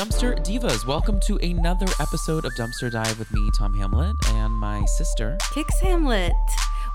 Dumpster 0.00 0.34
Divas, 0.42 0.86
welcome 0.86 1.20
to 1.26 1.36
another 1.42 1.84
episode 2.00 2.46
of 2.46 2.54
Dumpster 2.54 2.90
Dive 2.90 3.18
with 3.18 3.30
me, 3.34 3.50
Tom 3.54 3.74
Hamlett, 3.74 4.16
and 4.30 4.50
my 4.50 4.82
sister. 4.86 5.36
Cix 5.52 5.78
Hamlett. 5.82 6.32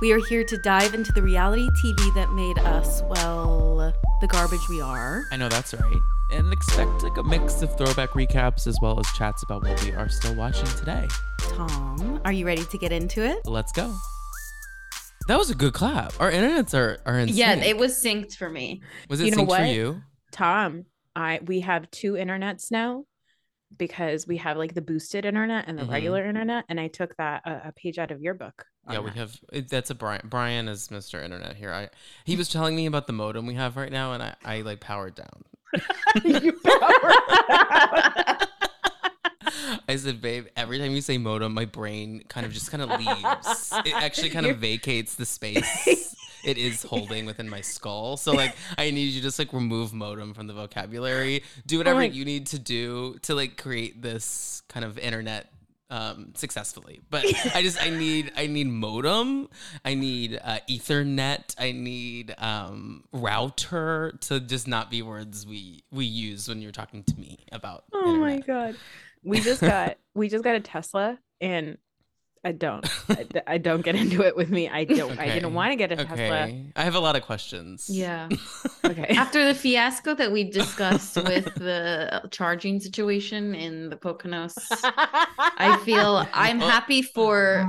We 0.01 0.11
are 0.11 0.17
here 0.25 0.43
to 0.43 0.57
dive 0.57 0.95
into 0.95 1.11
the 1.11 1.21
reality 1.21 1.69
TV 1.85 2.15
that 2.15 2.31
made 2.31 2.57
us, 2.57 3.03
well, 3.03 3.93
the 4.21 4.27
garbage 4.27 4.67
we 4.71 4.81
are. 4.81 5.23
I 5.31 5.37
know 5.37 5.49
that's 5.49 5.75
right. 5.75 6.01
And 6.31 6.51
expect 6.51 7.03
like 7.03 7.15
a 7.17 7.23
mix 7.23 7.61
of 7.61 7.77
throwback 7.77 8.09
recaps 8.13 8.65
as 8.65 8.75
well 8.81 8.99
as 8.99 9.05
chats 9.11 9.43
about 9.43 9.63
what 9.63 9.83
we 9.83 9.91
are 9.91 10.09
still 10.09 10.33
watching 10.33 10.65
today. 10.75 11.07
Tom, 11.37 12.19
are 12.25 12.33
you 12.33 12.47
ready 12.47 12.65
to 12.65 12.77
get 12.79 12.91
into 12.91 13.23
it? 13.23 13.37
Let's 13.45 13.71
go. 13.71 13.95
That 15.27 15.37
was 15.37 15.51
a 15.51 15.55
good 15.55 15.73
clap. 15.73 16.19
Our 16.19 16.31
internets 16.31 16.73
are 16.73 16.97
are 17.05 17.19
insane. 17.19 17.37
Yeah, 17.37 17.53
it 17.53 17.77
was 17.77 18.03
synced 18.03 18.37
for 18.37 18.49
me. 18.49 18.81
was 19.11 19.21
it 19.21 19.25
you 19.25 19.31
know 19.35 19.43
synced 19.43 19.45
for 19.45 19.61
what? 19.61 19.69
you? 19.69 20.01
Tom, 20.31 20.85
I 21.15 21.39
we 21.45 21.61
have 21.61 21.89
two 21.91 22.13
internets 22.13 22.71
now 22.71 23.05
because 23.77 24.27
we 24.27 24.37
have 24.37 24.57
like 24.57 24.73
the 24.73 24.81
boosted 24.81 25.25
internet 25.25 25.65
and 25.67 25.77
the 25.77 25.83
Mhm. 25.83 25.91
regular 25.91 26.25
internet, 26.25 26.65
and 26.69 26.79
I 26.79 26.87
took 26.87 27.15
that 27.17 27.41
uh, 27.45 27.59
a 27.65 27.71
page 27.71 27.97
out 27.97 28.11
of 28.11 28.21
your 28.21 28.33
book. 28.33 28.65
Yeah, 28.89 28.99
we 28.99 29.09
that. 29.09 29.17
have. 29.17 29.39
That's 29.69 29.89
a 29.89 29.95
Brian. 29.95 30.21
Brian 30.25 30.67
is 30.67 30.89
Mr. 30.89 31.23
Internet 31.23 31.55
here. 31.55 31.73
I 31.73 31.89
he 32.23 32.35
was 32.35 32.49
telling 32.49 32.75
me 32.75 32.85
about 32.85 33.07
the 33.07 33.13
modem 33.13 33.47
we 33.47 33.55
have 33.55 33.77
right 33.77 33.91
now, 33.91 34.13
and 34.13 34.21
I 34.21 34.35
I 34.45 34.61
like 34.61 34.79
powered 34.79 35.15
down. 35.15 35.43
I 39.87 39.95
said, 39.97 40.21
babe, 40.21 40.47
every 40.55 40.79
time 40.79 40.91
you 40.91 41.01
say 41.01 41.17
modem, 41.17 41.53
my 41.53 41.65
brain 41.65 42.23
kind 42.27 42.45
of 42.45 42.51
just 42.53 42.71
kind 42.71 42.83
of 42.83 42.89
leaves. 42.99 43.73
It 43.85 43.93
actually 43.95 44.29
kind 44.29 44.45
of 44.45 44.57
vacates 44.57 45.15
the 45.15 45.25
space 45.25 46.15
it 46.43 46.57
is 46.59 46.83
holding 46.83 47.25
within 47.25 47.49
my 47.49 47.61
skull. 47.61 48.17
So 48.17 48.33
like 48.33 48.55
I 48.77 48.91
need 48.91 49.05
you 49.05 49.19
to 49.19 49.21
just 49.21 49.39
like 49.39 49.51
remove 49.53 49.93
modem 49.93 50.33
from 50.33 50.47
the 50.47 50.53
vocabulary. 50.53 51.43
Do 51.65 51.77
whatever 51.79 51.99
my- 51.99 52.05
you 52.05 52.23
need 52.25 52.47
to 52.47 52.59
do 52.59 53.17
to 53.23 53.33
like 53.35 53.57
create 53.57 54.01
this 54.01 54.61
kind 54.69 54.85
of 54.85 54.97
internet 54.99 55.47
um 55.91 56.31
successfully 56.33 56.99
but 57.11 57.23
i 57.53 57.61
just 57.61 57.79
i 57.79 57.91
need 57.91 58.31
i 58.35 58.47
need 58.47 58.65
modem 58.65 59.47
i 59.85 59.93
need 59.93 60.39
uh 60.43 60.57
ethernet 60.67 61.53
i 61.59 61.71
need 61.71 62.33
um 62.39 63.03
router 63.13 64.17
to 64.19 64.39
just 64.39 64.67
not 64.67 64.89
be 64.89 65.03
words 65.03 65.45
we 65.45 65.83
we 65.91 66.03
use 66.05 66.47
when 66.49 66.59
you're 66.59 66.71
talking 66.71 67.03
to 67.03 67.15
me 67.19 67.37
about 67.51 67.83
Oh 67.93 68.15
my 68.17 68.39
god, 68.39 68.75
we 69.25 69.39
just 69.41 69.61
got 69.61 69.97
we 70.13 70.29
just 70.29 70.43
got 70.43 70.55
a 70.55 70.59
Tesla, 70.59 71.17
and 71.41 71.77
I 72.43 72.51
don't 72.51 72.85
I, 73.09 73.25
I 73.47 73.57
don't 73.57 73.81
get 73.81 73.95
into 73.95 74.21
it 74.21 74.35
with 74.35 74.49
me. 74.51 74.69
I 74.69 74.83
don't. 74.83 75.11
I 75.19 75.23
Okay. 75.25 75.33
didn't 75.33 75.53
want 75.53 75.71
to 75.71 75.75
get 75.75 75.91
a 75.91 75.95
Tesla. 75.95 76.51
i 76.75 76.83
have 76.83 76.93
a 76.95 76.99
lot 76.99 77.15
of 77.15 77.23
questions 77.23 77.89
Yeah. 77.89 78.29
Okay. 78.85 79.15
After 79.17 79.43
the 79.47 79.55
fiasco 79.55 80.13
that 80.13 80.31
we 80.31 80.43
discussed 80.43 81.15
with 81.31 81.45
the 81.55 82.21
charging 82.29 82.79
situation 82.79 83.55
in 83.55 83.89
the 83.89 83.95
Poconos, 83.95 84.53
I 85.57 85.81
feel 85.83 86.27
I'm 86.33 86.59
happy 86.59 87.01
for 87.01 87.67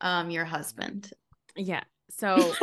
um 0.00 0.30
your 0.30 0.46
husband. 0.46 1.10
yeah. 1.56 1.82
So 2.10 2.54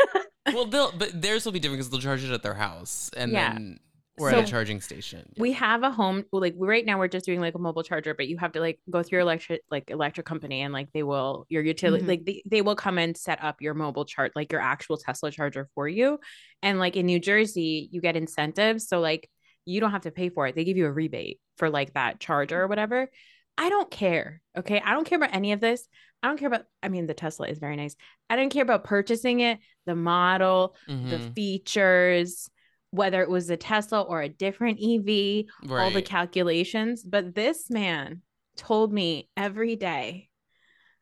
well 0.53 0.66
they'll 0.66 0.92
but 0.97 1.22
theirs 1.22 1.45
will 1.45 1.52
be 1.52 1.59
different 1.59 1.78
because 1.80 1.92
they'll 1.92 2.00
charge 2.02 2.23
it 2.23 2.31
at 2.31 2.42
their 2.42 2.56
house 2.56 3.12
and 3.16 3.31
Yeah. 3.31 3.53
then 3.53 3.80
we're 4.22 4.30
at 4.30 4.44
a 4.47 4.47
charging 4.47 4.80
station 4.80 5.25
we 5.38 5.52
have 5.53 5.83
a 5.83 5.91
home 5.91 6.23
like 6.31 6.53
right 6.58 6.86
now 6.86 6.97
we're 7.00 7.08
just 7.08 7.25
doing 7.25 7.39
like 7.41 7.55
a 7.55 7.59
mobile 7.59 7.83
charger 7.83 8.14
but 8.14 8.28
you 8.28 8.38
have 8.38 8.52
to 8.52 8.59
like 8.59 8.80
go 8.89 9.02
through 9.03 9.17
your 9.17 9.22
electric 9.22 9.61
like 9.72 9.89
electric 9.89 10.25
company 10.25 10.61
and 10.61 10.73
like 10.73 10.88
they 10.94 11.03
will 11.03 11.45
your 11.50 11.63
utility 11.63 12.03
Mhm. 12.05 12.08
like 12.08 12.25
they, 12.25 12.44
they 12.45 12.61
will 12.61 12.75
come 12.75 12.97
and 12.97 13.17
set 13.17 13.44
up 13.44 13.61
your 13.61 13.73
mobile 13.73 14.05
chart 14.05 14.31
like 14.36 14.52
your 14.52 14.61
actual 14.61 14.97
tesla 14.97 15.31
charger 15.31 15.67
for 15.75 15.88
you. 15.88 16.19
And 16.61 16.80
like 16.80 16.95
in 16.95 17.05
new 17.08 17.19
jersey 17.19 17.89
you 17.91 18.00
get 18.02 18.16
incentives 18.16 18.88
so 18.88 19.00
like 19.00 19.30
you 19.66 19.80
don't 19.80 19.91
have 19.91 20.02
to 20.03 20.11
pay 20.11 20.30
for 20.30 20.47
it. 20.47 20.56
They 20.56 20.63
give 20.63 20.78
you 20.78 20.85
a 20.88 20.91
rebate 20.91 21.39
for 21.58 21.69
like 21.69 21.94
that 21.94 22.19
charger 22.19 22.61
or 22.61 22.67
whatever. 22.67 23.09
I 23.58 23.69
don't 23.69 23.89
care 23.91 24.41
okay? 24.58 24.81
I 24.83 24.94
don't 24.94 25.06
care 25.06 25.17
about 25.17 25.33
any 25.35 25.52
of 25.53 25.59
this. 25.59 25.88
I 26.23 26.28
don't 26.28 26.38
care 26.38 26.47
about 26.47 26.66
i 26.83 26.88
mean 26.89 27.08
the 27.08 27.13
tesla 27.16 27.47
is 27.47 27.58
very 27.59 27.75
nice. 27.75 27.96
I 28.29 28.35
don't 28.35 28.50
care 28.50 28.63
about 28.63 28.84
purchasing 28.84 29.40
it 29.40 29.59
the 29.85 29.96
model 29.96 30.75
the 30.88 30.94
Mhm. 30.94 31.34
features 31.35 32.50
whether 32.91 33.22
it 33.22 33.29
was 33.29 33.50
a 33.50 33.57
Tesla 33.57 34.02
or 34.02 34.22
a 34.22 34.29
different 34.29 34.79
EV, 34.79 35.46
all 35.69 35.91
the 35.91 36.02
calculations. 36.02 37.03
But 37.03 37.34
this 37.34 37.69
man 37.69 38.22
told 38.57 38.94
me 38.94 39.29
every 39.35 39.75
day 39.75 40.29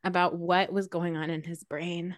about 0.04 0.38
what 0.38 0.72
was 0.72 0.88
going 0.88 1.18
on 1.18 1.30
in 1.30 1.44
his 1.44 1.64
brain, 1.64 2.16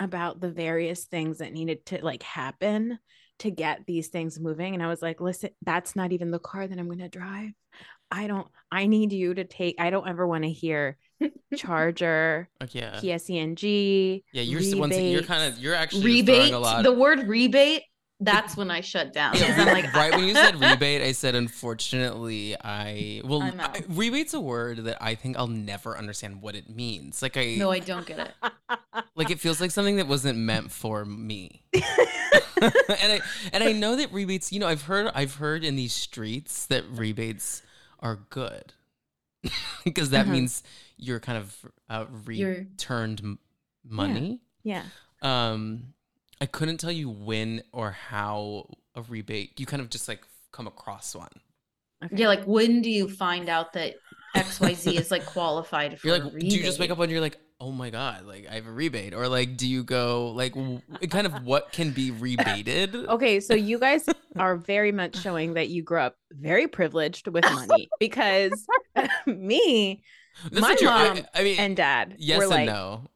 about 0.00 0.40
the 0.40 0.50
various 0.50 1.04
things 1.04 1.38
that 1.38 1.52
needed 1.52 1.86
to 1.86 2.04
like 2.04 2.22
happen 2.22 2.98
to 3.38 3.50
get 3.50 3.86
these 3.86 4.08
things 4.08 4.38
moving. 4.38 4.74
And 4.74 4.82
I 4.82 4.88
was 4.88 5.00
like, 5.02 5.20
listen, 5.20 5.50
that's 5.62 5.96
not 5.96 6.12
even 6.12 6.30
the 6.30 6.38
car 6.38 6.66
that 6.66 6.78
I'm 6.78 6.86
going 6.86 6.98
to 6.98 7.08
drive. 7.08 7.50
I 8.10 8.26
don't, 8.26 8.46
I 8.70 8.86
need 8.86 9.12
you 9.12 9.32
to 9.34 9.44
take, 9.44 9.76
I 9.78 9.88
don't 9.90 10.06
ever 10.06 10.26
want 10.26 10.44
to 10.44 10.50
hear 10.50 10.98
charger, 11.56 12.48
Like, 12.60 12.74
yeah 12.74 13.00
PSE&G. 13.00 14.24
yeah 14.32 14.42
you're 14.42 14.78
once 14.78 14.96
you're 14.96 15.22
kind 15.22 15.50
of 15.52 15.58
you're 15.58 15.74
actually 15.74 16.04
Rebate. 16.04 16.52
a 16.52 16.58
lot 16.58 16.82
The 16.82 16.92
word 16.92 17.26
rebate, 17.26 17.82
that's 18.24 18.56
when 18.56 18.70
I 18.70 18.80
shut 18.80 19.12
down. 19.12 19.36
I'm 19.36 19.66
like, 19.66 19.92
right 19.94 20.12
when 20.14 20.26
you 20.26 20.34
said 20.34 20.60
rebate, 20.60 21.02
I 21.02 21.12
said 21.12 21.34
unfortunately 21.34 22.56
I 22.62 23.20
well 23.24 23.42
I'm 23.42 23.60
rebate's 23.88 24.34
a 24.34 24.40
word 24.40 24.84
that 24.84 24.98
I 25.00 25.14
think 25.14 25.36
I'll 25.38 25.46
never 25.48 25.96
understand 25.96 26.42
what 26.42 26.54
it 26.54 26.68
means. 26.68 27.22
Like 27.22 27.36
I 27.36 27.56
no, 27.56 27.70
I 27.70 27.78
don't 27.80 28.06
get 28.06 28.18
it. 28.18 28.52
like 29.14 29.30
it 29.30 29.40
feels 29.40 29.60
like 29.60 29.70
something 29.70 29.96
that 29.96 30.06
wasn't 30.08 30.38
meant 30.38 30.70
for 30.72 31.04
me. 31.04 31.62
and 31.72 31.82
I 32.62 33.20
and 33.52 33.64
I 33.64 33.72
know 33.72 33.96
that 33.96 34.12
rebates, 34.12 34.52
you 34.52 34.60
know, 34.60 34.68
I've 34.68 34.82
heard 34.82 35.10
I've 35.14 35.34
heard 35.36 35.64
in 35.64 35.76
these 35.76 35.92
streets 35.92 36.66
that 36.66 36.84
rebates 36.90 37.62
are 38.00 38.16
good. 38.30 38.72
because 39.84 40.10
that 40.10 40.22
Uh-huh. 40.22 40.32
means 40.32 40.62
you're 40.96 41.18
kind 41.20 41.38
of 41.38 41.56
uh, 41.90 42.04
returned 42.24 43.38
money. 43.84 44.38
Yeah. 44.62 44.84
Um, 45.20 45.94
I 46.42 46.46
couldn't 46.46 46.78
tell 46.78 46.90
you 46.90 47.08
when 47.08 47.62
or 47.72 47.92
how 47.92 48.66
a 48.96 49.02
rebate. 49.02 49.60
You 49.60 49.66
kind 49.66 49.80
of 49.80 49.88
just 49.90 50.08
like 50.08 50.22
come 50.50 50.66
across 50.66 51.14
one. 51.14 51.28
Okay. 52.04 52.16
Yeah, 52.16 52.26
like 52.26 52.44
when 52.44 52.82
do 52.82 52.90
you 52.90 53.08
find 53.08 53.48
out 53.48 53.74
that 53.74 53.94
XYZ 54.36 54.98
is 54.98 55.10
like 55.12 55.24
qualified 55.24 56.00
for 56.00 56.08
You're 56.08 56.16
a 56.16 56.18
like, 56.18 56.38
do 56.38 56.46
you 56.46 56.62
just 56.64 56.80
wake 56.80 56.90
up 56.90 56.98
and 56.98 57.12
you're 57.12 57.20
like, 57.20 57.38
oh 57.60 57.70
my 57.70 57.90
god, 57.90 58.26
like 58.26 58.48
I 58.50 58.54
have 58.56 58.66
a 58.66 58.72
rebate, 58.72 59.14
or 59.14 59.28
like, 59.28 59.56
do 59.56 59.68
you 59.68 59.84
go 59.84 60.32
like, 60.34 60.54
w- 60.54 60.80
kind 61.08 61.28
of 61.28 61.44
what 61.44 61.70
can 61.70 61.92
be 61.92 62.10
rebated? 62.10 62.92
Okay, 63.08 63.38
so 63.38 63.54
you 63.54 63.78
guys 63.78 64.04
are 64.36 64.56
very 64.56 64.90
much 64.90 65.16
showing 65.16 65.54
that 65.54 65.68
you 65.68 65.84
grew 65.84 66.00
up 66.00 66.16
very 66.32 66.66
privileged 66.66 67.28
with 67.28 67.44
money 67.44 67.88
because 68.00 68.66
me 69.26 70.02
That's 70.50 70.60
my 70.60 70.70
what 70.70 70.80
you're- 70.80 70.92
I- 70.92 71.14
mom 71.14 71.24
I, 71.34 71.42
mean, 71.44 71.60
and 71.60 71.76
dad 71.76 72.16
yes 72.18 72.38
were 72.38 72.42
and 72.44 72.50
like, 72.50 72.66
no. 72.66 73.06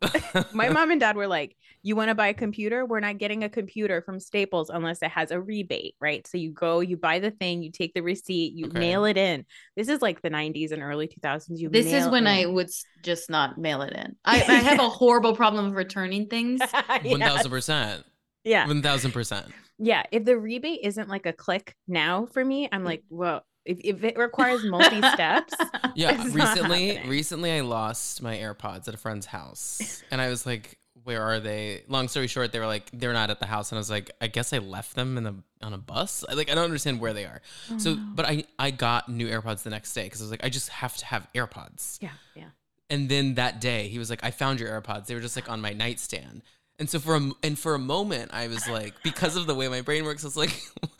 my 0.52 0.68
mom 0.68 0.92
and 0.92 1.00
dad 1.00 1.16
were 1.16 1.26
like, 1.26 1.56
you 1.86 1.94
want 1.94 2.08
to 2.08 2.16
buy 2.16 2.26
a 2.26 2.34
computer? 2.34 2.84
We're 2.84 2.98
not 2.98 3.18
getting 3.18 3.44
a 3.44 3.48
computer 3.48 4.02
from 4.02 4.18
Staples 4.18 4.70
unless 4.70 5.02
it 5.02 5.10
has 5.12 5.30
a 5.30 5.40
rebate, 5.40 5.94
right? 6.00 6.26
So 6.26 6.36
you 6.36 6.50
go, 6.50 6.80
you 6.80 6.96
buy 6.96 7.20
the 7.20 7.30
thing, 7.30 7.62
you 7.62 7.70
take 7.70 7.94
the 7.94 8.00
receipt, 8.02 8.54
you 8.54 8.66
Okay. 8.66 8.78
mail 8.80 9.04
it 9.04 9.16
in. 9.16 9.44
This 9.76 9.88
is 9.88 10.02
like 10.02 10.20
the 10.20 10.30
90s 10.30 10.72
and 10.72 10.82
early 10.82 11.06
2000s. 11.06 11.60
You 11.60 11.68
This 11.68 11.86
is 11.86 11.92
mail 11.92 12.10
when 12.10 12.26
I 12.26 12.44
would 12.46 12.70
just 13.04 13.30
not 13.30 13.56
mail 13.56 13.82
it 13.82 13.92
in. 13.92 14.16
I, 14.24 14.40
I 14.42 14.54
have 14.56 14.80
a 14.80 14.88
horrible 15.00 15.36
problem 15.36 15.66
of 15.66 15.74
returning 15.74 16.26
things. 16.26 16.60
One 17.04 17.20
thousand 17.20 17.50
percent. 17.50 18.04
yeah. 18.42 18.66
One 18.66 18.82
thousand 18.82 19.12
percent. 19.12 19.46
Yeah, 19.78 20.02
if 20.10 20.24
the 20.24 20.36
rebate 20.38 20.80
isn't 20.82 21.08
like 21.08 21.26
a 21.26 21.32
click 21.32 21.76
now 21.86 22.26
for 22.26 22.44
me, 22.44 22.68
I'm 22.72 22.82
mm. 22.82 22.86
like, 22.86 23.04
well, 23.10 23.44
if, 23.64 23.78
if 23.84 24.02
it 24.04 24.16
requires 24.18 24.64
multi 24.64 25.02
steps, 25.02 25.54
Yeah, 25.94 26.12
It's 26.14 26.34
recently, 26.34 26.88
happening. 26.88 27.08
recently 27.08 27.52
I 27.52 27.60
lost 27.60 28.22
my 28.22 28.36
AirPods 28.36 28.88
at 28.88 28.94
a 28.94 28.96
friend's 28.98 29.26
house, 29.26 30.02
and 30.10 30.20
I 30.20 30.28
was 30.28 30.44
like, 30.46 30.78
"Where 31.06 31.22
are 31.22 31.40
they?" 31.40 31.84
Long 31.88 32.08
story 32.08 32.26
short, 32.26 32.52
they 32.52 32.58
were 32.58 32.66
like, 32.66 32.90
"They're 32.92 33.12
not 33.12 33.30
at 33.30 33.40
the 33.40 33.46
house," 33.46 33.70
and 33.70 33.78
I 33.78 33.80
was 33.80 33.90
like, 33.90 34.10
"I 34.20 34.26
guess 34.26 34.52
I 34.52 34.58
left 34.58 34.94
them 34.96 35.16
in 35.16 35.24
the 35.24 35.34
on 35.62 35.72
a 35.72 35.78
bus." 35.78 36.24
I, 36.28 36.34
like, 36.34 36.50
I 36.50 36.54
don't 36.54 36.64
understand 36.64 37.00
where 37.00 37.12
they 37.12 37.24
are. 37.24 37.40
So, 37.78 37.92
oh, 37.92 37.98
but 38.14 38.26
I 38.26 38.44
I 38.58 38.70
got 38.70 39.08
new 39.08 39.28
AirPods 39.28 39.62
the 39.62 39.70
next 39.70 39.94
day 39.94 40.04
because 40.04 40.20
I 40.20 40.24
was 40.24 40.30
like, 40.30 40.44
I 40.44 40.48
just 40.48 40.68
have 40.68 40.96
to 40.98 41.06
have 41.06 41.26
AirPods. 41.34 41.98
yeah, 42.02 42.10
yeah. 42.34 42.50
And 42.90 43.08
then 43.08 43.34
that 43.34 43.60
day, 43.60 43.88
he 43.88 43.98
was 43.98 44.10
like, 44.10 44.22
"I 44.22 44.30
found 44.30 44.60
your 44.60 44.68
AirPods. 44.70 45.06
They 45.06 45.14
were 45.14 45.20
just 45.20 45.36
like 45.36 45.48
on 45.48 45.60
my 45.60 45.72
nightstand." 45.72 46.42
And 46.78 46.90
so 46.90 46.98
for 46.98 47.16
a 47.16 47.30
and 47.42 47.58
for 47.58 47.74
a 47.74 47.78
moment, 47.78 48.32
I 48.34 48.48
was 48.48 48.68
like, 48.68 48.94
because 49.02 49.36
of 49.36 49.46
the 49.46 49.54
way 49.54 49.68
my 49.68 49.80
brain 49.80 50.04
works, 50.04 50.24
I 50.24 50.26
was 50.26 50.36
like, 50.36 50.60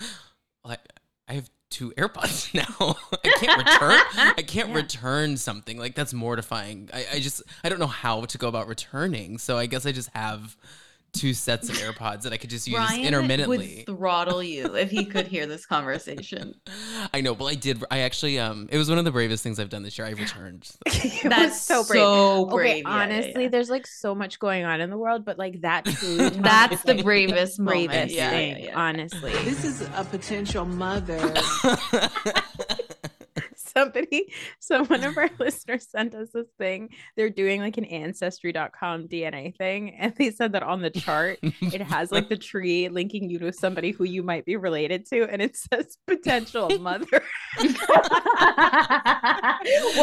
well, 0.64 0.72
I, 0.72 0.78
I 1.28 1.32
have 1.34 1.50
two 1.70 1.92
AirPods 1.96 2.54
now. 2.54 2.96
I 3.24 3.28
can't 3.38 3.58
return. 3.58 4.00
I 4.38 4.42
can't 4.46 4.68
Yeah. 4.70 4.74
return 4.76 5.36
something 5.36 5.78
like 5.78 5.94
that's 5.94 6.14
mortifying. 6.14 6.88
I, 6.92 7.06
I 7.14 7.20
just 7.20 7.42
I 7.64 7.68
don't 7.68 7.78
know 7.80 7.86
how 7.86 8.24
to 8.24 8.38
go 8.38 8.48
about 8.48 8.68
returning. 8.68 9.38
So 9.38 9.56
I 9.58 9.66
guess 9.66 9.84
I 9.86 9.92
just 9.92 10.10
have 10.14 10.56
two 11.16 11.34
sets 11.34 11.68
of 11.68 11.76
AirPods 11.76 12.22
that 12.22 12.32
I 12.32 12.36
could 12.36 12.50
just 12.50 12.66
use 12.68 12.76
Brian 12.76 13.04
intermittently. 13.04 13.84
would 13.86 13.96
throttle 13.96 14.42
you 14.42 14.74
if 14.76 14.90
he 14.90 15.04
could 15.04 15.26
hear 15.26 15.46
this 15.46 15.66
conversation. 15.66 16.54
I 17.14 17.20
know, 17.20 17.32
Well, 17.32 17.48
I 17.48 17.54
did. 17.54 17.82
I 17.90 18.00
actually, 18.00 18.38
um, 18.38 18.68
it 18.70 18.78
was 18.78 18.88
one 18.88 18.98
of 18.98 19.04
the 19.04 19.10
bravest 19.10 19.42
things 19.42 19.58
I've 19.58 19.68
done 19.68 19.82
this 19.82 19.98
year. 19.98 20.06
I 20.06 20.10
returned. 20.10 20.70
That's 21.24 21.60
so 21.62 21.84
brave. 21.84 22.00
so 22.00 22.44
okay, 22.46 22.54
brave. 22.54 22.76
Yeah, 22.84 22.90
yeah, 22.90 23.02
honestly, 23.02 23.42
yeah. 23.44 23.48
there's 23.48 23.70
like 23.70 23.86
so 23.86 24.14
much 24.14 24.38
going 24.38 24.64
on 24.64 24.80
in 24.80 24.90
the 24.90 24.98
world, 24.98 25.24
but 25.24 25.38
like 25.38 25.60
that 25.62 25.86
food, 25.96 26.34
that's 26.42 26.82
the 26.82 27.02
bravest 27.02 27.58
moment. 27.58 27.88
bravest 27.90 28.14
Yeah, 28.14 28.30
yeah, 28.30 28.54
thing, 28.54 28.64
yeah. 28.64 28.78
honestly. 28.80 29.32
This 29.44 29.64
is 29.64 29.82
a 29.94 30.04
potential 30.10 30.64
mother. 30.64 31.34
Somebody 33.76 34.32
so 34.60 34.84
one 34.84 35.04
of 35.04 35.16
our 35.18 35.28
listeners 35.38 35.86
sent 35.88 36.14
us 36.14 36.28
this 36.32 36.46
thing. 36.58 36.90
They're 37.16 37.30
doing 37.30 37.60
like 37.60 37.78
an 37.78 37.84
ancestry.com 37.84 39.08
DNA 39.08 39.56
thing. 39.56 39.94
And 39.98 40.14
they 40.16 40.30
said 40.30 40.52
that 40.52 40.62
on 40.62 40.82
the 40.82 40.90
chart, 40.90 41.38
it 41.42 41.82
has 41.82 42.12
like 42.12 42.28
the 42.28 42.36
tree 42.36 42.88
linking 42.88 43.28
you 43.28 43.38
to 43.40 43.52
somebody 43.52 43.90
who 43.90 44.04
you 44.04 44.22
might 44.22 44.44
be 44.44 44.56
related 44.56 45.06
to. 45.10 45.24
And 45.30 45.42
it 45.42 45.56
says 45.72 45.98
potential 46.06 46.78
mother. 46.78 47.06
well, 47.60 47.72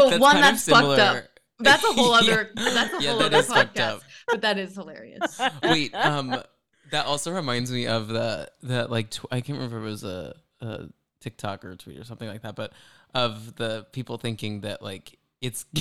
That's 0.10 0.20
one 0.20 0.36
that's 0.42 0.68
fucked 0.68 1.00
up. 1.00 1.24
That's 1.60 1.84
a 1.84 1.88
whole 1.94 2.12
Yeah. 2.12 2.18
other. 2.34 2.50
That's 2.56 2.94
a 2.94 3.02
Yeah, 3.04 3.10
whole 3.12 3.20
that 3.20 3.34
other 3.34 3.44
fucked 3.44 3.76
podcast. 3.78 3.96
up. 3.98 4.02
But 4.28 4.42
that 4.42 4.58
is 4.58 4.76
hilarious. 4.76 5.40
Wait, 5.64 5.94
um, 5.96 6.36
that 6.92 7.06
also 7.06 7.32
reminds 7.32 7.72
me 7.72 7.88
of 7.88 8.08
the 8.08 8.50
that 8.64 8.90
like 8.92 9.12
tw- 9.12 9.26
I 9.32 9.42
can't 9.42 9.58
remember 9.58 9.78
if 9.78 9.84
it 9.84 9.86
was 9.86 10.04
a, 10.04 10.36
a 10.62 10.86
TikTok 11.22 11.64
or 11.64 11.72
a 11.72 11.78
tweet 11.78 12.00
or 12.00 12.04
something 12.04 12.28
like 12.28 12.42
that, 12.42 12.56
but 12.56 12.74
of 13.14 13.56
the 13.56 13.86
people 13.92 14.18
thinking 14.18 14.62
that 14.62 14.82
like 14.82 15.18
it's 15.44 15.66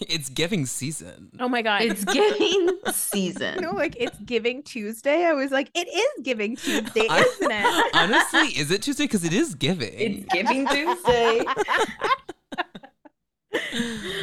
it's 0.00 0.30
giving 0.30 0.64
season. 0.64 1.30
Oh 1.38 1.48
my 1.48 1.60
God. 1.60 1.82
It's 1.82 2.04
giving 2.04 2.70
season. 2.92 3.56
no, 3.60 3.72
like 3.72 3.94
it's 4.00 4.18
Giving 4.20 4.62
Tuesday. 4.62 5.26
I 5.26 5.34
was 5.34 5.50
like, 5.50 5.70
it 5.74 5.88
is 5.88 6.24
Giving 6.24 6.56
Tuesday, 6.56 7.06
isn't 7.10 7.50
it? 7.52 7.90
Honestly, 7.94 8.58
is 8.58 8.70
it 8.70 8.82
Tuesday? 8.82 9.04
Because 9.04 9.24
it 9.24 9.34
is 9.34 9.54
giving. 9.54 9.92
It's 9.92 10.32
giving 10.32 10.66
Tuesday. 10.66 11.44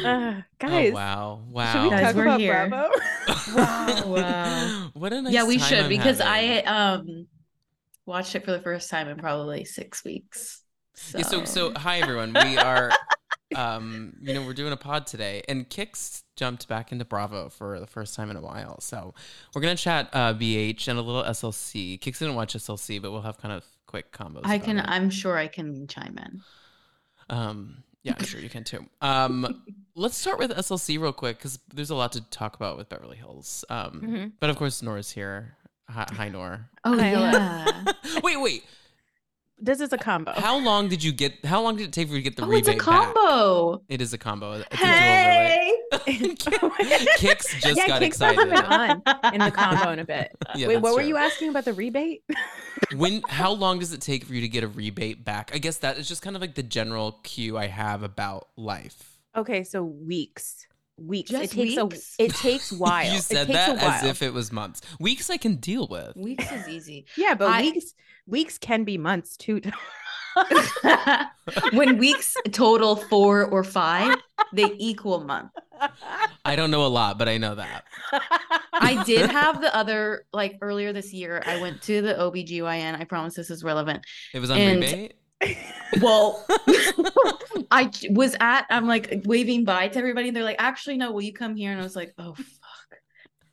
Uh, 0.04 0.40
guys, 0.58 0.90
oh 0.90 0.94
wow, 0.94 1.42
wow. 1.50 1.72
should 1.72 1.82
we 1.82 1.90
Guys, 1.90 2.02
talk 2.02 2.14
we're 2.16 2.22
about 2.22 2.40
here. 2.40 2.68
Bravo? 2.68 2.90
Wow, 3.54 4.02
wow. 4.06 4.90
what 4.94 5.12
a 5.12 5.22
nice 5.22 5.32
yeah, 5.32 5.44
we 5.44 5.58
time 5.58 5.68
should 5.68 5.78
I'm 5.80 5.88
because 5.88 6.18
having. 6.20 6.66
I 6.66 6.94
um 6.94 7.26
watched 8.06 8.34
it 8.34 8.44
for 8.44 8.52
the 8.52 8.60
first 8.60 8.90
time 8.90 9.08
in 9.08 9.18
probably 9.18 9.64
six 9.64 10.04
weeks. 10.04 10.62
So, 10.98 11.18
Yeah, 11.18 11.24
so 11.24 11.44
so 11.44 11.72
hi 11.76 12.00
everyone. 12.00 12.32
We 12.34 12.58
are 12.58 12.90
um 13.54 14.14
you 14.20 14.34
know, 14.34 14.44
we're 14.44 14.52
doing 14.52 14.72
a 14.72 14.76
pod 14.76 15.06
today 15.06 15.42
and 15.48 15.66
Cix 15.72 16.24
jumped 16.36 16.66
back 16.68 16.90
into 16.92 17.04
Bravo 17.04 17.48
for 17.48 17.78
the 17.80 17.86
first 17.86 18.14
time 18.16 18.30
in 18.30 18.36
a 18.36 18.40
while. 18.40 18.80
So 18.80 19.14
we're 19.54 19.62
gonna 19.62 19.76
chat 19.76 20.08
uh 20.12 20.34
BH 20.34 20.88
and 20.88 20.98
a 20.98 21.02
little 21.02 21.22
SLC. 21.22 22.02
Cix 22.02 22.18
didn't 22.18 22.34
watch 22.34 22.54
SLC, 22.54 23.00
but 23.00 23.12
we'll 23.12 23.22
have 23.22 23.38
kind 23.38 23.54
of 23.54 23.64
quick 23.86 24.12
combos. 24.12 24.40
I 24.44 24.58
can. 24.58 24.78
it. 24.78 24.84
I'm 24.88 25.08
sure 25.08 25.36
I 25.38 25.46
can 25.46 25.86
chime 25.86 26.18
in. 26.18 26.42
um 27.30 27.84
yeah, 28.02 28.14
I'm 28.18 28.24
sure 28.24 28.40
you 28.40 28.48
can 28.50 28.64
too. 28.64 28.84
Um 29.00 29.62
let's 29.94 30.16
start 30.18 30.38
with 30.38 30.50
SLC 30.50 31.00
real 31.00 31.12
quick 31.12 31.38
because 31.38 31.58
there's 31.72 31.90
a 31.90 31.94
lot 31.94 32.12
to 32.12 32.20
talk 32.30 32.56
about 32.56 32.76
with 32.76 32.88
Beverly 32.88 33.16
Hills. 33.16 33.64
Um 33.70 34.02
Mhm. 34.04 34.32
but 34.40 34.50
of 34.50 34.56
course 34.56 34.82
Noor's 34.82 35.10
here. 35.12 35.54
Hi, 35.88 36.06
hi 36.12 36.28
Noor. 36.28 36.68
Oh 36.84 36.98
I 37.00 37.14
love- 37.14 37.32
yeah. 37.32 37.92
wait, 38.22 38.36
wait. 38.40 38.64
This 39.60 39.80
is 39.80 39.92
a 39.92 39.98
combo. 39.98 40.32
How 40.32 40.56
long 40.58 40.88
did 40.88 41.02
you 41.02 41.10
get 41.10 41.44
how 41.44 41.60
long 41.62 41.76
did 41.76 41.88
it 41.88 41.92
take 41.92 42.08
for 42.08 42.14
you 42.14 42.20
to 42.20 42.22
get 42.22 42.36
the 42.36 42.44
oh, 42.44 42.50
it's 42.52 42.68
a 42.68 42.72
rebate 42.72 42.86
back? 42.86 43.14
combo. 43.14 43.82
It 43.88 44.00
is 44.00 44.12
a 44.12 44.18
combo. 44.18 44.52
It's 44.52 44.66
a 44.70 44.76
dual 44.76 44.88
relay. 44.88 45.72
Hey. 46.06 46.36
Cix 47.16 47.60
just 47.60 47.76
yeah, 47.76 47.86
got 47.88 47.88
not 47.88 48.02
excited. 48.02 48.52
on 48.52 49.02
in 49.34 49.40
the 49.40 49.50
combo 49.50 49.90
in 49.90 49.98
a 49.98 50.04
bit. 50.06 50.36
Yeah, 50.54 50.68
Wait, 50.68 50.76
what 50.78 50.94
were 50.94 51.02
you 51.02 51.16
asking 51.16 51.48
about 51.48 51.64
the 51.64 51.72
rebate? 51.72 52.22
when 52.94 53.22
how 53.28 53.52
long 53.52 53.80
does 53.80 53.92
it 53.92 54.00
take 54.00 54.24
for 54.24 54.34
you 54.34 54.40
to 54.42 54.48
get 54.48 54.62
a 54.62 54.68
rebate 54.68 55.24
back? 55.24 55.50
I 55.52 55.58
guess 55.58 55.78
that 55.78 55.98
is 55.98 56.06
just 56.06 56.22
kind 56.22 56.36
of 56.36 56.42
like 56.42 56.54
the 56.54 56.62
general 56.62 57.18
cue 57.24 57.58
I 57.58 57.66
have 57.66 58.04
about 58.04 58.48
life. 58.56 59.18
Okay, 59.36 59.64
so 59.64 59.82
weeks. 59.82 60.67
Weeks. 60.98 61.30
it 61.30 61.50
takes 61.50 61.56
weeks? 61.56 62.14
a 62.18 62.24
it 62.24 62.34
takes 62.34 62.72
while. 62.72 63.04
you 63.10 63.18
it 63.18 63.22
said 63.22 63.46
takes 63.46 63.58
that 63.58 63.70
a 63.70 63.74
while. 63.76 63.90
as 63.90 64.04
if 64.04 64.22
it 64.22 64.32
was 64.32 64.50
months. 64.52 64.80
Weeks 64.98 65.30
I 65.30 65.36
can 65.36 65.56
deal 65.56 65.86
with. 65.88 66.16
Weeks 66.16 66.50
is 66.50 66.68
easy. 66.68 67.06
Yeah, 67.16 67.34
but 67.34 67.48
I- 67.50 67.62
weeks 67.62 67.94
weeks 68.26 68.58
can 68.58 68.84
be 68.84 68.98
months 68.98 69.36
too. 69.36 69.60
when 71.72 71.98
weeks 71.98 72.34
total 72.52 72.96
four 72.96 73.44
or 73.46 73.64
five, 73.64 74.16
they 74.52 74.72
equal 74.78 75.20
month. 75.24 75.50
I 76.44 76.56
don't 76.56 76.70
know 76.70 76.84
a 76.84 76.88
lot, 76.88 77.18
but 77.18 77.28
I 77.28 77.38
know 77.38 77.54
that. 77.54 77.84
I 78.72 79.02
did 79.04 79.30
have 79.30 79.60
the 79.60 79.74
other 79.74 80.26
like 80.32 80.58
earlier 80.60 80.92
this 80.92 81.12
year. 81.12 81.42
I 81.46 81.60
went 81.60 81.82
to 81.82 82.02
the 82.02 82.14
OBGYN. 82.14 82.98
I 83.00 83.04
promise 83.04 83.34
this 83.34 83.50
is 83.50 83.62
relevant. 83.64 84.04
It 84.34 84.40
was 84.40 84.50
on 84.50 84.58
And- 84.58 84.80
rebate. 84.80 85.14
Well, 86.00 86.44
I 87.70 87.90
was 88.10 88.36
at, 88.40 88.66
I'm 88.70 88.86
like 88.86 89.22
waving 89.24 89.64
bye 89.64 89.88
to 89.88 89.98
everybody. 89.98 90.28
And 90.28 90.36
they're 90.36 90.44
like, 90.44 90.56
actually, 90.58 90.96
no, 90.96 91.12
will 91.12 91.22
you 91.22 91.32
come 91.32 91.56
here? 91.56 91.72
And 91.72 91.80
I 91.80 91.84
was 91.84 91.96
like, 91.96 92.12
oh, 92.18 92.34
fuck. 92.34 92.44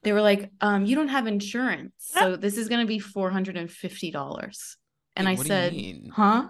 They 0.04 0.12
were 0.14 0.22
like, 0.22 0.52
um, 0.62 0.86
you 0.86 0.96
don't 0.96 1.08
have 1.08 1.28
insurance. 1.28 1.94
So 1.98 2.36
this 2.36 2.58
is 2.58 2.70
going 2.70 2.82
to 2.82 2.88
be 2.88 3.00
$450. 3.00 4.76
And 5.16 5.28
Wait, 5.28 5.32
I 5.32 5.32
you 5.32 5.44
said, 5.44 6.02
huh? 6.14 6.48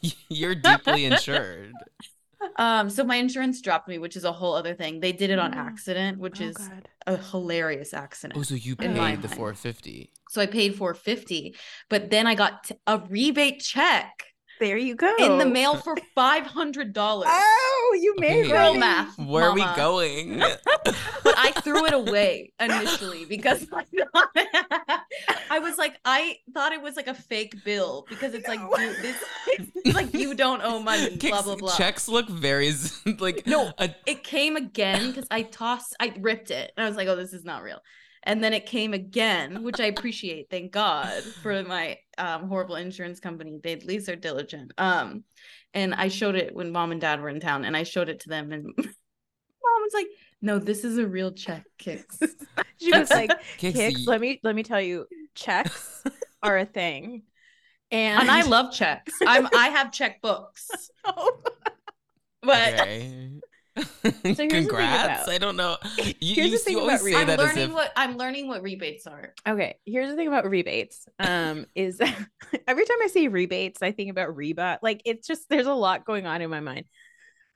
You're 0.28 0.54
deeply 0.54 1.04
insured. 1.06 1.72
Um, 2.56 2.88
so 2.88 3.02
my 3.04 3.16
insurance 3.16 3.60
dropped 3.60 3.88
me, 3.88 3.98
which 3.98 4.16
is 4.16 4.24
a 4.24 4.32
whole 4.32 4.54
other 4.54 4.74
thing. 4.74 5.00
They 5.00 5.12
did 5.12 5.30
it 5.30 5.38
on 5.38 5.54
Oh. 5.54 5.58
accident, 5.58 6.18
which 6.18 6.40
Oh, 6.40 6.44
is 6.44 6.56
God. 6.56 6.88
a 7.06 7.16
hilarious 7.16 7.92
accident. 7.92 8.38
Oh, 8.38 8.42
so 8.42 8.54
you 8.54 8.76
paid 8.76 8.90
the 8.90 8.94
mind. 8.94 9.22
450. 9.28 10.12
So 10.30 10.40
I 10.42 10.46
paid 10.46 10.74
450, 10.76 11.54
but 11.88 12.10
then 12.10 12.26
I 12.26 12.34
got 12.34 12.64
t- 12.64 12.74
a 12.86 12.98
rebate 13.08 13.60
check 13.60 14.24
There 14.60 14.76
you 14.76 14.94
go. 14.94 15.14
in 15.18 15.38
the 15.38 15.46
mail 15.46 15.76
for 15.76 15.96
$500. 16.16 16.92
Oh, 16.96 17.98
you 18.00 18.14
made 18.18 18.40
Okay. 18.40 18.48
Girl 18.50 18.68
money. 18.74 18.78
math. 18.80 19.18
Where 19.18 19.44
are 19.44 19.54
we 19.54 19.64
going? 19.76 20.38
but 20.38 21.34
I 21.38 21.52
threw 21.62 21.86
it 21.86 21.94
away 21.94 22.52
initially 22.60 23.24
because 23.24 23.66
I, 25.50 25.58
was 25.60 25.78
like, 25.78 25.98
I 26.04 26.36
thought 26.52 26.72
it 26.72 26.82
was 26.82 26.96
like 26.96 27.06
a 27.08 27.14
fake 27.14 27.64
bill 27.64 28.04
because 28.08 28.34
it's 28.34 28.46
like, 28.48 28.60
dude, 28.60 28.96
this 29.02 29.16
it's 29.46 29.94
like 29.94 30.12
you 30.14 30.34
don't 30.34 30.60
owe 30.62 30.80
money, 30.82 31.16
blah 31.20 31.42
blah 31.42 31.56
blah. 31.56 31.74
Checks 31.76 32.08
look 32.08 32.28
very 32.28 32.72
like 33.18 33.46
No. 33.46 33.72
a- 33.78 33.94
It 34.06 34.24
came 34.24 34.56
again 34.56 35.08
because 35.08 35.26
I 35.30 35.42
tossed, 35.42 35.96
I 36.00 36.12
ripped 36.20 36.50
it, 36.50 36.72
and 36.76 36.84
I 36.84 36.88
was 36.88 36.96
like, 36.96 37.08
oh, 37.08 37.16
this 37.16 37.32
is 37.32 37.44
not 37.44 37.62
real. 37.62 37.80
And 38.22 38.42
then 38.42 38.52
it 38.52 38.66
came 38.66 38.92
again, 38.94 39.62
which 39.62 39.80
I 39.80 39.86
appreciate. 39.86 40.50
Thank 40.50 40.72
God 40.72 41.22
for 41.42 41.62
my 41.62 41.98
um, 42.16 42.48
horrible 42.48 42.76
insurance 42.76 43.20
company. 43.20 43.58
They 43.62 43.72
at 43.72 43.84
least 43.84 44.08
are 44.08 44.16
diligent. 44.16 44.72
Um, 44.78 45.24
and 45.74 45.94
I 45.94 46.08
showed 46.08 46.34
it 46.34 46.54
when 46.54 46.72
mom 46.72 46.92
and 46.92 47.00
dad 47.00 47.20
were 47.20 47.28
in 47.28 47.40
town, 47.40 47.64
and 47.64 47.76
I 47.76 47.82
showed 47.82 48.08
it 48.08 48.20
to 48.20 48.28
them, 48.28 48.52
and 48.52 48.64
mom 48.76 49.82
was 49.82 49.94
like, 49.94 50.08
"No, 50.40 50.58
this 50.58 50.84
is 50.84 50.98
a 50.98 51.06
real 51.06 51.32
check, 51.32 51.64
Cix." 51.80 52.18
She 52.80 52.96
was 52.96 53.10
like, 53.10 53.32
Cix, 53.58 53.76
Cix, 53.76 54.06
let 54.06 54.20
me 54.20 54.38
let 54.44 54.54
me 54.54 54.62
tell 54.62 54.80
you, 54.80 55.06
checks 55.34 56.04
are 56.42 56.58
a 56.58 56.64
thing. 56.64 57.22
And, 57.90 58.20
and 58.20 58.30
I 58.30 58.42
love 58.42 58.72
checks. 58.72 59.14
I'm 59.26 59.48
I 59.52 59.68
have 59.68 59.88
checkbooks, 59.88 60.90
but 62.42 62.72
Okay. 62.72 63.40
the 64.02 64.34
thing 64.34 64.50
Congrats. 64.50 65.22
about- 65.22 65.28
I 65.28 65.38
don't 65.38 65.56
know. 65.56 65.76
You, 65.96 66.34
Here's 66.34 66.50
you, 66.50 66.50
the 66.50 66.58
thing 66.58 66.72
you 66.74 66.80
always 66.80 67.00
about 67.00 67.12
say 67.12 67.16
I'm 67.16 67.26
that 67.28 67.38
learning 67.38 67.68
if 67.68 67.72
what 67.72 67.92
I'm 67.96 68.16
learning 68.16 68.48
what 68.48 68.62
rebates 68.62 69.06
are. 69.06 69.34
Okay, 69.46 69.76
here's 69.84 70.10
the 70.10 70.16
thing 70.16 70.28
about 70.28 70.48
rebates. 70.48 71.06
Um, 71.18 71.66
is 71.74 72.00
every 72.66 72.84
time 72.84 72.96
I 73.02 73.08
say 73.08 73.28
rebates, 73.28 73.82
I 73.82 73.92
think 73.92 74.10
about 74.10 74.36
Reba. 74.36 74.78
Like 74.82 75.02
it's 75.04 75.26
just 75.26 75.48
there's 75.48 75.66
a 75.66 75.74
lot 75.74 76.04
going 76.04 76.26
on 76.26 76.42
in 76.42 76.50
my 76.50 76.60
mind. 76.60 76.86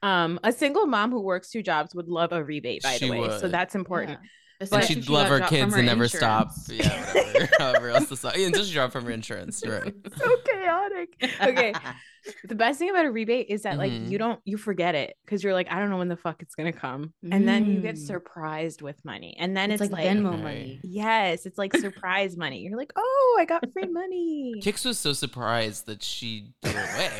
Um, 0.02 0.40
a 0.42 0.52
single 0.52 0.86
mom 0.86 1.12
who 1.12 1.20
works 1.20 1.50
two 1.50 1.62
jobs 1.62 1.94
would 1.94 2.08
love 2.08 2.32
a 2.32 2.42
rebate, 2.42 2.82
by 2.82 2.96
She 2.96 3.08
the 3.08 3.12
way. 3.12 3.38
So 3.38 3.48
that's 3.48 3.74
important. 3.74 4.18
Yeah. 4.22 4.28
And 4.70 4.84
she'd 4.84 5.04
she 5.04 5.10
love 5.12 5.28
her 5.28 5.40
kids 5.40 5.72
her 5.72 5.78
and 5.80 5.86
never 5.86 6.06
stop. 6.08 6.52
Yeah, 6.68 7.12
whatever. 7.14 7.48
However 7.58 7.88
else 7.90 8.08
to 8.10 8.16
stop. 8.16 8.36
Yeah, 8.36 8.46
until 8.46 8.64
she 8.64 8.72
dropped 8.74 8.92
from 8.92 9.04
her 9.06 9.10
insurance. 9.10 9.62
You're 9.64 9.80
right. 9.82 9.94
So 10.16 10.36
chaotic. 10.44 11.08
Okay. 11.42 11.72
the 12.44 12.54
best 12.54 12.78
thing 12.78 12.88
about 12.90 13.04
a 13.04 13.10
rebate 13.10 13.46
is 13.48 13.62
that 13.62 13.78
like 13.78 13.90
Mhm. 13.90 14.08
you 14.10 14.18
don't 14.18 14.38
you 14.44 14.56
forget 14.56 14.94
it 14.94 15.16
because 15.24 15.42
you're 15.42 15.54
like 15.54 15.72
I 15.72 15.80
don't 15.80 15.90
know 15.90 15.96
when 15.98 16.08
the 16.08 16.16
fuck 16.16 16.40
it's 16.42 16.54
gonna 16.54 16.72
come, 16.72 17.12
and 17.30 17.48
then 17.48 17.66
you 17.66 17.80
get 17.80 17.96
Mm. 17.96 18.06
surprised 18.06 18.80
with 18.82 19.04
money, 19.04 19.36
and 19.40 19.56
then 19.56 19.70
it's, 19.72 19.82
it's, 19.82 19.90
like, 19.92 20.04
like, 20.04 20.16
Venmo 20.16 20.30
Right. 20.34 20.42
money. 20.42 20.80
yes, 20.84 21.46
it's 21.46 21.58
like 21.58 21.74
surprise 21.76 22.36
money. 22.36 22.60
You're 22.60 22.76
like, 22.78 22.92
oh, 22.96 23.36
I 23.40 23.44
got 23.44 23.64
free 23.72 23.88
money. 23.88 24.54
Kix 24.62 24.84
was 24.84 24.98
so 24.98 25.12
surprised 25.12 25.86
that 25.86 26.02
she 26.02 26.52
threw 26.62 26.70
away. 26.72 27.10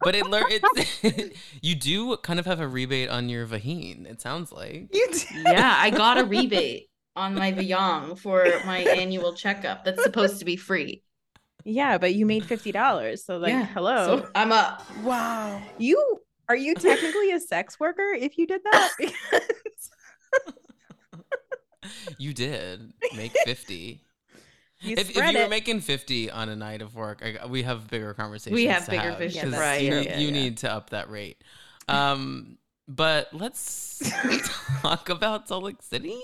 But 0.00 0.14
it 0.14 0.26
learned 0.26 0.46
it. 0.50 1.36
you 1.62 1.74
do 1.74 2.16
kind 2.18 2.38
of 2.40 2.46
have 2.46 2.60
a 2.60 2.66
rebate 2.68 3.08
on 3.10 3.28
your 3.28 3.46
vagine. 3.46 4.06
It 4.06 4.20
sounds 4.20 4.50
like. 4.50 4.88
You 4.92 5.08
yeah, 5.44 5.74
I 5.78 5.90
got 5.90 6.18
a 6.18 6.24
rebate 6.24 6.88
on 7.16 7.34
my 7.34 7.52
Vyong 7.52 8.18
for 8.18 8.46
my 8.64 8.78
annual 8.78 9.34
checkup. 9.34 9.84
That's 9.84 10.02
supposed 10.02 10.38
to 10.38 10.44
be 10.44 10.56
free. 10.56 11.02
Yeah, 11.64 11.98
but 11.98 12.14
you 12.14 12.24
made 12.24 12.44
fifty 12.46 12.72
dollars. 12.72 13.24
So 13.24 13.36
like, 13.36 13.50
Yeah, 13.52 13.66
hello. 13.66 14.20
so 14.20 14.28
I'm 14.34 14.52
up. 14.52 14.82
wow. 15.02 15.60
You 15.78 16.20
are 16.48 16.56
you 16.56 16.74
technically 16.74 17.32
a 17.32 17.40
sex 17.40 17.78
worker 17.78 18.12
if 18.18 18.38
you 18.38 18.46
did 18.46 18.62
that? 18.64 18.90
Because 18.98 19.12
You 22.18 22.34
did 22.34 22.92
make 23.16 23.32
fifty. 23.44 24.02
You 24.82 24.92
if, 24.96 25.10
if 25.10 25.14
spread 25.16 25.32
you 25.34 25.38
were 25.40 25.44
it. 25.44 25.50
making 25.50 25.80
50 25.80 26.30
on 26.30 26.48
a 26.48 26.56
night 26.56 26.80
of 26.82 26.94
work 26.94 27.22
I, 27.22 27.46
we 27.46 27.62
have 27.64 27.88
bigger 27.88 28.14
conversations 28.14 28.54
We 28.54 28.66
have 28.66 28.84
to 28.86 28.90
bigger 28.90 29.10
have, 29.10 29.18
fish 29.18 29.34
to 29.34 29.42
'cause 29.42 29.54
fry, 29.54 29.76
you, 29.76 29.92
yeah, 29.94 30.00
need- 30.00 30.20
you 30.22 30.26
yeah. 30.28 30.32
need 30.32 30.56
to 30.58 30.72
up 30.72 30.90
that 30.90 31.10
rate 31.10 31.42
um 31.88 32.56
but 32.88 33.28
let's 33.32 34.02
talk 34.82 35.08
about 35.08 35.48
salt 35.48 35.64
lake 35.64 35.82
city 35.82 36.18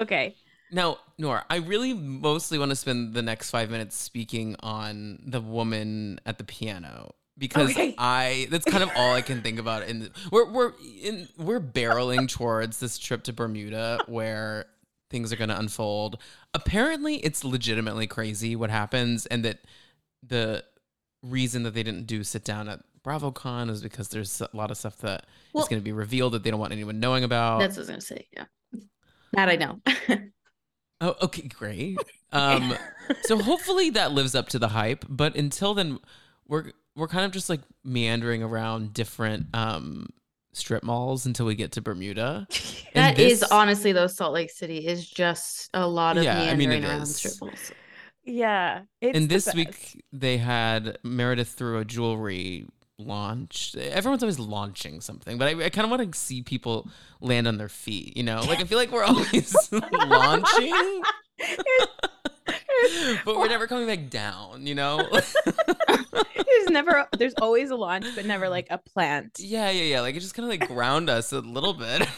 okay. 0.00 0.34
now 0.70 0.98
Noor 1.18 1.42
i 1.50 1.56
really 1.56 1.94
mostly 1.94 2.58
want 2.58 2.70
to 2.70 2.76
spend 2.76 3.14
the 3.14 3.22
next 3.22 3.50
five 3.50 3.70
minutes 3.70 3.96
speaking 3.96 4.56
on 4.60 5.20
the 5.26 5.40
woman 5.40 6.20
at 6.26 6.38
the 6.38 6.44
piano 6.44 7.14
because 7.36 7.70
Okay. 7.70 7.94
I 7.98 8.48
that's 8.50 8.64
kind 8.64 8.82
of 8.82 8.90
all 8.96 9.14
I 9.14 9.22
can 9.22 9.42
think 9.42 9.60
about. 9.60 9.84
And 9.84 10.10
we're 10.32 10.50
we're 10.50 10.72
in 11.00 11.28
we're 11.38 11.60
barreling 11.60 12.28
towards 12.28 12.80
this 12.80 12.98
trip 12.98 13.22
to 13.24 13.32
Bermuda 13.32 14.00
where 14.08 14.66
things 15.10 15.32
are 15.32 15.36
going 15.36 15.48
to 15.48 15.58
unfold. 15.58 16.18
Apparently, 16.54 17.16
it's 17.16 17.44
legitimately 17.44 18.06
crazy 18.06 18.54
what 18.56 18.70
happens, 18.70 19.26
and 19.26 19.44
that 19.44 19.58
the 20.26 20.64
reason 21.22 21.62
that 21.64 21.74
they 21.74 21.82
didn't 21.82 22.06
do 22.06 22.22
sit 22.24 22.44
down 22.44 22.68
at 22.68 22.80
BravoCon 23.04 23.70
is 23.70 23.82
because 23.82 24.08
there's 24.08 24.40
a 24.40 24.48
lot 24.52 24.70
of 24.70 24.76
stuff 24.76 24.98
that 24.98 25.20
is 25.22 25.26
Well- 25.54 25.66
going 25.66 25.80
to 25.80 25.84
be 25.84 25.92
revealed 25.92 26.32
that 26.34 26.42
they 26.42 26.50
don't 26.50 26.60
want 26.60 26.72
anyone 26.72 27.00
knowing 27.00 27.24
about. 27.24 27.60
That's 27.60 27.76
what 27.76 27.78
I 27.78 27.80
was 27.80 27.88
gonna 27.88 28.00
say. 28.00 28.26
Yeah, 28.36 28.44
that 29.32 29.48
I 29.48 29.56
know. 29.56 29.80
Oh, 31.00 31.14
okay, 31.22 31.46
great. 31.46 31.96
Um, 32.32 32.74
so 33.22 33.38
hopefully 33.38 33.90
that 33.90 34.10
lives 34.10 34.34
up 34.34 34.48
to 34.48 34.58
the 34.58 34.66
hype. 34.66 35.04
But 35.08 35.36
until 35.36 35.72
then, 35.72 36.00
we're 36.48 36.72
we're 36.96 37.06
kind 37.06 37.24
of 37.24 37.30
just 37.30 37.48
like 37.48 37.60
meandering 37.84 38.42
around 38.42 38.94
different 38.94 39.46
um 39.54 40.08
strip 40.52 40.82
malls 40.82 41.26
until 41.26 41.46
we 41.46 41.54
get 41.54 41.72
to 41.72 41.80
Bermuda. 41.82 42.46
And 42.94 43.16
That 43.16 43.18
is 43.18 43.40
this- 43.40 43.50
honestly 43.50 43.92
though. 43.92 44.06
Salt 44.06 44.32
Lake 44.32 44.50
City 44.50 44.86
is 44.86 45.08
just 45.08 45.68
a 45.74 45.86
lot 45.86 46.16
of 46.16 46.24
Yeah, 46.24 46.40
I 46.40 46.54
mean, 46.54 46.70
meandering 46.70 46.82
it 46.84 46.86
around 46.88 47.02
is. 47.02 47.16
strip 47.16 47.34
malls. 47.40 47.72
Yeah. 48.24 48.82
It's 49.00 49.16
and 49.16 49.28
the 49.28 49.34
this 49.34 49.44
best. 49.46 49.56
week 49.56 50.04
they 50.12 50.38
had 50.38 50.98
Meredith 51.04 51.48
threw 51.50 51.78
a 51.78 51.84
jewelry 51.84 52.66
launch. 52.98 53.76
Everyone's 53.76 54.22
always 54.22 54.38
launching 54.40 55.00
something, 55.00 55.38
but 55.38 55.48
I, 55.48 55.66
I 55.66 55.68
kind 55.68 55.84
of 55.84 55.90
want 55.90 56.12
to 56.12 56.18
see 56.18 56.42
people 56.42 56.88
land 57.20 57.46
on 57.46 57.56
their 57.58 57.68
feet. 57.68 58.16
You 58.16 58.22
know, 58.24 58.40
like 58.42 58.58
I 58.60 58.64
feel 58.64 58.78
like 58.78 58.90
we're 58.90 59.04
always 59.04 59.54
launching. 59.72 61.02
but 63.24 63.36
we're 63.36 63.48
never 63.48 63.66
coming 63.66 63.86
back 63.86 64.10
down, 64.10 64.66
you 64.66 64.74
know? 64.74 65.08
there's 66.48 66.70
never 66.70 67.06
there's 67.16 67.34
always 67.34 67.70
a 67.70 67.76
launch, 67.76 68.06
but 68.14 68.26
never 68.26 68.48
like 68.48 68.66
a 68.70 68.78
plant. 68.78 69.38
Yeah, 69.38 69.70
yeah, 69.70 69.82
yeah. 69.82 70.00
Like 70.00 70.16
it 70.16 70.20
just 70.20 70.34
kind 70.34 70.50
of 70.50 70.60
like 70.60 70.68
ground 70.68 71.10
us 71.10 71.32
a 71.32 71.40
little 71.40 71.74
bit. 71.74 72.08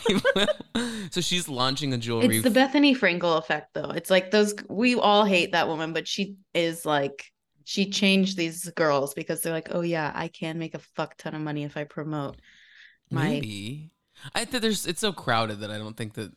so 1.11 1.21
she's 1.21 1.49
launching 1.49 1.93
a 1.93 1.99
jewelry. 1.99 2.39
It's 2.39 2.45
the 2.45 2.51
Bethenny 2.51 2.97
Frankel 2.97 3.39
effect, 3.39 3.75
though. 3.75 3.91
It's 3.91 4.11
like 4.11 4.31
those. 4.31 4.55
We 4.69 4.95
all 4.95 5.25
hate 5.25 5.53
that 5.53 5.69
woman, 5.69 5.93
but 5.93 6.07
she 6.07 6.37
is 6.55 6.85
like 6.87 7.31
she 7.65 7.91
changed 7.91 8.37
these 8.37 8.69
girls 8.71 9.15
because 9.15 9.41
they're 9.41 9.53
like, 9.53 9.69
oh 9.71 9.83
yeah, 9.83 10.13
I 10.15 10.29
can 10.29 10.59
make 10.59 10.75
a 10.75 10.81
fuck 10.81 11.17
ton 11.17 11.35
of 11.35 11.41
money 11.41 11.65
if 11.65 11.77
I 11.77 11.85
promote 11.85 12.37
my. 13.11 13.29
Maybe. 13.29 13.91
I 14.35 14.45
think 14.45 14.63
there's. 14.63 14.87
It's 14.87 15.01
so 15.01 15.13
crowded 15.13 15.61
that 15.61 15.71
I 15.71 15.79
don't 15.79 15.97
think 15.97 16.15
that. 16.15 16.33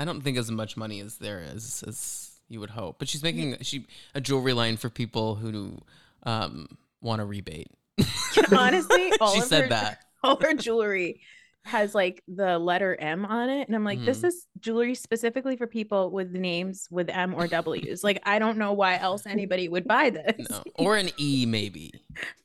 I 0.00 0.04
don't 0.04 0.20
think 0.20 0.38
as 0.38 0.48
much 0.48 0.76
money 0.76 1.00
as 1.00 1.16
there 1.16 1.40
is 1.40 1.82
as 1.84 2.27
you 2.48 2.60
would 2.60 2.70
hope. 2.70 2.98
But 2.98 3.08
she's 3.08 3.22
making 3.22 3.58
she 3.62 3.86
a 4.14 4.20
jewelry 4.20 4.52
line 4.52 4.76
for 4.76 4.88
people 4.90 5.34
who 5.36 5.78
um 6.24 6.68
want 7.00 7.20
a 7.22 7.24
rebate. 7.24 7.68
Honestly, 8.52 9.12
all 9.20 9.34
she 9.34 9.40
of 9.40 9.46
said 9.46 9.62
her, 9.64 9.68
that. 9.70 9.98
all 10.22 10.36
her 10.40 10.54
jewelry 10.54 11.20
has 11.64 11.94
like 11.94 12.22
the 12.28 12.58
letter 12.58 12.96
M 12.98 13.26
on 13.26 13.50
it. 13.50 13.66
And 13.68 13.76
I'm 13.76 13.84
like, 13.84 14.02
this 14.04 14.20
Mhm. 14.20 14.28
is 14.28 14.46
jewelry 14.58 14.94
specifically 14.94 15.56
for 15.56 15.66
people 15.66 16.10
with 16.10 16.30
names 16.30 16.88
with 16.90 17.10
M 17.10 17.34
or 17.34 17.46
W's. 17.46 18.02
like, 18.02 18.20
I 18.24 18.38
don't 18.38 18.56
know 18.56 18.72
why 18.72 18.96
else 18.96 19.26
anybody 19.26 19.68
would 19.68 19.86
buy 19.86 20.08
this. 20.10 20.48
No. 20.48 20.62
Or 20.76 20.96
an 20.96 21.10
E 21.18 21.44
maybe. 21.46 21.92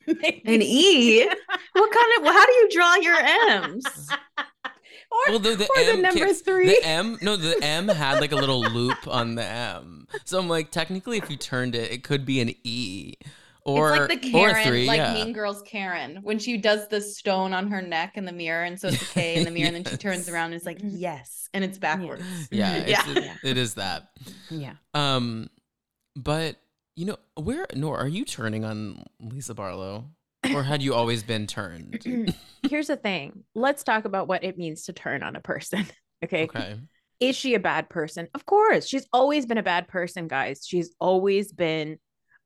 Maybe. 0.06 0.42
An 0.44 0.60
E? 0.60 1.24
What 1.72 1.90
kind 1.92 2.12
of? 2.18 2.32
How 2.34 2.44
do 2.46 2.52
you 2.52 2.68
draw 2.70 2.94
your 2.96 3.16
M's? 3.16 4.10
Or, 5.14 5.30
Well, 5.32 5.38
the, 5.38 5.54
the 5.56 5.64
or 5.64 5.84
the 5.84 5.92
M 5.92 6.02
number 6.02 6.26
kicks- 6.26 6.40
three. 6.40 6.66
The 6.66 6.84
M, 6.84 7.18
no, 7.22 7.36
the 7.36 7.56
M 7.62 7.88
had 7.88 8.20
like 8.20 8.32
a 8.32 8.36
little 8.36 8.60
loop 8.72 9.06
on 9.06 9.36
the 9.36 9.44
M. 9.44 10.06
So 10.24 10.38
I'm 10.38 10.48
like, 10.48 10.70
technically, 10.70 11.18
if 11.18 11.30
you 11.30 11.36
turned 11.36 11.74
it, 11.74 11.92
it 11.92 12.02
could 12.04 12.24
be 12.26 12.40
an 12.40 12.54
E, 12.64 13.14
or 13.64 13.94
it's 13.94 14.08
like 14.10 14.22
the 14.22 14.30
Karen, 14.30 14.66
three. 14.66 14.86
like 14.86 14.98
yeah. 14.98 15.14
Mean 15.14 15.32
Girls 15.32 15.62
Karen, 15.62 16.18
when 16.22 16.38
she 16.38 16.56
does 16.58 16.88
the 16.88 17.00
stone 17.00 17.52
on 17.54 17.68
her 17.70 17.80
neck 17.80 18.16
in 18.16 18.24
the 18.24 18.32
mirror, 18.32 18.64
and 18.64 18.78
so 18.80 18.88
it's 18.88 19.00
a 19.00 19.06
K 19.06 19.36
in 19.36 19.44
the 19.44 19.50
mirror, 19.52 19.68
and 19.68 19.76
then 19.76 19.84
she 19.84 19.96
turns 19.96 20.28
around 20.28 20.46
and 20.46 20.54
is 20.56 20.66
like, 20.66 20.78
yes, 20.82 21.48
and 21.54 21.62
it's 21.64 21.78
backwards. 21.78 22.22
yeah, 22.50 22.74
it's, 22.74 22.90
Yeah. 22.90 23.02
it- 23.06 23.30
it 23.50 23.56
is 23.56 23.74
that. 23.74 24.08
yeah. 24.50 24.74
Um, 24.94 25.48
but 26.16 26.56
you 26.96 27.06
know, 27.06 27.16
where 27.36 27.66
Nor 27.74 27.98
are 27.98 28.06
you 28.08 28.24
turning 28.24 28.64
on 28.64 29.02
Lisa 29.20 29.54
Barlow, 29.54 30.04
or 30.52 30.62
had 30.62 30.82
you 30.82 30.94
always 30.94 31.22
been 31.22 31.46
turned? 31.46 32.34
Here's 32.68 32.88
the 32.88 32.96
thing. 32.96 33.44
Let's 33.54 33.84
talk 33.84 34.04
about 34.04 34.28
what 34.28 34.44
it 34.44 34.58
means 34.58 34.84
to 34.84 34.92
turn 34.92 35.22
on 35.22 35.36
a 35.36 35.40
person. 35.40 35.86
Okay. 36.24 36.44
Okay, 36.44 36.76
Is 37.20 37.36
she 37.36 37.54
a 37.54 37.60
bad 37.60 37.90
person? 37.90 38.28
Of 38.32 38.46
course. 38.46 38.86
She's 38.86 39.06
always 39.12 39.44
been 39.44 39.58
a 39.58 39.62
bad 39.62 39.88
person, 39.88 40.26
guys. 40.26 40.64
She's 40.66 40.94
always 40.98 41.52
been 41.52 41.98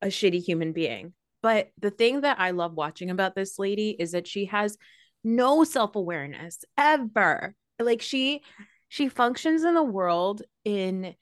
a 0.03 0.09
shitty 0.09 0.43
human 0.43 0.73
being. 0.73 1.13
But 1.43 1.69
the 1.79 1.91
thing 1.93 2.23
that 2.23 2.41
I 2.41 2.51
love 2.51 2.75
watching 2.75 3.11
about 3.11 3.37
this 3.37 3.57
lady 3.57 3.91
is 3.91 4.13
that 4.13 4.27
she 4.27 4.47
has 4.47 4.77
no 5.23 5.63
self-awareness 5.63 6.65
ever. 6.77 7.55
Like 7.79 8.03
she 8.03 8.43
she 8.89 9.09
functions 9.09 9.63
in 9.63 9.75
the 9.75 9.83
world 9.85 10.43
in 10.65 11.15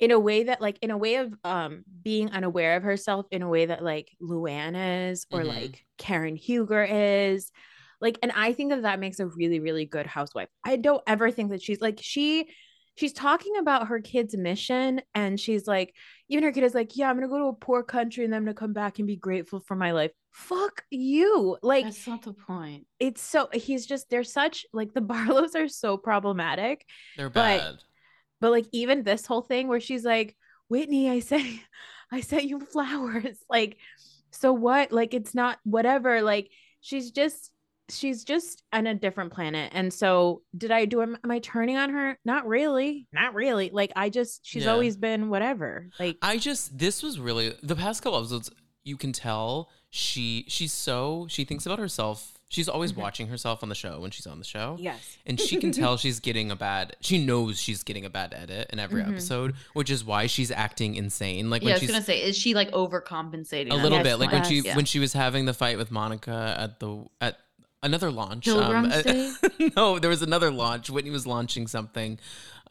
in 0.00 0.10
a 0.10 0.18
way 0.18 0.44
that 0.44 0.60
like 0.60 0.78
in 0.82 0.90
a 0.90 0.96
way 0.96 1.16
of 1.16 1.32
um 1.44 1.84
being 2.02 2.30
unaware 2.30 2.76
of 2.76 2.82
herself 2.82 3.26
in 3.30 3.42
a 3.42 3.48
way 3.48 3.66
that 3.66 3.84
like 3.84 4.10
Luann 4.20 5.10
is 5.10 5.26
or 5.30 5.40
Mhm. 5.42 5.48
like 5.48 5.84
Karen 5.98 6.36
Huger 6.36 6.82
is 6.84 7.52
like 8.00 8.18
and 8.22 8.32
I 8.34 8.52
think 8.54 8.70
that 8.70 8.82
that 8.82 8.98
makes 8.98 9.20
a 9.20 9.26
really 9.26 9.60
really 9.60 9.84
good 9.84 10.06
housewife. 10.06 10.48
I 10.64 10.76
don't 10.76 11.02
ever 11.06 11.30
think 11.30 11.50
that 11.50 11.62
she's 11.62 11.80
like 11.80 11.98
she 12.02 12.48
she's 12.96 13.12
talking 13.12 13.56
about 13.58 13.88
her 13.88 14.00
kid's 14.00 14.36
mission 14.36 15.00
and 15.14 15.38
she's 15.38 15.66
like 15.66 15.94
even 16.28 16.44
her 16.44 16.52
kid 16.52 16.64
is 16.64 16.74
like 16.74 16.96
yeah 16.96 17.08
I'm 17.10 17.16
going 17.16 17.28
to 17.28 17.32
go 17.32 17.38
to 17.38 17.44
a 17.46 17.52
poor 17.52 17.82
country 17.82 18.24
and 18.24 18.32
then 18.32 18.38
I'm 18.38 18.44
going 18.44 18.54
to 18.54 18.58
come 18.58 18.72
back 18.72 18.98
and 18.98 19.06
be 19.06 19.16
grateful 19.16 19.60
for 19.60 19.74
my 19.76 19.92
life. 19.92 20.10
Fuck 20.32 20.84
you. 20.90 21.56
Like 21.62 21.84
That's 21.84 22.06
not 22.06 22.22
the 22.22 22.32
point. 22.32 22.86
it's 22.98 23.20
so 23.20 23.48
he's 23.52 23.84
just 23.86 24.08
they're 24.10 24.24
such 24.24 24.64
like 24.72 24.94
the 24.94 25.00
Barlows 25.12 25.54
are 25.54 25.68
so 25.68 25.96
problematic 25.98 26.86
they're 27.18 27.28
But- 27.30 27.58
bad. 27.58 27.74
But 28.40 28.50
like 28.50 28.66
even 28.72 29.02
this 29.02 29.26
whole 29.26 29.42
thing 29.42 29.68
where 29.68 29.80
she's 29.80 30.04
like, 30.04 30.36
Whitney, 30.68 31.10
I 31.10 31.20
sent 31.20 31.46
I 32.12 32.20
sent 32.20 32.44
you 32.44 32.60
flowers. 32.60 33.38
Like, 33.50 33.76
so 34.32 34.52
what? 34.52 34.92
Like 34.92 35.14
it's 35.14 35.34
not 35.34 35.58
whatever. 35.64 36.22
Like 36.22 36.50
she's 36.80 37.10
just 37.10 37.50
she's 37.88 38.22
just 38.24 38.62
on 38.72 38.86
a 38.86 38.94
different 38.94 39.32
planet. 39.32 39.72
And 39.74 39.92
so 39.92 40.42
did 40.56 40.70
I 40.70 40.84
do 40.84 41.02
am, 41.02 41.16
am 41.24 41.30
I 41.30 41.40
turning 41.40 41.76
on 41.76 41.90
her? 41.90 42.16
Not 42.24 42.46
really. 42.46 43.08
Not 43.12 43.34
really. 43.34 43.70
Like 43.72 43.92
I 43.96 44.08
just 44.10 44.40
she's 44.44 44.64
Yeah. 44.64 44.72
always 44.72 44.96
been 44.96 45.28
whatever. 45.28 45.88
Like 45.98 46.16
I 46.22 46.38
just 46.38 46.78
this 46.78 47.02
was 47.02 47.18
really 47.18 47.52
the 47.62 47.74
past 47.76 48.02
couple 48.02 48.18
episodes. 48.18 48.50
You 48.84 48.96
can 48.96 49.12
tell 49.12 49.70
she 49.90 50.44
she's 50.48 50.72
so 50.72 51.26
she 51.28 51.44
thinks 51.44 51.66
about 51.66 51.78
herself. 51.80 52.38
She's 52.50 52.68
always 52.68 52.92
Mhm. 52.92 52.96
watching 52.96 53.28
herself 53.28 53.62
on 53.62 53.68
the 53.68 53.74
show 53.76 54.00
when 54.00 54.10
she's 54.10 54.26
on 54.26 54.38
the 54.40 54.44
show. 54.44 54.76
yes. 54.78 55.16
And 55.24 55.40
she 55.40 55.56
can 55.58 55.70
tell 55.72 55.96
she's 55.96 56.18
getting 56.20 56.50
a 56.50 56.56
bad. 56.56 56.96
She 57.00 57.24
knows 57.24 57.60
she's 57.60 57.82
getting 57.84 58.04
a 58.04 58.10
bad 58.10 58.34
edit 58.36 58.68
in 58.72 58.78
every 58.80 59.02
Mhm. 59.02 59.12
episode, 59.12 59.54
which 59.72 59.88
is 59.88 60.04
why 60.04 60.26
she's 60.26 60.50
acting 60.50 60.96
insane. 60.96 61.48
Like 61.48 61.62
yeah, 61.62 61.66
when 61.66 61.72
I 61.72 61.74
was 61.76 61.80
she's 61.82 61.90
gonna 61.92 62.02
say, 62.04 62.20
is 62.22 62.36
she 62.36 62.52
like 62.54 62.70
overcompensating? 62.72 63.70
a 63.70 63.76
little 63.76 63.98
this 63.98 64.02
bit, 64.02 64.16
like 64.18 64.32
when 64.32 64.42
point? 64.42 64.52
she 64.52 64.60
Yes. 64.62 64.74
when 64.76 64.84
she 64.84 64.98
was 64.98 65.12
having 65.12 65.44
the 65.46 65.54
fight 65.54 65.78
with 65.78 65.90
Monica 65.92 66.56
at 66.58 66.80
the 66.80 67.04
at 67.20 67.38
another 67.84 68.10
launch. 68.10 68.44
Pilgrim's 68.46 68.92
uh, 68.94 69.32
no, 69.76 69.98
there 70.00 70.10
was 70.10 70.20
another 70.22 70.50
launch. 70.50 70.90
Whitney 70.90 71.10
was 71.12 71.26
launching 71.28 71.68
something, 71.68 72.18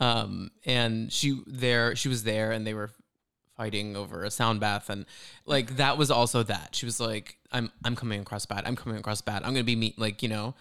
um, 0.02 0.52
and 0.66 1.12
she 1.12 1.42
there 1.48 1.96
she 1.96 2.10
was 2.10 2.24
there, 2.24 2.52
and 2.52 2.68
they 2.68 2.74
were 2.74 2.92
fighting 3.60 3.98
over 3.98 4.24
a 4.24 4.32
sound 4.32 4.62
bath, 4.62 4.90
and 4.90 5.06
like 5.46 5.76
that 5.76 5.98
was 5.98 6.10
also 6.10 6.44
that 6.44 6.70
she 6.76 6.86
was 6.86 7.00
like, 7.00 7.38
"I'm 7.52 7.70
I'm 7.84 7.96
coming 7.96 8.22
across 8.22 8.46
bad. 8.46 8.64
I'm 8.66 8.78
coming 8.78 8.98
across 8.98 9.22
bad. 9.22 9.44
I'm 9.44 9.54
gonna 9.54 9.64
be 9.66 9.76
meet 9.76 10.00
like 10.00 10.24
you 10.24 10.30
know," 10.30 10.56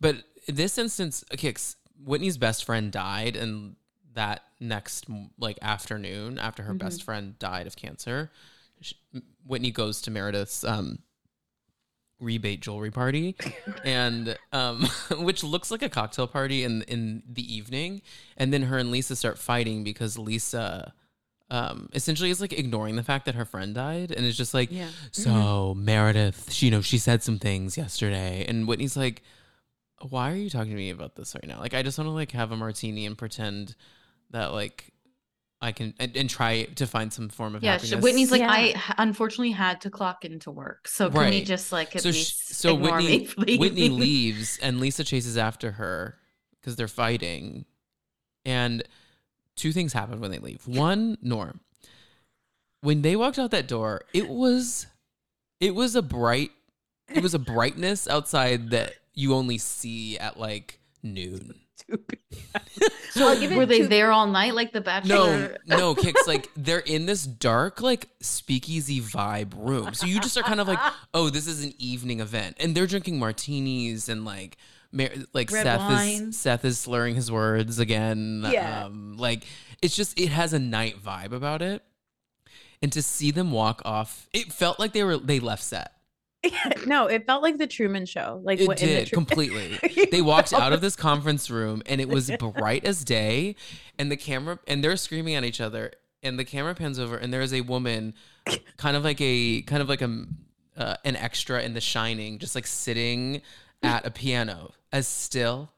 but 0.00 0.16
this 0.46 0.78
instance, 0.78 1.24
okay, 1.34 1.52
'cause 1.52 1.76
Whitney's 2.04 2.38
best 2.38 2.64
friend 2.64 2.92
died, 2.92 3.34
and 3.36 3.74
that 4.14 4.42
next 4.60 5.06
like 5.38 5.58
afternoon 5.62 6.38
after 6.38 6.62
her 6.62 6.74
best 6.74 7.02
friend 7.02 7.36
died 7.40 7.66
of 7.66 7.74
cancer 7.74 8.30
sh- 8.80 8.92
Whitney 9.44 9.72
goes 9.72 10.00
to 10.02 10.10
Meredith's 10.12 10.62
um, 10.62 11.00
rebate 12.20 12.60
jewelry 12.60 12.92
party, 12.92 13.34
and 13.84 14.38
um, 14.52 14.86
which 15.18 15.42
looks 15.42 15.70
like 15.72 15.82
a 15.82 15.88
cocktail 15.88 16.28
party 16.28 16.62
in 16.62 16.82
in 16.82 17.24
the 17.28 17.42
evening, 17.52 18.02
and 18.36 18.52
then 18.52 18.62
her 18.62 18.78
and 18.78 18.92
Lisa 18.92 19.16
start 19.16 19.38
fighting 19.38 19.82
because 19.82 20.16
Lisa. 20.18 20.94
Um, 21.50 21.90
essentially 21.92 22.30
is 22.30 22.40
like 22.40 22.52
ignoring 22.54 22.96
the 22.96 23.02
fact 23.02 23.26
that 23.26 23.34
her 23.34 23.44
friend 23.44 23.74
died 23.74 24.10
and 24.10 24.24
is 24.24 24.36
just 24.36 24.54
like, 24.54 24.70
Yeah. 24.72 24.88
so 25.12 25.74
Meredith, 25.76 26.50
she, 26.50 26.66
you 26.66 26.72
know, 26.72 26.80
she 26.80 26.96
said 26.98 27.22
some 27.22 27.38
things 27.38 27.76
yesterday. 27.76 28.44
And 28.48 28.66
Whitney's 28.66 28.96
like, 28.96 29.22
why 30.08 30.32
are 30.32 30.36
you 30.36 30.48
talking 30.50 30.70
to 30.70 30.76
me 30.76 30.90
about 30.90 31.16
this 31.16 31.34
right 31.34 31.46
now? 31.46 31.60
Like, 31.60 31.74
I 31.74 31.82
just 31.82 31.98
want 31.98 32.08
to 32.08 32.12
like 32.12 32.32
have 32.32 32.50
a 32.50 32.56
martini 32.56 33.04
and 33.06 33.16
pretend 33.16 33.76
that 34.30 34.52
like 34.52 34.90
I 35.60 35.72
can 35.72 35.94
and, 36.00 36.16
and 36.16 36.28
try 36.30 36.64
to 36.64 36.86
find 36.86 37.12
some 37.12 37.28
form 37.28 37.54
of 37.54 37.62
Yeah, 37.62 37.72
happiness. 37.72 37.90
she, 37.90 37.96
Whitney's 38.02 38.30
like, 38.30 38.40
Yeah. 38.40 38.50
I 38.50 38.60
h- 38.74 38.76
unfortunately 38.98 39.52
had 39.52 39.82
to 39.82 39.90
clock 39.90 40.24
into 40.24 40.50
work, 40.50 40.88
so 40.88 41.08
can 41.10 41.18
we 41.20 41.24
Right. 41.26 41.46
just 41.46 41.72
like 41.72 41.94
at 41.94 42.02
so 42.02 42.10
sh- 42.10 42.14
least 42.16 42.54
so 42.54 42.74
Whitney 42.74 43.06
me, 43.20 43.26
please? 43.28 43.58
Whitney 43.60 43.88
leaves 43.90 44.58
and 44.62 44.80
Lisa 44.80 45.04
chases 45.04 45.36
after 45.38 45.72
her 45.72 46.18
because 46.60 46.76
they're 46.76 46.88
fighting, 46.88 47.64
and 48.44 48.82
two 49.56 49.72
things 49.72 49.92
happen 49.92 50.20
when 50.20 50.30
they 50.30 50.38
leave. 50.38 50.66
One, 50.66 51.16
Norm, 51.22 51.60
when 52.80 53.02
they 53.02 53.16
walked 53.16 53.38
out 53.38 53.50
that 53.52 53.68
door, 53.68 54.02
it 54.12 54.28
was 54.28 54.86
it 55.60 55.74
was 55.74 55.96
a 55.96 56.02
bright 56.02 56.50
it 57.08 57.22
was 57.22 57.34
a 57.34 57.38
brightness 57.38 58.08
outside 58.08 58.70
that 58.70 58.94
you 59.14 59.34
only 59.34 59.58
see 59.58 60.18
at 60.18 60.38
like 60.38 60.80
noon. 61.02 61.54
So 63.10 63.28
I'll 63.28 63.38
give 63.38 63.52
it 63.52 63.56
were 63.56 63.66
they 63.66 63.82
there 63.82 64.10
all 64.10 64.26
night 64.26 64.54
like 64.54 64.72
the 64.72 64.80
Bachelor? 64.80 65.58
no, 65.66 65.76
no, 65.76 65.94
Cix 65.94 66.26
like 66.26 66.50
they're 66.56 66.78
in 66.78 67.06
this 67.06 67.24
dark, 67.24 67.80
like 67.82 68.08
speakeasy 68.20 69.00
vibe 69.00 69.52
room. 69.56 69.92
So 69.94 70.06
you 70.06 70.18
just 70.20 70.36
are 70.38 70.42
kind 70.42 70.60
of 70.60 70.68
like, 70.68 70.78
oh, 71.12 71.30
this 71.30 71.46
is 71.46 71.64
an 71.64 71.74
evening 71.78 72.20
event, 72.20 72.56
and 72.58 72.74
they're 72.74 72.86
drinking 72.86 73.18
martinis 73.18 74.08
and 74.08 74.24
like, 74.24 74.56
mar- 74.56 74.56
like 75.32 75.50
Red 75.50 75.64
Seth 75.64 75.80
wine. 75.80 76.28
is 76.28 76.38
Seth 76.38 76.64
is 76.64 76.78
slurring 76.78 77.14
his 77.14 77.30
words 77.30 77.78
again. 77.78 78.46
Yeah. 78.50 78.84
um, 78.84 79.16
like 79.16 79.44
it's 79.82 79.96
just 79.96 80.18
it 80.18 80.28
has 80.28 80.52
a 80.52 80.58
night 80.58 81.02
vibe 81.02 81.32
about 81.32 81.62
it, 81.62 81.82
and 82.80 82.92
to 82.92 83.02
see 83.02 83.30
them 83.30 83.50
walk 83.52 83.82
off, 83.84 84.28
it 84.32 84.52
felt 84.52 84.78
like 84.78 84.92
they 84.92 85.04
were 85.04 85.18
they 85.18 85.40
left 85.40 85.62
set. 85.62 85.92
no, 86.86 87.06
it 87.06 87.26
felt 87.26 87.42
like 87.42 87.58
the 87.58 87.66
Truman 87.66 88.06
Show. 88.06 88.40
Like 88.44 88.60
It 88.60 88.68
what 88.68 88.82
in 88.82 88.88
the 88.88 88.94
did 88.96 89.08
Tru- 89.08 89.16
completely. 89.24 89.78
They 90.10 90.22
walked 90.22 90.52
out 90.52 90.72
of 90.72 90.80
this 90.80 90.96
conference 90.96 91.50
room 91.50 91.82
and 91.86 92.00
it 92.00 92.08
was 92.08 92.30
bright 92.38 92.84
as 92.84 93.04
day, 93.04 93.56
and 93.98 94.10
the 94.10 94.16
camera 94.16 94.58
and 94.66 94.82
they're 94.84 94.96
screaming 94.96 95.34
at 95.34 95.44
each 95.44 95.60
other, 95.60 95.92
and 96.22 96.38
the 96.38 96.44
camera 96.44 96.74
pans 96.74 96.98
over, 96.98 97.16
and 97.16 97.32
there 97.32 97.40
is 97.40 97.52
a 97.52 97.62
woman, 97.62 98.14
kind 98.76 98.96
of 98.96 99.04
like 99.04 99.20
a 99.20 99.62
kind 99.62 99.82
of 99.82 99.88
like 99.88 100.02
a 100.02 100.26
uh, 100.76 100.96
an 101.04 101.16
extra 101.16 101.62
in 101.62 101.74
The 101.74 101.80
Shining, 101.80 102.38
just 102.38 102.54
like 102.54 102.66
sitting 102.66 103.42
at 103.84 104.06
a 104.06 104.10
piano 104.10 104.72
as 104.92 105.06
still 105.06 105.70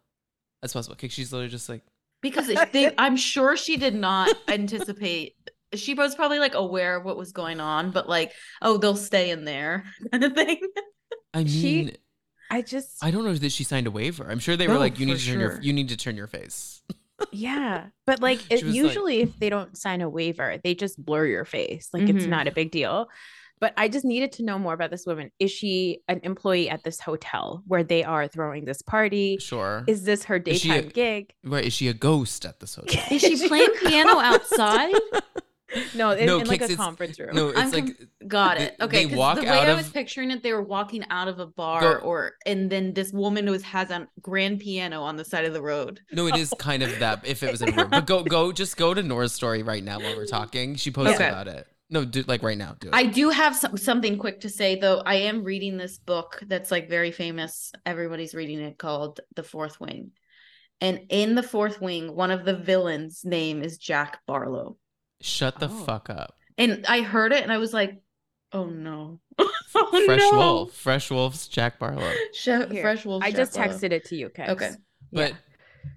as 0.63 0.73
possible. 0.73 0.95
Okay, 0.95 1.09
she's 1.09 1.33
literally 1.33 1.51
just 1.51 1.69
like 1.69 1.83
Because 2.23 2.47
they, 2.73 2.93
I'm 2.99 3.17
sure 3.17 3.57
she 3.57 3.77
did 3.77 3.95
not 3.95 4.35
anticipate. 4.49 5.35
She 5.75 5.95
was 5.95 6.15
probably 6.15 6.39
like 6.39 6.55
aware 6.55 6.97
of 6.97 7.05
what 7.05 7.17
was 7.17 7.33
going 7.33 7.61
on, 7.61 7.91
but 7.91 8.09
like, 8.09 8.33
oh, 8.63 8.79
they'll 8.79 8.97
stay 8.97 9.31
in 9.31 9.45
there 9.45 9.85
kind 10.11 10.25
of 10.25 10.33
thing. 10.35 10.61
I 11.35 11.39
mean. 11.39 11.49
She- 11.49 11.97
I 12.49 12.63
just 12.63 13.03
I 13.03 13.11
don't 13.11 13.25
know 13.25 13.35
that 13.35 13.51
she 13.51 13.65
signed 13.65 13.89
a 13.89 13.91
waiver. 13.91 14.31
I'm 14.31 14.39
sure 14.39 14.57
they 14.57 14.69
were 14.69 14.75
Oh, 14.75 14.79
like, 14.79 15.01
"You 15.01 15.07
need 15.07 15.19
to 15.19 15.27
turn 15.27 15.41
your, 15.41 15.61
you 15.61 15.73
need 15.73 15.89
to 15.89 15.97
turn 15.97 16.17
your 16.17 16.29
face." 16.29 16.81
yeah, 17.33 17.87
but 18.07 18.21
like 18.21 18.39
it, 18.51 18.63
was 18.63 18.73
like- 18.73 18.75
usually 18.75 19.21
if 19.23 19.37
they 19.41 19.51
don't 19.51 19.77
sign 19.77 20.01
a 20.01 20.09
waiver, 20.09 20.57
they 20.63 20.73
just 20.77 21.05
blur 21.05 21.27
your 21.27 21.45
face. 21.45 21.89
Like 21.93 22.09
it's 22.09 22.25
Mhm. 22.25 22.29
not 22.29 22.47
a 22.47 22.53
big 22.53 22.71
deal. 22.71 23.09
But 23.59 23.73
I 23.77 23.89
just 23.89 24.05
needed 24.05 24.33
to 24.33 24.43
know 24.45 24.59
more 24.59 24.75
about 24.75 24.91
this 24.91 25.07
woman. 25.07 25.31
Is 25.39 25.51
she 25.51 26.01
an 26.09 26.21
employee 26.25 26.69
at 26.69 26.85
this 26.85 27.01
hotel 27.01 27.63
where 27.67 27.83
they 27.83 28.05
are 28.05 28.29
throwing 28.29 28.67
this 28.67 28.83
party? 28.83 29.39
Sure. 29.39 29.83
Is 29.87 30.05
this 30.05 30.25
her 30.25 30.37
Is 30.37 30.61
she 30.61 30.71
a- 30.71 30.75
daytime 30.83 30.91
gig? 30.91 31.35
right? 31.45 31.65
Is 31.65 31.73
she 31.73 31.89
a 31.89 31.95
ghost 31.95 32.45
at 32.45 32.61
this 32.61 32.75
hotel? 32.75 33.03
Is 33.11 33.23
she 33.23 33.49
playing 33.49 33.71
piano 33.83 34.19
outside? 34.19 34.95
No, 35.95 36.13
in, 36.13 36.27
No, 36.27 36.39
in 36.39 36.47
like 36.47 36.61
a 36.61 36.65
it's- 36.65 36.77
conference 36.77 37.19
room. 37.19 37.35
No, 37.35 37.49
it's 37.49 37.59
I'm 37.59 37.71
like 37.73 37.97
Got 38.29 38.57
They- 38.59 38.65
it. 38.67 38.77
Okay. 38.81 39.03
they 39.05 39.09
'cause 39.11 39.19
walk 39.19 39.37
the 39.37 39.43
way 39.43 39.49
out 39.49 39.67
I 39.67 39.73
of- 39.73 39.77
was 39.79 39.91
picturing 39.91 40.31
it, 40.31 40.43
they 40.43 40.53
were 40.53 40.63
walking 40.63 41.05
out 41.11 41.27
of 41.27 41.41
a 41.41 41.47
bar, 41.47 41.81
Go- 41.81 41.93
or 42.05 42.33
and 42.47 42.71
then 42.71 42.95
this 42.95 43.13
woman 43.13 43.51
was 43.51 43.63
has 43.65 43.91
a 43.91 44.07
grand 44.23 44.61
piano 44.61 45.03
on 45.03 45.17
the 45.17 45.25
side 45.25 45.45
of 45.45 45.53
the 45.53 45.61
road. 45.61 46.01
No, 46.13 46.29
it 46.29 46.37
is 46.37 46.55
kind 46.61 46.85
of 46.85 46.97
that 47.01 47.27
if 47.27 47.43
it 47.43 47.51
was 47.51 47.63
in 47.63 47.71
a 47.71 47.73
room. 47.77 47.91
But 47.91 48.07
go 48.07 48.23
go 48.23 48.53
just 48.53 48.77
go 48.77 48.95
to 48.95 49.03
Noor's 49.03 49.33
story 49.33 49.65
right 49.65 49.83
now 49.83 49.99
while 49.99 50.17
we're 50.17 50.25
talking. 50.27 50.77
She 50.77 50.93
posted 50.93 51.17
Okay. 51.17 51.29
about 51.29 51.49
it. 51.49 51.67
No, 51.89 52.05
do 52.05 52.23
like 52.27 52.43
right 52.43 52.59
now. 52.59 52.77
Do 52.81 52.89
it. 52.89 52.95
I 52.95 53.05
do 53.07 53.31
have 53.31 53.55
some, 53.55 53.77
something 53.77 54.19
quick 54.19 54.41
to 54.41 54.49
say 54.51 54.79
though. 54.79 55.03
I 55.07 55.15
am 55.17 55.45
reading 55.45 55.77
this 55.77 55.99
book 55.99 56.43
that's 56.47 56.71
like 56.71 56.89
very 56.89 57.13
famous. 57.13 57.71
Everybody's 57.85 58.35
reading 58.35 58.61
it 58.61 58.77
called 58.79 59.21
The 59.37 59.45
Fourth 59.45 59.81
Wing. 59.81 60.11
And 60.81 61.03
in 61.09 61.35
The 61.37 61.43
Fourth 61.45 61.81
Wing, 61.81 62.15
one 62.15 62.31
of 62.33 62.45
the 62.45 62.57
villains' 62.57 63.25
name 63.25 63.63
is 63.63 63.79
Jack 63.79 64.19
Barlowe. 64.29 64.77
Shut 65.21 65.59
the 65.61 65.67
Oh. 65.67 65.85
fuck 65.85 66.11
up. 66.11 66.35
And 66.59 66.85
I 66.89 67.03
heard 67.03 67.33
it 67.33 67.43
and 67.43 67.53
I 67.53 67.59
was 67.59 67.73
like, 67.73 68.01
"Oh 68.53 68.67
no." 68.67 69.21
oh, 69.39 70.03
Fresh 70.07 70.21
no. 70.21 70.31
Wolf. 70.39 70.73
Fresh 70.75 71.11
Wolf's 71.11 71.47
Jack 71.49 71.79
Barlowe. 71.79 72.13
Chef, 72.35 72.71
Here, 72.71 72.83
Fresh 72.83 73.05
Wolf. 73.07 73.23
I 73.23 73.31
Jack 73.31 73.37
just 73.37 73.55
Barlow. 73.55 73.73
texted 73.73 73.93
it 73.93 74.05
to 74.07 74.17
you, 74.17 74.31
Cix. 74.35 74.49
Okay. 74.51 74.71
But 75.13 75.31
Yeah. 75.31 75.37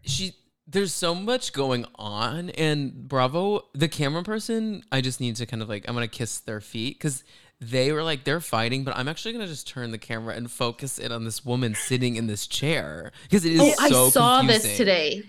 she 0.03 0.33
there's 0.71 0.93
so 0.93 1.15
much 1.15 1.51
going 1.53 1.86
on 1.95 2.51
and 2.51 3.08
Bravo, 3.08 3.65
the 3.73 3.88
camera 3.88 4.23
person, 4.23 4.84
I 4.91 5.01
just 5.01 5.19
need 5.19 5.36
to 5.38 5.45
kind 5.45 5.63
of 5.63 5.69
like 5.69 5.88
I'm 5.88 5.95
gonna 5.95 6.08
kiss 6.08 6.39
their 6.39 6.62
feet 6.62 6.97
because 6.97 7.23
they 7.60 7.91
were 7.91 8.03
like 8.03 8.23
they're 8.23 8.39
fighting, 8.39 8.84
but 8.84 8.95
I'm 8.95 9.08
actually 9.08 9.34
gonna 9.34 9.47
just 9.47 9.67
turn 9.67 9.91
the 9.91 9.97
camera 9.97 10.36
and 10.36 10.49
focus 10.49 10.99
it 10.99 11.12
on 11.12 11.25
this 11.25 11.43
woman 11.43 11.75
sitting 11.75 12.15
in 12.15 12.27
this 12.27 12.45
chair 12.47 13.12
because 13.23 13.45
it 13.45 13.53
is 13.53 13.62
Oh, 13.62 13.73
so 13.89 14.05
I 14.05 14.10
saw 14.10 14.39
confusing. 14.39 14.67
this 14.69 14.77
today. 14.77 15.23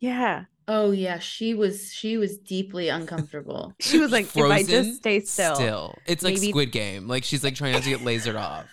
Yeah. 0.00 0.44
Oh 0.68 0.92
yeah, 0.92 1.18
she 1.18 1.54
was 1.54 1.92
she 1.92 2.16
was 2.16 2.38
deeply 2.38 2.88
uncomfortable. 2.88 3.74
She 3.80 3.98
was 3.98 4.12
like, 4.12 4.26
if 4.26 4.36
I 4.36 4.40
Frozen, 4.62 4.84
just 4.84 4.96
stay 4.98 5.20
still. 5.20 5.96
It's 6.06 6.22
like 6.22 6.34
maybe- 6.34 6.50
Squid 6.50 6.70
Game. 6.72 7.08
Like 7.08 7.24
she's 7.24 7.42
like 7.42 7.56
trying 7.56 7.72
not 7.72 7.82
to 7.82 7.90
get 7.90 8.00
lasered 8.00 8.38
off. 8.40 8.66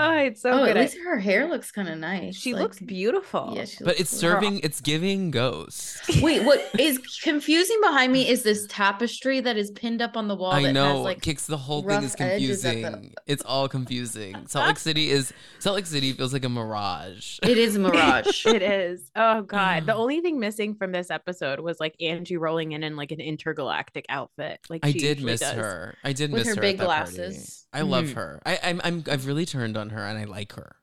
Oh, 0.00 0.12
it's 0.12 0.42
so 0.42 0.50
oh, 0.52 0.58
good. 0.64 0.76
at 0.76 0.82
least 0.82 0.96
her 1.04 1.18
hair 1.18 1.48
looks 1.48 1.72
kind 1.72 1.88
of 1.88 1.98
nice. 1.98 2.36
she 2.36 2.52
like- 2.54 2.62
looks 2.62 2.78
beautiful. 2.78 3.52
Yeah, 3.56 3.64
she 3.64 3.78
But 3.78 3.86
looks 3.88 4.00
it's 4.00 4.10
cool. 4.12 4.18
serving, 4.20 4.60
it's 4.60 4.80
giving 4.80 5.30
ghosts. 5.32 6.00
Wait, 6.22 6.44
what 6.44 6.64
is 6.78 6.98
confusing 7.22 7.78
behind 7.82 8.12
me 8.12 8.28
is 8.28 8.42
this 8.44 8.66
tapestry 8.68 9.40
that 9.40 9.56
is 9.56 9.70
pinned 9.72 10.00
up 10.00 10.16
on 10.16 10.28
the 10.28 10.36
wall. 10.36 10.52
I 10.52 10.62
that 10.64 10.72
know. 10.72 10.96
Has, 10.98 11.04
like, 11.04 11.20
kicks 11.22 11.46
the 11.46 11.56
whole 11.56 11.82
thing 11.82 12.02
is 12.04 12.14
edges 12.20 12.64
at 12.64 12.74
the- 12.76 12.82
confusing. 12.82 13.14
It's 13.26 13.42
all 13.44 13.68
confusing. 13.68 14.46
Salt 14.46 14.68
Lake 14.68 14.78
City 14.78 15.10
is 15.10 15.32
Salt 15.58 15.76
Lake 15.76 15.86
City 15.86 16.12
feels 16.12 16.32
like 16.32 16.44
a 16.44 16.48
mirage. 16.48 17.38
it 17.42 17.58
is 17.58 17.74
a 17.76 17.80
mirage. 17.80 18.46
It 18.46 18.62
is. 18.62 19.10
Oh 19.16 19.42
god. 19.42 19.86
The 19.86 19.94
only 19.96 20.20
thing 20.20 20.38
missing 20.38 20.74
from 20.76 20.92
this 20.92 21.10
episode 21.10 21.58
was 21.60 21.80
like 21.80 21.96
Angie 22.00 22.36
rolling 22.36 22.72
in 22.72 22.82
in 22.84 22.94
like 22.96 23.10
an 23.10 23.20
intergalactic 23.20 24.06
outfit. 24.08 24.60
Like 24.70 24.80
I 24.84 24.92
she 24.92 24.98
did 25.00 25.22
miss 25.22 25.40
does. 25.40 25.54
her. 25.54 25.94
I 26.04 26.12
did 26.12 26.30
With 26.30 26.40
miss 26.42 26.48
her 26.50 26.54
her, 26.54 26.60
big 26.60 26.78
glasses. 26.78 27.66
party. 27.67 27.67
I 27.72 27.82
love 27.82 28.06
Mhm. 28.06 28.14
her. 28.14 28.40
I, 28.46 28.58
I'm 28.62 28.80
I'm 28.84 29.04
I've 29.10 29.26
really 29.26 29.44
turned 29.46 29.76
on 29.76 29.90
her 29.90 30.04
and 30.04 30.18
I 30.18 30.24
like 30.24 30.52
her. 30.54 30.76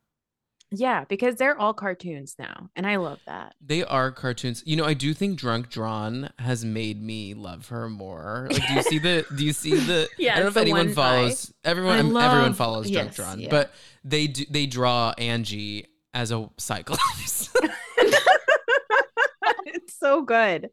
Yeah, 0.72 1.06
because 1.08 1.36
they're 1.36 1.58
all 1.58 1.74
cartoons 1.74 2.36
now, 2.40 2.70
and 2.76 2.86
I 2.88 2.96
love 2.98 3.20
that. 3.28 3.56
They 3.62 3.84
are 3.84 4.12
cartoons. 4.12 4.62
You 4.66 4.76
know, 4.76 4.84
I 4.84 4.94
do 4.96 5.14
think 5.14 5.38
Drunk 5.40 5.70
Drawn 5.70 6.32
has 6.40 6.66
made 6.66 7.02
me 7.02 7.34
love 7.34 7.68
her 7.70 7.88
more. 7.90 8.48
Like, 8.52 8.68
do 8.68 8.74
you 8.74 8.82
see 8.82 8.98
the? 9.00 9.26
Do 9.36 9.46
you 9.46 9.54
see 9.54 9.76
the? 9.76 10.10
Yeah, 10.18 10.34
I 10.34 10.36
don't 10.38 10.46
know 10.46 10.50
if 10.50 10.58
anyone 10.58 10.88
one 10.88 10.96
follows. 10.96 11.54
Everyone, 11.64 11.94
I 11.94 11.98
I'm- 11.98 12.18
everyone 12.18 12.48
love- 12.50 12.58
follows 12.58 12.90
Drunk 12.92 13.08
yes, 13.10 13.16
Drawn, 13.16 13.40
yeah. 13.40 13.50
but 13.52 13.72
they 14.04 14.28
do. 14.28 14.46
They 14.50 14.66
draw 14.66 15.14
Angie 15.18 15.86
as 16.14 16.32
a 16.32 16.50
cyclops. 16.58 17.54
it's 19.90 20.00
so 20.00 20.22
good. 20.22 20.70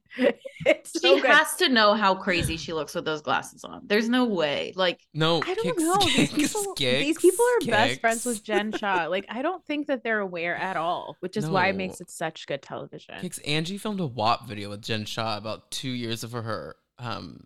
It's 0.67 0.93
she 0.93 0.99
so 0.99 1.21
good. 1.21 1.31
has 1.31 1.57
to 1.57 1.69
know 1.69 1.95
how 1.95 2.15
crazy 2.15 2.57
she 2.57 2.73
looks 2.73 2.95
with 2.95 3.05
those 3.05 3.23
glasses 3.23 3.65
on. 3.65 3.83
There's 3.85 4.09
no 4.09 4.25
way. 4.25 4.73
Like 4.77 5.01
no, 5.15 5.43
I 5.43 5.55
don't 5.55 5.65
Cix, 5.65 5.83
know. 5.83 5.99
These 5.99 6.33
people, 6.33 6.75
Cix, 6.77 7.01
these 7.01 7.19
people 7.19 7.45
are 7.45 7.67
best 7.67 8.01
friends 8.01 8.25
with 8.25 8.43
Jen 8.43 8.73
Shah. 8.73 9.07
Like, 9.13 9.27
I 9.29 9.43
don't 9.43 9.65
think 9.67 9.89
that 9.89 10.03
they're 10.03 10.21
aware 10.21 10.57
at 10.57 10.77
all, 10.77 11.17
which 11.21 11.37
is 11.37 11.49
why 11.49 11.69
it 11.69 11.77
makes 11.77 12.01
it 12.01 12.11
such 12.11 12.47
good 12.47 12.63
television. 12.63 13.17
Cix 13.21 13.39
Angie 13.39 13.79
filmed 13.79 14.01
a 14.01 14.07
WAP 14.07 14.47
video 14.47 14.71
with 14.71 14.83
Jen 14.83 15.05
Shah 15.05 15.37
about 15.37 15.71
two 15.71 15.91
years 15.91 16.25
of 16.25 16.33
her 16.33 16.77
um 16.99 17.45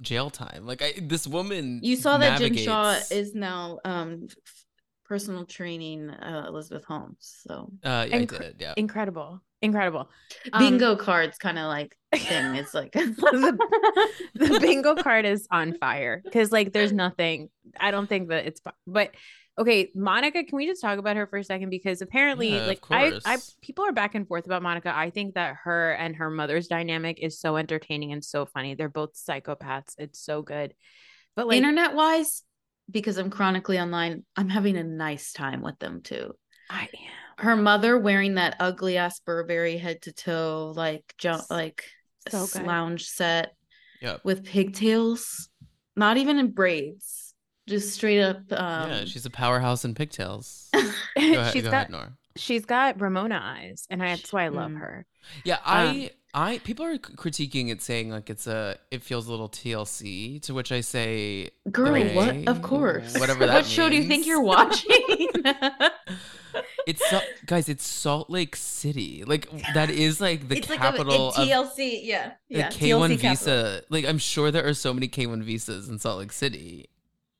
jail 0.00 0.30
time. 0.30 0.66
Like 0.66 0.82
I, 0.82 0.94
this 1.00 1.26
woman, 1.26 1.80
you 1.82 1.96
saw 1.96 2.18
that 2.18 2.38
Jen 2.38 2.56
Shah 2.56 3.00
is 3.10 3.34
now 3.34 3.78
um 3.84 4.28
personal 5.04 5.44
training 5.46 6.10
uh, 6.10 6.44
Elizabeth 6.48 6.84
Holmes. 6.84 7.42
So 7.46 7.72
Uh, 7.82 8.06
yeah, 8.08 8.16
I 8.16 8.24
did. 8.24 8.56
Yeah. 8.58 8.74
Incredible, 8.76 9.40
incredible. 9.62 10.08
Um, 10.52 10.62
bingo 10.62 10.96
cards 10.96 11.38
kind 11.38 11.58
of 11.58 11.66
like 11.66 11.96
thing. 12.14 12.56
It's 12.56 12.74
like 12.74 12.92
the, 12.92 13.58
the 14.34 14.58
bingo 14.60 14.94
card 14.94 15.24
is 15.24 15.46
on 15.50 15.74
fire 15.78 16.22
because 16.24 16.52
like 16.52 16.72
there's 16.72 16.92
nothing. 16.92 17.48
I 17.78 17.90
don't 17.90 18.08
think 18.08 18.28
that 18.28 18.46
it's 18.46 18.60
but 18.86 19.10
okay 19.58 19.90
monica 19.94 20.44
can 20.44 20.56
we 20.56 20.66
just 20.66 20.80
talk 20.80 20.98
about 20.98 21.16
her 21.16 21.26
for 21.26 21.38
a 21.38 21.44
second? 21.44 21.70
Because 21.70 22.00
apparently 22.00 22.54
Yeah, 22.54 22.66
like 22.66 22.80
I, 22.90 23.18
I 23.24 23.38
people 23.62 23.84
are 23.84 23.92
back 23.92 24.14
and 24.14 24.26
forth 24.26 24.46
about 24.46 24.62
monica. 24.62 24.96
I 24.96 25.10
think 25.10 25.34
that 25.34 25.56
her 25.64 25.92
and 25.92 26.16
her 26.16 26.30
mother's 26.30 26.68
dynamic 26.68 27.18
is 27.20 27.40
so 27.40 27.56
entertaining 27.56 28.12
and 28.12 28.24
so 28.24 28.46
funny. 28.46 28.74
They're 28.74 28.88
both 28.88 29.14
psychopaths. 29.14 29.94
It's 29.98 30.20
so 30.20 30.42
good. 30.42 30.74
But 31.36 31.46
like 31.46 31.56
internet 31.56 31.94
wise, 31.94 32.42
because 32.90 33.18
I'm 33.18 33.30
chronically 33.30 33.78
online, 33.78 34.24
I'm 34.36 34.48
having 34.48 34.76
a 34.76 34.82
nice 34.82 35.32
time 35.32 35.62
with 35.62 35.78
them 35.78 36.02
too. 36.02 36.32
i 36.70 36.82
am 36.82 36.88
Her 37.38 37.56
mother 37.56 37.98
wearing 37.98 38.34
that 38.34 38.56
ugly 38.58 38.96
ass 38.96 39.20
Burberry 39.20 39.78
head 39.78 40.02
to 40.02 40.12
toe 40.12 40.72
like 40.76 41.14
jump 41.18 41.44
like 41.50 41.84
So 42.28 42.48
lounge 42.64 43.06
set 43.06 43.54
Yep. 44.00 44.20
with 44.24 44.44
pigtails, 44.44 45.48
not 45.96 46.16
even 46.16 46.38
in 46.38 46.50
braids, 46.52 47.34
just 47.68 47.94
straight 47.94 48.20
up. 48.20 48.52
Um, 48.52 48.90
yeah, 48.90 49.04
she's 49.04 49.26
a 49.26 49.30
powerhouse 49.30 49.84
in 49.84 49.94
pigtails. 49.94 50.68
Go 50.74 50.82
ahead, 51.22 51.52
she's 51.52 51.62
go 51.62 51.70
got 51.70 51.74
ahead, 51.82 51.90
Noor. 51.90 52.08
she's 52.36 52.64
got 52.64 53.00
ramona 53.00 53.40
eyes 53.42 53.86
and 53.90 54.02
I, 54.02 54.16
that's 54.16 54.32
why 54.32 54.44
i 54.44 54.48
love 54.48 54.70
Mm. 54.70 54.78
her 54.78 55.06
Yeah, 55.44 55.58
Um, 55.64 56.08
I, 56.38 56.58
people 56.58 56.86
are 56.86 56.96
critiquing 56.98 57.68
it, 57.70 57.82
saying 57.82 58.10
like 58.10 58.30
it's 58.30 58.46
a, 58.46 58.78
it 58.92 59.02
feels 59.02 59.26
a 59.26 59.30
little 59.30 59.48
TLC. 59.48 60.40
To 60.42 60.54
which 60.54 60.70
I 60.70 60.82
say, 60.82 61.50
Girl, 61.70 61.96
Okay, 61.96 62.14
what? 62.14 62.48
Of 62.48 62.62
course. 62.62 63.18
whatever 63.18 63.44
that 63.46 63.54
what 63.54 63.66
show 63.66 63.88
do 63.88 63.96
you 63.96 64.04
think 64.04 64.24
you're 64.24 64.40
watching? 64.42 65.28
It's 66.86 67.02
guys, 67.44 67.68
it's 67.68 67.86
Salt 67.86 68.30
Lake 68.30 68.56
City. 68.56 69.22
Like 69.24 69.46
that 69.74 69.90
is 69.90 70.22
like 70.22 70.48
the 70.48 70.56
it's 70.56 70.66
capital 70.66 71.26
like 71.26 71.38
a, 71.38 71.52
a 71.52 71.60
of 71.60 71.68
TLC. 71.74 72.00
yeah, 72.02 72.32
the 72.48 72.58
yeah. 72.58 72.70
K 72.70 72.94
one 72.94 73.14
visa. 73.16 73.82
Like 73.90 74.06
I'm 74.06 74.16
sure 74.16 74.50
there 74.50 74.66
are 74.66 74.72
so 74.72 74.94
many 74.94 75.06
K 75.06 75.26
one 75.26 75.42
visas 75.42 75.90
in 75.90 75.98
Salt 75.98 76.18
Lake 76.20 76.32
City. 76.32 76.88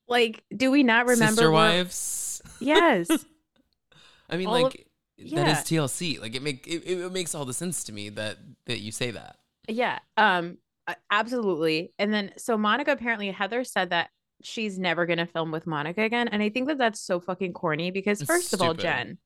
Like, 0.07 0.45
do 0.55 0.71
we 0.71 0.83
not 0.83 1.07
remember? 1.07 1.33
Sister 1.33 1.51
wives. 1.51 2.43
Yes. 2.61 3.09
I 4.31 4.37
mean, 4.37 4.49
All 4.49 4.67
of- 4.67 4.77
like 5.18 5.35
that 5.35 5.48
is. 5.48 5.64
TLC. 5.64 6.20
Like 6.20 6.35
it 6.37 6.42
make 6.42 6.66
it, 6.66 6.85
it 6.87 7.12
makes 7.12 7.35
all 7.35 7.44
the 7.44 7.54
sense 7.54 7.85
to 7.85 7.92
me 7.92 8.09
that 8.11 8.38
that 8.66 8.81
you 8.81 8.92
say 8.92 9.11
that. 9.11 9.37
Yeah. 9.68 9.98
Um 10.16 10.59
absolutely. 11.11 11.92
And 11.98 12.12
then 12.12 12.33
so 12.37 12.57
Monica 12.57 12.92
apparently 12.92 13.31
Heather 13.31 13.64
said 13.64 13.90
that 13.90 14.11
she's 14.42 14.78
never 14.78 15.04
going 15.04 15.18
to 15.18 15.26
film 15.26 15.50
with 15.50 15.66
Monica 15.66 16.02
again 16.02 16.28
and 16.28 16.40
I 16.42 16.48
think 16.48 16.68
that 16.68 16.78
that's 16.78 17.00
so 17.00 17.18
fucking 17.20 17.52
corny 17.52 17.90
because 17.90 18.20
It's 18.20 18.31
first 18.31 18.54
of 18.54 18.62
all. 18.62 18.72
Jen 18.74 19.18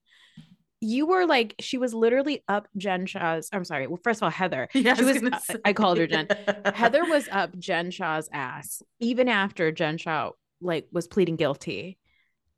you 0.84 1.06
were 1.06 1.26
like 1.26 1.54
she 1.60 1.78
was 1.78 1.94
literally 1.94 2.42
up 2.48 2.66
Jen 2.76 3.06
Shah's 3.06 3.48
I'm 3.52 3.64
sorry. 3.64 3.86
Well 3.86 4.00
first 4.02 4.18
of 4.18 4.24
all 4.24 4.30
Heather 4.30 4.68
Yeah, 4.74 4.94
she 4.94 5.02
I 5.02 5.04
was 5.04 5.14
was 5.14 5.22
gonna 5.22 5.36
I- 5.36 5.40
say. 5.40 5.56
I 5.64 5.72
called 5.74 5.98
her 5.98 6.06
Jen. 6.06 6.26
Heather 6.74 7.04
was 7.04 7.28
up 7.30 7.56
Jen 7.58 7.90
Shah's 7.90 8.28
ass 8.32 8.82
even 8.98 9.28
after 9.28 9.70
Jen 9.70 9.98
Shah 9.98 10.30
like 10.60 10.86
was 10.92 11.06
pleading 11.06 11.36
guilty. 11.36 11.98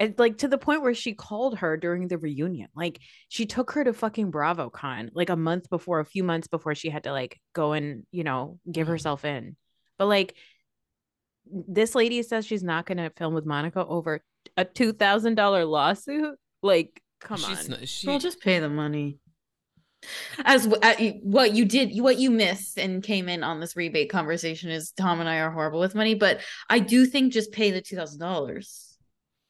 And 0.00 0.18
like 0.18 0.38
to 0.38 0.48
the 0.48 0.58
point 0.58 0.82
where 0.82 0.94
she 0.94 1.14
called 1.14 1.58
her 1.58 1.76
during 1.76 2.08
the 2.08 2.18
reunion. 2.18 2.68
Like 2.74 2.98
she 3.28 3.46
took 3.46 3.70
her 3.72 3.84
to 3.84 3.92
fucking 3.92 4.32
BravoCon 4.32 5.10
like 5.14 5.30
a 5.30 5.36
month 5.36 5.70
before, 5.70 6.00
a 6.00 6.04
few 6.04 6.24
months 6.24 6.48
before 6.48 6.74
she 6.74 6.90
had 6.90 7.04
to 7.04 7.12
like 7.12 7.38
go 7.52 7.72
and, 7.72 8.04
you 8.10 8.24
know, 8.24 8.58
give 8.70 8.86
Mhm. 8.86 8.90
herself 8.90 9.24
in. 9.24 9.56
But 9.98 10.06
like 10.06 10.34
this 11.46 11.94
lady 11.94 12.22
says 12.22 12.46
she's 12.46 12.64
not 12.64 12.86
going 12.86 12.98
to 12.98 13.10
film 13.10 13.34
with 13.34 13.46
Monica 13.46 13.84
over 13.86 14.20
a 14.56 14.64
$2,000 14.64 15.64
lawsuit. 15.66 16.36
Like, 16.62 17.02
come 17.20 17.38
She's 17.38 17.64
on. 17.66 17.70
not, 17.70 17.88
she, 17.88 18.06
Well, 18.08 18.18
just 18.18 18.40
pay 18.40 18.58
the 18.58 18.68
money. 18.68 19.18
As 20.44 20.66
w- 20.66 20.80
uh, 20.82 21.18
what 21.22 21.54
you 21.54 21.64
did, 21.64 21.98
what 22.00 22.18
you 22.18 22.30
missed 22.30 22.78
and 22.78 23.02
came 23.02 23.28
in 23.28 23.42
on 23.42 23.60
this 23.60 23.76
rebate 23.76 24.10
conversation 24.10 24.70
is 24.70 24.90
Tom 24.92 25.20
and 25.20 25.28
I 25.28 25.38
are 25.38 25.50
horrible 25.50 25.80
with 25.80 25.94
money, 25.94 26.14
but 26.14 26.40
I 26.68 26.78
do 26.78 27.06
think 27.06 27.32
just 27.32 27.52
pay 27.52 27.70
the 27.70 27.80
two 27.80 27.96
thousand 27.96 28.20
dollars. 28.20 28.83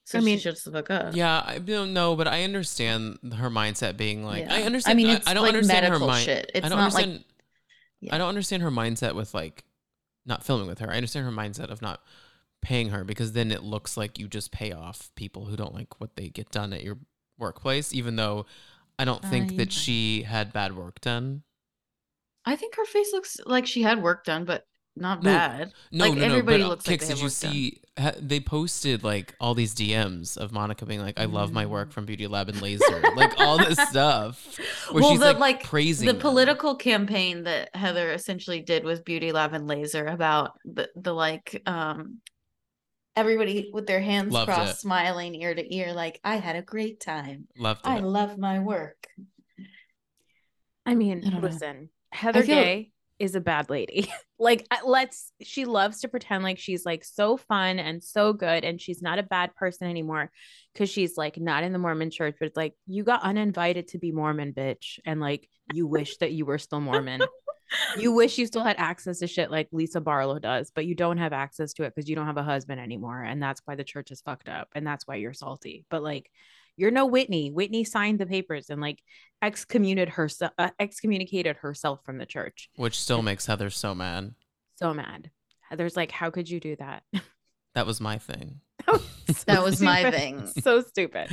So 0.05 0.19
I 0.19 0.21
I 0.21 0.25
mean- 0.25 0.37
she 0.39 0.43
shuts 0.45 0.65
the 0.65 0.71
fuck 0.73 0.91
up. 0.91 1.17
Yeah, 1.17 1.43
I 1.45 1.59
don't 1.59 1.93
know, 1.95 2.15
but 2.17 2.29
I 2.29 2.45
understand 2.45 3.19
her 3.37 3.51
mindset 3.51 3.97
being 3.97 4.25
like 4.25 4.51
I 4.51 4.63
understand. 4.63 4.93
I 4.93 5.03
mean, 5.03 5.11
it's 5.17 5.27
I 5.27 5.35
don't 5.35 5.45
like 5.45 5.55
understand 5.55 5.85
her 5.87 5.91
medical 5.93 6.07
mind. 6.09 6.25
shit. 6.25 6.51
It's 6.55 6.67
I 6.67 6.69
don't 6.69 6.79
not 6.79 6.93
like- 6.95 7.03
understand. 7.05 7.25
Yeah. 8.01 8.15
I 8.15 8.19
don't 8.19 8.29
understand 8.29 8.63
her 8.63 8.71
mindset 8.71 9.15
with 9.15 9.33
like 9.33 9.65
not 10.27 10.45
filming 10.45 10.67
with 10.67 10.79
her. 10.81 10.91
I 10.91 10.97
understand 10.97 11.25
her 11.25 11.33
mindset 11.33 11.71
of 11.71 11.81
not 11.81 12.01
paying 12.61 12.91
her 12.91 13.03
because 13.05 13.33
then 13.33 13.51
it 13.51 13.63
looks 13.63 13.97
like 13.97 14.19
you 14.19 14.29
just 14.29 14.53
pay 14.53 14.73
off 14.73 15.11
people 15.17 15.47
who 15.47 15.57
don't 15.57 15.75
like 15.75 16.01
what 16.01 16.17
they 16.17 16.29
get 16.29 16.51
done 16.51 16.73
at 16.75 16.83
your 16.83 16.99
workplace, 17.39 17.95
even 17.95 18.17
though 18.17 18.45
I 18.99 19.05
don't 19.07 19.25
think 19.25 19.53
I- 19.53 19.57
that 19.57 19.73
she 19.73 20.23
had 20.23 20.53
bad 20.53 20.77
work 20.77 21.01
done. 21.01 21.43
I 22.45 22.57
think 22.57 22.77
her 22.77 22.85
face 22.85 23.11
looks 23.13 23.39
like 23.47 23.67
she 23.67 23.81
had 23.83 24.03
work 24.03 24.25
done, 24.25 24.45
but 24.45 24.67
not 24.95 25.23
No, 25.23 25.31
bad. 25.31 25.73
No, 25.91 26.05
Like, 26.05 26.15
no, 26.15 26.21
no. 26.21 26.27
everybody 26.27 26.59
but, 26.63 26.67
uh, 26.67 26.69
looks 26.69 26.87
like 26.87 27.01
Cix, 27.01 27.09
they 27.09 27.15
did 27.15 27.21
you 27.21 27.25
work 27.25 27.41
done. 27.41 27.84
See? 27.97 28.03
Ha, 28.03 28.13
they 28.21 28.41
posted 28.41 29.05
like 29.05 29.35
all 29.41 29.55
these 29.55 29.75
DMs 29.75 30.37
of 30.37 30.53
Monica 30.53 30.85
being 30.87 31.01
like, 31.01 31.19
"I 31.21 31.27
love 31.27 31.53
my 31.53 31.67
work 31.67 31.93
from 31.93 32.05
Beauty 32.07 32.27
Lab 32.27 32.49
and 32.49 32.61
Laser," 32.61 33.03
like 33.17 33.39
all 33.39 33.59
this 33.59 33.79
stuff. 33.89 34.59
Where 34.91 35.03
well, 35.03 35.11
she's 35.13 35.21
the 35.21 35.27
like, 35.27 35.39
like 35.39 35.63
praising 35.65 36.07
the 36.07 36.13
them. 36.13 36.21
political 36.21 36.75
campaign 36.77 37.45
that 37.45 37.75
Heather 37.75 38.13
essentially 38.13 38.61
did 38.61 38.85
with 38.85 39.05
Beauty 39.05 39.33
Lab 39.33 39.53
and 39.55 39.67
Laser 39.67 40.07
about 40.07 40.53
the 40.65 40.89
the 40.97 41.13
like 41.13 41.63
um 41.67 42.19
everybody 43.17 43.71
with 43.73 43.87
their 43.87 44.01
hands 44.01 44.33
Loved 44.33 44.51
crossed, 44.51 44.75
it. 44.75 44.81
smiling 44.81 45.35
ear 45.37 45.55
to 45.55 45.75
ear, 45.75 45.93
like 45.93 46.19
I 46.25 46.37
had 46.37 46.57
a 46.57 46.63
great 46.63 46.99
time. 47.01 47.47
Loved 47.57 47.83
I 47.85 47.99
it. 47.99 48.03
love 48.05 48.39
my 48.39 48.59
work. 48.59 49.07
I 50.85 50.95
mean, 50.95 51.23
I 51.25 51.31
don't 51.31 51.41
know. 51.43 51.49
listen, 51.49 51.91
Heather 52.11 52.43
feel- 52.43 52.57
Gay 52.57 52.91
is 53.19 53.35
a 53.37 53.41
bad 53.41 53.71
lady. 53.71 54.13
like, 54.45 54.67
let's, 54.85 55.33
she 55.43 55.65
loves 55.65 56.01
to 56.01 56.09
pretend 56.09 56.45
like 56.45 56.59
she's 56.59 56.85
like 56.85 57.03
so 57.05 57.37
fun 57.37 57.79
and 57.79 58.05
so 58.05 58.33
good 58.33 58.63
and 58.63 58.81
she's 58.81 59.01
not 59.01 59.19
a 59.19 59.23
bad 59.23 59.55
person 59.55 59.89
anymore 59.89 60.31
because 60.73 60.91
she's 60.91 61.17
like 61.17 61.39
not 61.39 61.65
in 61.65 61.73
the 61.73 61.79
Mormon 61.79 62.11
church, 62.11 62.37
but 62.39 62.47
it's 62.47 62.57
like, 62.57 62.75
you 62.87 63.05
got 63.05 63.23
uninvited 63.23 63.89
to 63.89 63.99
be 63.99 64.13
Mormon, 64.13 64.53
bitch. 64.53 64.99
And 65.07 65.21
like, 65.21 65.49
you 65.73 65.87
wish 65.87 66.19
that 66.19 66.33
you 66.33 66.45
were 66.45 66.59
still 66.59 66.81
Mormon. 66.81 67.23
you 67.99 68.13
wish 68.13 68.37
you 68.37 68.47
still 68.47 68.63
had 68.63 68.77
access 68.79 69.21
to 69.21 69.27
shit 69.27 69.51
like 69.51 69.69
Lisa 69.73 70.01
Barlow 70.01 70.39
does, 70.39 70.71
but 70.75 70.85
you 70.85 70.95
don't 70.95 71.19
have 71.19 71.33
access 71.33 71.73
to 71.75 71.85
it 71.85 71.95
because 71.95 72.09
you 72.09 72.15
don't 72.15 72.27
have 72.27 72.37
a 72.37 72.43
husband 72.43 72.81
anymore. 72.81 73.23
And 73.23 73.43
that's 73.43 73.63
why 73.65 73.77
the 73.77 73.85
church 73.85 74.11
is 74.11 74.21
fucked 74.21 74.51
up. 74.51 74.69
And 74.75 74.87
that's 74.87 75.07
why 75.07 75.17
you're 75.17 75.33
salty. 75.33 75.87
But 75.89 76.03
like, 76.03 76.31
you're 76.77 76.91
no 76.91 77.07
Whitney. 77.07 77.51
Whitney 77.51 77.85
signed 77.85 78.19
the 78.19 78.27
papers 78.27 78.71
and 78.71 78.81
like 78.81 79.01
excommunicated 79.43 80.11
herself, 80.15 80.53
uh, 80.59 80.71
excommunicated 80.79 81.57
herself 81.57 82.01
from 82.05 82.19
the 82.19 82.27
church. 82.27 82.69
Which 82.77 82.99
still 82.99 83.23
makes 83.23 83.47
Heather 83.47 83.71
so 83.71 83.95
mad. 83.95 84.35
So 84.77 84.93
mad. 84.95 85.31
Heather's 85.61 85.97
like, 85.97 86.11
how 86.11 86.31
could 86.31 86.49
you 86.49 86.61
do 86.61 86.77
that? 86.77 87.03
That 87.75 87.87
was 87.89 88.01
my 88.01 88.19
thing. 88.19 88.61
That 89.47 89.65
was 89.65 89.81
my 89.83 90.09
thing. 90.13 90.49
So 90.63 90.81
stupid. 90.81 91.29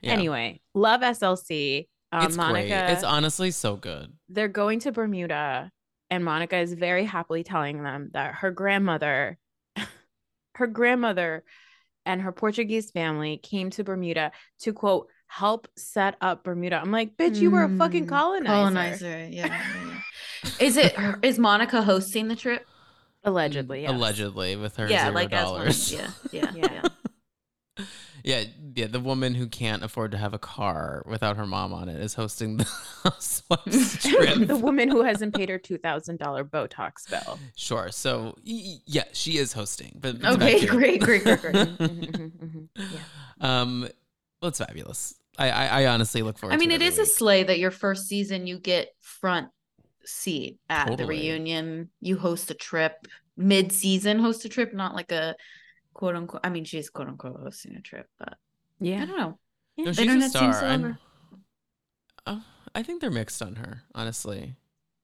Yeah. 0.00 0.12
Anyway, 0.12 0.60
love 0.74 1.00
SLC. 1.00 1.88
Um, 2.12 2.26
it's 2.26 2.36
Monica, 2.36 2.68
great. 2.68 2.92
It's 2.92 3.02
honestly 3.02 3.50
so 3.50 3.74
good. 3.74 4.12
they're 4.28 4.46
going 4.46 4.78
to 4.80 4.92
Bermuda, 4.92 5.72
and 6.08 6.24
Monica 6.24 6.56
is 6.58 6.72
very 6.74 7.04
happily 7.04 7.42
telling 7.42 7.82
them 7.82 8.10
that 8.12 8.34
her 8.34 8.52
grandmother, 8.52 9.38
her 10.54 10.66
grandmother, 10.68 11.42
and 12.06 12.20
her 12.22 12.32
Portuguese 12.32 12.90
family 12.90 13.36
came 13.38 13.70
to 13.70 13.84
Bermuda 13.84 14.32
to 14.60 14.72
quote 14.72 15.08
help 15.26 15.66
set 15.76 16.16
up 16.20 16.44
Bermuda. 16.44 16.76
I'm 16.76 16.90
like, 16.92 17.16
bitch, 17.16 17.36
you 17.36 17.50
were 17.50 17.64
a 17.64 17.68
fucking 17.78 18.06
Mm, 18.06 18.08
colonizer. 18.08 18.46
Colonizer, 18.52 19.28
yeah. 19.30 19.46
yeah, 19.46 19.62
yeah. 20.44 20.50
is 20.60 20.76
it 20.76 20.94
is 21.22 21.38
Monica 21.38 21.82
hosting 21.82 22.28
the 22.28 22.36
trip? 22.36 22.66
Allegedly, 23.24 23.82
yes. 23.82 23.90
Allegedly, 23.92 24.56
with 24.56 24.76
her 24.76 24.88
yeah, 24.90 25.04
zero 25.04 25.14
like 25.14 25.32
as 25.32 25.48
one. 25.50 25.66
Yeah, 25.90 26.10
yeah, 26.32 26.52
Yeah. 26.54 26.82
yeah. 27.78 27.84
Yeah, 28.24 28.44
yeah. 28.74 28.86
The 28.86 29.00
woman 29.00 29.34
who 29.34 29.46
can't 29.46 29.82
afford 29.82 30.12
to 30.12 30.18
have 30.18 30.34
a 30.34 30.38
car 30.38 31.02
without 31.06 31.36
her 31.36 31.46
mom 31.46 31.72
on 31.72 31.88
it 31.88 32.00
is 32.00 32.14
hosting 32.14 32.56
the 32.58 32.64
housewives 33.04 33.98
trip. 34.02 34.46
the 34.46 34.56
woman 34.56 34.88
who 34.88 35.02
hasn't 35.02 35.34
paid 35.34 35.48
her 35.48 35.58
two 35.58 35.78
thousand 35.78 36.18
dollar 36.18 36.44
Botox 36.44 37.08
bill. 37.10 37.38
Sure. 37.56 37.90
So 37.90 38.34
y- 38.46 38.62
y- 38.64 38.76
yeah, 38.86 39.04
she 39.12 39.38
is 39.38 39.52
hosting. 39.52 39.98
But 40.00 40.20
but 40.20 40.34
Okay, 40.34 40.60
to 40.60 40.66
great, 40.66 41.00
great, 41.02 41.24
great, 41.24 41.40
great. 41.40 41.54
Mhm, 41.54 41.76
mhm, 41.78 42.30
mhm. 42.32 42.68
Yeah. 42.76 43.00
Um, 43.40 43.88
well, 44.40 44.48
it's 44.48 44.58
fabulous. 44.58 45.14
I, 45.38 45.50
I 45.50 45.66
I 45.82 45.86
honestly 45.86 46.22
look 46.22 46.38
forward. 46.38 46.54
I 46.54 46.56
mean, 46.58 46.68
to 46.70 46.74
it 46.74 46.82
every 46.82 47.02
a 47.02 47.06
sleigh 47.06 47.42
that 47.44 47.58
your 47.58 47.70
first 47.70 48.06
season 48.06 48.46
you 48.46 48.58
get 48.58 48.88
front 49.00 49.48
seat 50.04 50.58
at 50.68 50.96
the 50.96 51.06
reunion. 51.06 51.90
You 52.00 52.18
host 52.18 52.50
a 52.50 52.54
trip 52.54 53.06
mid 53.36 53.72
season, 53.72 54.18
host 54.18 54.44
a 54.44 54.48
trip, 54.48 54.74
not 54.74 54.94
like 54.94 55.10
a 55.12 55.34
quote 55.94 56.16
unquote. 56.16 56.40
I 56.44 56.48
mean, 56.50 56.64
she's 56.64 56.90
quote 56.90 57.08
unquote 57.08 57.40
hosting 57.40 57.76
a 57.76 57.80
trip, 57.80 58.08
but 58.18 58.38
yeah, 58.80 59.02
I 59.02 59.06
don't 59.06 59.16
know. 59.18 59.38
No, 59.78 59.84
The 59.86 59.92
she's 59.92 59.98
a 59.98 60.02
internet 60.02 60.30
seems 60.32 60.56
star. 60.56 60.60
to 60.60 60.66
I'm- 60.66 60.82
love 60.82 60.90
her. 60.92 60.98
oh, 62.26 62.44
I 62.74 62.82
think 62.82 63.00
they're 63.00 63.10
mixed 63.10 63.42
on 63.42 63.56
her, 63.56 63.82
honestly. 63.94 64.56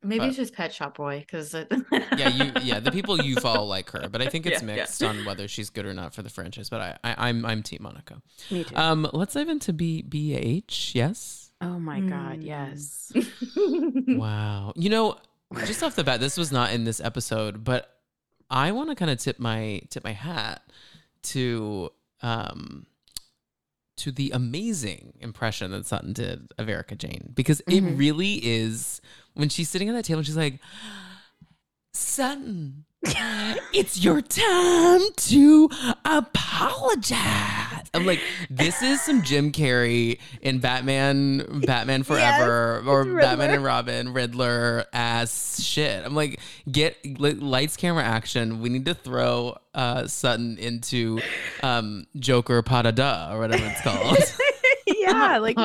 Maybe 0.03 0.21
but- 0.21 0.29
it's 0.29 0.37
just 0.37 0.55
Pet 0.55 0.73
Shop 0.73 0.97
Boy 0.97 1.21
because 1.21 1.55
Yeah, 1.55 2.29
you 2.29 2.53
yeah, 2.63 2.79
the 2.81 2.93
people 2.93 3.21
you 3.21 3.35
follow 3.37 3.65
like 3.65 3.91
her, 3.91 4.09
but 4.09 4.23
I 4.23 4.29
think 4.29 4.47
it's 4.47 4.63
Yeah, 4.63 4.69
yeah. 4.69 4.77
mixed 4.77 5.03
on 5.03 5.25
whether 5.25 5.49
she's 5.49 5.71
good 5.71 5.87
or 5.87 5.93
not 5.95 6.15
for 6.15 6.23
the 6.23 6.31
franchise. 6.31 6.69
But 6.71 6.81
I, 6.81 6.99
I 7.13 7.29
I'm 7.29 7.45
I'm 7.45 7.63
Team 7.65 7.81
Monica. 7.83 8.23
Me 8.51 8.63
too. 8.65 8.77
Um, 8.77 9.09
let's 9.13 9.35
dive 9.35 9.49
into 9.49 9.73
B 9.73 10.05
BH. 10.09 10.95
Yes. 10.95 11.51
oh 11.61 11.81
my 11.81 11.99
god, 12.01 12.39
Mm. 12.41 12.45
yes. 12.47 13.13
Wow. 14.07 14.73
You 14.77 14.91
know, 14.91 15.17
just 15.67 15.83
off 15.83 15.97
the 15.97 16.05
bat, 16.05 16.21
this 16.21 16.37
was 16.37 16.53
not 16.53 16.73
in 16.73 16.85
this 16.85 17.01
episode, 17.01 17.65
but 17.65 17.98
I 18.51 18.73
want 18.73 18.89
to 18.91 18.95
kind 18.95 19.11
of 19.11 19.19
tip 19.19 19.39
my 19.39 19.81
tip 19.91 20.05
my 20.05 20.13
hat 20.13 20.63
to 21.25 21.91
um 22.23 22.87
to 23.99 24.13
the 24.13 24.31
amazing 24.31 25.15
impression 25.21 25.71
that 25.73 25.85
Sutton 25.87 26.13
did 26.13 26.53
of 26.57 26.69
Erika 26.69 26.95
Jayne 26.95 27.33
because 27.35 27.61
it 27.63 27.83
Mhm. 27.83 27.99
really 27.99 28.35
is 28.45 29.01
when 29.35 29.49
she's 29.49 29.69
sitting 29.69 29.89
at 29.89 29.93
that 29.95 30.05
table, 30.05 30.19
and 30.19 30.27
she's 30.27 30.37
like, 30.37 30.61
Sutton, 31.93 32.85
it's 33.73 34.03
your 34.03 34.23
time 34.23 35.01
to 35.17 35.69
apologize. 36.05 37.58
I'm 37.95 38.07
like, 38.07 38.21
this 38.51 38.83
is 38.83 39.01
some 39.01 39.23
Jim 39.23 39.53
Carrey 39.53 40.19
in 40.43 40.59
Batman, 40.59 41.63
Batman 41.67 42.03
Forever, 42.03 42.83
or 42.87 43.05
Batman 43.05 43.51
and 43.51 43.65
Robin, 43.65 44.13
Riddler 44.13 44.85
ass 44.93 45.63
shit. 45.63 46.05
I'm 46.05 46.15
like, 46.15 46.39
get 46.71 46.97
lights, 47.21 47.77
camera, 47.77 48.05
action. 48.05 48.61
We 48.61 48.69
need 48.69 48.85
to 48.87 48.95
throw 48.95 49.57
uh, 49.75 50.07
Sutton 50.07 50.59
into 50.59 51.21
um, 51.63 52.07
Joker 52.17 52.63
Pada 52.63 52.95
Da 52.95 53.33
or 53.33 53.39
whatever 53.39 53.65
it's 53.65 53.81
called. 53.83 54.19
Yeah, 55.09 55.37
Oh, 55.39 55.41
like 55.41 55.57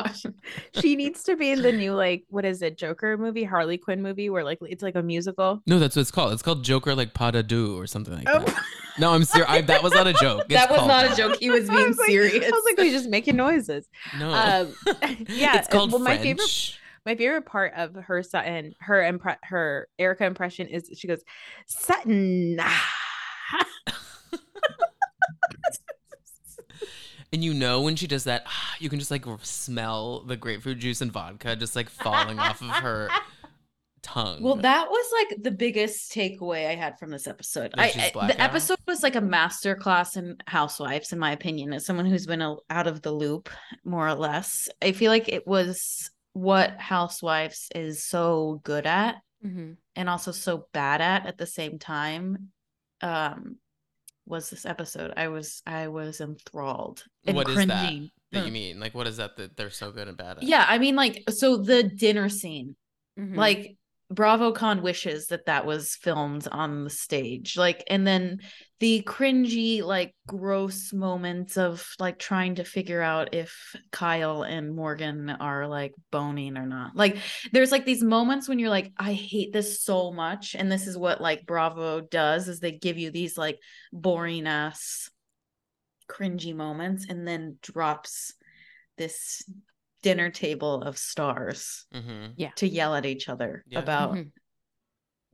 she 0.80 0.96
needs 0.96 1.24
to 1.24 1.36
be 1.36 1.52
in 1.52 1.62
the 1.62 1.72
new 1.72 1.94
like 1.94 2.24
what 2.30 2.46
is 2.46 2.62
it, 2.62 2.78
Joker 2.78 3.18
movie, 3.18 3.44
Harley 3.44 3.78
Quinn 3.78 4.02
movie, 4.02 4.30
where 4.30 4.44
like 4.44 4.60
it's 4.62 4.84
like 4.84 4.96
a 4.96 5.04
musical. 5.04 5.62
No, 5.68 5.80
that's 5.80 5.96
what 5.96 6.02
it's 6.02 6.12
called. 6.12 6.34
It's 6.34 6.42
called 6.42 6.64
Joker 6.64 6.96
like 6.96 7.14
pas 7.14 7.32
de 7.32 7.44
deux 7.44 7.76
or 7.78 7.88
something 7.88 8.14
like 8.14 8.28
Oh. 8.30 8.40
that. 8.40 8.64
No, 9.00 9.12
I'm 9.12 9.24
serious. 9.24 9.66
That 9.66 9.82
was 9.82 9.92
not 9.94 10.06
a 10.08 10.14
joke. 10.14 10.44
It's 10.50 10.54
that 10.54 10.70
was 10.70 10.78
called- 10.80 10.88
not 10.88 11.12
a 11.12 11.16
joke. 11.16 11.38
He 11.40 11.50
was 11.50 11.68
I 11.70 11.76
being 11.76 11.88
was 11.90 11.98
like- 11.98 12.10
serious. 12.10 12.46
I 12.46 12.50
was 12.52 12.64
like, 12.66 12.80
he's 12.80 12.94
just 12.94 13.10
making 13.10 13.36
noises. 13.36 13.88
No. 14.20 14.30
Um, 14.32 14.74
yeah, 15.28 15.58
it's 15.58 15.68
called 15.68 15.92
well, 15.92 16.02
my 16.02 16.18
favorite 16.18 16.78
my 17.06 17.16
favorite 17.16 17.46
part 17.46 17.74
of 17.76 17.96
her 17.96 18.24
Sutton, 18.24 18.74
her 18.80 19.02
impre- 19.02 19.38
her 19.44 19.88
Erika 20.00 20.26
impression 20.26 20.68
is 20.68 20.90
she 20.96 21.08
goes, 21.08 21.22
Sutton. 21.68 22.60
And 27.34 27.44
you 27.44 27.54
know 27.54 27.82
when 27.82 27.96
she 27.98 28.08
does 28.08 28.24
that, 28.26 28.46
you 28.80 28.90
can 28.90 29.00
just 29.00 29.12
like 29.12 29.26
smell 29.42 30.22
the 30.22 30.38
grapefruit 30.38 30.80
juice 30.80 31.02
and 31.02 31.12
vodka 31.12 31.56
just 31.56 31.76
like 31.76 31.90
falling 31.90 32.40
off 32.40 32.62
of 32.62 32.70
her 32.70 33.10
tongue. 34.04 34.44
Well, 34.44 34.56
that 34.58 34.90
was 34.90 35.06
like 35.30 35.42
the 35.44 35.52
biggest 35.52 36.12
takeaway 36.14 36.68
I 36.70 36.76
had 36.76 37.00
from 37.00 37.10
this 37.10 37.26
episode. 37.28 37.74
I, 37.78 38.12
I- 38.16 38.28
the 38.28 38.40
episode 38.42 38.78
was 38.88 39.02
like 39.02 39.16
a 39.16 39.22
master 39.22 39.76
class 39.76 40.16
in 40.16 40.38
housewives, 40.46 41.12
in 41.12 41.20
my 41.20 41.32
opinion, 41.32 41.74
as 41.74 41.86
someone 41.86 42.06
who's 42.06 42.26
been 42.28 42.42
a, 42.42 42.56
out 42.70 42.88
of 42.88 43.02
the 43.02 43.12
loop 43.12 43.50
more 43.84 44.08
or 44.08 44.14
less. 44.16 44.70
I 44.82 44.92
feel 44.92 45.10
like 45.12 45.28
it 45.30 45.48
was 45.48 46.12
what 46.34 46.80
housewives 46.80 47.68
is 47.76 48.04
so 48.04 48.62
good 48.64 48.86
at 48.86 49.16
Mhm. 49.46 49.76
and 49.96 50.10
also 50.10 50.32
so 50.32 50.68
bad 50.74 51.02
at 51.02 51.26
at 51.26 51.38
the 51.38 51.46
same 51.46 51.78
time. 51.78 52.52
Um, 53.02 53.58
was 54.26 54.50
this 54.50 54.66
episode? 54.66 55.14
I 55.18 55.28
was 55.28 55.62
I 55.66 55.88
was 55.90 56.22
enthralled 56.22 57.04
and 57.26 57.36
What 57.36 57.50
is 57.50 57.56
that 57.56 57.68
cringing. 57.88 58.12
that 58.32 58.44
Mm. 58.44 58.46
you 58.48 58.52
mean? 58.52 58.80
Like, 58.80 58.94
what 58.96 59.08
is 59.08 59.18
that 59.18 59.36
that 59.38 59.58
they're 59.58 59.70
so 59.70 59.92
good 59.92 60.08
and 60.08 60.18
bad 60.18 60.38
at? 60.38 60.44
Yeah, 60.44 60.66
I 60.68 60.78
mean, 60.80 60.96
like, 60.96 61.24
so 61.30 61.58
the 61.58 61.84
dinner 61.84 62.30
scene 62.30 62.76
Mhm. 63.20 63.36
like 63.36 63.76
BravoCon 64.14 64.82
wishes 64.82 65.28
that 65.28 65.46
that 65.46 65.66
was 65.66 65.96
filmed 65.96 66.48
on 66.52 66.84
the 66.84 66.90
stage. 66.90 67.58
Like, 67.58 67.84
and 67.88 68.06
then 68.06 68.40
the 68.80 69.02
cringy, 69.06 69.82
like, 69.82 70.14
gross 70.28 70.94
moments 70.94 71.58
of 71.58 71.88
like 72.00 72.20
trying 72.20 72.56
to 72.56 72.64
figure 72.64 73.02
out 73.02 73.34
if 73.34 73.76
Kyle 73.92 74.44
and 74.44 74.76
Morgan 74.76 75.30
are 75.30 75.68
like 75.68 75.94
boning 76.12 76.58
or 76.58 76.66
not. 76.66 76.96
Like, 76.96 77.18
there's 77.52 77.72
like 77.72 77.86
these 77.86 78.04
moments 78.04 78.50
when 78.50 78.60
you're 78.60 78.70
like, 78.70 78.92
I 78.98 79.14
hate 79.14 79.54
this 79.54 79.84
so 79.84 80.12
much. 80.12 80.56
And 80.56 80.72
this 80.72 80.88
is 80.88 80.98
what 80.98 81.22
like 81.22 81.46
Bravo 81.46 82.02
does 82.02 82.48
is 82.48 82.60
they 82.60 82.72
give 82.72 82.98
you 82.98 83.12
these 83.12 83.38
like 83.38 83.60
boring 83.92 84.48
ass 84.48 85.10
cringy 86.10 86.56
moments 86.56 87.06
and 87.10 87.28
then 87.28 87.58
drops 87.62 88.34
this 88.98 89.44
dinner 90.04 90.30
table 90.30 90.84
of 90.84 90.98
stars 91.00 91.88
Mm-hmm. 91.94 92.34
to 92.58 92.68
yell 92.68 92.96
at 92.96 93.06
each 93.08 93.30
other 93.30 93.64
Yeah. 93.68 93.80
about 93.80 94.14
Mhm. 94.14 94.32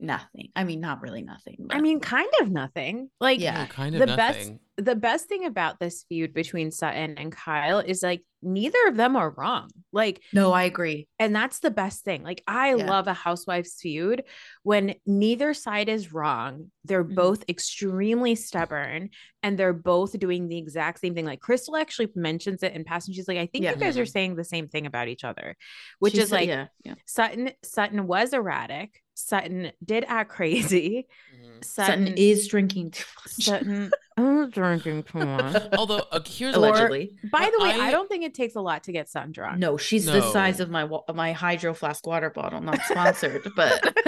Nothing. 0.00 0.48
I 0.56 0.64
mean, 0.64 0.80
not 0.80 1.02
really 1.02 1.22
nothing. 1.22 1.66
I 1.70 1.80
mean, 1.80 2.00
kind 2.00 2.30
of 2.40 2.50
nothing. 2.50 3.10
Like 3.20 3.40
Yeah. 3.40 3.66
kind 3.66 3.94
of 3.94 4.00
the 4.00 4.16
best 4.16 4.52
the 4.76 4.96
best 4.96 5.26
thing 5.28 5.44
about 5.44 5.78
this 5.78 6.06
feud 6.08 6.32
between 6.32 6.70
Sutton 6.70 7.18
and 7.18 7.30
Kyle 7.30 7.80
is 7.80 8.02
like 8.02 8.22
neither 8.42 8.78
of 8.88 8.96
them 8.96 9.14
are 9.14 9.28
wrong. 9.36 9.68
Like 9.92 10.22
no, 10.32 10.52
I 10.52 10.62
agree. 10.62 11.06
and 11.18 11.36
that's 11.36 11.58
the 11.58 11.70
best 11.70 12.02
thing. 12.02 12.22
Like 12.22 12.42
I 12.46 12.74
Yeah. 12.74 12.86
love 12.88 13.06
a 13.06 13.12
housewives 13.12 13.74
feud 13.78 14.22
when 14.62 14.94
neither 15.04 15.52
side 15.52 15.90
is 15.90 16.14
wrong. 16.14 16.70
They're 16.84 17.04
Mhm. 17.04 17.14
both 17.14 17.44
extremely 17.46 18.34
stubborn 18.36 19.10
and 19.42 19.58
they're 19.58 19.74
both 19.74 20.18
doing 20.18 20.48
the 20.48 20.56
exact 20.56 21.00
same 21.00 21.14
thing. 21.14 21.26
Like 21.26 21.40
Crystal 21.40 21.76
actually 21.76 22.08
mentions 22.14 22.62
it 22.62 22.72
in 22.72 22.84
passing. 22.84 23.12
She's 23.12 23.28
like, 23.28 23.36
I 23.36 23.46
think 23.46 23.64
Yeah. 23.64 23.72
you 23.72 23.76
guys 23.76 23.98
are 23.98 24.04
Mhm. 24.04 24.10
saying 24.12 24.36
the 24.36 24.44
same 24.44 24.68
thing 24.68 24.86
about 24.86 25.08
each 25.08 25.24
other, 25.24 25.56
which 25.98 26.14
She 26.14 26.20
is 26.20 26.30
said- 26.30 26.36
like 26.36 26.48
yeah, 26.48 26.66
yeah. 26.84 26.94
Sutton 27.06 27.50
Sutton 27.62 28.06
was 28.06 28.32
erratic. 28.32 29.02
Sutton 29.28 29.72
did 29.84 30.04
act 30.08 30.30
crazy. 30.30 31.06
Mhm. 31.34 31.64
Sutton, 31.64 32.06
Sutton 32.06 32.14
is 32.16 32.48
drinking 32.48 32.90
too 32.92 33.04
much. 33.18 33.32
Sutton 33.44 33.90
I'm 34.16 34.50
drinking 34.50 35.04
too 35.04 35.18
much. 35.24 35.62
Although 35.78 36.02
uh, 36.10 36.20
here's 36.26 36.56
what- 36.56 36.70
Allegedly. 36.70 37.16
By 37.30 37.50
the 37.56 37.62
way, 37.62 37.70
I, 37.70 37.86
I- 37.88 37.90
don't 37.90 38.08
think 38.08 38.24
it 38.24 38.34
takes 38.34 38.54
a 38.54 38.60
lot 38.60 38.84
to 38.84 38.92
get 38.92 39.08
Sutton 39.08 39.32
drunk. 39.32 39.58
No, 39.58 39.76
she's 39.76 40.04
the 40.06 40.20
size 40.32 40.60
of 40.60 40.68
my 40.70 40.84
wa- 40.84 41.04
my 41.14 41.32
hydro 41.32 41.72
flask 41.74 42.06
water 42.06 42.28
bottle. 42.30 42.60
Not 42.60 42.80
sponsored, 42.82 43.50
but 43.56 43.82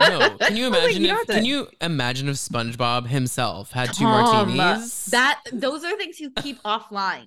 no. 0.00 0.36
Can 0.38 0.56
you 0.56 0.66
I 0.66 0.68
was 0.70 0.78
like, 0.84 0.96
imagine 0.96 1.02
you 1.04 1.20
if? 1.20 1.26
Can 1.26 1.42
to- 1.42 1.48
you 1.48 1.68
imagine 1.80 2.28
if 2.28 2.36
SpongeBob 2.36 3.06
himself 3.08 3.72
had 3.72 3.92
two 3.92 4.04
Tom, 4.04 4.56
martinis? 4.56 5.06
That 5.06 5.40
those 5.52 5.84
are 5.84 5.96
things 5.96 6.20
you 6.20 6.30
keep 6.30 6.62
offline. 6.64 7.26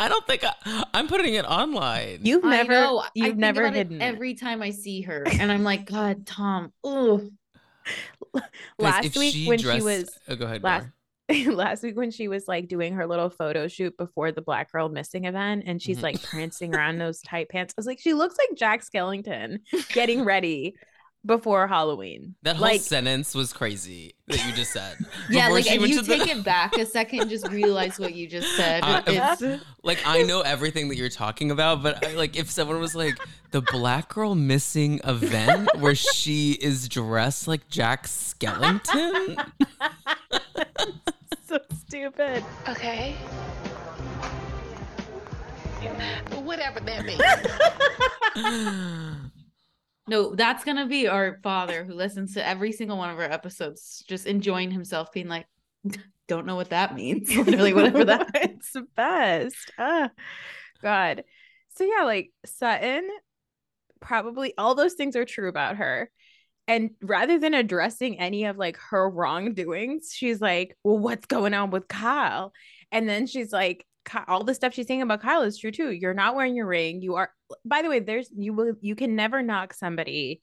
I 0.00 0.08
don't 0.08 0.26
think 0.26 0.42
I, 0.44 0.84
I'm 0.94 1.06
putting 1.08 1.34
it 1.34 1.44
online. 1.44 2.20
You've 2.22 2.44
I 2.44 2.50
never 2.50 2.72
know. 2.72 3.04
You've 3.14 3.26
think 3.28 3.38
never 3.38 3.60
about 3.62 3.74
hidden 3.74 4.00
it. 4.00 4.04
every 4.04 4.34
time 4.34 4.62
I 4.62 4.70
see 4.70 5.02
her, 5.02 5.24
and 5.40 5.52
I'm 5.52 5.62
like, 5.62 5.84
God, 5.86 6.26
Tom. 6.26 6.72
Oh, 6.82 7.28
Guys, 8.34 8.42
last 8.78 9.04
if 9.06 9.16
week 9.16 9.34
she 9.34 9.46
when 9.48 9.58
dressed- 9.58 9.78
she 9.78 9.82
was 9.84 10.18
oh, 10.28 10.36
go 10.36 10.44
ahead. 10.46 10.62
last- 10.62 10.86
last 11.46 11.82
week 11.82 11.96
when 11.96 12.10
she 12.10 12.26
was 12.28 12.48
like 12.48 12.66
doing 12.68 12.94
her 12.94 13.06
little 13.06 13.30
photo 13.30 13.68
shoot 13.68 13.96
before 13.96 14.32
the 14.32 14.42
Black 14.42 14.70
Girl 14.72 14.88
Missing 14.88 15.24
event 15.26 15.62
and 15.66 15.80
she's 15.80 15.98
Mhm. 15.98 16.02
like 16.02 16.22
prancing 16.22 16.74
around 16.74 16.98
those 16.98 17.20
tight 17.22 17.48
pants. 17.48 17.72
I 17.76 17.78
was 17.80 17.86
like, 17.86 18.00
she 18.00 18.14
looks 18.14 18.36
like 18.38 18.56
Jack 18.58 18.82
Skellington 18.84 19.58
getting 19.92 20.24
ready 20.24 20.74
before 21.24 21.66
Halloween. 21.66 22.34
That 22.42 22.56
whole 22.56 22.68
like 22.68 22.80
sentence 22.80 23.34
was 23.34 23.52
crazy 23.52 24.14
that 24.28 24.44
you 24.46 24.52
just 24.52 24.72
said. 24.72 24.96
yeah. 25.30 25.48
Like 25.48 25.64
she 25.64 25.74
if 25.74 25.80
went 25.80 25.92
you 25.92 26.00
to 26.00 26.06
the- 26.06 26.16
take 26.16 26.28
it 26.28 26.44
back 26.44 26.76
a 26.76 26.86
second, 26.86 27.28
just 27.28 27.48
realize 27.48 27.98
what 27.98 28.14
you 28.14 28.26
just 28.26 28.56
said. 28.56 28.82
It's, 29.06 29.64
like 29.82 29.98
I 30.06 30.22
know 30.22 30.40
everything 30.40 30.88
that 30.88 30.96
you're 30.96 31.08
talking 31.10 31.50
about, 31.50 31.82
but 31.82 32.06
I, 32.06 32.14
like 32.14 32.36
if 32.36 32.50
someone 32.50 32.80
was 32.80 32.94
like 32.94 33.18
the 33.50 33.60
black 33.60 34.08
girl 34.08 34.34
missing 34.34 35.00
event 35.04 35.68
where 35.78 35.94
she 35.94 36.52
is 36.52 36.88
dressed 36.88 37.46
like 37.48 37.68
Jack 37.68 38.06
Skellington, 38.06 39.44
so 41.46 41.58
stupid. 41.86 42.44
Okay. 42.68 43.14
Whatever 46.42 46.80
that 46.80 47.04
means. 47.04 47.20
No, 50.10 50.34
that's 50.34 50.64
gonna 50.64 50.88
be 50.88 51.06
our 51.06 51.38
father 51.40 51.84
who 51.84 51.94
listens 51.94 52.34
to 52.34 52.44
every 52.44 52.72
single 52.72 52.98
one 52.98 53.10
of 53.10 53.16
our 53.18 53.30
episodes, 53.30 54.04
just 54.08 54.26
enjoying 54.26 54.72
himself, 54.72 55.12
being 55.12 55.28
like, 55.28 55.46
"Don't 56.26 56.46
know 56.46 56.56
what 56.56 56.70
that 56.70 56.96
means." 56.96 57.32
Literally, 57.36 57.72
whatever 57.72 58.04
that. 58.04 58.28
it's 58.34 58.72
the 58.72 58.86
best. 58.96 59.70
Ah, 59.78 60.10
God. 60.82 61.22
So 61.76 61.84
yeah, 61.84 62.02
like 62.02 62.32
Sutton, 62.44 63.08
probably 64.00 64.52
all 64.58 64.74
those 64.74 64.94
things 64.94 65.14
are 65.14 65.24
true 65.24 65.48
about 65.48 65.76
her. 65.76 66.10
And 66.66 66.90
rather 67.00 67.38
than 67.38 67.54
addressing 67.54 68.18
any 68.18 68.46
of 68.46 68.56
like 68.56 68.78
her 68.90 69.08
wrongdoings, 69.08 70.12
she's 70.12 70.40
like, 70.40 70.76
"Well, 70.82 70.98
what's 70.98 71.26
going 71.26 71.54
on 71.54 71.70
with 71.70 71.86
Kyle?" 71.86 72.52
And 72.90 73.08
then 73.08 73.28
she's 73.28 73.52
like, 73.52 73.78
"Ky- 73.78 73.84
"All 74.26 74.44
the 74.44 74.54
stuff 74.54 74.74
she's 74.74 74.86
saying 74.86 75.02
about 75.02 75.22
Kyle 75.22 75.42
is 75.42 75.58
true 75.58 75.70
too. 75.70 75.90
You're 75.90 76.14
not 76.14 76.34
wearing 76.34 76.54
your 76.54 76.66
ring. 76.66 77.02
You 77.02 77.16
are. 77.16 77.32
By 77.64 77.82
the 77.82 77.88
way, 77.88 78.00
there's 78.00 78.30
you 78.36 78.52
will 78.52 78.74
you 78.80 78.94
can 78.94 79.16
never 79.16 79.42
knock 79.42 79.74
somebody 79.74 80.42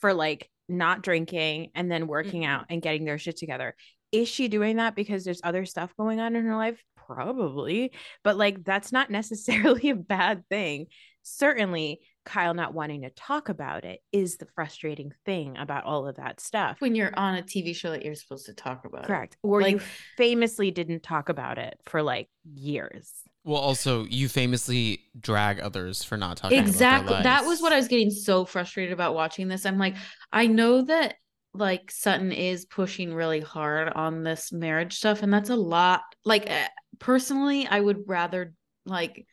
for 0.00 0.14
like 0.14 0.50
not 0.68 1.02
drinking 1.02 1.70
and 1.74 1.90
then 1.90 2.06
working 2.06 2.44
out 2.44 2.66
and 2.68 2.82
getting 2.82 3.04
their 3.04 3.18
shit 3.18 3.36
together. 3.36 3.74
Is 4.10 4.28
she 4.28 4.48
doing 4.48 4.76
that 4.76 4.94
because 4.94 5.24
there's 5.24 5.40
other 5.42 5.64
stuff 5.64 5.94
going 5.96 6.20
on 6.20 6.36
in 6.36 6.44
her 6.44 6.56
life? 6.56 6.82
Probably, 6.96 7.92
but 8.22 8.36
like 8.36 8.64
that's 8.64 8.92
not 8.92 9.10
necessarily 9.10 9.90
a 9.90 9.96
bad 9.96 10.48
thing. 10.48 10.86
Certainly, 11.22 12.00
Kyle 12.24 12.54
not 12.54 12.72
wanting 12.74 13.02
to 13.02 13.10
talk 13.10 13.48
about 13.48 13.84
it 13.84 14.00
is 14.12 14.36
the 14.36 14.46
frustrating 14.54 15.12
thing 15.24 15.56
about 15.56 15.84
all 15.84 16.06
of 16.06 16.16
that 16.16 16.40
stuff. 16.40 16.76
When 16.80 16.94
you're 16.94 17.12
on 17.18 17.34
a 17.36 17.42
TV 17.42 17.74
show 17.74 17.90
that 17.90 18.04
you're 18.04 18.14
supposed 18.14 18.46
to 18.46 18.54
talk 18.54 18.84
about, 18.84 19.04
it. 19.04 19.06
Correct. 19.08 19.36
Or 19.42 19.60
you 19.60 19.78
Like- 19.78 19.82
famously 20.16 20.70
didn't 20.70 21.02
talk 21.02 21.28
about 21.28 21.58
it 21.58 21.78
for 21.84 22.02
like 22.02 22.28
years. 22.54 23.12
well, 23.44 23.60
also 23.60 24.04
you 24.04 24.28
famously 24.28 25.00
drag 25.18 25.58
others 25.60 26.04
for 26.04 26.16
not 26.16 26.36
talking. 26.36 26.58
exactly 26.58 27.08
About 27.08 27.22
their 27.24 27.32
that 27.40 27.44
was 27.44 27.60
what 27.60 27.72
i 27.72 27.76
was 27.76 27.88
getting 27.88 28.10
so 28.10 28.44
frustrated 28.44 28.92
about 28.92 29.14
watching 29.14 29.48
this 29.48 29.66
i'm 29.66 29.78
like 29.78 29.96
i 30.32 30.46
know 30.46 30.82
that 30.82 31.16
like 31.52 31.90
sutton 31.90 32.30
is 32.30 32.64
pushing 32.64 33.12
really 33.12 33.40
hard 33.40 33.88
on 33.94 34.22
this 34.22 34.52
marriage 34.52 34.94
stuff 34.94 35.22
and 35.24 35.32
that's 35.34 35.50
a 35.50 35.56
lot 35.56 36.02
like 36.24 36.48
eh, 36.48 36.68
personally 37.00 37.66
i 37.66 37.80
would 37.80 38.04
rather 38.06 38.54
like 38.86 39.26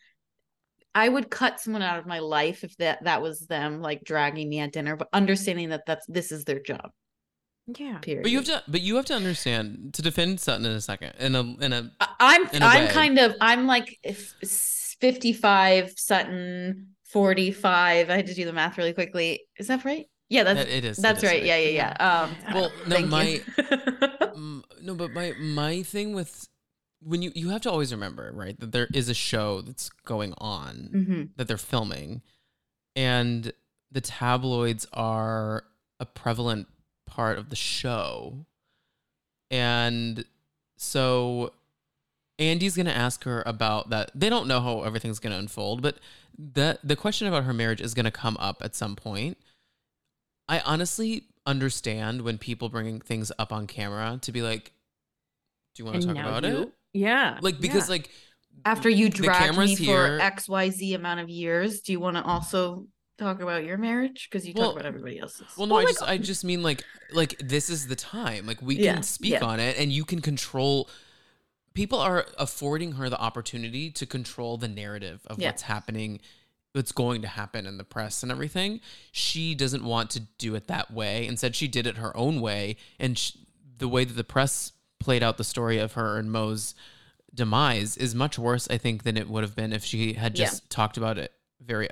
i 0.95 1.07
would 1.09 1.29
cut 1.29 1.59
someone 1.59 1.81
out 1.81 1.99
of 1.99 2.05
my 2.05 2.19
life 2.19 2.63
if 2.63 2.75
that 2.77 3.03
that 3.03 3.21
was 3.21 3.41
them 3.47 3.81
like 3.81 4.03
dragging 4.03 4.49
me 4.49 4.59
at 4.59 4.71
dinner 4.73 4.95
but 4.95 5.07
understanding 5.13 5.69
that 5.69 5.85
that's 5.85 6.05
this 6.07 6.31
is 6.31 6.43
their 6.45 6.59
job 6.59 6.89
Yeah. 7.77 7.99
period 7.99 8.23
But 8.23 8.31
you 8.31 8.37
have 8.39 8.47
to, 8.47 8.63
but 8.67 8.81
you 8.81 8.95
have 8.95 9.05
to 9.05 9.13
understand 9.15 9.93
to 9.93 10.01
defend 10.01 10.39
Sutton 10.39 10.65
in 10.65 10.71
a 10.71 10.81
second. 10.81 11.13
In 11.19 11.35
a, 11.35 11.41
in 11.65 11.71
a, 11.73 11.91
I- 11.99 12.15
i'm 12.19 12.47
in 12.49 12.63
a 12.63 12.65
i'm 12.65 12.85
way. 12.85 12.91
kind 12.91 13.19
of 13.19 13.35
i'm 13.41 13.67
like 13.67 13.97
55 14.99 15.93
sutton 15.95 16.87
45 17.05 18.09
i 18.09 18.15
had 18.15 18.27
to 18.27 18.33
do 18.33 18.45
the 18.45 18.53
math 18.53 18.77
really 18.77 18.93
quickly 18.93 19.41
is 19.57 19.67
that 19.67 19.85
right 19.85 20.05
yeah 20.29 20.43
that's 20.43 20.59
that 20.65 20.67
it 20.69 20.83
is. 20.85 20.99
it 20.99 21.01
That's 21.01 21.23
is 21.23 21.29
right. 21.29 21.43
Yeah, 21.43 21.57
yeah, 21.57 21.93
yeah. 21.99 22.21
Um, 22.23 22.35
Well, 22.53 22.71
no, 22.87 22.99
my- 23.07 23.41
you. 24.37 24.63
No, 24.81 24.93
but 24.95 25.11
my 25.11 25.33
my 25.39 25.81
thing 25.83 26.13
with 26.13 26.47
when 27.01 27.21
you 27.21 27.31
you 27.35 27.49
have 27.49 27.61
to 27.61 27.71
always 27.71 27.91
remember, 27.91 28.31
right, 28.33 28.59
that 28.59 28.71
there 28.71 28.87
is 28.93 29.07
a 29.09 29.13
show 29.13 29.61
that's 29.61 29.89
going 30.05 30.33
on 30.37 30.89
Mm-hmm. 30.93 31.23
that 31.37 31.47
they're 31.47 31.57
filming 31.57 32.21
and 32.95 33.53
the 33.91 34.01
tabloids 34.01 34.85
are 34.93 35.63
a 35.99 36.05
prevalent 36.05 36.67
part 37.07 37.37
of 37.37 37.49
the 37.49 37.55
show. 37.55 38.45
And 39.51 40.25
so 40.77 41.53
Andy's 42.37 42.75
going 42.75 42.85
to 42.85 42.95
ask 42.95 43.23
her 43.23 43.43
about 43.45 43.89
that. 43.89 44.11
They 44.13 44.29
don't 44.29 44.47
know 44.47 44.59
how 44.61 44.83
everything's 44.83 45.19
going 45.19 45.33
to 45.33 45.39
unfold, 45.39 45.81
but 45.81 45.97
the 46.37 46.79
the 46.83 46.95
question 46.95 47.27
about 47.27 47.43
her 47.43 47.53
marriage 47.53 47.81
is 47.81 47.93
going 47.93 48.05
to 48.05 48.11
come 48.11 48.37
up 48.39 48.61
at 48.63 48.75
some 48.75 48.95
point. 48.95 49.37
I 50.47 50.59
honestly 50.61 51.23
understand 51.45 52.21
when 52.21 52.37
people 52.37 52.69
bring 52.69 52.99
things 53.01 53.31
up 53.39 53.51
on 53.51 53.67
camera 53.67 54.19
to 54.21 54.31
be 54.31 54.41
like, 54.41 54.71
"Do 55.75 55.81
you 55.83 55.85
want 55.85 56.01
to 56.01 56.07
talk 56.07 56.17
about 56.17 56.43
you- 56.43 56.57
it?" 56.63 56.73
Yeah. 56.93 57.37
Like 57.41 57.59
because 57.59 57.87
yeah. 57.87 57.93
like 57.93 58.09
After 58.65 58.89
you 58.89 59.09
the 59.09 59.17
dragged 59.23 59.57
me 59.57 59.75
here. 59.75 60.17
for 60.17 60.21
X 60.21 60.47
Y 60.49 60.69
Z 60.69 60.93
amount 60.93 61.19
of 61.19 61.29
years, 61.29 61.81
do 61.81 61.91
you 61.91 61.99
want 61.99 62.17
to 62.17 62.23
also 62.23 62.87
talk 63.17 63.41
about 63.41 63.63
your 63.65 63.77
marriage? 63.77 64.27
Because 64.29 64.47
you 64.47 64.53
Well- 64.55 64.67
talk 64.71 64.75
about 64.79 64.85
everybody 64.87 65.19
else's. 65.19 65.45
Well, 65.57 65.67
no, 65.67 65.75
Well, 65.75 65.81
I 65.81 65.85
like- 65.85 65.93
just 65.95 66.03
I 66.09 66.17
just 66.17 66.43
mean 66.43 66.63
like 66.63 66.83
like 67.11 67.37
this 67.39 67.69
is 67.69 67.87
the 67.87 67.95
time. 67.95 68.45
Like 68.45 68.61
we 68.61 68.75
Yeah, 68.77 68.95
can 68.95 69.03
speak 69.03 69.33
yeah. 69.33 69.43
on 69.45 69.59
it 69.59 69.77
and 69.77 69.91
you 69.91 70.05
can 70.05 70.21
control 70.21 70.89
people 71.73 71.99
are 71.99 72.25
affording 72.37 72.93
her 72.93 73.09
the 73.09 73.19
opportunity 73.19 73.91
to 73.91 74.05
control 74.05 74.57
the 74.57 74.67
narrative 74.67 75.21
of 75.27 75.39
Yeah. 75.39 75.49
what's 75.49 75.61
happening 75.63 76.19
what's 76.73 76.91
going 76.91 77.19
to 77.23 77.27
happen 77.27 77.65
in 77.65 77.77
the 77.77 77.83
press 77.83 78.21
and 78.21 78.31
everything. 78.31 78.79
She 79.11 79.55
doesn't 79.55 79.83
want 79.83 80.11
to 80.11 80.19
do 80.37 80.53
it 80.53 80.67
that 80.67 80.91
way. 80.93 81.25
Instead, 81.25 81.55
she 81.55 81.67
did 81.67 81.87
it 81.87 81.97
her 81.97 82.15
own 82.15 82.41
way 82.41 82.75
and 82.99 83.17
sh 83.17 83.31
the 83.79 83.87
way 83.87 84.03
that 84.05 84.13
the 84.13 84.23
press 84.23 84.71
played 84.99 85.23
out 85.23 85.37
the 85.37 85.43
story 85.43 85.77
of 85.77 85.93
her 85.93 86.17
and 86.17 86.31
Mo's 86.31 86.75
demise 87.33 87.95
is 87.97 88.15
much 88.15 88.39
worse 88.39 88.67
I 88.69 88.77
think 88.77 89.03
than 89.03 89.15
it 89.17 89.29
would 89.29 89.43
have 89.43 89.55
been 89.55 89.71
if 89.73 89.83
she 89.83 90.13
had 90.13 90.37
Yeah. 90.37 90.45
just 90.45 90.69
talked 90.69 90.97
about 90.97 91.17
it 91.17 91.31
very 91.61 91.87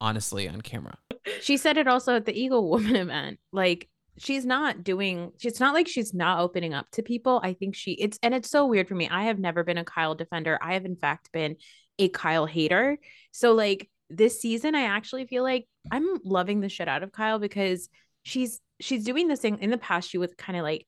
honestly 0.00 0.48
on 0.48 0.60
camera. 0.60 0.96
she 1.40 1.56
said 1.56 1.76
it 1.76 1.86
also 1.86 2.16
at 2.16 2.26
the 2.26 2.38
Eagle 2.38 2.68
Woman 2.68 2.96
event. 3.06 3.38
Like 3.52 3.88
she's 4.18 4.44
not 4.44 4.82
doing 4.84 5.32
it's 5.42 5.60
not 5.60 5.72
like 5.74 5.88
she's 5.88 6.12
not 6.12 6.40
opening 6.40 6.74
up 6.74 6.90
to 6.92 7.02
people. 7.02 7.40
I 7.42 7.54
think 7.54 7.74
she 7.76 7.92
it's 7.92 8.18
and 8.22 8.34
it's 8.34 8.50
so 8.50 8.66
weird 8.66 8.88
for 8.88 8.94
me. 8.94 9.08
I 9.08 9.24
have 9.24 9.38
never 9.38 9.62
been 9.64 9.78
a 9.78 9.84
Kyle 9.84 10.14
defender. 10.14 10.58
I 10.60 10.74
have 10.74 10.84
in 10.84 10.96
fact 10.96 11.30
been 11.32 11.56
a 11.98 12.08
Kyle 12.08 12.46
hater. 12.46 12.98
So 13.30 13.52
like 13.54 13.88
this 14.10 14.40
season 14.40 14.74
I 14.74 14.82
actually 14.82 15.26
feel 15.26 15.42
like 15.44 15.66
I'm 15.90 16.18
loving 16.24 16.60
the 16.60 16.68
shit 16.68 16.88
out 16.88 17.02
of 17.02 17.12
Kyle 17.12 17.38
because 17.38 17.88
she's 18.24 18.60
she's 18.80 19.04
doing 19.04 19.28
this 19.28 19.40
thing 19.40 19.58
in 19.60 19.70
the 19.70 19.78
past 19.78 20.10
she 20.10 20.18
was 20.18 20.34
kind 20.36 20.58
of 20.58 20.64
like 20.64 20.86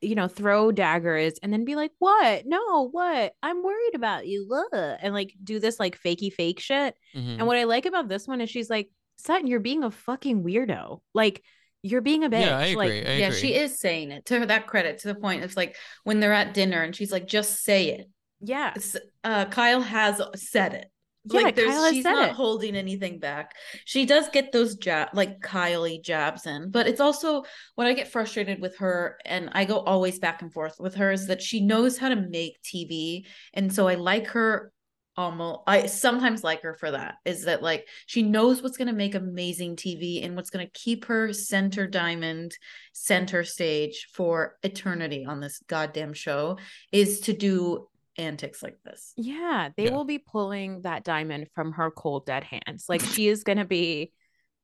you 0.00 0.14
know 0.14 0.28
throw 0.28 0.70
daggers 0.72 1.34
and 1.42 1.52
then 1.52 1.64
be 1.64 1.74
like 1.74 1.90
what 1.98 2.44
no 2.46 2.88
what 2.90 3.32
i'm 3.42 3.62
worried 3.62 3.94
about 3.94 4.26
you 4.26 4.46
Ugh," 4.72 4.98
and 5.00 5.14
like 5.14 5.32
do 5.42 5.58
this 5.58 5.80
like 5.80 5.98
fakey 6.00 6.32
fake 6.32 6.60
shit 6.60 6.94
Mhm. 7.16 7.38
and 7.38 7.46
what 7.46 7.56
I 7.56 7.64
like 7.64 7.86
about 7.86 8.08
this 8.08 8.26
one 8.28 8.40
is 8.40 8.50
she's 8.50 8.68
like, 8.68 8.90
Sutton, 9.16 9.46
you're 9.46 9.60
being 9.60 9.84
a 9.84 9.90
fucking 9.92 10.42
weirdo. 10.42 11.00
Like, 11.14 11.42
you're 11.82 12.00
being 12.00 12.24
a 12.24 12.28
bitch. 12.30 12.40
Yeah, 12.46 12.58
I 12.58 12.64
agree. 12.66 12.76
Like, 13.00 13.08
I 13.08 13.12
yeah, 13.16 13.30
she 13.30 13.54
is 13.54 13.78
saying 13.78 14.10
it 14.10 14.26
to 14.26 14.40
her 14.40 14.46
that 14.46 14.66
credit 14.66 14.98
to 15.00 15.08
the 15.08 15.14
point. 15.14 15.44
It's 15.44 15.56
like 15.56 15.76
when 16.02 16.18
they're 16.18 16.32
at 16.32 16.52
dinner 16.54 16.82
and 16.82 16.94
she's 16.94 17.12
like, 17.12 17.26
just 17.26 17.62
say 17.62 17.90
it. 17.90 18.10
yeah. 18.40 18.74
Uh, 19.22 19.44
Kyle 19.46 19.80
has 19.80 20.20
said 20.34 20.74
it. 20.74 20.88
Yeah, 21.26 21.40
like 21.40 21.56
there's 21.56 21.74
Kyle 21.74 21.90
she's 21.90 22.04
not 22.04 22.30
it. 22.30 22.34
holding 22.34 22.76
anything 22.76 23.18
back. 23.18 23.54
She 23.86 24.04
does 24.04 24.28
get 24.28 24.52
those 24.52 24.76
jab 24.76 25.08
like 25.14 25.40
Kylie 25.40 26.02
jabs 26.02 26.46
in, 26.46 26.70
but 26.70 26.86
it's 26.86 27.00
also 27.00 27.44
what 27.76 27.86
I 27.86 27.94
get 27.94 28.08
frustrated 28.08 28.60
with 28.60 28.76
her, 28.78 29.16
and 29.24 29.48
I 29.52 29.64
go 29.64 29.78
always 29.80 30.18
back 30.18 30.42
and 30.42 30.52
forth 30.52 30.76
with 30.78 30.96
her 30.96 31.12
is 31.12 31.28
that 31.28 31.40
she 31.40 31.60
knows 31.60 31.96
how 31.96 32.10
to 32.10 32.16
make 32.16 32.60
TV, 32.62 33.26
and 33.54 33.72
so 33.72 33.88
I 33.88 33.94
like 33.94 34.28
her 34.28 34.72
almost 35.16 35.60
I 35.66 35.86
sometimes 35.86 36.42
like 36.42 36.62
her 36.62 36.74
for 36.74 36.90
that 36.90 37.16
is 37.24 37.44
that 37.44 37.62
like 37.62 37.86
she 38.06 38.22
knows 38.22 38.62
what's 38.62 38.76
going 38.76 38.88
to 38.88 38.94
make 38.94 39.14
amazing 39.14 39.76
TV 39.76 40.24
and 40.24 40.34
what's 40.34 40.50
going 40.50 40.66
to 40.66 40.72
keep 40.72 41.04
her 41.04 41.32
center 41.32 41.86
diamond 41.86 42.56
center 42.92 43.44
stage 43.44 44.08
for 44.12 44.56
eternity 44.62 45.24
on 45.24 45.40
this 45.40 45.62
goddamn 45.68 46.14
show 46.14 46.58
is 46.90 47.20
to 47.20 47.32
do 47.32 47.88
antics 48.18 48.62
like 48.62 48.78
this. 48.84 49.12
Yeah. 49.16 49.70
They 49.76 49.84
Yeah. 49.84 49.90
will 49.90 50.04
be 50.04 50.18
pulling 50.18 50.82
that 50.82 51.04
diamond 51.04 51.48
from 51.54 51.72
her 51.72 51.90
cold, 51.90 52.26
dead 52.26 52.44
hands. 52.44 52.86
Like, 52.88 53.00
she 53.02 53.28
is 53.28 53.44
going 53.44 53.58
to 53.58 53.64
be. 53.64 54.12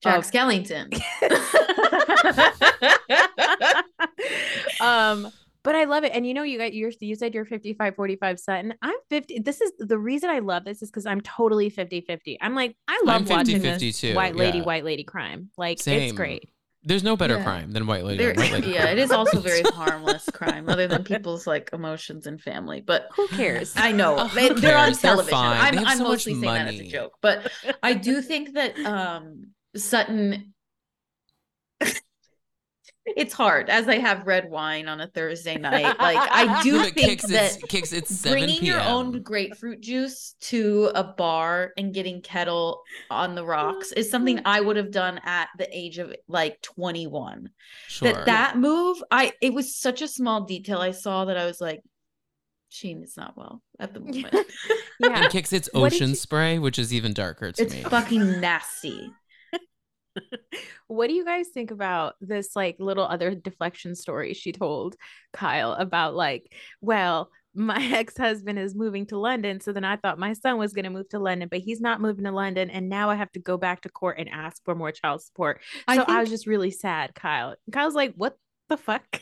Jack 0.03 0.19
of- 0.19 0.25
Skellington. 0.25 0.99
um, 4.81 5.31
but 5.63 5.75
I 5.75 5.85
love 5.85 6.05
it. 6.05 6.13
And 6.15 6.27
you 6.27 6.33
know, 6.33 6.43
you 6.43 6.59
got 6.59 6.73
your 6.73 6.91
you 7.01 7.15
said 7.15 7.35
you're 7.35 7.45
55 7.45 7.97
45 7.97 8.41
Sutton. 8.41 8.75
I'm 8.81 8.95
50. 9.11 9.41
This 9.41 9.61
is 9.61 9.73
the 9.79 9.99
reason 9.99 10.31
I 10.31 10.39
love 10.39 10.65
this 10.65 10.83
is 10.83 10.91
because 10.91 11.07
I'm 11.07 11.21
totally 11.21 11.69
50 11.69 12.01
50. 12.01 12.39
I'm 12.41 12.55
like, 12.55 12.77
I 12.89 13.01
love 13.05 13.23
I'm 13.23 13.29
watching 13.29 13.61
50-50 13.61 13.79
this 13.79 14.01
too, 14.01 14.15
white 14.15 14.37
lady, 14.37 14.59
yeah. 14.59 14.65
white 14.65 14.85
lady 14.85 15.05
crime. 15.05 15.51
Like, 15.59 15.87
it's 15.87 16.13
great. 16.13 16.49
There's 16.83 17.03
no 17.05 17.15
better 17.17 17.37
Yeah. 17.37 17.45
crime 17.45 17.73
than 17.73 17.87
white 17.87 18.05
lady. 18.05 18.25
There- 18.25 18.35
white 18.35 18.53
lady 18.53 18.71
yeah, 18.73 18.83
crime. 18.85 18.97
it 18.97 19.03
is 19.03 19.11
also 19.11 19.39
very 19.41 19.63
harmless 19.63 20.29
crime, 20.33 20.69
other 20.69 20.87
than 20.87 21.05
people's 21.05 21.47
like 21.47 21.71
emotions 21.73 22.27
and 22.27 22.41
family. 22.41 22.81
But 22.81 23.09
Who 23.17 23.29
cares? 23.29 23.75
I 23.77 23.93
know 23.93 24.17
Oh, 24.19 24.29
they, 24.35 24.49
they're 24.49 24.79
on? 24.79 24.93
They're 24.93 24.95
television. 25.01 25.31
fine. 25.31 25.79
I'm, 25.79 25.87
I'm 25.87 25.99
so 25.99 26.05
mostly 26.05 26.33
saying 26.33 26.43
that 26.43 26.69
as 26.69 26.75
a 26.75 26.79
money. 26.79 26.89
joke, 26.91 27.13
but 27.21 27.51
I 27.83 27.93
do 27.95 28.23
think 28.23 28.55
that 28.55 28.79
um 28.81 29.49
Sutton. 29.77 30.55
It's 33.07 33.33
hard 33.33 33.71
as 33.71 33.89
I 33.89 33.99
have 33.99 34.27
red 34.27 34.51
wine 34.51 34.87
on 34.87 35.01
a 35.01 35.07
Thursday 35.09 35.57
night. 35.57 35.99
Like 35.99 36.19
I 36.31 36.63
do 36.63 36.81
it 36.81 36.95
think 36.95 37.21
Cix, 37.21 37.27
that 37.33 37.57
it's, 37.57 37.71
Cix. 37.71 37.93
It's 37.93 38.15
seven 38.15 38.39
bringing 38.39 38.61
p.m. 38.61 38.65
your 38.67 38.81
own 38.83 39.23
grapefruit 39.23 39.81
juice 39.81 40.35
to 40.43 40.91
a 40.95 41.03
bar 41.03 41.73
and 41.77 41.95
getting 41.95 42.21
Ketel 42.21 42.83
on 43.11 43.35
the 43.35 43.41
mm-hmm. 43.41 43.51
rocks 43.51 43.93
is 43.93 44.11
something 44.11 44.41
I 44.45 44.61
would 44.61 44.77
have 44.77 44.91
done 44.91 45.21
at 45.25 45.49
the 45.59 45.69
age 45.77 45.99
of 45.99 46.15
like 46.29 46.61
21 46.63 47.51
Sure. 47.89 48.13
that 48.13 48.27
that 48.27 48.57
move 48.57 49.03
i 49.11 49.33
it 49.41 49.53
was 49.53 49.75
such 49.75 50.03
a 50.03 50.09
small 50.09 50.45
detail 50.45 50.79
i 50.79 50.91
saw 50.91 51.25
that 51.25 51.37
i 51.37 51.45
was 51.45 51.61
like 51.61 51.81
sheen 52.69 53.03
is 53.03 53.17
not 53.17 53.37
well 53.37 53.63
at 53.79 53.93
the 53.95 54.01
moment 54.01 54.33
yeah. 55.01 55.23
and 55.23 55.33
Cix 55.33 55.53
its 55.53 55.69
ocean 55.75 56.11
you- 56.11 56.15
spray, 56.15 56.59
which 56.59 56.79
is 56.79 56.93
even 56.95 57.13
darker 57.13 57.53
to 57.53 57.63
it's 57.63 57.75
me. 57.75 57.83
fucking 57.83 58.41
nasty 58.41 59.11
What 60.89 61.07
do 61.07 61.15
you 61.15 61.25
guys 61.25 61.49
think 61.55 61.71
about 61.71 62.15
this 62.21 62.57
like 62.57 62.77
little 62.81 63.05
other 63.05 63.35
deflection 63.35 63.95
story 63.95 64.35
she 64.35 64.51
told 64.51 64.97
Kyle 65.33 65.73
about 65.73 66.17
like, 66.17 66.53
well, 66.81 67.31
my 67.55 67.81
ex-husband 67.93 68.59
is 68.59 68.75
moving 68.75 69.07
to 69.07 69.19
London, 69.19 69.61
so 69.61 69.73
then 69.73 69.85
I 69.85 69.97
thought 69.97 70.19
my 70.19 70.33
son 70.33 70.59
was 70.59 70.73
going 70.73 70.85
to 70.85 70.91
move 70.91 71.09
to 71.11 71.19
London, 71.21 71.49
but 71.49 71.61
he's 71.61 71.81
not 71.81 72.01
moving 72.01 72.25
to 72.25 72.33
London 72.33 72.71
and 72.71 72.89
now 72.89 73.09
I 73.11 73.15
have 73.15 73.31
to 73.33 73.41
go 73.41 73.57
back 73.57 73.83
to 73.83 73.89
court 73.89 74.19
and 74.19 74.29
ask 74.29 74.63
for 74.65 74.75
more 74.75 74.93
child 74.93 75.23
support. 75.23 75.61
So 75.73 75.83
I 75.87 75.97
think- 75.97 76.09
was 76.09 76.31
just 76.31 76.47
really 76.47 76.71
sad, 76.73 77.15
Kyle. 77.15 77.55
Kyle's 77.71 77.95
like, 77.95 78.15
"What 78.17 78.37
the 78.71 78.79
fuck?" 78.79 79.21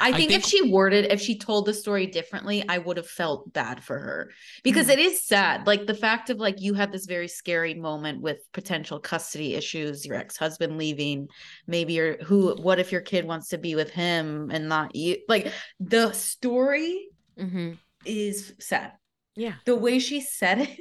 I 0.00 0.12
think, 0.12 0.30
think- 0.30 0.44
if 0.44 0.48
she 0.48 0.70
worded, 0.70 1.12
if 1.12 1.20
she 1.20 1.36
told 1.36 1.66
the 1.66 1.74
story 1.74 2.06
differently, 2.06 2.64
I 2.68 2.78
would 2.78 2.96
have 2.96 3.08
felt 3.08 3.52
bad 3.52 3.82
for 3.84 3.98
her 3.98 4.30
because 4.62 4.86
Mm. 4.86 4.92
it 4.94 4.98
is 5.00 5.22
sad. 5.24 5.66
Like 5.66 5.86
the 5.86 5.94
fact 5.94 6.30
of 6.30 6.38
like 6.38 6.60
you 6.60 6.72
had 6.74 6.90
this 6.92 7.04
very 7.06 7.28
scary 7.28 7.74
moment 7.74 8.22
with 8.22 8.38
potential 8.52 8.98
custody 9.00 9.54
issues, 9.56 10.06
your 10.06 10.16
ex 10.16 10.36
husband 10.38 10.78
leaving, 10.78 11.26
maybe 11.66 11.92
your 11.94 12.16
who, 12.22 12.54
what 12.62 12.78
if 12.78 12.92
your 12.92 13.02
kid 13.02 13.26
wants 13.26 13.48
to 13.48 13.58
be 13.58 13.74
with 13.74 13.90
him 13.90 14.50
and 14.50 14.68
not 14.68 14.94
you? 14.94 15.18
Like 15.28 15.52
the 15.80 16.12
story 16.12 17.08
Mm-hmm. 17.38 17.72
is 18.06 18.54
sad. 18.60 18.92
Yeah, 19.36 19.54
The 19.64 19.76
way 19.76 19.98
she 19.98 20.20
said 20.20 20.60
it 20.60 20.80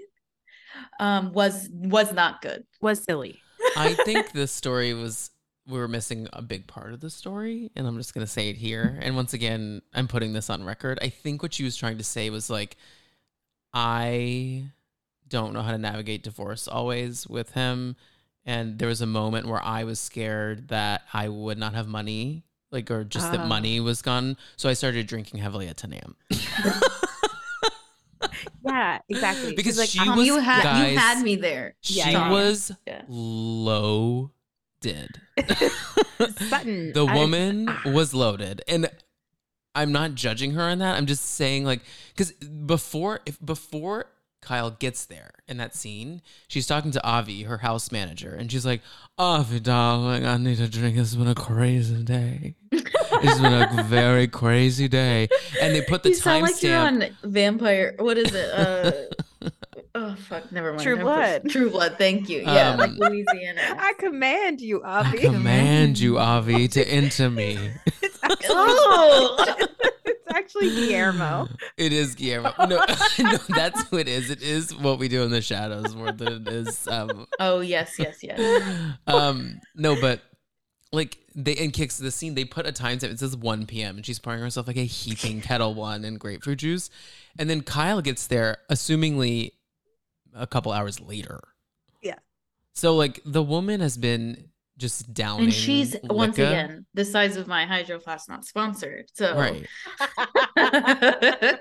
um 0.99 1.31
was 1.33 1.67
was 1.71 2.13
not 2.13 2.41
good. 2.41 2.63
was 2.81 3.03
silly. 3.03 3.41
I 3.75 3.93
think 3.93 4.31
the 4.31 4.47
story 4.47 4.93
was 4.93 5.31
we 5.69 5.77
were 5.79 5.87
missing 5.87 6.27
a 6.33 6.41
big 6.41 6.65
part 6.67 6.93
of 6.93 6.99
the 6.99 7.09
story, 7.09 7.71
and 7.75 7.85
I'm 7.87 7.97
just 7.97 8.13
gonna 8.13 8.27
say 8.27 8.49
it 8.49 8.57
here. 8.57 8.97
And 9.01 9.15
once 9.15 9.33
again, 9.33 9.81
I'm 9.93 10.07
putting 10.07 10.33
this 10.33 10.49
on 10.49 10.63
record. 10.63 10.99
I 11.01 11.09
think 11.09 11.43
what 11.43 11.53
she 11.53 11.63
was 11.63 11.75
trying 11.77 11.97
to 11.99 12.03
say 12.03 12.29
was 12.29 12.49
like, 12.49 12.75
I 13.73 14.63
don't 15.27 15.53
know 15.53 15.61
how 15.61 15.71
to 15.71 15.77
navigate 15.77 16.23
divorce 16.23 16.67
always 16.67 17.27
with 17.27 17.51
him, 17.51 17.95
and 18.45 18.79
there 18.79 18.87
was 18.87 19.01
a 19.01 19.05
moment 19.05 19.47
where 19.47 19.61
I 19.63 19.83
was 19.83 19.99
scared 19.99 20.69
that 20.69 21.03
I 21.13 21.29
would 21.29 21.57
not 21.57 21.73
have 21.75 21.87
money, 21.87 22.43
like 22.71 22.89
or 22.89 23.03
just 23.03 23.31
that 23.31 23.41
Ah. 23.41 23.45
money 23.47 23.79
was 23.79 24.01
gone. 24.01 24.37
So 24.57 24.69
I 24.69 24.73
started 24.73 25.05
drinking 25.07 25.39
heavily 25.39 25.67
at 25.67 25.77
10 25.77 25.93
a.m. 25.93 26.15
Yeah, 28.65 28.99
exactly. 29.07 29.55
Because 29.55 29.77
like, 29.77 29.89
she 29.89 29.99
Um, 29.99 30.17
was- 30.17 30.27
you 30.27 30.37
had 30.37 30.63
guys- 30.63 30.91
you 30.91 30.97
had 30.99 31.21
me 31.23 31.35
there. 31.37 31.75
she 31.81 31.95
Yeah, 31.95 32.29
was 32.29 32.71
Yeah. 32.85 33.03
Loaded. 34.85 35.21
Sutton. 36.49 36.91
the 36.93 37.05
I- 37.05 37.15
woman 37.15 37.69
was 37.85 38.13
loaded 38.13 38.61
and 38.67 38.89
i'm 39.75 39.91
not 39.91 40.15
judging 40.15 40.51
her 40.51 40.63
on 40.63 40.79
that 40.79 40.97
i'm 40.97 41.05
just 41.05 41.23
saying 41.23 41.63
like 41.63 41.81
because 42.09 42.31
before 42.33 43.21
if 43.25 43.37
before 43.43 44.07
kyle 44.41 44.71
gets 44.71 45.05
there 45.05 45.31
in 45.47 45.57
that 45.57 45.75
scene 45.75 46.21
she's 46.47 46.65
talking 46.67 46.91
to 46.91 47.05
avi 47.05 47.43
her 47.43 47.59
house 47.59 47.91
manager 47.91 48.33
and 48.33 48.51
she's 48.51 48.65
like 48.65 48.81
avi 49.17 49.59
darling 49.59 50.25
i 50.25 50.35
need 50.37 50.59
a 50.59 50.67
drink 50.67 50.97
it's 50.97 51.15
been 51.15 51.27
a 51.27 51.35
crazy 51.35 52.03
day 52.03 52.55
It's 52.71 53.39
been 53.39 53.53
a 53.53 53.83
very 53.87 54.27
crazy 54.27 54.87
day. 54.87 55.27
And 55.61 55.75
they 55.75 55.81
put 55.81 56.03
the 56.03 56.13
sound 56.13 56.43
like 56.43 56.61
you're 56.63 56.71
timestamp. 56.73 57.13
on 57.23 57.31
Vampire. 57.31 57.95
What 57.99 58.17
is 58.17 58.33
it? 58.33 58.49
Uh, 58.53 58.91
oh 59.95 60.15
fuck, 60.27 60.51
never 60.51 60.71
mind. 60.71 60.81
True 60.83 60.95
Never 60.97 61.09
mind. 61.09 61.43
Blood. 61.43 61.51
True 61.51 61.69
Blood. 61.69 61.95
Thank 61.97 62.29
you. 62.29 62.39
Yeah, 62.41 62.75
like 62.75 62.89
Um, 62.91 62.97
Louisiana. 62.97 63.61
I 63.79 63.93
command 63.97 64.61
you, 64.61 64.83
Avi. 64.83 65.17
I 65.19 65.21
command 65.21 65.99
you, 65.99 66.17
Avi, 66.17 66.67
to 66.69 66.87
enter 66.87 67.29
me. 67.29 67.57
it's, 68.01 68.19
actually, 68.23 68.47
Oh! 68.49 69.55
it's 70.05 70.23
actually 70.33 70.69
Guillermo. 70.69 71.47
It 71.77 71.93
is 71.93 72.15
Guillermo. 72.15 72.53
No, 72.59 72.83
no, 73.19 73.37
that's 73.49 73.83
who 73.89 73.97
it 73.97 74.07
is. 74.07 74.29
It 74.29 74.41
is 74.41 74.75
what 74.75 74.99
we 74.99 75.07
do 75.07 75.23
in 75.23 75.31
the 75.31 75.41
shadows 75.41 75.95
more 75.95 76.11
than 76.11 76.41
it 76.41 76.47
is. 76.47 76.87
Um, 76.87 77.25
oh 77.39 77.59
yes, 77.61 77.95
yes, 77.99 78.23
yes. 78.23 78.39
um, 79.07 79.59
no, 79.75 79.99
but 79.99 80.21
like 80.91 81.17
they 81.35 81.53
in 81.53 81.71
Cix 81.71 81.97
the 81.97 82.11
scene, 82.11 82.33
they 82.35 82.45
put 82.45 82.65
a 82.65 82.71
time 82.71 82.97
stamp. 82.99 83.13
It 83.13 83.19
says 83.19 83.35
1 83.37 83.65
p.m. 83.67 83.97
and 83.97 84.05
she's 84.05 84.17
pouring 84.19 84.41
herself 84.41 84.67
like 84.67 84.77
a 84.77 84.83
heaping 84.85 85.39
Ketel 85.41 85.73
One 85.75 86.03
and 86.03 86.19
grapefruit 86.19 86.59
juice, 86.59 86.89
and 87.37 87.49
then 87.49 87.61
Kyle 87.61 88.01
gets 88.01 88.27
there, 88.27 88.57
assumingly 88.71 89.51
a 90.35 90.47
couple 90.47 90.71
hours 90.71 90.99
later. 90.99 91.39
Yeah. 92.01 92.15
So 92.73 92.95
like 92.95 93.21
the 93.25 93.43
woman 93.43 93.81
has 93.81 93.97
been 93.97 94.49
just 94.77 95.13
downing, 95.13 95.45
And 95.45 95.53
she's 95.53 95.95
once 96.03 96.37
again 96.37 96.85
the 96.93 97.03
size 97.03 97.35
of 97.35 97.47
my 97.47 97.65
hydro 97.65 97.99
flask, 97.99 98.29
not 98.29 98.45
sponsored. 98.45 99.07
So 99.13 99.35
right. 99.35 99.67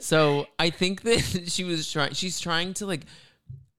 So 0.00 0.46
I 0.58 0.70
think 0.70 1.02
that 1.02 1.20
she 1.48 1.64
was 1.64 1.90
trying. 1.90 2.12
She's 2.12 2.38
trying 2.38 2.74
to 2.74 2.86
like 2.86 3.02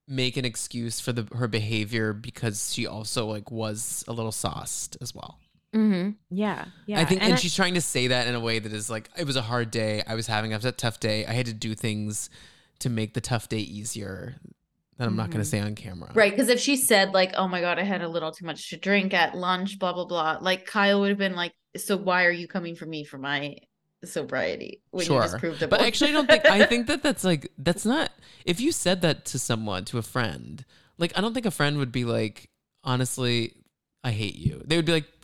make 0.08 0.38
an 0.38 0.46
excuse 0.46 1.00
for 1.00 1.12
the 1.14 1.28
her 1.36 1.48
behavior 1.48 2.14
because 2.14 2.74
she 2.74 2.88
also 2.88 3.28
like 3.28 3.52
was 3.52 4.04
a 4.08 4.14
little 4.14 4.32
sauced 4.32 4.98
as 5.02 5.14
well. 5.14 5.38
Mm-hmm. 5.76 6.12
Yeah, 6.32 6.66
yeah. 6.88 7.00
I 7.00 7.06
think, 7.06 7.22
and, 7.22 7.34
I- 7.34 7.36
she's 7.36 7.56
trying 7.56 7.76
to 7.76 7.82
say 7.82 8.08
that 8.08 8.28
in 8.28 8.34
a 8.34 8.40
way 8.40 8.58
that 8.58 8.72
is 8.72 8.90
like, 8.90 9.10
it 9.18 9.28
was 9.28 9.36
a 9.36 9.42
hard 9.42 9.70
day. 9.70 10.02
I 10.08 10.16
was 10.16 10.26
having 10.26 10.54
a 10.54 10.60
tough 10.72 11.00
day. 11.00 11.26
I 11.26 11.34
had 11.34 11.46
to 11.48 11.54
do 11.54 11.76
things 11.76 12.30
to 12.80 12.90
make 12.90 13.14
the 13.14 13.22
tough 13.22 13.50
day 13.50 13.60
easier 13.60 14.36
that 14.98 15.08
I'm 15.08 15.16
not 15.16 15.30
going 15.30 15.44
to 15.44 15.46
say 15.46 15.60
on 15.60 15.76
camera. 15.76 16.12
Right, 16.14 16.32
because 16.32 16.50
if 16.50 16.60
she 16.60 16.76
said 16.76 17.14
like, 17.14 17.34
"Oh 17.36 17.48
my 17.48 17.62
god, 17.62 17.80
I 17.80 17.84
had 17.84 18.02
a 18.02 18.08
little 18.08 18.32
too 18.32 18.46
much 18.46 18.70
to 18.70 18.78
drink 18.78 19.14
at 19.14 19.36
lunch," 19.36 19.80
blah 19.80 19.94
blah 19.94 20.06
blah, 20.06 20.38
like 20.42 20.66
Kyle 20.66 21.00
would 21.02 21.10
have 21.10 21.18
been 21.18 21.36
like, 21.36 21.54
"So 21.76 21.98
why 21.98 22.26
are 22.26 22.32
you 22.32 22.48
coming 22.48 22.76
for 22.76 22.86
me 22.86 23.04
for 23.04 23.18
my 23.18 23.56
sobriety 24.04 24.82
when 24.92 25.10
you 25.12 25.20
just 25.22 25.34
Sure. 25.34 25.40
proved 25.40 25.62
it?" 25.62 25.70
But 25.70 25.82
actually, 25.82 26.10
I 26.12 26.14
don't 26.14 26.28
think. 26.30 26.46
I 26.50 26.66
think 26.66 26.88
that 26.88 27.04
that's 27.04 27.24
like 27.24 27.52
that's 27.58 27.86
not. 27.86 28.12
If 28.46 28.60
you 28.60 28.72
said 28.72 29.02
that 29.02 29.26
to 29.26 29.40
someone, 29.40 29.86
to 29.86 29.98
a 29.98 30.02
friend, 30.02 30.66
like 30.98 31.18
I 31.18 31.22
don't 31.22 31.34
think 31.34 31.46
a 31.46 31.52
friend 31.52 31.78
would 31.78 31.92
be 31.92 32.06
like, 32.06 32.50
honestly, 32.84 33.54
I 34.04 34.12
hate 34.12 34.36
you. 34.36 34.62
They 34.66 34.76
would 34.78 34.86
be 34.86 34.94
like, 34.94 35.06
"Uh, 35.06 35.17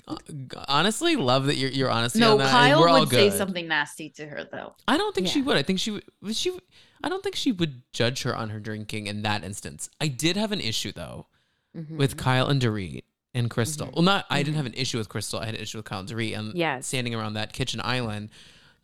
honestly, 0.68 1.16
love 1.16 1.45
that 1.47 1.56
you're 1.56 1.70
you're 1.72 1.89
honest. 1.89 2.16
no, 2.16 2.34
on 2.34 2.38
that, 2.39 2.51
Kyle 2.51 2.99
would 2.99 3.10
say 3.10 3.30
something 3.30 3.68
nasty 3.68 4.10
to 4.12 4.26
her 4.26 4.47
though. 4.51 4.76
I 4.88 4.97
don't 4.97 5.14
think 5.16 5.28
she 5.28 5.41
would. 5.41 5.58
I 5.58 5.64
think 5.64 5.80
she 5.80 5.91
would. 5.91 6.04
She. 6.34 6.58
I 7.04 7.10
don't 7.10 7.24
think 7.24 7.36
she 7.36 7.51
would 7.51 7.82
judge 7.91 8.24
her 8.24 8.36
on 8.36 8.49
her 8.49 8.60
drinking 8.60 9.08
in 9.08 9.22
that 9.24 9.43
instance. 9.43 9.89
I 9.99 10.08
did 10.08 10.38
have 10.38 10.51
an 10.51 10.62
issue 10.62 10.91
though 10.91 11.28
Mhm. 11.76 11.97
with 11.97 12.18
Kyle 12.18 12.47
and 12.47 12.62
Dorit 12.62 13.04
and 13.34 13.49
Crystal. 13.49 13.88
Mhm. 13.88 13.93
Well, 13.95 14.04
not 14.04 14.26
I 14.30 14.41
Mhm. 14.41 14.45
didn't 14.45 14.58
have 14.58 14.66
an 14.68 14.74
issue 14.76 14.97
with 14.97 15.10
Crystal. 15.10 15.39
I 15.39 15.45
had 15.47 15.56
an 15.56 15.62
issue 15.62 15.78
with 15.80 15.86
Kyle 15.86 15.99
and 15.99 16.10
Dorit, 16.10 16.38
and 16.38 16.56
Yes. 16.56 16.88
standing 16.88 17.14
around 17.16 17.34
that 17.34 17.51
kitchen 17.54 17.82
island, 17.84 18.30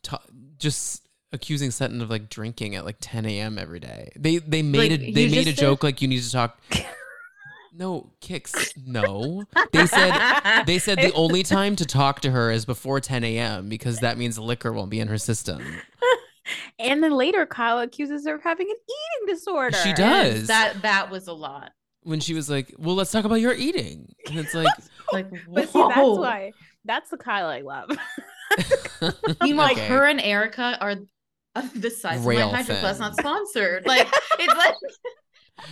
ta- 0.04 0.24
just 0.58 1.04
accusing 1.32 1.70
Sutton 1.72 2.02
of 2.02 2.10
like 2.10 2.28
drinking 2.30 2.76
at 2.76 2.84
like 2.86 2.98
10 3.00 3.26
a.m. 3.26 3.58
every 3.60 3.80
day. 3.80 4.12
They 4.18 4.38
they 4.40 4.64
made 4.64 4.92
Like, 4.92 5.02
a 5.02 5.12
they 5.12 5.28
made 5.30 5.48
a 5.48 5.52
said- 5.52 5.58
joke 5.58 5.84
like 5.84 6.02
you 6.02 6.08
need 6.08 6.22
to 6.24 6.32
talk. 6.32 6.60
no 7.74 8.12
Cix. 8.22 8.74
No, 8.86 9.44
they 9.72 9.86
said 9.86 10.64
they 10.66 10.80
said 10.80 10.98
the 11.00 11.12
only 11.16 11.44
time 11.44 11.76
to 11.78 11.86
talk 11.86 12.22
to 12.22 12.32
her 12.32 12.52
is 12.52 12.66
before 12.66 13.00
10 13.00 13.24
a.m. 13.24 13.70
because 13.70 14.00
that 14.00 14.18
means 14.18 14.38
liquor 14.40 14.72
won't 14.74 14.90
be 14.90 15.00
in 15.00 15.08
her 15.08 15.18
system. 15.18 15.62
and 16.80 17.04
then 17.04 17.12
later, 17.12 17.46
Kyle 17.46 17.80
accuses 17.80 18.26
her 18.28 18.36
of 18.36 18.44
having 18.44 18.68
an 18.70 18.76
eating 18.76 19.36
disorder. 19.36 19.78
She 19.78 19.90
And 19.90 19.98
does. 19.98 20.48
that 20.48 20.82
that 20.82 21.10
was 21.12 21.28
a 21.28 21.34
lot. 21.34 21.72
When 22.04 22.20
she 22.22 22.34
was 22.34 22.50
like, 22.50 22.74
"Well, 22.78 22.96
let's 22.96 23.12
talk 23.12 23.26
about 23.26 23.42
your 23.42 23.54
eating," 23.54 24.14
and 24.28 24.40
it's 24.40 24.54
like, 24.54 24.68
Like, 25.14 25.28
But 25.48 25.70
see, 25.70 25.80
that's 25.88 26.00
why. 26.18 26.52
That's 26.86 27.10
the 27.10 27.18
Kyle 27.18 27.48
I 27.48 27.62
love. 27.62 27.90
Meanwhile, 29.42 29.72
Okay. 29.72 29.88
her 29.88 30.06
and 30.06 30.22
Erika 30.22 30.78
are 30.80 30.96
uh, 31.56 31.68
the 31.76 31.90
size 31.90 32.22
Rail 32.22 32.48
of 32.48 32.52
my 32.54 32.58
hydro 32.60 32.76
flask, 32.76 33.00
not 33.00 33.16
sponsored. 33.18 33.86
Like 33.86 34.08
it's 34.40 34.56
like 34.56 34.76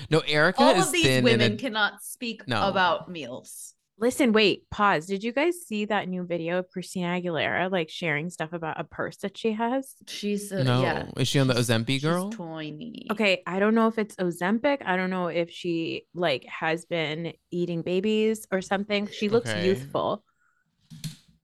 No, 0.10 0.20
Erika 0.20 0.62
all 0.64 0.76
is 0.76 0.88
of 0.88 0.92
these 0.94 1.22
women 1.24 1.54
a, 1.54 1.58
cannot 1.58 2.02
speak 2.04 2.48
No. 2.48 2.68
about 2.68 3.10
meals. 3.10 3.74
Listen, 4.00 4.32
wait, 4.32 4.62
pause. 4.70 5.08
Did 5.08 5.24
you 5.24 5.32
guys 5.32 5.56
see 5.66 5.86
that 5.86 6.08
new 6.08 6.24
video 6.24 6.60
of 6.60 6.70
Christina 6.70 7.20
Aguilera 7.20 7.72
like 7.72 7.90
sharing 7.90 8.30
stuff 8.30 8.54
about 8.54 8.80
a 8.80 8.84
purse 8.84 9.18
that 9.18 9.36
she 9.36 9.54
has? 9.54 9.96
She's 10.08 10.52
a, 10.52 10.64
no. 10.64 10.84
yeah. 10.84 11.10
Is 11.18 11.28
she 11.28 11.40
on 11.40 11.48
the 11.48 11.56
she's- 11.56 11.68
Ozempic 11.70 11.88
she's 11.90 12.04
girl? 12.04 12.30
tiny. 12.30 13.08
Okay, 13.12 13.42
I 13.48 13.58
don't 13.60 13.74
know 13.74 13.88
if 13.88 13.98
it's 13.98 14.16
Ozempic. 14.18 14.84
I 14.86 14.98
don't 14.98 15.10
know 15.10 15.30
if 15.30 15.50
she 15.50 16.04
like 16.14 16.46
has 16.46 16.86
been 16.86 17.34
eating 17.50 17.82
babies 17.82 18.46
or 18.52 18.62
something. 18.62 19.08
She 19.08 19.30
looks 19.30 19.50
Okay. 19.50 19.66
youthful. 19.66 20.24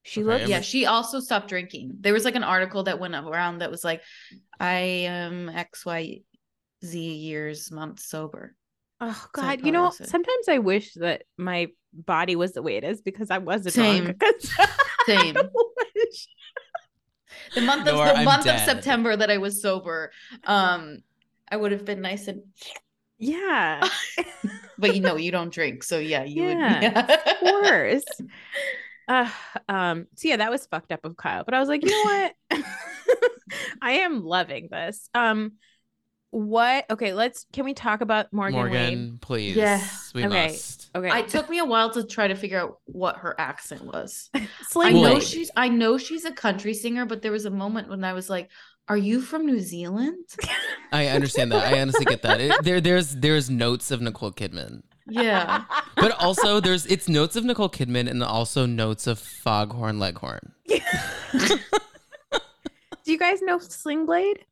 She 0.03 0.21
Okay, 0.21 0.27
looks 0.41 0.49
Yeah, 0.49 0.61
she 0.61 0.85
also 0.85 1.19
stopped 1.21 1.47
drinking. 1.47 1.93
There 2.01 2.13
was 2.13 2.23
like 2.25 2.35
an 2.35 2.43
article 2.43 2.83
that 2.83 2.99
went 2.99 3.15
around 3.15 3.59
that 3.59 3.71
was 3.71 3.83
like, 3.83 4.03
I 4.59 4.75
am 5.07 5.49
X 5.49 5.85
Y 5.87 6.19
Z 6.83 6.99
years 6.99 7.71
months 7.71 8.05
sober. 8.05 8.55
Oh 8.99 9.25
God, 9.33 9.41
probably 9.41 9.65
you 9.65 9.71
know, 9.71 9.91
sometimes 9.91 10.47
I 10.47 10.59
wish 10.59 10.93
that 10.95 11.23
my 11.37 11.67
body 11.93 12.35
was 12.35 12.53
the 12.53 12.61
way 12.61 12.77
it 12.77 12.83
is 12.83 13.01
because 13.01 13.29
I 13.31 13.39
was 13.39 13.65
a 13.65 13.71
Same. 13.71 14.05
drunk. 14.05 14.23
Same. 15.05 15.35
The 17.55 17.61
month 17.61 17.87
of 17.87 17.95
Noor 17.95 18.05
the 18.05 18.15
I'm 18.15 18.25
month 18.25 18.45
dead. 18.45 18.55
of 18.55 18.61
September 18.65 19.15
that 19.15 19.29
I 19.29 19.37
was 19.37 19.61
sober, 19.61 20.11
um, 20.45 20.99
I 21.49 21.57
would 21.57 21.71
have 21.71 21.85
been 21.85 22.01
nice 22.01 22.27
and 22.27 22.43
yeah, 23.17 23.87
but 24.77 24.93
you 24.93 25.01
know 25.01 25.15
you 25.15 25.31
don't 25.31 25.53
drink, 25.53 25.83
so 25.83 25.99
yeah, 25.99 26.23
you 26.23 26.43
would. 26.43 26.57
Yeah, 26.57 27.17
of 27.25 27.37
course. 27.39 28.03
Uh, 29.07 29.29
um, 29.69 30.07
so 30.15 30.27
yeah, 30.27 30.37
that 30.37 30.51
was 30.51 30.65
fucked 30.65 30.91
up 30.91 31.05
of 31.05 31.15
Kyle, 31.15 31.43
but 31.43 31.53
I 31.53 31.59
was 31.59 31.69
like, 31.69 31.83
you 31.85 31.91
know 31.91 32.31
what? 32.51 32.63
I 33.81 33.91
am 33.99 34.23
loving 34.23 34.69
this. 34.71 35.09
Um, 35.13 35.53
what? 36.33 36.85
Okay, 36.89 37.13
let's. 37.13 37.45
Can 37.53 37.63
we 37.63 37.75
talk 37.75 38.01
about 38.01 38.33
Morgan? 38.33 38.55
Morgan, 38.59 38.89
Wade? 39.11 39.21
please. 39.21 39.55
Yeah. 39.55 39.85
We 40.15 40.25
Okay. 40.25 40.47
must. 40.47 40.89
Okay, 40.95 41.19
It 41.19 41.27
took 41.27 41.47
me 41.47 41.59
a 41.59 41.65
while 41.65 41.91
to 41.91 42.03
try 42.03 42.27
to 42.27 42.33
figure 42.35 42.59
out 42.59 42.79
what 42.85 43.17
her 43.17 43.35
accent 43.39 43.83
was. 43.85 44.31
I 44.75 44.91
know 44.91 45.13
Wait. 45.15 45.23
she's 45.23 45.51
I 45.55 45.69
know 45.69 45.97
she's 45.99 46.25
a 46.25 46.31
country 46.31 46.73
singer, 46.73 47.05
but 47.05 47.21
there 47.21 47.31
was 47.31 47.45
a 47.45 47.51
moment 47.51 47.87
when 47.87 48.03
I 48.03 48.13
was 48.13 48.31
like, 48.31 48.49
"Are 48.89 48.97
you 48.97 49.21
from 49.21 49.45
New 49.45 49.59
Zealand?" 49.59 50.25
I 50.91 51.07
understand 51.07 51.51
that. 51.51 51.71
I 51.71 51.79
honestly 51.79 52.05
get 52.05 52.23
that. 52.23 52.41
It, 52.41 52.63
there, 52.63 52.81
there's, 52.81 53.15
there's 53.15 53.49
notes 53.51 53.91
of 53.91 54.01
Nicole 54.01 54.31
Kidman, 54.31 54.81
Yeah. 55.07 55.65
but 55.95 56.11
also 56.19 56.59
there's, 56.59 56.85
it's 56.87 57.07
notes 57.07 57.35
of 57.35 57.43
Nicole 57.45 57.69
Kidman 57.69 58.09
and 58.09 58.23
also 58.23 58.65
notes 58.65 59.05
of 59.07 59.17
Foghorn 59.19 59.99
Leghorn. 59.99 60.51
Do 63.05 63.11
you 63.11 63.17
guys 63.19 63.41
know 63.41 63.59
Sling 63.59 64.05
Blade? 64.05 64.45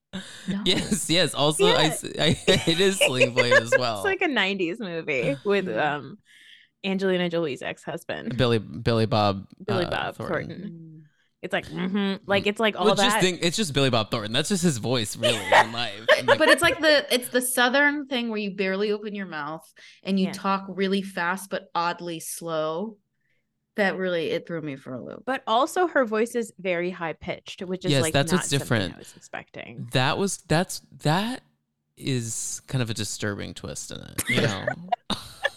No. 0.47 0.61
Yes, 0.65 1.09
yes. 1.09 1.33
Also, 1.33 1.65
I, 1.67 1.69
Yeah. 1.83 1.87
s- 1.87 2.03
I- 2.19 2.39
it 2.67 2.79
is 2.81 2.97
Sling 2.97 3.33
Blade 3.33 3.53
as 3.53 3.71
well. 3.79 3.97
it's 3.97 4.05
like 4.05 4.21
a 4.21 4.27
'90s 4.33 4.79
movie 4.79 5.37
with 5.45 5.69
um 5.69 6.17
Angelina 6.83 7.29
Jolie's 7.29 7.61
ex-husband, 7.61 8.35
Billy, 8.37 8.57
Billy 8.59 9.05
Bob, 9.05 9.45
Billy 9.65 9.85
uh, 9.85 9.89
Bob 9.89 10.15
Thornton. 10.15 10.47
Thornton. 10.47 10.87
It's 11.43 11.53
like, 11.53 11.65
mm-hmm. 11.67 12.23
like 12.27 12.45
it's 12.45 12.59
like 12.59 12.75
all 12.75 12.85
Well, 12.85 12.95
that. 12.95 13.03
just 13.03 13.19
think, 13.19 13.39
it's 13.41 13.57
just 13.57 13.73
Billy 13.73 13.89
Bob 13.89 14.11
Thornton. 14.11 14.31
That's 14.31 14.49
just 14.49 14.63
his 14.63 14.77
voice, 14.77 15.15
really, 15.17 15.39
in 15.39 15.71
life. 15.73 16.05
Like, 16.25 16.37
But 16.37 16.49
it's 16.49 16.61
like 16.61 16.79
the 16.79 17.11
it's 17.13 17.29
the 17.29 17.41
southern 17.41 18.05
thing 18.07 18.29
where 18.29 18.37
you 18.37 18.51
barely 18.55 18.91
open 18.91 19.15
your 19.15 19.25
mouth 19.25 19.63
and 20.03 20.19
you 20.19 20.27
Yeah. 20.27 20.33
talk 20.33 20.65
really 20.69 21.01
fast 21.01 21.49
but 21.49 21.69
oddly 21.73 22.19
slow. 22.19 22.97
That 23.77 23.95
really 23.97 24.31
it 24.31 24.45
threw 24.45 24.61
me 24.61 24.75
for 24.75 24.93
a 24.93 25.01
loop. 25.01 25.23
but 25.25 25.43
also 25.47 25.87
her 25.87 26.03
voice 26.05 26.35
is 26.35 26.51
very 26.59 26.89
high 26.91 27.13
pitched, 27.13 27.61
which 27.63 27.85
is 27.85 27.91
Yes, 27.91 28.01
like 28.01 28.13
that's 28.13 28.31
not 28.31 28.39
what's 28.39 28.49
something 28.49 28.59
different. 28.59 28.95
I 28.95 28.97
was 28.99 29.13
expecting. 29.15 29.87
that 29.93 30.17
was 30.17 30.37
that's 30.47 30.81
that 31.03 31.41
is 31.97 32.61
kind 32.67 32.81
of 32.81 32.89
a 32.89 32.93
disturbing 32.93 33.53
twist 33.53 33.91
in 33.91 33.99
it. 34.01 34.23
You 34.29 34.41
know, 34.41 34.65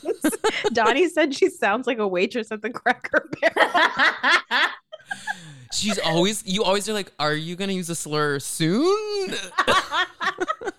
Donnie 0.72 1.08
said 1.08 1.34
she 1.34 1.48
sounds 1.48 1.86
like 1.86 1.98
a 1.98 2.06
waitress 2.06 2.52
at 2.52 2.62
the 2.62 2.70
Cracker 2.70 3.28
Barrel. 3.40 3.70
she's 5.72 5.98
always 5.98 6.46
you 6.46 6.62
always 6.64 6.88
are 6.88 6.92
like, 6.92 7.12
are 7.18 7.34
you 7.34 7.56
gonna 7.56 7.72
use 7.72 7.90
a 7.90 7.94
slur 7.96 8.38
soon? 8.38 9.34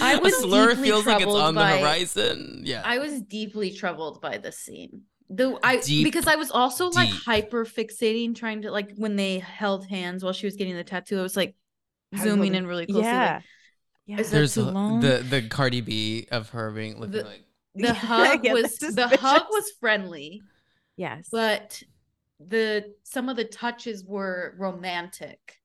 I 0.00 0.14
a 0.18 0.20
was 0.20 0.36
slur 0.38 0.70
deeply 0.70 0.84
feels 0.88 1.06
like 1.06 1.16
it's 1.16 1.24
troubled 1.24 1.42
on 1.42 1.54
the 1.54 1.60
by- 1.60 1.78
horizon. 1.78 2.62
Yeah, 2.64 2.82
I 2.84 2.98
was 2.98 3.20
deeply 3.22 3.70
troubled 3.72 4.20
by 4.20 4.38
the 4.38 4.52
scene. 4.52 5.02
Though 5.30 5.58
I 5.62 5.78
Deep, 5.78 6.04
because 6.04 6.26
I 6.26 6.36
was 6.36 6.50
also 6.50 6.90
like 6.90 7.08
hyper 7.08 7.64
fixating 7.64 8.34
trying 8.34 8.62
to 8.62 8.70
like 8.70 8.92
when 8.96 9.16
they 9.16 9.38
held 9.38 9.86
hands 9.86 10.22
while 10.22 10.32
she 10.34 10.46
was 10.46 10.54
getting 10.56 10.76
the 10.76 10.84
tattoo, 10.84 11.18
I 11.18 11.22
was 11.22 11.36
like 11.36 11.54
I 12.12 12.16
was 12.16 12.22
zooming 12.24 12.54
in 12.54 12.66
really 12.66 12.86
closely. 12.86 13.02
yeah. 13.04 13.34
Like, 13.36 13.42
yeah. 14.06 14.20
Is 14.20 14.30
that 14.30 14.36
there's 14.36 14.54
too 14.54 14.60
a- 14.62 14.70
long? 14.70 15.00
the 15.00 15.24
the 15.28 15.42
Cardi 15.48 15.80
B 15.80 16.28
of 16.30 16.50
her 16.50 16.70
being 16.70 17.00
looking 17.00 17.12
The- 17.12 17.24
like 17.24 17.44
the 17.74 17.94
hug 17.94 18.44
Yeah, 18.44 18.52
was 18.52 18.76
the 18.78 19.08
hug 19.20 19.46
was 19.50 19.72
friendly, 19.80 20.42
yes. 20.96 21.26
but 21.32 21.82
the 22.38 22.92
some 23.02 23.28
of 23.30 23.36
the 23.36 23.44
touches 23.44 24.04
were 24.04 24.54
romantic. 24.58 25.56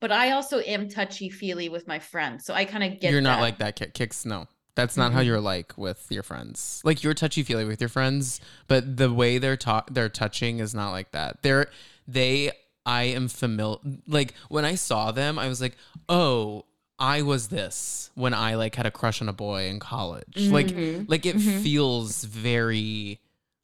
But 0.00 0.12
I 0.12 0.30
also 0.32 0.60
am 0.60 0.88
touchy 0.88 1.28
feely 1.28 1.68
with 1.68 1.86
my 1.88 1.98
friends, 1.98 2.44
so 2.44 2.54
I 2.54 2.64
kind 2.64 2.84
of 2.84 3.00
get. 3.00 3.10
you're 3.12 3.20
not 3.20 3.36
that. 3.36 3.42
like 3.42 3.58
that, 3.58 3.76
Ki- 3.76 3.90
Cix. 3.96 4.24
No, 4.24 4.46
that's 4.76 4.96
not 4.96 5.12
how 5.12 5.20
Mhm. 5.20 5.26
you're 5.26 5.40
like 5.40 5.76
with 5.76 6.06
your 6.10 6.22
friends. 6.22 6.80
Like 6.84 7.02
you're 7.02 7.14
touchy 7.14 7.42
feely 7.42 7.64
with 7.64 7.80
your 7.80 7.88
friends, 7.88 8.40
but 8.68 8.96
the 8.96 9.12
way 9.12 9.38
they're 9.38 9.56
talk, 9.56 9.88
they're 9.92 10.08
touching 10.08 10.60
is 10.60 10.74
not 10.74 10.90
like 10.92 11.10
that. 11.12 11.42
They're 11.42 11.66
they. 12.06 12.52
I 12.86 13.02
am 13.02 13.28
familiar. 13.28 13.78
Like 14.06 14.32
when 14.48 14.64
I 14.64 14.76
saw 14.76 15.10
them, 15.12 15.38
I 15.38 15.48
was 15.48 15.60
like, 15.60 15.76
oh. 16.08 16.64
I 17.00 17.22
was 17.22 17.46
this 17.46 18.10
when 18.16 18.34
I 18.34 18.56
like 18.56 18.74
had 18.74 18.84
a 18.84 18.90
crush 18.90 19.22
on 19.22 19.28
a 19.28 19.32
boy 19.32 19.68
in 19.68 19.78
college. 19.78 20.34
Like 20.36 20.66
Mhm. 20.66 21.04
like 21.08 21.24
it 21.26 21.36
Mhm. 21.36 21.62
feels 21.62 22.24
very 22.24 23.20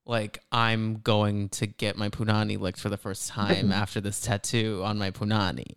like 0.07 0.39
I'm 0.53 1.01
going 1.01 1.49
to 1.49 1.66
get 1.66 1.97
my 1.97 2.11
punani 2.11 2.61
licked 2.61 2.78
for 2.78 2.91
the 2.91 2.97
first 2.97 3.26
time 3.41 3.72
after 3.72 4.01
this 4.01 4.20
tattoo 4.20 4.82
on 4.85 4.99
my 4.99 5.11
punani. 5.11 5.74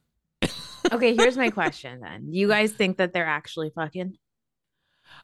Okay, 0.91 1.15
here's 1.15 1.37
my 1.37 1.49
question 1.61 1.99
then. 2.01 2.27
You 2.31 2.47
guys 2.47 2.71
think 2.71 2.97
that 2.97 3.13
they're 3.13 3.25
actually 3.25 3.71
fucking? 3.75 4.17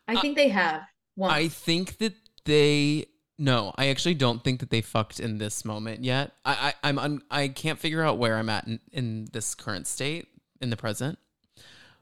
I 0.07 0.19
think 0.19 0.35
they 0.35 0.49
have. 0.49 0.81
Once. 1.15 1.33
I 1.33 1.47
think 1.47 1.97
that 1.99 2.13
they 2.45 3.05
no, 3.39 3.73
I 3.77 3.87
actually 3.87 4.13
don't 4.13 4.43
think 4.43 4.59
that 4.59 4.69
they 4.69 4.81
fucked 4.81 5.19
in 5.19 5.37
this 5.37 5.65
moment 5.65 6.03
yet. 6.03 6.31
I, 6.45 6.73
I 6.83 6.89
I'm 6.89 6.99
un, 6.99 7.21
I 7.31 7.47
can't 7.47 7.79
figure 7.79 8.03
out 8.03 8.17
where 8.17 8.37
I'm 8.37 8.49
at 8.49 8.67
in, 8.67 8.79
in 8.91 9.27
this 9.31 9.55
current 9.55 9.87
state 9.87 10.27
in 10.61 10.69
the 10.69 10.77
present. 10.77 11.17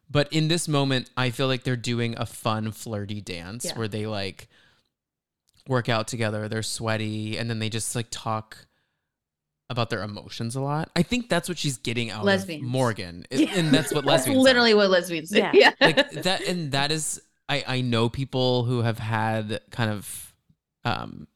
But 0.09 0.31
in 0.33 0.49
this 0.49 0.67
moment, 0.67 1.09
I 1.15 1.29
feel 1.29 1.47
like 1.47 1.63
they're 1.63 1.77
doing 1.77 2.15
a 2.17 2.25
fun 2.25 2.71
flirty 2.71 3.21
dance 3.21 3.65
Yeah. 3.65 3.77
where 3.77 3.87
they 3.87 4.07
like 4.07 4.49
work 5.67 5.87
out 5.87 6.07
together, 6.07 6.49
they're 6.49 6.63
sweaty, 6.63 7.37
and 7.37 7.49
then 7.49 7.59
they 7.59 7.69
just 7.69 7.95
like 7.95 8.07
talk 8.11 8.65
about 9.71 9.89
their 9.89 10.03
emotions 10.03 10.55
a 10.55 10.61
lot. 10.61 10.91
I 10.95 11.01
think 11.01 11.29
that's 11.29 11.49
what 11.49 11.57
she's 11.57 11.77
getting 11.77 12.11
out 12.11 12.23
Lesbians. 12.25 12.63
of 12.63 12.69
Morgan. 12.69 13.25
And- 13.31 13.39
Yeah. 13.39 13.53
And 13.57 13.71
that's 13.73 13.91
what 13.93 14.05
That's 14.05 14.27
lesbians 14.27 14.37
are 14.39 14.43
literally 14.43 14.73
what 14.75 14.89
lesbians 14.91 15.29
do. 15.31 15.37
Yeah. 15.39 15.51
Yeah. 15.53 15.71
like 15.81 16.11
that 16.23 16.41
and 16.47 16.71
that 16.73 16.91
is 16.91 17.21
i 17.49 17.63
i 17.67 17.81
know 17.81 18.07
people 18.09 18.63
who 18.65 18.81
have 18.81 18.99
had 18.99 19.59
kind 19.71 19.89
of 19.91 20.33
um 20.85 21.27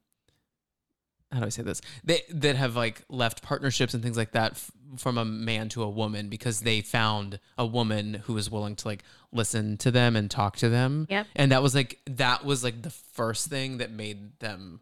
how 1.32 1.40
do 1.40 1.46
i 1.46 1.50
say 1.50 1.64
this 1.64 1.82
they 2.04 2.22
that 2.30 2.56
have 2.56 2.76
like 2.76 3.02
left 3.10 3.42
partnerships 3.42 3.94
and 3.94 4.04
things 4.04 4.16
like 4.18 4.32
that 4.34 4.52
f- 4.52 4.72
from 4.98 5.18
a 5.18 5.26
man 5.26 5.68
to 5.70 5.82
a 5.84 5.90
woman 5.90 6.30
because 6.30 6.60
they 6.62 6.80
found 6.82 7.40
a 7.58 7.66
woman 7.66 8.14
who 8.26 8.34
was 8.34 8.50
willing 8.52 8.76
to 8.76 8.88
like 8.88 9.04
listen 9.32 9.78
to 9.78 9.92
them 9.92 10.16
and 10.16 10.30
talk 10.32 10.56
to 10.58 10.70
them 10.70 11.08
Yep. 11.10 11.28
and 11.36 11.52
that 11.52 11.62
was 11.64 11.74
like 11.76 12.00
that 12.06 12.46
was 12.46 12.64
like 12.64 12.82
the 12.84 12.92
first 12.92 13.48
thing 13.48 13.80
that 13.80 13.92
made 13.92 14.40
them 14.40 14.82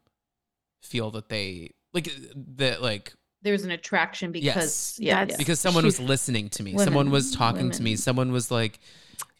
feel 0.81 1.09
that 1.11 1.29
they 1.29 1.71
like 1.93 2.09
that 2.57 2.81
like 2.81 3.13
There's 3.43 3.63
an 3.65 3.71
attraction 3.71 4.31
because 4.31 4.97
yeah, 4.99 5.25
yeah. 5.29 5.35
because 5.37 5.59
someone 5.59 5.83
She- 5.83 5.87
was 5.87 5.99
listening 5.99 6.49
to 6.49 6.63
me 6.63 6.71
Women. 6.73 6.85
someone 6.85 7.09
was 7.11 7.35
talking 7.35 7.71
to 7.71 7.83
me 7.83 7.95
someone 7.95 8.31
was 8.31 8.49
like 8.49 8.79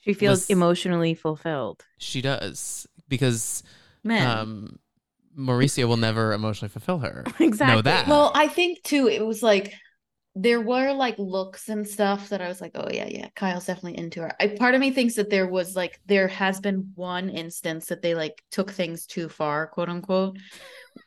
She 0.01 0.13
feels 0.13 0.41
Was- 0.41 0.49
emotionally 0.49 1.13
fulfilled. 1.15 1.83
she 1.97 2.21
does 2.21 2.87
because 3.07 3.63
men. 4.03 4.27
um 4.27 4.79
Mauricio 5.35 5.87
will 5.87 5.97
never 5.97 6.31
emotionally 6.33 6.69
fulfill 6.69 6.99
her. 6.99 7.23
Exactly. 7.39 7.75
Know 7.77 7.81
that. 7.81 8.07
Well, 8.07 8.31
I 8.35 8.47
think 8.47 8.83
too, 8.83 9.07
it 9.07 9.25
was 9.25 9.41
like 9.41 9.73
there 10.35 10.61
were 10.61 10.93
like 10.93 11.17
looks 11.17 11.69
and 11.69 11.87
stuff 11.87 12.29
that 12.29 12.39
I 12.41 12.47
was 12.47 12.61
like, 12.61 12.71
oh 12.75 12.87
yeah, 12.91 13.07
yeah, 13.07 13.29
Kyle's 13.35 13.65
definitely 13.65 13.97
into 13.97 14.21
her. 14.21 14.31
I 14.39 14.47
part 14.49 14.75
of 14.75 14.81
me 14.81 14.91
thinks 14.91 15.15
that 15.15 15.29
there 15.31 15.47
was 15.47 15.75
like 15.75 15.99
there 16.05 16.27
has 16.27 16.59
been 16.59 16.91
one 16.95 17.29
instance 17.29 17.87
that 17.87 18.01
they 18.03 18.13
like 18.13 18.43
took 18.51 18.71
things 18.71 19.05
too 19.07 19.27
far, 19.29 19.65
quote 19.67 19.89
unquote, 19.89 20.37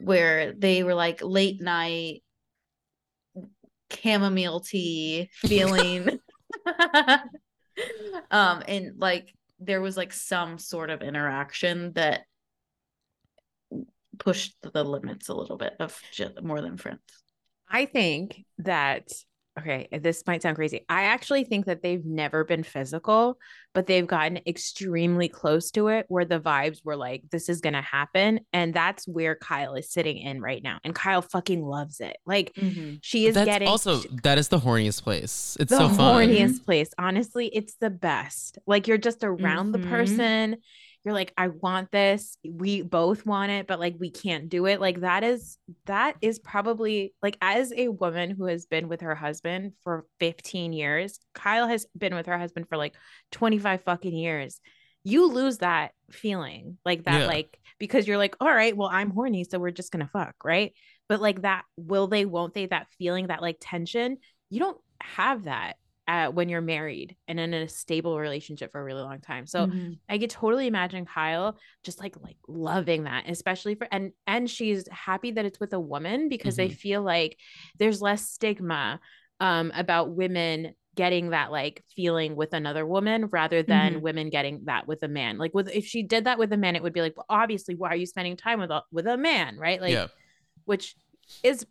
where 0.00 0.52
they 0.52 0.82
were 0.82 0.94
like 0.94 1.22
late 1.22 1.60
night 1.60 2.22
chamomile 4.02 4.60
tea 4.60 5.30
feeling. 5.32 6.18
Um 8.30 8.62
and 8.66 8.98
like 8.98 9.34
there 9.60 9.82
was 9.82 9.98
like 9.98 10.12
some 10.12 10.58
sort 10.58 10.88
of 10.88 11.02
interaction 11.02 11.92
that 11.92 12.22
pushed 14.18 14.54
the 14.62 14.82
limits 14.82 15.28
a 15.28 15.34
little 15.34 15.58
bit 15.58 15.74
of 15.78 16.00
more 16.42 16.62
than 16.62 16.78
friends. 16.78 17.00
I 17.68 17.84
think 17.84 18.44
that 18.58 19.08
okay, 19.58 19.88
this 19.90 20.22
might 20.26 20.42
sound 20.42 20.56
crazy. 20.56 20.84
I 20.88 21.04
actually 21.04 21.44
think 21.44 21.66
that 21.66 21.82
they've 21.82 22.04
never 22.04 22.44
been 22.44 22.62
physical, 22.62 23.38
but 23.74 23.86
they've 23.86 24.06
gotten 24.06 24.38
extremely 24.46 25.28
close 25.28 25.70
to 25.72 25.88
it 25.88 26.06
where 26.08 26.24
the 26.24 26.40
vibes 26.40 26.84
were 26.84 26.96
like, 26.96 27.22
this 27.30 27.48
is 27.48 27.60
gonna 27.60 27.82
happen. 27.82 28.40
And 28.52 28.74
that's 28.74 29.06
where 29.08 29.34
Kyle 29.34 29.74
is 29.74 29.90
sitting 29.90 30.18
in 30.18 30.40
right 30.40 30.62
now. 30.62 30.78
And 30.84 30.94
Kyle 30.94 31.22
fucking 31.22 31.62
loves 31.62 32.00
it. 32.00 32.16
Like 32.26 32.56
she 33.02 33.26
is 33.26 33.34
That's 33.34 33.46
getting 33.46 33.68
also 33.68 34.00
that 34.22 34.38
is 34.38 34.48
the 34.48 34.60
horniest 34.60 35.02
place. 35.02 35.56
It's 35.60 35.70
the 35.70 35.78
so 35.78 35.88
fun. 35.88 36.28
horniest 36.28 36.64
place. 36.64 36.90
Honestly, 36.98 37.46
it's 37.46 37.74
the 37.80 37.90
best. 37.90 38.58
Like 38.66 38.86
you're 38.88 38.98
just 38.98 39.24
around 39.24 39.72
the 39.72 39.78
Mhm. 39.78 39.88
person. 39.88 40.56
You're 41.06 41.14
like, 41.14 41.32
I 41.38 41.46
want 41.46 41.92
this. 41.92 42.36
We 42.44 42.82
both 42.82 43.24
want 43.24 43.52
it, 43.52 43.68
but 43.68 43.78
like 43.78 43.94
we 43.96 44.10
can't 44.10 44.48
do 44.48 44.66
it. 44.66 44.80
Like 44.80 45.02
that 45.02 45.22
is 45.22 45.56
that 45.84 46.16
is 46.20 46.40
probably 46.40 47.14
like 47.22 47.38
as 47.40 47.72
a 47.72 47.86
woman 47.86 48.30
who 48.30 48.46
has 48.46 48.66
been 48.66 48.88
with 48.88 49.02
her 49.02 49.14
husband 49.14 49.74
for 49.84 50.04
15 50.18 50.72
years, 50.72 51.20
Kyle 51.32 51.68
has 51.68 51.86
been 51.96 52.16
with 52.16 52.26
her 52.26 52.36
husband 52.36 52.66
for 52.68 52.76
like 52.76 52.96
25 53.30 53.84
fucking 53.84 54.16
years. 54.16 54.60
You 55.04 55.28
lose 55.28 55.58
that 55.58 55.92
feeling 56.10 56.76
like 56.84 57.04
that, 57.04 57.20
Yeah. 57.20 57.26
like 57.28 57.56
because 57.78 58.08
you're 58.08 58.18
like, 58.18 58.34
all 58.40 58.52
right, 58.52 58.76
well, 58.76 58.88
I'm 58.92 59.10
horny, 59.10 59.44
so 59.44 59.60
we're 59.60 59.70
just 59.70 59.92
gonna 59.92 60.10
fuck, 60.12 60.34
right? 60.44 60.72
But 61.08 61.20
like 61.20 61.42
that, 61.42 61.62
will 61.76 62.08
they, 62.08 62.24
won't 62.24 62.52
they, 62.52 62.66
that 62.66 62.88
feeling, 62.98 63.28
that 63.28 63.42
like 63.42 63.58
tension, 63.60 64.16
you 64.50 64.58
don't 64.58 64.78
have 65.00 65.44
that 65.44 65.76
uh, 66.08 66.28
when 66.28 66.48
you're 66.48 66.60
married 66.60 67.16
and 67.26 67.40
in 67.40 67.52
a 67.54 67.68
stable 67.68 68.18
relationship 68.18 68.72
for 68.72 68.80
a 68.80 68.84
really 68.84 69.02
long 69.02 69.20
time. 69.20 69.46
So 69.46 69.66
Mhm. 69.66 69.98
I 70.08 70.18
could 70.18 70.30
totally 70.30 70.66
imagine 70.66 71.04
Kyle 71.06 71.58
just 71.84 72.00
like 72.00 72.16
like 72.22 72.36
loving 72.48 73.04
that, 73.04 73.28
especially 73.28 73.74
for 73.74 73.88
and 73.90 74.12
and 74.26 74.48
she's 74.48 74.88
happy 74.88 75.32
that 75.32 75.44
it's 75.44 75.60
with 75.60 75.72
a 75.72 75.80
woman 75.80 76.28
because 76.28 76.56
they 76.56 76.68
feel 76.68 77.02
like 77.02 77.36
there's 77.78 78.00
less 78.02 78.28
stigma 78.30 79.00
um 79.40 79.72
about 79.74 80.10
women 80.14 80.74
getting 80.94 81.30
that 81.30 81.52
like 81.52 81.84
feeling 81.94 82.36
with 82.36 82.54
another 82.54 82.86
woman 82.86 83.26
rather 83.26 83.62
than 83.62 83.96
Mhm. 83.96 84.00
women 84.00 84.30
getting 84.30 84.64
that 84.64 84.86
with 84.86 85.02
a 85.02 85.08
man. 85.08 85.36
Like 85.38 85.52
with 85.54 85.68
if 85.68 85.84
she 85.84 86.02
did 86.02 86.24
that 86.24 86.38
with 86.38 86.52
a 86.52 86.56
man, 86.56 86.74
it 86.76 86.82
would 86.82 86.94
be 86.94 87.02
like, 87.02 87.16
well, 87.16 87.26
obviously, 87.28 87.74
why 87.74 87.90
are 87.90 87.96
you 87.96 88.06
spending 88.06 88.36
time 88.36 88.60
with 88.60 88.70
a 88.70 88.82
with 88.92 89.06
a 89.06 89.16
man, 89.16 89.58
right? 89.58 89.80
Like 89.80 89.92
yeah. 89.92 90.06
which 90.64 90.96
is 91.42 91.66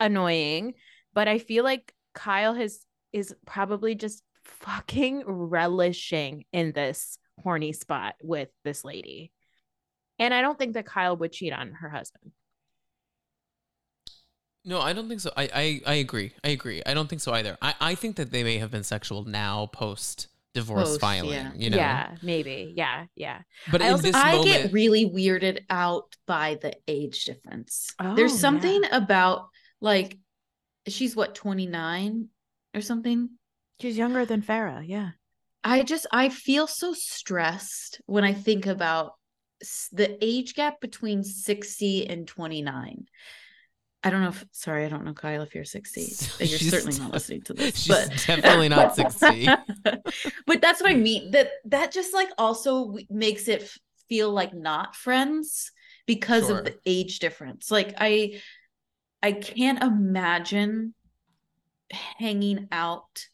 annoying 0.00 0.74
but 1.12 1.28
i 1.28 1.38
feel 1.38 1.62
like 1.64 1.92
kyle 2.14 2.54
has 2.54 2.86
is 3.14 3.34
probably 3.46 3.94
just 3.94 4.22
fucking 4.44 5.22
relishing 5.26 6.44
in 6.52 6.72
this 6.72 7.18
horny 7.42 7.72
spot 7.72 8.14
with 8.22 8.48
this 8.64 8.84
lady 8.84 9.32
and 10.18 10.34
i 10.34 10.40
don't 10.42 10.58
think 10.58 10.74
that 10.74 10.86
kyle 10.86 11.16
would 11.16 11.32
cheat 11.32 11.52
on 11.52 11.72
her 11.72 11.88
husband 11.88 12.32
No, 14.66 14.80
I 14.80 14.94
don't 14.94 15.08
think 15.10 15.20
so. 15.20 15.30
I, 15.36 15.44
I 15.54 15.80
I 15.92 15.94
agree. 15.96 16.32
I 16.42 16.48
agree. 16.48 16.80
I 16.86 16.94
don't 16.94 17.06
think 17.06 17.20
so 17.20 17.32
either. 17.34 17.58
I, 17.60 17.74
I 17.90 17.94
think 17.94 18.16
that 18.16 18.30
they 18.30 18.42
may 18.42 18.56
have 18.56 18.70
been 18.70 18.82
sexual 18.82 19.24
now 19.26 19.66
post 19.66 20.28
divorce 20.54 20.88
Post, 20.88 21.00
filing. 21.02 21.32
yeah. 21.32 21.52
You 21.54 21.68
know. 21.70 21.76
yeah 21.76 22.16
maybe 22.22 22.72
yeah 22.74 23.04
yeah 23.14 23.40
But 23.70 23.82
I 23.82 23.86
in 23.88 23.92
also- 23.92 24.02
this 24.08 24.16
I 24.16 24.32
moment, 24.36 24.46
get 24.46 24.72
really 24.72 25.04
weirded 25.10 25.64
out 25.68 26.16
by 26.26 26.56
the 26.62 26.72
age 26.88 27.24
difference. 27.26 27.92
Oh, 28.00 28.14
There's 28.14 28.32
yeah. 28.32 28.38
something 28.46 28.82
about 28.90 29.48
like 29.82 30.16
she's 30.88 31.14
what 31.14 31.34
29 31.34 32.28
or 32.74 32.80
something. 32.80 33.30
she's 33.80 33.96
younger 33.96 34.24
than 34.24 34.42
Farrah 34.42 34.82
yeah 34.86 35.10
I 35.62 35.82
just 35.82 36.06
I 36.12 36.28
feel 36.28 36.66
so 36.66 36.92
stressed 36.92 38.00
when 38.06 38.22
I 38.24 38.34
think 38.34 38.66
about 38.66 39.12
the 39.92 40.18
age 40.22 40.54
gap 40.54 40.78
between 40.80 41.24
60 41.24 42.06
and 42.06 42.28
29. 42.28 43.06
I 44.02 44.10
don't 44.10 44.20
know 44.20 44.28
if 44.28 44.44
sorry, 44.52 44.84
I 44.84 44.90
don't 44.90 45.06
know 45.06 45.14
Kyle 45.14 45.40
if 45.40 45.54
you're 45.54 45.64
60. 45.64 46.00
You're 46.44 46.58
She's 46.58 46.70
certainly 46.70 46.98
not 46.98 47.12
listening 47.14 47.40
to 47.44 47.54
this. 47.54 47.78
she's 47.78 47.88
but 47.88 48.10
definitely 48.26 48.68
not 48.68 48.94
60. 48.94 49.48
but 50.46 50.60
that's 50.60 50.82
what 50.82 50.90
I 50.90 50.96
mean. 50.96 51.30
That 51.30 51.48
that 51.64 51.92
just 51.92 52.12
like 52.12 52.28
also 52.36 52.96
makes 53.08 53.48
it 53.48 53.66
feel 54.10 54.30
like 54.30 54.52
not 54.52 54.94
friends 54.94 55.72
because 56.06 56.48
Sure. 56.48 56.58
of 56.58 56.66
the 56.66 56.76
age 56.84 57.20
difference. 57.20 57.70
Like 57.70 57.94
I 57.96 58.42
I 59.22 59.32
can't 59.32 59.82
imagine 59.82 60.94
hanging 61.94 62.68
out 62.72 63.26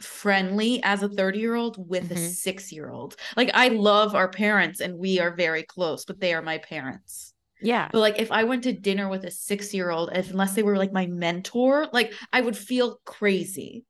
friendly 0.00 0.82
as 0.82 1.02
a 1.02 1.08
30 1.08 1.38
year 1.38 1.54
old 1.54 1.76
with 1.88 2.10
a 2.10 2.14
Mhm. 2.14 2.30
six 2.30 2.72
year 2.72 2.90
old. 2.90 3.16
Like 3.36 3.50
I 3.54 3.68
love 3.68 4.14
our 4.14 4.28
parents 4.28 4.80
and 4.80 4.98
we 4.98 5.20
are 5.20 5.34
very 5.34 5.62
close, 5.62 6.04
but 6.04 6.20
they 6.20 6.34
are 6.34 6.42
my 6.42 6.58
parents. 6.58 7.32
yeah 7.62 7.88
But 7.92 8.00
like 8.00 8.18
if 8.18 8.30
I 8.32 8.44
went 8.44 8.64
to 8.64 8.72
dinner 8.72 9.08
with 9.08 9.24
a 9.24 9.30
six 9.30 9.72
year 9.72 9.90
old, 9.90 10.10
unless 10.10 10.54
they 10.54 10.62
were 10.62 10.76
like 10.76 10.92
my 10.92 11.06
mentor, 11.06 11.88
like 11.92 12.12
I 12.32 12.40
would 12.40 12.56
feel 12.56 12.98
crazy. 13.04 13.84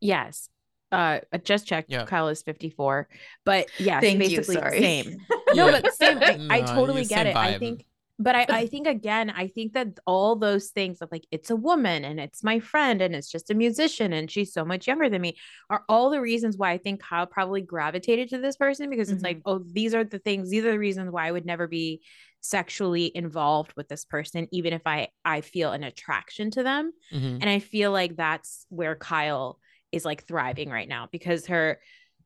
yes 0.00 0.48
uh 0.92 1.20
just 1.44 1.66
checked 1.68 1.90
Yeah. 1.90 2.04
kyle 2.04 2.26
is 2.28 2.42
54 2.42 3.06
but 3.44 3.68
yeah 3.78 4.00
Thank 4.00 4.14
you. 4.14 4.38
basically 4.38 4.56
Sorry. 4.56 4.80
same 4.82 5.26
no 5.54 5.66
Yeah. 5.66 5.80
but 5.82 5.92
same 5.94 6.18
I, 6.50 6.58
I 6.58 6.60
totally 6.62 7.04
get 7.04 7.18
same 7.18 7.26
it 7.28 7.36
i 7.36 7.58
think 7.58 7.84
but 8.20 8.36
I, 8.36 8.46
I 8.48 8.66
think 8.68 8.86
again, 8.86 9.30
I 9.30 9.48
think 9.48 9.72
that 9.72 9.98
all 10.06 10.36
those 10.36 10.68
things 10.68 10.98
of 11.00 11.08
like 11.10 11.26
it's 11.30 11.50
a 11.50 11.56
woman 11.56 12.04
and 12.04 12.20
it's 12.20 12.44
my 12.44 12.60
friend 12.60 13.00
and 13.00 13.16
it's 13.16 13.30
just 13.30 13.50
a 13.50 13.54
musician 13.54 14.12
and 14.12 14.30
she's 14.30 14.52
so 14.52 14.64
much 14.64 14.86
younger 14.86 15.08
than 15.08 15.22
me 15.22 15.36
are 15.70 15.84
all 15.88 16.10
the 16.10 16.20
reasons 16.20 16.56
why 16.56 16.70
I 16.70 16.78
think 16.78 17.02
Kyle 17.02 17.26
probably 17.26 17.62
gravitated 17.62 18.28
to 18.30 18.38
this 18.38 18.56
person 18.56 18.90
because 18.90 19.10
it's 19.10 19.24
like, 19.24 19.40
oh, 19.46 19.64
these 19.72 19.94
are 19.94 20.04
the 20.04 20.18
things, 20.18 20.50
these 20.50 20.64
are 20.64 20.72
the 20.72 20.78
reasons 20.78 21.10
why 21.10 21.26
I 21.26 21.32
would 21.32 21.46
never 21.46 21.66
be 21.66 22.02
sexually 22.40 23.10
involved 23.14 23.72
with 23.76 23.88
this 23.88 24.04
person, 24.04 24.48
even 24.52 24.72
if 24.72 24.82
I 24.86 25.08
I 25.24 25.40
feel 25.40 25.72
an 25.72 25.82
attraction 25.82 26.50
to 26.52 26.62
them. 26.62 26.92
Mhm. 27.12 27.38
And 27.40 27.48
I 27.48 27.58
feel 27.58 27.90
like 27.90 28.16
that's 28.16 28.66
where 28.68 28.96
Kyle 28.96 29.58
is 29.92 30.04
like 30.04 30.26
thriving 30.26 30.70
right 30.70 30.88
now 30.88 31.08
because 31.10 31.46
her 31.46 31.80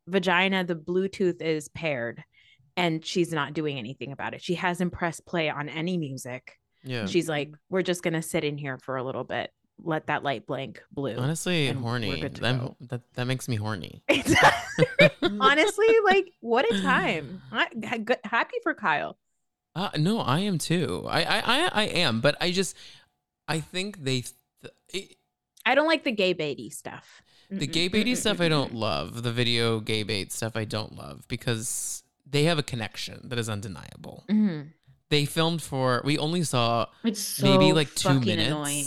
vagina, 0.06 0.64
the 0.64 0.74
Bluetooth 0.74 1.40
is 1.40 1.68
paired 1.68 2.22
and 2.76 3.04
she's 3.04 3.32
not 3.32 3.52
doing 3.54 3.78
anything 3.78 4.12
about 4.12 4.34
it. 4.34 4.42
She 4.42 4.54
hasn't 4.54 4.92
pressed 4.92 5.26
play 5.26 5.48
on 5.48 5.68
any 5.68 5.96
music. 5.96 6.58
Yeah. 6.82 7.06
She's 7.06 7.28
like, 7.28 7.50
we're 7.70 7.82
just 7.82 8.02
going 8.02 8.14
to 8.14 8.22
sit 8.22 8.44
in 8.44 8.58
here 8.58 8.78
for 8.78 8.96
a 8.96 9.02
little 9.04 9.24
bit, 9.24 9.50
let 9.82 10.06
that 10.08 10.22
light 10.22 10.46
blink 10.46 10.82
blue. 10.92 11.16
Honestly, 11.16 11.68
horny. 11.72 12.20
That, 12.20 12.74
that 12.88 13.00
that 13.14 13.24
makes 13.26 13.48
me 13.48 13.56
horny. 13.56 14.02
Honestly, 15.40 15.86
like, 16.04 16.32
what 16.40 16.70
a 16.70 16.80
time. 16.82 17.42
I, 17.52 17.68
ha- 17.86 17.98
good- 17.98 18.18
happy 18.24 18.56
for 18.62 18.74
Kyle. 18.74 19.16
Uh, 19.74 19.90
no, 19.96 20.20
I 20.20 20.40
am 20.40 20.58
too. 20.58 21.04
I, 21.08 21.22
I 21.24 21.42
I 21.44 21.70
I 21.72 21.82
am, 21.86 22.20
but 22.20 22.36
I 22.40 22.52
just 22.52 22.76
I 23.48 23.58
think 23.58 24.04
they 24.04 24.20
th- 24.22 24.74
it, 24.92 25.16
I 25.66 25.74
don't 25.74 25.88
like 25.88 26.04
the 26.04 26.12
gay 26.12 26.32
baity 26.32 26.72
stuff. 26.72 27.22
the 27.50 27.66
gay 27.66 27.88
baity 27.88 28.16
stuff 28.16 28.40
I 28.40 28.48
don't 28.48 28.72
love. 28.72 29.24
The 29.24 29.32
video 29.32 29.80
gay 29.80 30.04
bait 30.04 30.30
stuff 30.30 30.54
I 30.54 30.64
don't 30.64 30.94
love 30.94 31.26
because 31.26 32.03
they 32.26 32.44
have 32.44 32.58
a 32.58 32.62
connection 32.62 33.28
that 33.28 33.38
is 33.38 33.48
undeniable. 33.48 34.24
Mhm. 34.28 34.72
They 35.10 35.24
filmed 35.26 35.62
for 35.62 36.00
we 36.04 36.18
only 36.18 36.42
saw 36.42 36.86
It's 37.04 37.20
so 37.20 37.46
maybe 37.46 37.72
like 37.72 37.94
two 37.94 38.08
fucking 38.08 38.24
minutes. 38.24 38.48
annoying. 38.48 38.86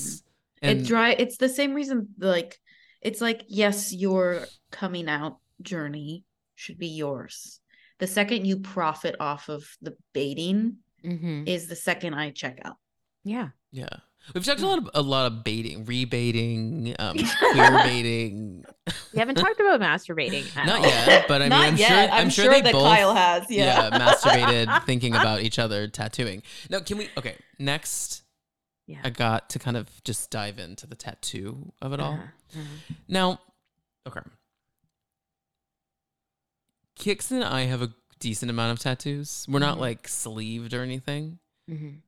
And 0.62 0.80
it 0.82 0.88
dry. 0.88 1.12
It's 1.12 1.38
the 1.38 1.48
same 1.50 1.74
reason. 1.74 2.10
Like, 2.18 2.60
it's 3.02 3.22
like 3.22 3.44
yes, 3.48 3.94
your 3.94 4.46
coming 4.72 5.08
out 5.08 5.38
journey 5.62 6.26
should 6.56 6.78
be 6.80 6.88
yours. 6.88 7.60
The 8.00 8.08
second 8.08 8.46
you 8.46 8.60
profit 8.60 9.16
off 9.20 9.50
of 9.50 9.66
the 9.82 9.96
baiting 10.14 10.78
Mhm. 11.04 11.48
is 11.48 11.68
the 11.68 11.76
second 11.76 12.16
I 12.16 12.32
check 12.32 12.60
out. 12.66 12.78
Yeah. 13.24 13.50
yeah. 13.72 13.90
We've 14.34 14.44
talked 14.44 14.60
a 14.62 14.66
lot 14.68 14.78
of 14.80 14.90
a 14.94 15.02
lot 15.02 15.26
of 15.32 15.44
baiting, 15.44 15.86
rebaiting, 15.86 16.96
um, 17.00 17.18
queer 17.52 17.72
baiting. 17.84 18.66
We 19.14 19.20
haven't 19.20 19.36
talked 19.36 19.60
about 19.60 19.80
masturbating. 19.80 20.56
at 20.58 20.66
Not 20.66 20.80
all. 20.80 20.86
yet, 20.86 21.26
but 21.28 21.42
I 21.42 21.46
mean, 21.46 21.50
Not 21.50 21.66
I'm 21.68 21.78
yet. 21.78 22.10
sure. 22.10 22.18
I'm, 22.20 22.30
sure, 22.30 22.50
they 22.50 22.62
that 22.62 22.74
both. 22.74 22.84
Kyle 22.84 23.16
has. 23.16 23.46
yeah. 23.50 23.90
Yeah. 23.90 24.00
masturbated 24.14 24.84
thinking 24.86 25.16
about 25.16 25.42
each 25.42 25.58
other 25.60 25.88
tattooing. 25.88 26.44
Now, 26.70 26.80
can 26.82 26.98
we? 26.98 27.10
Okay, 27.18 27.36
next, 27.58 28.24
Yeah. 28.86 29.00
I 29.04 29.10
got 29.12 29.50
to 29.52 29.60
kind 29.60 29.78
of 29.78 29.88
just 30.04 30.30
dive 30.30 30.60
into 30.60 30.88
the 30.88 30.96
tattoo 30.96 31.72
of 31.82 31.94
it 31.94 32.00
all. 32.00 32.14
Uh-huh. 32.14 32.60
Mhm. 32.60 32.96
Now, 33.08 33.40
okay, 34.08 34.22
Cix 37.00 37.32
and 37.32 37.44
I 37.44 37.62
have 37.62 37.82
a 37.82 37.94
decent 38.20 38.50
amount 38.50 38.72
of 38.74 38.80
tattoos. 38.80 39.46
We're 39.48 39.60
not 39.60 39.78
Mhm. 39.78 39.82
like 39.82 40.08
sleeved 40.08 40.74
or 40.74 40.82
anything. 40.82 41.40
Mhm. 41.70 42.02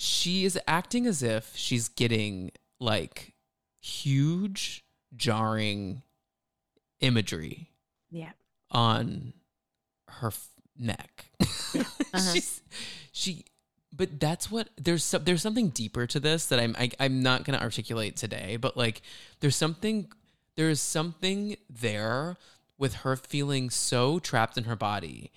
She 0.00 0.44
is 0.44 0.58
acting 0.66 1.06
as 1.06 1.22
if 1.22 1.52
she's 1.56 1.88
getting 1.88 2.52
like 2.80 3.34
huge, 3.80 4.84
jarring 5.16 6.02
imagery 7.00 7.70
Yeah. 8.10 8.30
on 8.70 9.32
her 10.08 10.28
f- 10.28 10.48
neck. 10.78 11.26
Uh-huh. 12.14 12.40
She 13.12 13.44
but 13.94 14.18
that's 14.18 14.50
what 14.50 14.70
there's 14.78 15.04
some, 15.04 15.24
there's 15.24 15.42
something 15.42 15.68
deeper 15.68 16.06
to 16.06 16.18
this 16.18 16.46
that 16.46 16.58
I'm 16.58 16.74
I, 16.78 16.90
I'm 16.98 17.22
not 17.22 17.44
going 17.44 17.56
to 17.58 17.62
articulate 17.62 18.16
today, 18.16 18.56
but 18.56 18.78
like 18.78 19.02
there's 19.40 19.56
something 19.56 20.10
there's 20.56 20.80
something 20.80 21.56
there 21.68 22.38
with 22.78 22.94
her 22.96 23.14
feeling 23.14 23.68
so 23.68 24.18
trapped 24.20 24.56
in 24.56 24.64
her 24.64 24.74
body 24.76 25.30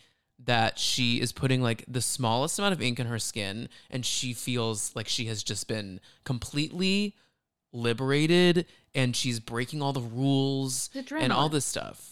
that 0.45 0.79
she 0.79 1.21
is 1.21 1.31
putting 1.31 1.61
like 1.61 1.83
the 1.87 2.01
smallest 2.01 2.57
amount 2.59 2.73
of 2.73 2.81
ink 2.81 2.99
in 2.99 3.07
her 3.07 3.19
skin 3.19 3.69
and 3.89 4.05
she 4.05 4.33
feels 4.33 4.95
like 4.95 5.07
she 5.07 5.25
has 5.25 5.43
just 5.43 5.67
been 5.67 5.99
completely 6.23 7.15
liberated 7.73 8.65
and 8.93 9.15
she's 9.15 9.39
breaking 9.39 9.81
all 9.81 9.93
the 9.93 10.01
rules 10.01 10.89
and 11.11 11.31
all 11.31 11.49
this 11.49 11.65
stuff. 11.65 12.07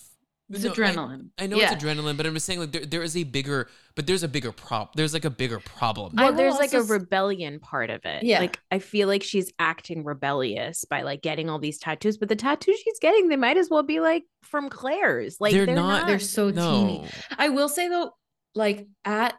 It's 0.51 0.63
No, 0.63 0.71
adrenaline. 0.71 1.27
I 1.37 1.45
know 1.45 1.57
Yeah. 1.57 1.73
it's 1.73 1.83
adrenaline, 1.83 2.17
but 2.17 2.25
I'm 2.25 2.33
just 2.33 2.47
saying 2.47 2.59
like 2.59 2.71
there, 2.71 2.83
there 2.85 3.03
is 3.03 3.15
a 3.15 3.23
bigger, 3.23 3.67
but 3.93 4.07
there's 4.07 4.23
a 4.23 4.27
bigger 4.27 4.51
prop. 4.51 4.95
There's 4.95 5.13
like 5.13 5.25
a 5.25 5.29
bigger 5.29 5.59
problem. 5.59 6.13
I 6.17 6.23
Well, 6.23 6.33
there's 6.33 6.55
like 6.55 6.73
a 6.73 6.81
rebellion 6.81 7.59
part 7.59 7.91
of 7.91 8.03
it. 8.03 8.23
Yeah. 8.23 8.39
Like 8.39 8.59
I 8.71 8.79
feel 8.79 9.07
like 9.07 9.21
she's 9.21 9.51
acting 9.59 10.03
rebellious 10.03 10.85
by 10.85 11.03
like 11.03 11.21
getting 11.21 11.51
all 11.51 11.59
these 11.59 11.77
tattoos, 11.77 12.17
but 12.17 12.29
the 12.29 12.35
tattoos 12.35 12.79
she's 12.79 12.97
getting, 12.99 13.27
they 13.27 13.35
might 13.35 13.57
as 13.57 13.69
well 13.69 13.83
be 13.83 13.99
like 13.99 14.23
from 14.41 14.69
Claire's. 14.69 15.39
Like 15.39 15.53
They're 15.53 15.67
they're, 15.67 15.75
not- 15.75 15.99
not. 15.99 16.07
They're 16.07 16.17
so 16.19 16.49
teeny. 16.49 17.05
I 17.37 17.49
will 17.49 17.69
say 17.69 17.87
though, 17.87 18.13
like 18.55 18.87
at 19.05 19.35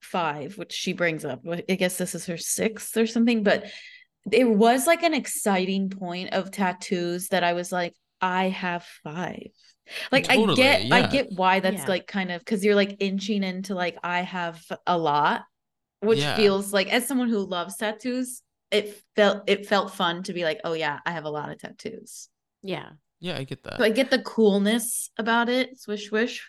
five, 0.00 0.56
which 0.58 0.72
she 0.72 0.92
brings 0.92 1.24
up, 1.24 1.40
wh- 1.46 1.60
I 1.68 1.74
guess 1.74 1.98
this 1.98 2.14
is 2.14 2.26
her 2.26 2.36
sixth 2.36 2.96
or 2.96 3.06
something, 3.06 3.42
but 3.42 3.64
it 4.32 4.48
was 4.48 4.86
like 4.86 5.02
an 5.02 5.14
exciting 5.14 5.90
point 5.90 6.32
of 6.32 6.50
tattoos 6.50 7.28
that 7.28 7.44
I 7.44 7.52
was 7.52 7.70
like, 7.72 7.94
I 8.20 8.48
have 8.48 8.84
five. 9.04 9.48
Like 10.10 10.30
I 10.30 10.36
Totally, 10.36 10.56
get, 10.56 10.92
I 10.92 11.06
get 11.06 11.28
why 11.32 11.60
that's 11.60 11.82
Yeah. 11.82 11.88
like 11.88 12.06
kind 12.08 12.32
of 12.32 12.40
because 12.40 12.64
you're 12.64 12.74
like 12.74 12.96
inching 13.00 13.44
into 13.44 13.74
like 13.74 13.96
I 14.02 14.22
have 14.22 14.60
a 14.86 14.98
lot, 14.98 15.44
which 16.00 16.18
Yeah. 16.18 16.34
feels 16.36 16.72
like 16.72 16.92
as 16.92 17.06
someone 17.06 17.28
who 17.28 17.38
loves 17.38 17.76
tattoos, 17.76 18.42
it 18.72 19.00
felt 19.14 19.48
it 19.48 19.66
felt 19.66 19.94
fun 19.94 20.24
to 20.24 20.32
be 20.32 20.42
like, 20.42 20.60
oh 20.64 20.72
yeah, 20.72 20.98
I 21.06 21.12
have 21.12 21.24
a 21.24 21.30
lot 21.30 21.50
of 21.50 21.58
tattoos. 21.58 22.28
yeah. 22.62 22.90
yeah, 23.20 23.36
I 23.38 23.44
get 23.44 23.62
that. 23.62 23.78
So 23.78 23.84
I 23.84 23.90
get 23.90 24.10
the 24.10 24.18
coolness 24.22 25.10
about 25.18 25.48
it, 25.48 25.78
swish 25.78 26.08
swish. 26.08 26.44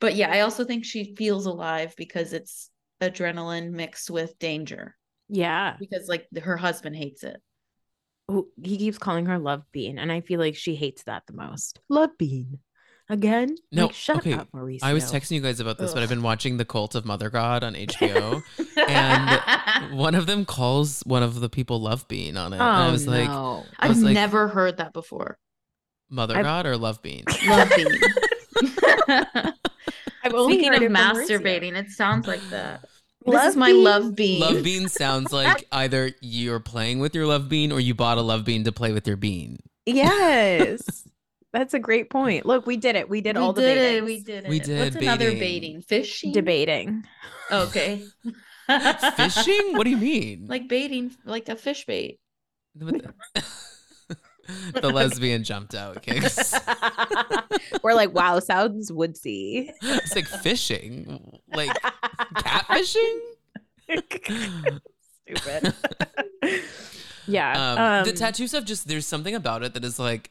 But 0.00 0.14
yeah, 0.14 0.30
I 0.30 0.40
also 0.40 0.64
think 0.64 0.84
she 0.84 1.14
feels 1.16 1.46
alive 1.46 1.94
because 1.96 2.32
it's 2.32 2.70
adrenaline 3.00 3.70
mixed 3.70 4.10
with 4.10 4.38
danger. 4.38 4.96
Yeah. 5.28 5.76
Because 5.78 6.08
like 6.08 6.26
her 6.42 6.56
husband 6.56 6.96
hates 6.96 7.24
it. 7.24 7.40
Ooh, 8.30 8.48
he 8.62 8.76
keeps 8.76 8.98
calling 8.98 9.26
her 9.26 9.38
Love 9.38 9.62
Bean, 9.72 9.98
and 9.98 10.10
I 10.10 10.20
feel 10.20 10.40
like 10.40 10.56
she 10.56 10.74
hates 10.74 11.04
that 11.04 11.22
the 11.26 11.32
most. 11.32 11.78
Love 11.88 12.10
Bean. 12.18 12.58
Again? 13.08 13.54
No, 13.70 13.86
Like, 13.86 13.94
shut 13.94 14.16
okay, 14.16 14.32
up, 14.32 14.50
Mauricio. 14.50 14.80
I 14.82 14.92
was 14.92 15.04
texting 15.12 15.32
you 15.32 15.40
guys 15.40 15.60
about 15.60 15.78
this, 15.78 15.94
but 15.94 16.02
I've 16.02 16.08
been 16.08 16.22
watching 16.22 16.56
The 16.56 16.64
Cult 16.64 16.96
of 16.96 17.04
Mother 17.04 17.30
God 17.30 17.62
on 17.62 17.74
HBO. 17.76 18.42
And 18.88 19.96
one 19.96 20.16
of 20.16 20.26
them 20.26 20.44
calls 20.44 21.02
one 21.06 21.22
of 21.22 21.38
the 21.38 21.48
people 21.48 21.80
Love 21.80 22.08
Bean 22.08 22.36
on 22.36 22.52
it. 22.52 22.56
Oh, 22.56 22.62
and 22.62 22.68
I 22.68 22.88
oh, 22.88 22.90
was 22.90 23.06
like, 23.06 23.28
no. 23.28 23.64
I 23.78 23.88
I've 23.90 23.98
like- 23.98 24.14
never 24.14 24.48
heard 24.48 24.78
that 24.78 24.92
before. 24.92 25.38
Mother 26.10 26.34
I've- 26.34 26.42
God 26.42 26.66
or 26.66 26.76
Love 26.76 27.00
Bean? 27.00 27.22
Love 27.46 27.70
bean. 27.76 27.86
I've 30.26 30.34
only 30.34 30.54
Speaking 30.54 30.72
heard 30.72 30.82
of 30.82 30.90
it 30.90 30.94
masturbating, 30.94 31.74
it 31.76 31.90
sounds 31.90 32.26
like 32.26 32.42
that. 32.50 32.84
this 33.24 33.44
is 33.44 33.56
my 33.56 33.72
bean? 33.72 33.84
love 33.84 34.14
bean. 34.14 34.40
Love 34.40 34.62
Bean 34.62 34.88
sounds 34.88 35.32
like 35.32 35.66
either 35.72 36.12
you're 36.20 36.60
playing 36.60 36.98
with 36.98 37.14
your 37.14 37.26
Love 37.26 37.48
Bean 37.48 37.72
or 37.72 37.80
you 37.80 37.94
bought 37.94 38.18
a 38.18 38.22
Love 38.22 38.44
Bean 38.44 38.64
to 38.64 38.72
play 38.72 38.92
with 38.92 39.06
your 39.06 39.16
bean. 39.16 39.58
Yes. 39.86 40.82
That's 41.52 41.72
a 41.74 41.78
great 41.78 42.10
point. 42.10 42.44
Look, 42.44 42.66
we 42.66 42.76
did 42.76 42.96
it. 42.96 43.08
We 43.08 43.20
did 43.22 43.36
we 43.36 43.42
all 43.42 43.52
the 43.54 43.62
did 43.62 43.78
baitings. 43.78 43.96
it. 43.96 44.04
We 44.04 44.20
did 44.20 44.44
it. 44.44 44.50
We 44.50 44.58
did 44.60 44.78
What's 44.94 44.96
another 44.96 45.24
baiting. 45.30 45.38
baiting? 45.40 45.82
Fishing. 45.82 46.32
debating. 46.32 47.04
Okay. 47.50 48.04
Fishing? 49.16 49.72
What 49.76 49.84
do 49.84 49.90
you 49.90 49.96
mean? 49.96 50.46
like 50.50 50.68
baiting, 50.68 51.12
like 51.24 51.48
a 51.48 51.56
fish 51.56 51.86
bait. 51.86 52.18
The 54.74 54.88
lesbian 54.90 55.44
jumped 55.44 55.74
out. 55.74 56.04
Cix. 56.04 56.54
We're 57.82 57.94
like, 57.94 58.12
wow, 58.14 58.38
sounds 58.40 58.92
woodsy. 58.92 59.72
It's 59.82 60.14
like 60.14 60.26
fishing, 60.26 61.38
like 61.54 61.70
catfishing. 62.36 63.18
Stupid. 65.28 65.74
yeah. 67.26 67.72
Um, 67.72 67.78
Um, 67.78 68.04
the 68.04 68.12
tattoo 68.12 68.46
stuff, 68.46 68.64
just 68.64 68.88
there's 68.88 69.06
something 69.06 69.34
about 69.34 69.62
it 69.62 69.74
that 69.74 69.84
is 69.84 69.98
like, 69.98 70.30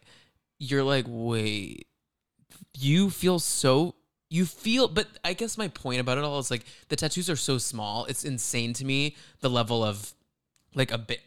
you're 0.59 0.84
like, 0.84 1.05
wait, 1.07 1.88
you 2.78 3.09
feel 3.09 3.39
so, 3.39 3.95
you 4.30 4.45
feel, 4.45 4.88
but 4.88 5.07
I 5.24 5.34
guess 5.34 5.57
my 5.57 5.68
point 5.68 5.99
about 5.99 6.18
it 6.18 6.24
all 6.24 6.39
is 6.39 6.49
like 6.51 6.66
the 6.89 6.95
tattoos 6.95 7.30
are 7.30 7.36
so 7.36 7.57
small. 7.57 8.05
It's 8.05 8.24
insane 8.24 8.74
to 8.74 8.86
me 8.86 9.16
the 9.41 9.49
level 9.49 9.84
of 9.84 10.13
like 10.76 10.92
a 10.92 10.98
bit 10.98 11.22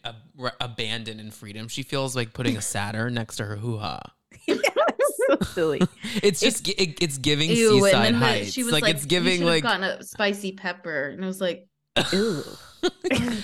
abandon 0.61 1.19
and 1.21 1.33
freedom. 1.35 1.69
She 1.69 1.83
feels 1.83 2.15
like 2.15 2.33
putting 2.33 2.57
a 2.57 2.63
Saturn 2.63 3.15
next 3.15 3.37
to 3.37 3.45
her 3.45 3.57
hoo 3.57 3.79
ha. 3.79 4.01
so 4.49 5.39
silly. 5.53 5.81
It's 6.23 6.41
just 6.41 6.65
gi- 6.65 6.73
it, 6.73 7.03
it's 7.03 7.19
giving 7.19 7.51
Ew, 7.51 7.81
seaside 7.85 8.05
then 8.05 8.13
the- 8.21 8.27
heights. 8.27 8.53
she 8.53 8.63
was 8.63 8.73
like, 8.73 8.83
like, 8.83 8.95
it's 8.95 9.05
giving 9.07 9.39
should 9.39 9.41
have 9.41 9.49
like 9.49 9.63
gotten 9.63 9.85
a 9.85 10.03
spicy 10.03 10.53
pepper, 10.53 11.09
and 11.09 11.23
I 11.23 11.27
was 11.27 11.41
like, 11.41 11.67
Ooh. 12.15 12.43
oh 12.85 12.91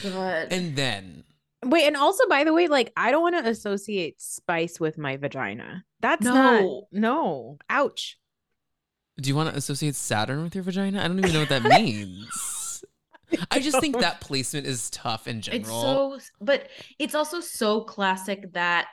god. 0.03 0.49
and 0.51 0.77
then 0.77 1.25
Wait, 1.65 1.87
and 1.87 1.97
also 1.97 2.27
by 2.29 2.45
the 2.45 2.53
way, 2.53 2.69
like 2.69 2.93
I 2.97 3.11
don't 3.11 3.23
want 3.23 3.43
to 3.43 3.51
associate 3.51 4.21
spice 4.21 4.79
with 4.79 4.99
my 4.99 5.17
vagina. 5.17 5.85
That's 6.01 6.23
No. 6.25 6.33
not 6.35 6.83
no. 6.93 7.59
Ouch. 7.71 8.19
do 9.21 9.29
you 9.29 9.35
want 9.35 9.51
to 9.51 9.57
associate 9.57 9.95
Saturn 9.95 10.43
with 10.43 10.55
your 10.55 10.65
vagina? 10.65 11.03
I 11.03 11.09
don't 11.09 11.19
even 11.19 11.33
know 11.33 11.41
what 11.41 11.49
that 11.49 11.63
means. 11.65 12.29
I 13.51 13.61
just 13.61 13.81
think 13.81 13.99
that 14.01 14.21
placement 14.21 14.67
is 14.67 14.91
tough 14.91 15.27
in 15.27 15.41
general. 15.41 16.15
It's 16.15 16.27
so, 16.27 16.35
but 16.41 16.69
it's 16.99 17.15
also 17.15 17.41
so 17.41 17.83
classic 17.83 18.53
that 18.53 18.87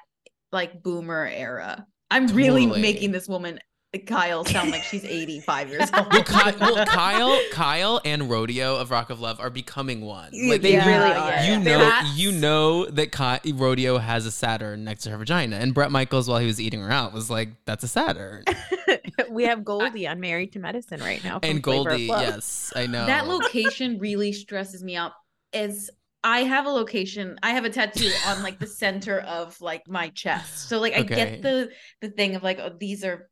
like 0.52 0.82
boomer 0.84 1.28
era. 1.28 1.86
I'm 2.10 2.28
really 2.28 2.66
making 2.66 3.12
this 3.12 3.28
woman 3.28 3.60
Kyle 4.00 4.46
sound 4.46 4.72
like 4.72 4.84
she's 4.84 5.04
85 5.04 5.70
years 5.70 5.90
old. 5.98 6.08
well, 6.14 6.24
Ky- 6.24 6.58
well, 6.62 6.86
Kyle, 6.86 7.38
Kyle, 7.52 8.00
and 8.06 8.30
Rodeo 8.30 8.78
of 8.78 8.90
Rock 8.90 9.10
of 9.10 9.20
Love 9.20 9.42
are 9.42 9.50
becoming 9.50 10.00
one. 10.00 10.30
Yeah, 10.32 10.52
Like 10.54 10.62
they 10.62 10.74
you, 10.76 10.80
really 10.80 11.12
are. 11.12 11.44
you 11.44 11.60
know, 11.60 11.80
hats. 11.80 12.18
you 12.18 12.32
know 12.32 12.86
that 12.86 13.12
Ky- 13.12 13.52
Rodeo 13.52 13.98
has 13.98 14.26
a 14.26 14.32
Saturn 14.32 14.86
next 14.86 15.04
to 15.04 15.10
her 15.10 15.18
vagina, 15.18 15.58
and 15.58 15.74
Bret 15.74 15.92
Michaels, 15.92 16.30
while 16.30 16.40
he 16.40 16.48
was 16.48 16.62
eating 16.62 16.80
her 16.80 16.90
out, 16.90 17.12
was 17.12 17.30
like, 17.30 17.50
"That's 17.66 17.84
a 17.84 17.90
Saturn." 17.90 18.46
we 19.30 19.44
have 19.44 19.66
Goldie 19.66 20.08
on 20.08 20.22
Married 20.22 20.54
to 20.54 20.60
Medicine 20.60 21.02
right 21.02 21.22
now. 21.22 21.40
from 21.40 21.50
and 21.50 21.62
Goldie, 21.62 22.04
yes, 22.04 22.72
I 22.74 22.88
know 22.88 23.06
That 23.06 23.28
location 23.28 24.00
really 24.00 24.32
stresses 24.32 24.82
me 24.82 24.96
out. 24.96 25.12
Is 25.52 25.90
I 26.24 26.44
have 26.44 26.66
a 26.66 26.70
location, 26.70 27.38
I 27.44 27.50
have 27.52 27.66
a 27.66 27.70
tattoo 27.70 28.10
on 28.28 28.42
like 28.42 28.58
the 28.60 28.68
center 28.68 29.20
of 29.20 29.60
like 29.60 29.82
my 29.90 30.10
chest. 30.10 30.70
So 30.70 30.80
like 30.80 30.94
I 30.94 31.00
Okay. 31.02 31.16
get 31.16 31.42
the 31.42 31.72
the 32.00 32.10
thing 32.10 32.36
of 32.36 32.44
like, 32.44 32.60
oh, 32.60 32.72
these 32.80 33.04
are 33.04 33.28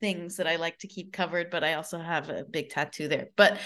things 0.00 0.36
that 0.36 0.46
I 0.46 0.56
like 0.56 0.78
to 0.80 0.88
keep 0.88 1.12
covered, 1.12 1.50
but 1.50 1.64
I 1.64 1.74
also 1.74 1.98
have 1.98 2.28
a 2.28 2.44
big 2.44 2.70
tattoo 2.70 3.08
there. 3.08 3.28
But 3.36 3.58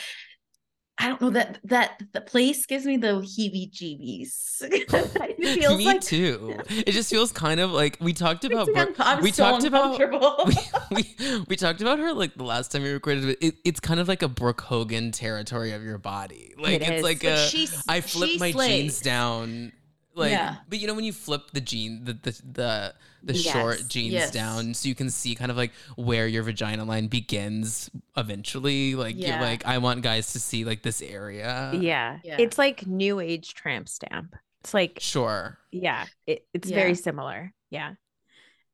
I 1.02 1.08
don't 1.08 1.20
know 1.22 1.30
that 1.30 1.58
that 1.64 2.02
the 2.12 2.20
place 2.20 2.66
gives 2.66 2.84
me 2.84 2.98
the 2.98 3.22
heebie-jeebies. 3.22 4.58
it 4.62 5.60
feels 5.60 5.78
Me 5.78 5.84
like 5.86 6.00
too. 6.02 6.60
It 6.68 6.92
just 6.92 7.08
feels 7.10 7.32
kind 7.32 7.58
of 7.58 7.70
like 7.72 7.96
we 8.00 8.12
talked 8.12 8.44
about. 8.44 8.66
makes 8.66 8.76
Brooke- 8.76 8.88
unco- 9.00 9.02
I'm 9.04 9.22
we 9.22 9.32
so 9.32 9.44
talked 9.50 9.64
about 9.64 9.98
we, 10.46 10.54
we 10.90 11.44
we 11.48 11.56
talked 11.56 11.80
about 11.80 11.98
her 11.98 12.12
like 12.12 12.34
the 12.34 12.44
last 12.44 12.70
time 12.70 12.82
we 12.82 12.90
recorded 12.90 13.24
it, 13.24 13.38
it 13.40 13.54
it's 13.64 13.80
kind 13.80 13.98
of 13.98 14.08
like 14.08 14.20
a 14.22 14.28
Brooke 14.28 14.60
Hogan 14.60 15.10
territory 15.10 15.72
of 15.72 15.82
your 15.82 15.96
body 15.98 16.52
like 16.58 16.74
It 16.74 16.82
it's 16.82 16.90
is. 16.98 17.02
like 17.02 17.20
But 17.22 17.32
a 17.32 17.46
she- 17.48 17.68
I 17.88 18.02
flip 18.02 18.38
my 18.38 18.50
slayed. 18.52 18.82
jeans 18.82 19.00
down 19.00 19.72
like 20.14 20.32
Yeah. 20.32 20.56
but 20.68 20.78
you 20.80 20.86
know 20.86 20.94
when 20.94 21.04
you 21.04 21.12
flip 21.12 21.50
the 21.52 21.60
jean 21.60 22.04
the 22.04 22.14
the 22.14 22.42
the, 22.52 22.94
the 23.22 23.34
Yes. 23.36 23.52
short 23.52 23.78
jeans 23.88 24.12
Yes. 24.12 24.30
down 24.30 24.74
so 24.74 24.88
you 24.88 24.94
can 24.94 25.10
see 25.10 25.34
kind 25.34 25.50
of 25.50 25.56
like 25.56 25.72
where 25.96 26.26
your 26.26 26.42
vagina 26.42 26.84
line 26.84 27.06
begins 27.06 27.90
eventually 28.16 28.94
like 28.94 29.16
you're 29.16 29.28
Yeah. 29.28 29.40
like 29.40 29.66
I 29.66 29.78
want 29.78 30.02
guys 30.02 30.32
to 30.32 30.40
see 30.40 30.64
like 30.64 30.82
this 30.82 31.00
area 31.02 31.72
yeah. 31.74 32.18
Yeah. 32.24 32.36
It's 32.38 32.58
like 32.58 32.86
new 32.86 33.20
age 33.20 33.54
tramp 33.54 33.88
stamp. 33.88 34.34
It's 34.62 34.74
like 34.74 34.98
sure 35.00 35.58
yeah, 35.70 36.06
it, 36.26 36.46
it's 36.52 36.68
Yeah. 36.68 36.76
very 36.76 36.94
similar. 36.94 37.52
Yeah. 37.70 37.94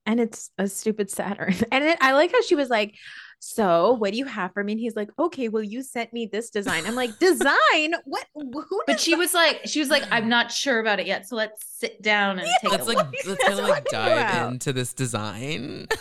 And 0.06 0.20
it's 0.20 0.50
a 0.56 0.68
stupid 0.68 1.10
Saturn. 1.10 1.54
And 1.72 1.84
it, 1.84 1.98
I 2.00 2.12
like 2.12 2.30
how 2.32 2.40
she 2.42 2.54
was 2.54 2.70
like, 2.70 2.94
So, 3.38 3.92
what 3.94 4.12
do 4.12 4.18
you 4.18 4.24
have 4.24 4.52
for 4.52 4.64
me? 4.64 4.72
And 4.72 4.80
he's 4.80 4.96
like, 4.96 5.10
Okay, 5.18 5.48
well, 5.48 5.62
you 5.62 5.82
sent 5.82 6.12
me 6.12 6.26
this 6.26 6.50
design. 6.50 6.84
I'm 6.86 6.94
like, 6.94 7.18
Design? 7.18 7.56
What? 8.04 8.26
Who 8.34 8.82
But 8.86 8.94
does 8.94 9.02
she 9.02 9.14
was 9.14 9.34
like, 9.34 9.62
she 9.66 9.80
was 9.80 9.90
like, 9.90 10.04
I'm 10.10 10.28
not 10.28 10.50
sure 10.52 10.80
about 10.80 11.00
it 11.00 11.06
yet. 11.06 11.26
So 11.28 11.36
let's 11.36 11.64
sit 11.78 12.02
down 12.02 12.38
and 12.38 12.48
take 12.60 12.70
a 12.70 12.74
let's 12.74 12.86
look. 12.86 12.96
like 12.96 13.06
What 13.06 13.14
are 13.14 13.18
you 13.24 13.30
let's 13.30 13.44
kind 13.44 13.60
of 13.60 13.68
like 13.68 13.84
dive 13.86 14.52
into 14.52 14.72
this 14.72 14.92
design. 14.92 15.86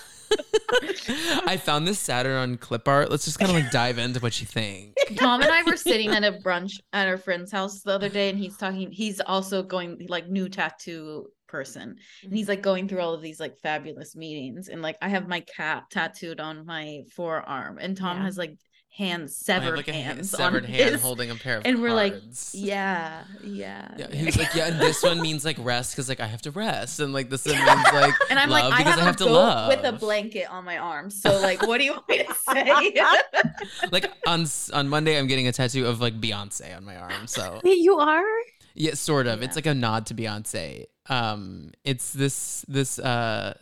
I 1.47 1.57
found 1.57 1.87
this 1.87 1.99
Saturn 1.99 2.35
on 2.37 2.57
clip 2.57 2.87
art. 2.87 3.11
Let's 3.11 3.25
just 3.25 3.39
kind 3.39 3.49
of 3.51 3.55
like 3.55 3.71
dive 3.71 3.97
into 3.97 4.19
what 4.19 4.39
you 4.41 4.47
think. 4.47 4.95
Tom 5.15 5.41
and 5.41 5.51
I 5.51 5.63
were 5.63 5.77
sitting 5.77 6.09
at 6.09 6.23
a 6.23 6.33
brunch 6.33 6.79
at 6.93 7.07
our 7.07 7.17
friend's 7.17 7.51
house 7.51 7.81
the 7.81 7.91
other 7.91 8.09
day, 8.09 8.29
and 8.29 8.37
he's 8.37 8.57
talking. 8.57 8.91
He's 8.91 9.19
also 9.21 9.63
going 9.63 10.05
like 10.09 10.27
new 10.27 10.49
tattoo 10.49 11.27
person, 11.47 11.97
and 12.23 12.33
he's 12.33 12.47
like 12.47 12.59
mm-hmm. 12.59 12.63
going 12.63 12.87
through 12.87 13.01
all 13.01 13.13
of 13.13 13.21
these 13.21 13.39
like 13.39 13.57
fabulous 13.59 14.15
meetings, 14.15 14.67
and 14.69 14.81
like 14.81 14.97
I 15.01 15.09
have 15.09 15.27
my 15.27 15.41
cat 15.41 15.83
tattooed 15.91 16.39
on 16.39 16.65
my 16.65 17.03
forearm, 17.15 17.77
and 17.79 17.95
Tom 17.97 18.17
Yeah. 18.17 18.23
has 18.23 18.37
like 18.37 18.57
hands 18.97 19.35
severed 19.35 19.75
like 19.75 19.87
a 19.89 19.93
hand, 19.93 20.17
hands 20.17 20.29
severed 20.31 20.63
on 20.63 20.69
hand 20.69 20.91
his, 20.91 21.01
holding 21.01 21.29
a 21.29 21.35
pair 21.35 21.57
of 21.57 21.65
and 21.65 21.81
we're 21.81 21.93
like, 21.93 22.13
cards. 22.13 22.55
yeah, 22.55 23.23
yeah. 23.43 23.89
Yeah, 23.97 24.07
yeah. 24.09 24.15
he 24.15 24.25
was 24.25 24.37
like, 24.37 24.55
yeah, 24.55 24.67
and 24.67 24.79
this 24.79 25.03
one 25.03 25.19
means 25.21 25.43
like 25.43 25.57
rest 25.59 25.91
because 25.91 26.07
like 26.07 26.21
I 26.21 26.27
have 26.27 26.41
to 26.43 26.51
rest, 26.51 26.99
and 26.99 27.11
like 27.11 27.29
this 27.29 27.45
one 27.45 27.57
means 27.57 27.83
like 27.93 28.13
And 28.29 28.39
I'm 28.39 28.49
like, 28.49 28.63
I 28.63 28.81
have, 28.81 28.99
I 28.99 29.01
have 29.03 29.15
a 29.15 29.17
to 29.19 29.25
love. 29.25 29.67
with 29.67 29.83
a 29.85 29.91
blanket 29.91 30.49
on 30.49 30.63
my 30.63 30.77
arm. 30.77 31.09
So 31.09 31.39
like, 31.41 31.65
what 31.67 31.79
do 31.79 31.83
you 31.83 31.91
want 31.91 32.07
me 32.07 32.23
to 32.23 32.35
say? 32.53 32.93
like 33.91 34.11
on 34.25 34.45
on 34.73 34.87
Monday, 34.87 35.17
I'm 35.17 35.27
getting 35.27 35.47
a 35.47 35.51
tattoo 35.51 35.85
of 35.87 35.99
like 35.99 36.19
Beyonce 36.19 36.75
on 36.75 36.85
my 36.85 36.95
arm. 36.95 37.27
So 37.27 37.59
you 37.65 37.97
are? 37.97 38.23
Yeah, 38.75 38.93
sort 38.93 39.25
of. 39.27 39.41
It's 39.41 39.55
like 39.55 39.65
a 39.65 39.73
nod 39.73 40.05
to 40.07 40.13
Beyonce. 40.13 40.85
Um, 41.09 41.71
it's 41.83 42.13
this 42.13 42.63
this 42.67 42.99
uh 42.99 43.55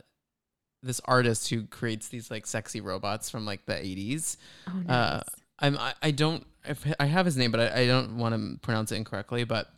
this 0.82 0.99
artist 1.05 1.49
who 1.49 1.66
creates 1.68 2.09
these 2.09 2.30
like 2.30 2.45
sexy 2.45 2.82
robots 2.82 3.30
from 3.30 3.45
like 3.45 3.66
the 3.66 3.74
80s. 3.74 4.36
Oh, 4.68 4.91
Uh, 4.91 5.22
I'm 5.59 5.78
I, 5.78 5.93
I 6.01 6.11
don't 6.11 6.45
I've- 6.68 6.93
I 6.99 7.05
have 7.05 7.26
his 7.26 7.38
name, 7.38 7.51
but 7.51 7.59
I, 7.61 7.82
I 7.82 7.88
don't 7.88 8.18
want 8.18 8.36
to 8.36 8.59
pronounce 8.59 8.91
it 8.91 8.95
incorrectly. 8.97 9.43
But 9.45 9.72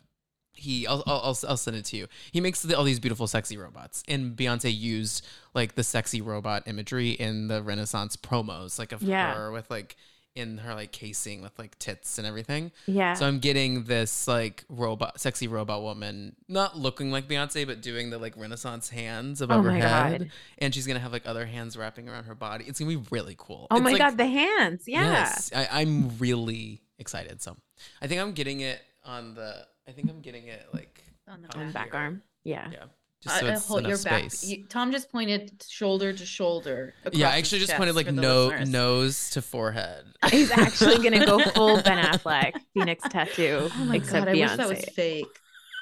he 0.54 0.86
I'll 0.86 1.02
I'll, 1.06 1.20
I'll, 1.22 1.38
I'll 1.48 1.56
send 1.56 1.76
it 1.76 1.84
to 1.86 1.96
you. 1.96 2.06
He 2.32 2.40
makes 2.40 2.62
the, 2.62 2.76
all 2.76 2.82
these 2.84 2.98
beautiful 3.00 3.26
sexy 3.26 3.56
robots, 3.58 4.02
and 4.08 4.34
Beyonce 4.36 4.74
used 4.76 5.24
like 5.54 5.74
the 5.74 5.84
sexy 5.84 6.20
robot 6.22 6.62
imagery 6.66 7.10
in 7.10 7.48
the 7.48 7.62
Renaissance 7.62 8.16
promos, 8.16 8.78
like 8.78 8.92
of 8.92 9.02
Yeah. 9.02 9.34
her 9.34 9.52
with 9.52 9.70
like 9.70 9.96
in 10.36 10.58
her 10.58 10.74
like 10.74 10.92
casing 10.92 11.42
with 11.42 11.58
like 11.58 11.76
tits 11.78 12.18
and 12.18 12.26
everything. 12.26 12.70
yeah. 12.86 13.14
So 13.14 13.26
I'm 13.26 13.38
getting 13.40 13.84
this 13.84 14.28
like 14.28 14.64
robot, 14.68 15.18
sexy 15.20 15.48
robot 15.48 15.82
woman, 15.82 16.36
not 16.46 16.78
looking 16.78 17.10
like 17.10 17.26
Beyonce, 17.26 17.66
but 17.66 17.80
doing 17.80 18.10
the 18.10 18.18
like 18.18 18.36
Renaissance 18.36 18.90
hands 18.90 19.40
above 19.40 19.60
Oh 19.60 19.62
her 19.62 19.72
my 19.72 19.80
head, 19.80 20.20
God. 20.20 20.30
and 20.58 20.74
she's 20.74 20.86
gonna 20.86 21.00
have 21.00 21.12
like 21.12 21.26
other 21.26 21.46
hands 21.46 21.76
wrapping 21.76 22.08
around 22.08 22.24
her 22.24 22.34
body. 22.34 22.66
It's 22.68 22.78
gonna 22.78 22.90
be 22.90 23.04
really 23.10 23.34
cool. 23.38 23.66
oh 23.70 23.76
It's, 23.76 23.82
my 23.84 23.90
like- 23.92 23.98
God, 23.98 24.16
the 24.18 24.26
hands. 24.26 24.84
Yeah. 24.86 25.10
Yes, 25.10 25.50
I, 25.56 25.68
I'm 25.80 26.16
really 26.18 26.82
excited. 26.98 27.42
So 27.42 27.56
I 28.00 28.06
think 28.06 28.20
I'm 28.20 28.32
getting 28.32 28.60
it 28.60 28.80
on 29.04 29.34
the. 29.34 29.66
I 29.88 29.92
think 29.92 30.10
I'm 30.10 30.20
getting 30.20 30.48
it 30.48 30.66
like 30.74 31.02
On 31.28 31.40
the 31.42 31.56
on 31.58 31.66
On 31.66 31.72
back 31.72 31.94
arm. 31.94 32.22
Yeah. 32.44 32.68
Yeah, 32.70 32.84
just 33.26 33.40
so 33.40 33.46
Uh, 33.46 33.50
uh, 33.50 33.58
hold 33.60 33.80
enough 33.80 33.88
your 33.88 33.98
back. 33.98 34.30
You, 34.42 34.64
Tom 34.68 34.92
just 34.92 35.10
pointed 35.10 35.52
shoulder 35.68 36.12
to 36.12 36.26
shoulder. 36.26 36.94
yeah, 37.12 37.30
I 37.30 37.36
actually 37.38 37.60
just 37.60 37.74
pointed 37.74 37.94
like 37.94 38.06
for 38.06 38.12
no 38.12 38.46
listeners. 38.46 38.68
nose 38.70 39.30
to 39.30 39.42
forehead. 39.42 40.04
He's 40.30 40.50
actually 40.50 40.96
gonna 40.98 41.24
go 41.26 41.38
full 41.50 41.82
Ben 41.82 42.04
Affleck 42.04 42.52
Phoenix 42.74 43.02
tattoo. 43.08 43.68
Oh 43.72 43.84
my 43.84 43.96
except 43.96 44.26
god, 44.26 44.28
I 44.28 44.40
wish 44.40 44.56
that 44.56 44.68
was 44.68 44.84
fake. 44.94 45.26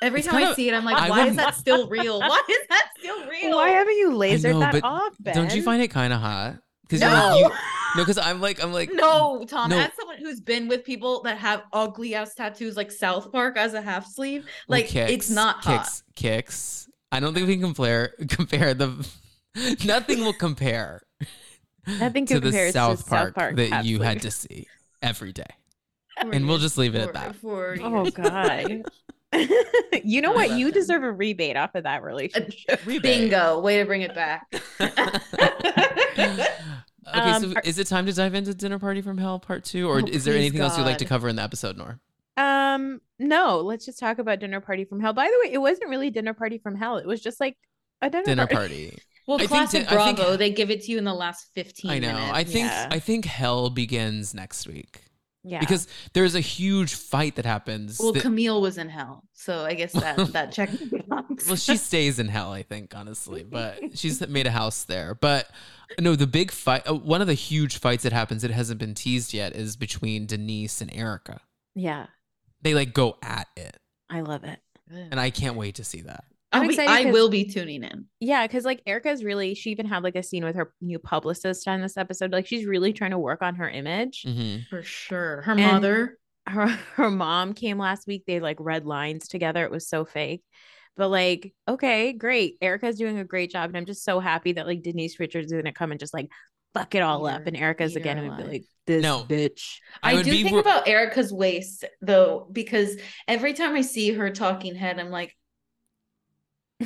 Every 0.02 0.20
It's 0.20 0.28
time 0.28 0.36
I 0.36 0.40
kinda- 0.40 0.54
see 0.56 0.68
it, 0.68 0.74
I'm 0.74 0.84
like, 0.84 0.96
I 0.96 1.08
why 1.08 1.20
would- 1.20 1.28
is 1.30 1.36
that 1.36 1.54
still 1.54 1.88
real? 1.88 2.18
Why 2.20 2.42
is 2.50 2.68
that 2.68 2.88
still 2.98 3.26
real? 3.26 3.56
Why 3.56 3.68
haven't 3.70 3.96
you 3.96 4.10
lasered 4.10 4.52
know, 4.52 4.60
that 4.60 4.84
off, 4.84 5.14
Ben? 5.20 5.34
Don't 5.34 5.54
you 5.54 5.62
find 5.62 5.80
it 5.82 5.88
kind 5.88 6.12
of 6.12 6.20
hot? 6.20 6.56
Because 6.82 7.00
No. 7.00 7.06
like, 7.08 7.38
you, 7.40 7.48
no, 7.96 8.02
because 8.02 8.18
I'm 8.18 8.40
like 8.42 8.62
I'm 8.62 8.72
like 8.72 8.90
no, 8.92 9.46
Tom, 9.48 9.70
No. 9.70 9.78
as 9.78 9.90
someone 9.98 10.18
who's 10.18 10.40
been 10.40 10.68
with 10.68 10.84
people 10.84 11.22
that 11.22 11.38
have 11.38 11.62
ugly 11.72 12.14
ass 12.14 12.34
tattoos 12.34 12.76
like 12.76 12.90
South 12.92 13.32
Park 13.32 13.56
as 13.56 13.72
a 13.72 13.80
half 13.80 14.06
sleeve, 14.06 14.42
Well, 14.68 14.78
like 14.80 14.88
Cix, 14.88 15.10
it's 15.10 15.30
not 15.30 15.64
hot. 15.64 15.86
Cix, 15.86 16.02
Cix. 16.16 16.88
I 17.14 17.20
don't 17.20 17.32
think 17.34 17.46
we 17.46 17.54
can 17.54 17.62
compare 17.62 18.08
compare 18.28 18.74
the. 18.74 19.06
Nothing 19.84 20.20
will 20.24 20.32
compare 20.32 21.02
Nothing 21.86 22.26
to 22.26 22.34
the 22.40 22.48
compares 22.50 22.72
South 22.72 23.04
to 23.04 23.08
Park, 23.10 23.28
South 23.28 23.34
Park 23.34 23.56
that 23.56 23.70
half 23.70 23.84
you 23.84 24.00
had 24.00 24.22
to 24.22 24.30
see 24.32 24.66
every 25.00 25.32
day, 25.32 25.46
and 26.20 26.48
we'll 26.48 26.58
just 26.58 26.76
leave 26.76 26.94
it 26.96 27.02
at 27.08 27.12
that. 27.14 27.36
Oh. 27.44 28.10
God. 28.10 28.82
you 30.04 30.20
know 30.22 30.32
I 30.32 30.34
what? 30.34 30.50
You 30.58 30.66
him. 30.68 30.72
deserve 30.72 31.02
a 31.04 31.12
rebate 31.12 31.56
off 31.56 31.74
of 31.76 31.84
that 31.84 32.02
relationship. 32.02 32.80
Rebate. 32.84 33.02
Bingo. 33.02 33.60
Way 33.60 33.78
to 33.78 33.84
bring 33.84 34.02
it 34.02 34.14
back. 34.14 34.46
okay, 36.00 36.46
Um, 37.06 37.42
so 37.42 37.52
are- 37.56 37.62
is 37.64 37.78
it 37.78 37.86
time 37.86 38.06
to 38.06 38.12
dive 38.12 38.34
into 38.34 38.54
Dinner 38.54 38.78
Party 38.78 39.02
from 39.02 39.18
Hell 39.18 39.38
Part 39.38 39.64
Two, 39.64 39.88
or 39.88 40.00
Oh, 40.00 40.06
is 40.06 40.24
there 40.24 40.34
please, 40.34 40.40
anything 40.40 40.60
else 40.62 40.76
you'd 40.78 40.84
like 40.84 40.98
to 40.98 41.04
cover 41.04 41.28
in 41.28 41.36
the 41.36 41.42
episode, 41.42 41.76
Noor? 41.76 42.00
Um, 42.36 43.00
no, 43.18 43.60
let's 43.60 43.86
just 43.86 43.98
talk 43.98 44.18
about 44.18 44.40
dinner 44.40 44.60
party 44.60 44.84
from 44.84 45.00
hell. 45.00 45.12
By 45.12 45.26
the 45.26 45.38
way, 45.48 45.52
it 45.54 45.58
wasn't 45.58 45.90
really 45.90 46.10
dinner 46.10 46.34
party 46.34 46.58
from 46.58 46.74
hell. 46.76 46.96
It 46.98 47.06
was 47.06 47.20
just 47.20 47.38
like 47.40 47.56
a 48.02 48.10
dinner, 48.10 48.24
Dinner 48.24 48.46
party. 48.46 48.90
Party. 48.90 48.98
Well, 49.26 49.36
I 49.38 49.46
think 49.46 49.50
classic 49.52 49.88
think- 49.88 50.16
Bravo. 50.18 50.36
they 50.36 50.50
give 50.50 50.68
it 50.70 50.82
to 50.82 50.92
you 50.92 50.98
in 50.98 51.04
the 51.04 51.14
last 51.14 51.48
15 51.54 51.90
I 51.90 51.98
know. 51.98 52.12
minutes. 52.12 52.30
I 52.34 52.44
think 52.44 52.66
Yeah. 52.66 52.88
I 52.90 52.98
think 52.98 53.24
Hell 53.24 53.70
begins 53.70 54.34
next 54.34 54.66
week 54.68 55.00
Yeah. 55.42 55.60
because 55.60 55.88
there's 56.12 56.34
a 56.34 56.40
huge 56.40 56.92
fight 56.94 57.36
that 57.36 57.46
happens. 57.46 57.98
well, 57.98 58.12
that- 58.12 58.20
Camille 58.20 58.60
was 58.60 58.76
in 58.76 58.90
hell. 58.90 59.24
So 59.32 59.64
I 59.64 59.72
guess 59.72 59.92
that 59.92 60.18
that 60.34 60.52
check. 60.52 60.68
well, 61.08 61.56
she 61.56 61.78
stays 61.78 62.18
in 62.18 62.28
hell, 62.28 62.52
I 62.52 62.64
think, 62.64 62.94
honestly, 62.94 63.44
but 63.44 63.96
she's 63.96 64.20
made 64.28 64.46
a 64.46 64.50
house 64.50 64.84
there. 64.84 65.14
But 65.14 65.48
no, 65.98 66.16
the 66.16 66.26
big 66.26 66.50
fight, 66.50 66.86
uh, 66.86 66.92
one 66.92 67.22
of 67.22 67.26
the 67.26 67.32
huge 67.32 67.78
fights 67.78 68.02
that 68.02 68.12
happens 68.12 68.42
that 68.42 68.50
hasn't 68.50 68.78
been 68.78 68.92
teased 68.92 69.32
yet 69.32 69.56
is 69.56 69.74
between 69.74 70.26
Denise 70.26 70.82
and 70.82 70.92
Erika. 70.94 71.40
yeah, 71.74 72.08
They 72.64 72.74
like 72.74 72.92
go 72.92 73.16
at 73.22 73.46
it, 73.56 73.76
I 74.10 74.22
love 74.22 74.42
it. 74.44 74.58
and 74.90 75.20
I 75.20 75.30
can't 75.30 75.56
wait 75.56 75.76
to 75.76 75.84
see 75.84 76.00
that. 76.02 76.24
I'll 76.52 76.62
I'm 76.62 76.68
be, 76.68 76.74
excited 76.74 76.90
I 76.92 77.02
'cause- 77.04 77.12
will 77.12 77.28
be 77.28 77.44
tuning 77.44 77.82
in. 77.84 78.06
Yeah, 78.20 78.46
because 78.46 78.64
like 78.64 78.80
Erika's 78.86 79.22
really, 79.24 79.54
she 79.54 79.70
even 79.70 79.86
had 79.86 80.02
like 80.02 80.14
a 80.16 80.22
scene 80.22 80.44
with 80.44 80.56
her 80.56 80.72
new 80.80 80.98
publicist 80.98 81.66
on 81.68 81.80
this 81.80 81.96
episode. 81.96 82.32
Like 82.32 82.46
she's 82.46 82.64
really 82.66 82.92
trying 82.92 83.10
to 83.12 83.18
work 83.18 83.42
on 83.42 83.56
her 83.56 83.68
image. 83.68 84.22
hmm 84.26 84.56
For 84.70 84.82
sure. 84.82 85.42
Her 85.42 85.52
And- 85.52 85.60
mother. 85.62 86.18
Her 86.46 86.66
her 86.96 87.10
mom 87.10 87.54
came 87.54 87.78
last 87.78 88.06
week. 88.06 88.24
They 88.26 88.38
like 88.40 88.58
read 88.60 88.84
lines 88.86 89.28
together. 89.28 89.64
It 89.64 89.70
was 89.70 89.88
so 89.88 90.04
fake. 90.04 90.42
But 90.96 91.08
like, 91.08 91.52
okay, 91.66 92.12
great. 92.12 92.56
Erika's 92.62 92.98
doing 92.98 93.18
a 93.18 93.24
great 93.24 93.50
job. 93.50 93.70
And 93.70 93.76
I'm 93.76 93.86
just 93.86 94.04
so 94.04 94.20
happy 94.20 94.52
that 94.52 94.66
like 94.66 94.82
Denise 94.82 95.18
Richards 95.18 95.50
is 95.50 95.56
gonna 95.60 95.72
come 95.72 95.90
and 95.90 95.98
just 95.98 96.14
like 96.14 96.28
fuck 96.74 96.94
it 96.94 97.00
all 97.02 97.26
Eat 97.28 97.32
up. 97.32 97.46
And 97.46 97.56
Erika's 97.56 97.92
eat 97.92 97.94
her 97.94 98.00
again 98.00 98.26
gonna 98.28 98.42
be 98.42 98.48
like, 98.48 98.64
this 98.86 99.02
No. 99.02 99.24
bitch. 99.28 99.78
I 100.02 100.16
I, 100.16 100.22
do 100.22 100.30
think 100.30 100.50
wor- 100.50 100.60
about 100.60 100.86
Erika's 100.86 101.32
waist 101.32 101.84
though, 102.02 102.46
because 102.52 102.96
every 103.26 103.54
time 103.54 103.74
I 103.74 103.80
see 103.80 104.12
her 104.12 104.28
talking 104.30 104.74
head, 104.74 104.98
I'm 104.98 105.10
like 105.10 105.34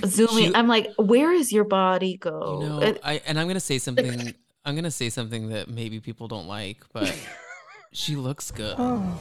zooming. 0.05 0.49
She- 0.51 0.55
I'm 0.55 0.68
like, 0.68 0.89
where 0.99 1.32
is 1.32 1.53
your 1.53 1.64
body 1.64 2.16
go? 2.16 2.61
You 2.62 2.68
know, 2.68 2.80
It- 2.82 3.01
I 3.03 3.20
and 3.26 3.39
I'm 3.41 3.47
gonna 3.49 3.61
say 3.61 3.78
something. 3.78 4.34
I'm 4.64 4.74
gonna 4.74 4.91
say 4.91 5.09
something 5.09 5.49
that 5.49 5.68
maybe 5.68 5.99
people 6.01 6.28
don't 6.28 6.47
like, 6.47 6.84
but 6.93 7.14
she 7.93 8.16
looks 8.16 8.51
good. 8.51 8.74
Oh, 8.78 9.18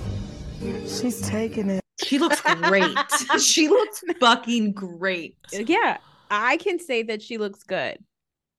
she's 0.85 1.21
taking 1.21 1.69
it. 1.69 1.81
she 2.03 2.19
looks 2.19 2.41
great. 2.41 2.95
she 3.41 3.69
looks 3.69 4.03
fucking 4.19 4.73
great. 4.73 5.37
Yeah. 5.51 5.97
I 6.29 6.57
can 6.57 6.77
say 6.79 7.03
that 7.03 7.21
she 7.21 7.37
looks 7.37 7.63
good. 7.63 7.97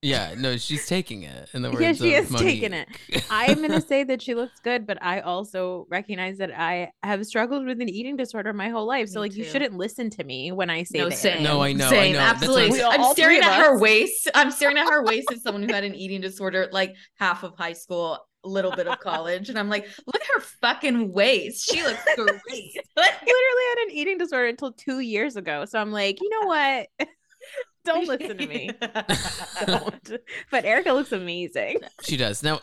Yeah, 0.01 0.35
no, 0.39 0.57
she's 0.57 0.87
taking 0.87 1.25
it. 1.25 1.49
In 1.55 1.63
the 1.63 1.71
words 1.73 1.83
Yeah, 1.83 1.93
she 1.93 2.15
of 2.15 2.33
is 2.33 2.41
taking 2.41 2.73
it. 2.73 2.89
I'm 3.31 3.61
gonna 3.61 3.81
say 3.81 4.05
that 4.05 4.23
she 4.23 4.35
looks 4.35 4.61
good, 4.61 4.87
but 4.87 5.03
I 5.03 5.21
also 5.21 5.87
recognize 5.91 6.39
that 6.39 6.57
I 6.57 6.93
have 7.03 7.27
struggled 7.27 7.67
with 7.67 7.81
an 7.81 7.89
eating 7.89 8.17
disorder 8.17 8.53
my 8.53 8.69
whole 8.69 8.87
life. 8.87 9.09
So 9.09 9.19
Me 9.19 9.23
like 9.23 9.35
you 9.37 9.43
shouldn't 9.45 9.75
listen 9.75 10.09
to 10.11 10.23
me 10.25 10.53
when 10.53 10.71
I 10.71 10.85
say 10.85 10.99
No, 10.99 11.09
that. 11.09 11.19
same. 11.19 11.43
No, 11.43 11.61
I 11.63 11.73
know, 11.73 11.87
I 11.89 11.91
Same, 11.91 12.13
know. 12.13 12.19
That's 12.21 12.43
I'm 12.43 12.49
absolutely. 12.49 12.79
saying. 12.79 12.93
I'm 12.93 13.13
staring 13.13 13.41
at 13.43 13.61
of 13.61 13.67
her 13.67 13.79
waist. 13.81 14.31
I'm 14.35 14.51
staring 14.53 14.79
at 14.79 14.89
her 14.89 15.03
waist 15.05 15.33
as 15.33 15.43
someone 15.43 15.65
who 15.65 15.75
had 15.75 15.83
an 15.85 15.95
eating 15.97 16.21
disorder, 16.21 16.69
like 16.71 16.95
half 17.19 17.43
of 17.43 17.55
high 17.59 17.73
school, 17.73 18.25
a 18.45 18.49
little 18.49 18.71
bit 18.71 18.87
of 18.87 19.01
college, 19.01 19.49
and 19.49 19.59
I'm 19.59 19.69
like, 19.69 19.85
look 20.07 20.23
at 20.23 20.29
her 20.35 20.41
fucking 20.63 21.13
waist. 21.13 21.69
She 21.69 21.83
looks 21.83 22.05
great. 22.15 22.77
Like, 22.97 23.21
literally 23.21 23.65
had 23.71 23.79
an 23.89 23.91
eating 23.91 24.17
disorder 24.19 24.47
until 24.47 24.73
two 24.73 25.01
years 25.01 25.35
ago. 25.35 25.65
So 25.65 25.81
I'm 25.81 25.91
like, 25.91 26.21
you 26.21 26.29
know 26.31 26.47
what? 26.47 26.89
Don't 27.89 28.07
listen 28.21 28.37
to 28.39 28.47
me. 28.47 28.71
Don't. 29.67 30.11
But 30.51 30.65
Erika 30.65 30.93
looks 30.93 31.13
amazing. 31.13 31.79
She 32.03 32.17
does. 32.17 32.43
Now, 32.43 32.61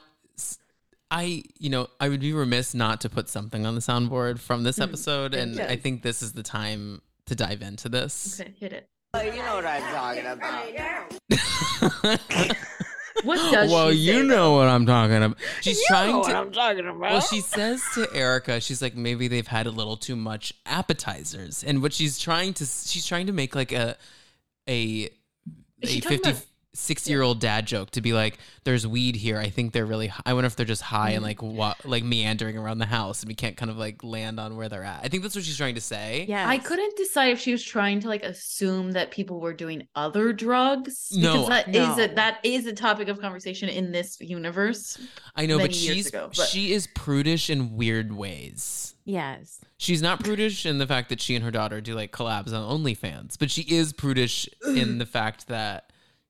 I, 1.11 1.43
you 1.59 1.69
know, 1.69 1.87
I 1.99 2.09
would 2.09 2.19
be 2.21 2.33
remiss 2.33 2.73
not 2.73 3.01
to 3.01 3.09
put 3.09 3.29
something 3.29 3.65
on 3.65 3.75
the 3.75 3.81
soundboard 3.81 4.39
from 4.39 4.63
this 4.63 4.79
Mm, 4.79 4.83
episode, 4.83 5.33
and 5.33 5.55
yes. 5.55 5.69
I 5.69 5.75
think 5.75 6.01
this 6.03 6.21
is 6.21 6.33
the 6.33 6.43
time 6.43 7.01
to 7.27 7.35
dive 7.35 7.61
into 7.61 7.89
this. 7.89 8.39
Okay, 8.41 8.53
hit 8.59 8.73
it. 8.73 8.89
You 9.15 9.41
know 9.43 9.55
what 9.55 9.65
I'm 9.65 9.81
talking 9.93 10.25
about. 10.25 11.75
What 13.23 13.37
does 13.37 13.71
well, 13.71 13.91
she 13.91 13.97
you 13.97 14.13
say, 14.21 14.27
know 14.27 14.51
what 14.55 14.67
I'm 14.67 14.85
talking 14.85 15.15
about. 15.15 15.37
She's 15.61 15.81
trying 15.87 16.21
to. 16.25 16.35
I'm 16.35 16.51
talking 16.51 16.85
about. 16.85 16.99
Well, 16.99 17.21
she 17.21 17.39
says 17.39 17.81
to 17.93 18.07
Erika, 18.13 18.59
she's 18.59 18.81
like, 18.81 18.95
maybe 18.95 19.29
they've 19.29 19.47
had 19.47 19.67
a 19.67 19.71
little 19.71 19.95
too 19.95 20.17
much 20.17 20.53
appetizers, 20.65 21.63
and 21.63 21.81
what 21.81 21.93
she's 21.93 22.19
trying 22.19 22.53
to, 22.55 22.65
she's 22.65 23.05
trying 23.05 23.27
to 23.27 23.31
make 23.33 23.55
like 23.55 23.71
a, 23.71 23.95
a, 24.67 25.09
a 25.83 25.87
50, 25.87 26.15
about- 26.15 26.45
60 26.75 27.09
year 27.11 27.21
old 27.21 27.39
dad 27.39 27.65
joke 27.65 27.91
to 27.91 28.01
be 28.01 28.13
like, 28.13 28.37
there's 28.63 28.85
weed 28.85 29.15
here. 29.15 29.37
I 29.39 29.49
think 29.49 29.73
they're 29.73 29.85
really. 29.85 30.07
hi- 30.07 30.21
I 30.25 30.33
wonder 30.33 30.47
if 30.47 30.55
they're 30.55 30.65
just 30.65 30.81
high 30.81 31.11
and 31.11 31.23
like 31.23 31.41
wa- 31.41 31.75
like 31.83 32.03
meandering 32.03 32.57
around 32.57 32.77
the 32.79 32.85
house, 32.85 33.21
and 33.21 33.27
we 33.27 33.35
can't 33.35 33.57
kind 33.57 33.71
of 33.71 33.77
like 33.77 34.03
land 34.03 34.39
on 34.39 34.55
where 34.55 34.69
they're 34.69 34.83
at. 34.83 35.01
I 35.03 35.07
think 35.07 35.23
that's 35.23 35.35
what 35.35 35.43
she's 35.45 35.57
trying 35.57 35.75
to 35.75 35.81
say. 35.81 36.25
Yeah. 36.27 36.47
I 36.47 36.57
couldn't 36.57 36.95
decide 36.97 37.31
if 37.31 37.39
she 37.39 37.51
was 37.51 37.63
trying 37.63 37.99
to 38.01 38.07
like 38.07 38.23
assume 38.23 38.91
that 38.93 39.11
people 39.11 39.39
were 39.39 39.53
doing 39.53 39.87
other 39.95 40.33
drugs. 40.33 41.09
No. 41.15 41.33
because 41.33 41.49
that 41.49 41.67
is 41.69 41.97
No. 41.97 42.03
a 42.03 42.07
that 42.15 42.39
is 42.43 42.65
a 42.65 42.73
topic 42.73 43.07
of 43.07 43.19
conversation 43.19 43.69
in 43.69 43.91
this 43.91 44.19
universe. 44.21 44.99
I 45.35 45.45
know, 45.45 45.57
but 45.57 45.73
she's 45.73 46.07
ago, 46.07 46.29
but- 46.35 46.47
she 46.47 46.73
is 46.73 46.87
prudish 46.87 47.49
in 47.49 47.75
weird 47.75 48.13
ways. 48.13 48.93
Yes. 49.07 49.59
She's 49.77 50.01
not 50.01 50.23
prudish 50.23 50.65
in 50.65 50.79
the 50.79 50.87
fact 50.87 51.09
that 51.09 51.21
she 51.21 51.35
and 51.35 51.45
her 51.45 51.51
daughter 51.51 51.79
do 51.79 51.93
like 51.93 52.11
collabs 52.11 52.51
on 52.53 52.81
OnlyFans, 52.81 53.37
but 53.37 53.51
she 53.51 53.61
is 53.61 53.93
prudish 53.93 54.49
in 54.65 54.97
the 54.97 55.05
fact 55.05 55.47
that 55.47 55.84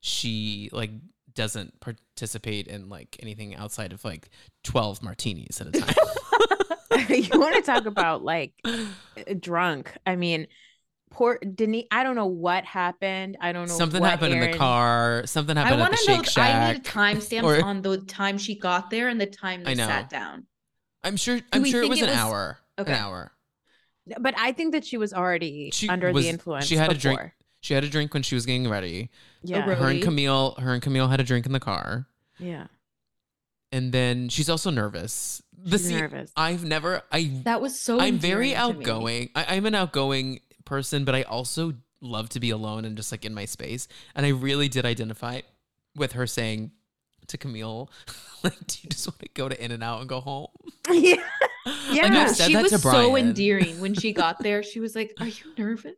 she 0.05 0.69
like 0.71 0.91
doesn't 1.33 1.79
participate 1.79 2.67
in 2.67 2.89
like 2.89 3.17
anything 3.21 3.55
outside 3.55 3.91
of 3.91 4.05
like 4.05 4.29
12 4.63 5.01
martinis 5.01 5.59
at 5.59 5.67
a 5.67 5.71
time. 5.71 5.95
you 7.09 7.39
want 7.39 7.55
to 7.55 7.61
talk 7.63 7.85
about 7.87 8.23
like 8.23 8.53
uh, 8.63 8.75
drunk? 9.39 9.91
I 10.05 10.15
mean, 10.15 10.45
poor 11.09 11.39
Denise. 11.39 11.87
I 11.89 12.03
don't 12.03 12.15
know 12.15 12.27
what 12.27 12.65
happened. 12.65 13.37
I 13.41 13.51
don't 13.51 13.67
know. 13.67 13.73
something 13.73 13.99
what 13.99 14.11
happened 14.11 14.33
in 14.35 14.51
the 14.51 14.55
car, 14.55 15.23
something 15.25 15.57
I 15.57 15.61
happened 15.63 15.81
at 15.81 15.83
want 15.85 15.91
the 15.93 16.05
to 16.05 16.11
know. 16.17 16.23
Shake 16.23 16.37
I 16.37 16.73
need 16.73 16.85
Shack. 16.85 16.93
timestamps 16.93 17.43
or- 17.43 17.65
on 17.65 17.81
the 17.81 17.97
time 17.97 18.37
she 18.37 18.57
got 18.59 18.91
there 18.91 19.09
and 19.09 19.19
the 19.19 19.25
time 19.25 19.61
I 19.61 19.73
they 19.73 19.75
know. 19.75 19.87
sat 19.87 20.09
down. 20.09 20.45
I'm 21.03 21.17
sure 21.17 21.39
I'm 21.51 21.65
sure 21.65 21.81
it 21.81 21.89
was 21.89 21.99
it 21.99 22.03
an 22.03 22.09
was- 22.09 22.17
hour. 22.17 22.59
Okay. 22.77 22.91
An 22.93 22.97
hour. 22.99 23.31
But 24.19 24.35
I 24.37 24.51
think 24.51 24.73
that 24.73 24.85
she 24.85 24.97
was 24.97 25.13
already 25.13 25.71
She 25.73 25.89
under 25.89 26.11
was- 26.13 26.23
the 26.23 26.29
influence. 26.29 26.65
she 26.67 26.75
had 26.75 26.91
a 26.91 26.95
drink. 26.95 27.31
Before. 27.65 27.67
She 27.67 27.73
had 27.75 27.83
a 27.83 27.89
drink 27.89 28.13
when 28.13 28.23
she 28.23 28.35
was 28.35 28.45
getting 28.45 28.67
ready. 28.69 29.09
Yeah. 29.43 29.65
ro- 29.67 29.75
Her 29.75 29.89
and 29.89 30.01
Camille, 30.01 30.55
her 30.59 30.73
and 30.73 30.81
Camille 30.81 31.07
had 31.07 31.19
a 31.19 31.23
drink 31.23 31.45
in 31.45 31.51
the 31.51 31.59
car. 31.59 32.07
yeah. 32.39 32.67
And 33.71 33.91
then 33.91 34.29
she's 34.29 34.49
also 34.49 34.69
nervous. 34.69 35.41
The 35.57 35.77
She's 35.77 35.87
scene- 35.87 35.97
nervous. 35.97 36.31
I've 36.37 36.63
never 36.63 37.01
I 37.11 37.41
That 37.43 37.59
was 37.61 37.77
so. 37.79 37.99
I'm 37.99 38.19
very 38.19 38.51
endearing 38.53 38.73
to 38.73 38.77
me. 38.79 38.85
outgoing. 38.85 39.29
I, 39.35 39.45
I'm 39.55 39.65
an 39.65 39.75
outgoing 39.75 40.39
person, 40.63 41.03
but 41.03 41.13
I 41.15 41.23
also 41.23 41.73
love 41.99 42.29
to 42.29 42.39
be 42.39 42.51
alone 42.51 42.85
and 42.85 42.95
just 42.95 43.11
like 43.11 43.25
in 43.25 43.33
my 43.33 43.43
space. 43.45 43.87
And 44.15 44.25
I 44.25 44.29
really 44.29 44.69
did 44.69 44.85
identify 44.85 45.41
with 45.95 46.13
her 46.13 46.25
saying 46.27 46.71
to 47.27 47.37
Camille, 47.37 47.89
like, 48.43 48.65
do 48.67 48.77
you 48.83 48.89
just 48.89 49.07
want 49.07 49.19
to 49.19 49.29
go 49.33 49.49
to 49.49 49.61
In 49.61 49.71
and 49.71 49.83
Out 49.83 49.99
and 49.99 50.07
go 50.07 50.21
home? 50.21 50.47
yeah. 50.91 51.15
Yeah. 51.91 52.05
I've 52.27 52.35
said 52.35 52.47
she 52.47 52.53
that 52.53 52.63
was 52.63 52.71
to 52.71 52.77
so 52.77 53.17
endearing 53.17 53.81
when 53.81 53.93
she 53.95 54.13
got 54.13 54.39
there. 54.41 54.61
She 54.63 54.79
was 54.79 54.95
like, 54.95 55.13
"Are 55.19 55.27
you 55.27 55.43
nervous?" 55.57 55.95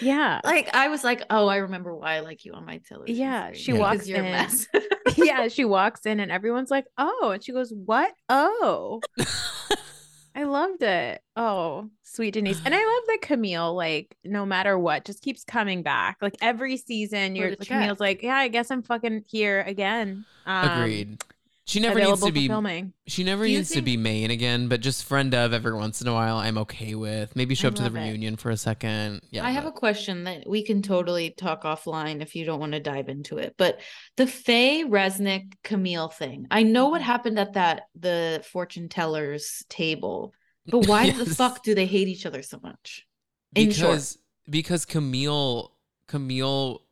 Yeah. 0.00 0.40
Like 0.44 0.74
I 0.74 0.88
was 0.88 1.04
like, 1.04 1.22
"Oh, 1.30 1.46
I 1.48 1.56
remember 1.56 1.94
why 1.94 2.14
I 2.14 2.20
like 2.20 2.44
you 2.44 2.52
on 2.52 2.64
my 2.64 2.78
television." 2.78 3.16
Yeah, 3.16 3.46
screen, 3.48 3.54
she 3.60 3.72
because 3.72 3.80
walks 3.80 4.08
you're 4.08 4.22
a 4.22 4.24
in. 4.24 4.32
mess. 4.32 4.66
yeah. 5.16 5.48
She 5.48 5.64
walks 5.64 6.06
in 6.06 6.20
and 6.20 6.30
everyone's 6.30 6.70
like, 6.70 6.86
oh. 6.98 7.30
And 7.34 7.42
she 7.42 7.52
goes, 7.52 7.72
what? 7.72 8.12
Oh. 8.28 9.00
I 10.34 10.44
loved 10.44 10.82
it. 10.82 11.20
Oh, 11.34 11.90
sweet 12.02 12.34
Denise. 12.34 12.60
And 12.64 12.74
I 12.74 12.78
love 12.78 13.02
that 13.08 13.18
Camille, 13.22 13.74
like, 13.74 14.16
no 14.24 14.46
matter 14.46 14.78
what, 14.78 15.04
just 15.04 15.22
keeps 15.22 15.42
coming 15.44 15.82
back. 15.82 16.18
Like 16.22 16.36
every 16.40 16.76
season, 16.76 17.32
For 17.32 17.38
you're 17.38 17.50
the 17.50 17.56
check. 17.64 17.80
Camille's 17.80 18.00
like, 18.00 18.22
yeah, 18.22 18.36
I 18.36 18.48
guess 18.48 18.70
I'm 18.70 18.82
fucking 18.82 19.24
here 19.26 19.62
again. 19.62 20.24
Um, 20.46 20.82
Agreed. 20.82 21.22
She 21.70 21.78
never 21.80 22.00
needs 22.00 22.20
to 22.22 22.32
be 22.32 22.48
filming. 22.48 22.92
she 23.06 23.22
never 23.22 23.44
Do 23.44 23.50
you 23.50 23.58
needs 23.58 23.70
to 23.70 23.82
be 23.82 23.96
main 23.96 24.30
again, 24.32 24.66
but 24.66 24.80
just 24.80 25.04
friend 25.04 25.32
of 25.34 25.52
every 25.52 25.72
once 25.72 26.00
in 26.02 26.08
a 26.08 26.12
while 26.12 26.36
I'm 26.36 26.58
okay 26.58 26.96
with. 26.96 27.36
Maybe 27.36 27.54
show 27.54 27.68
I 27.68 27.70
up 27.70 27.74
to 27.76 27.82
the 27.82 27.90
love 27.90 27.96
it. 27.96 28.08
reunion 28.08 28.36
for 28.36 28.50
a 28.50 28.56
second. 28.56 29.20
Yeah. 29.30 29.44
I 29.46 29.50
have 29.52 29.66
a 29.66 29.72
question 29.72 30.24
that 30.24 30.48
we 30.48 30.64
can 30.64 30.82
totally 30.82 31.30
talk 31.30 31.62
offline 31.62 32.22
if 32.22 32.34
you 32.34 32.44
don't 32.44 32.58
want 32.58 32.72
to 32.72 32.80
dive 32.80 33.08
into 33.08 33.38
it. 33.38 33.54
But 33.56 33.80
the 34.16 34.26
Faye 34.26 34.84
Resnick 34.84 35.52
Camille 35.62 36.08
thing, 36.08 36.46
I 36.50 36.64
know 36.64 36.86
Mm-hmm. 36.86 36.90
what 36.90 37.02
happened 37.02 37.38
at 37.38 37.52
that 37.52 37.82
the 37.98 38.42
fortune 38.50 38.88
tellers 38.88 39.62
table, 39.68 40.34
but 40.66 40.86
why 40.88 41.10
the 41.10 41.26
fuck 41.26 41.62
do 41.62 41.74
they 41.76 41.86
hate 41.86 42.08
each 42.08 42.26
other 42.26 42.42
so 42.42 42.58
much? 42.62 43.06
In 43.54 43.70
short. 43.70 43.90
because 43.90 44.18
because 44.48 44.84
Camille 44.86 45.72
Camille 46.08 46.82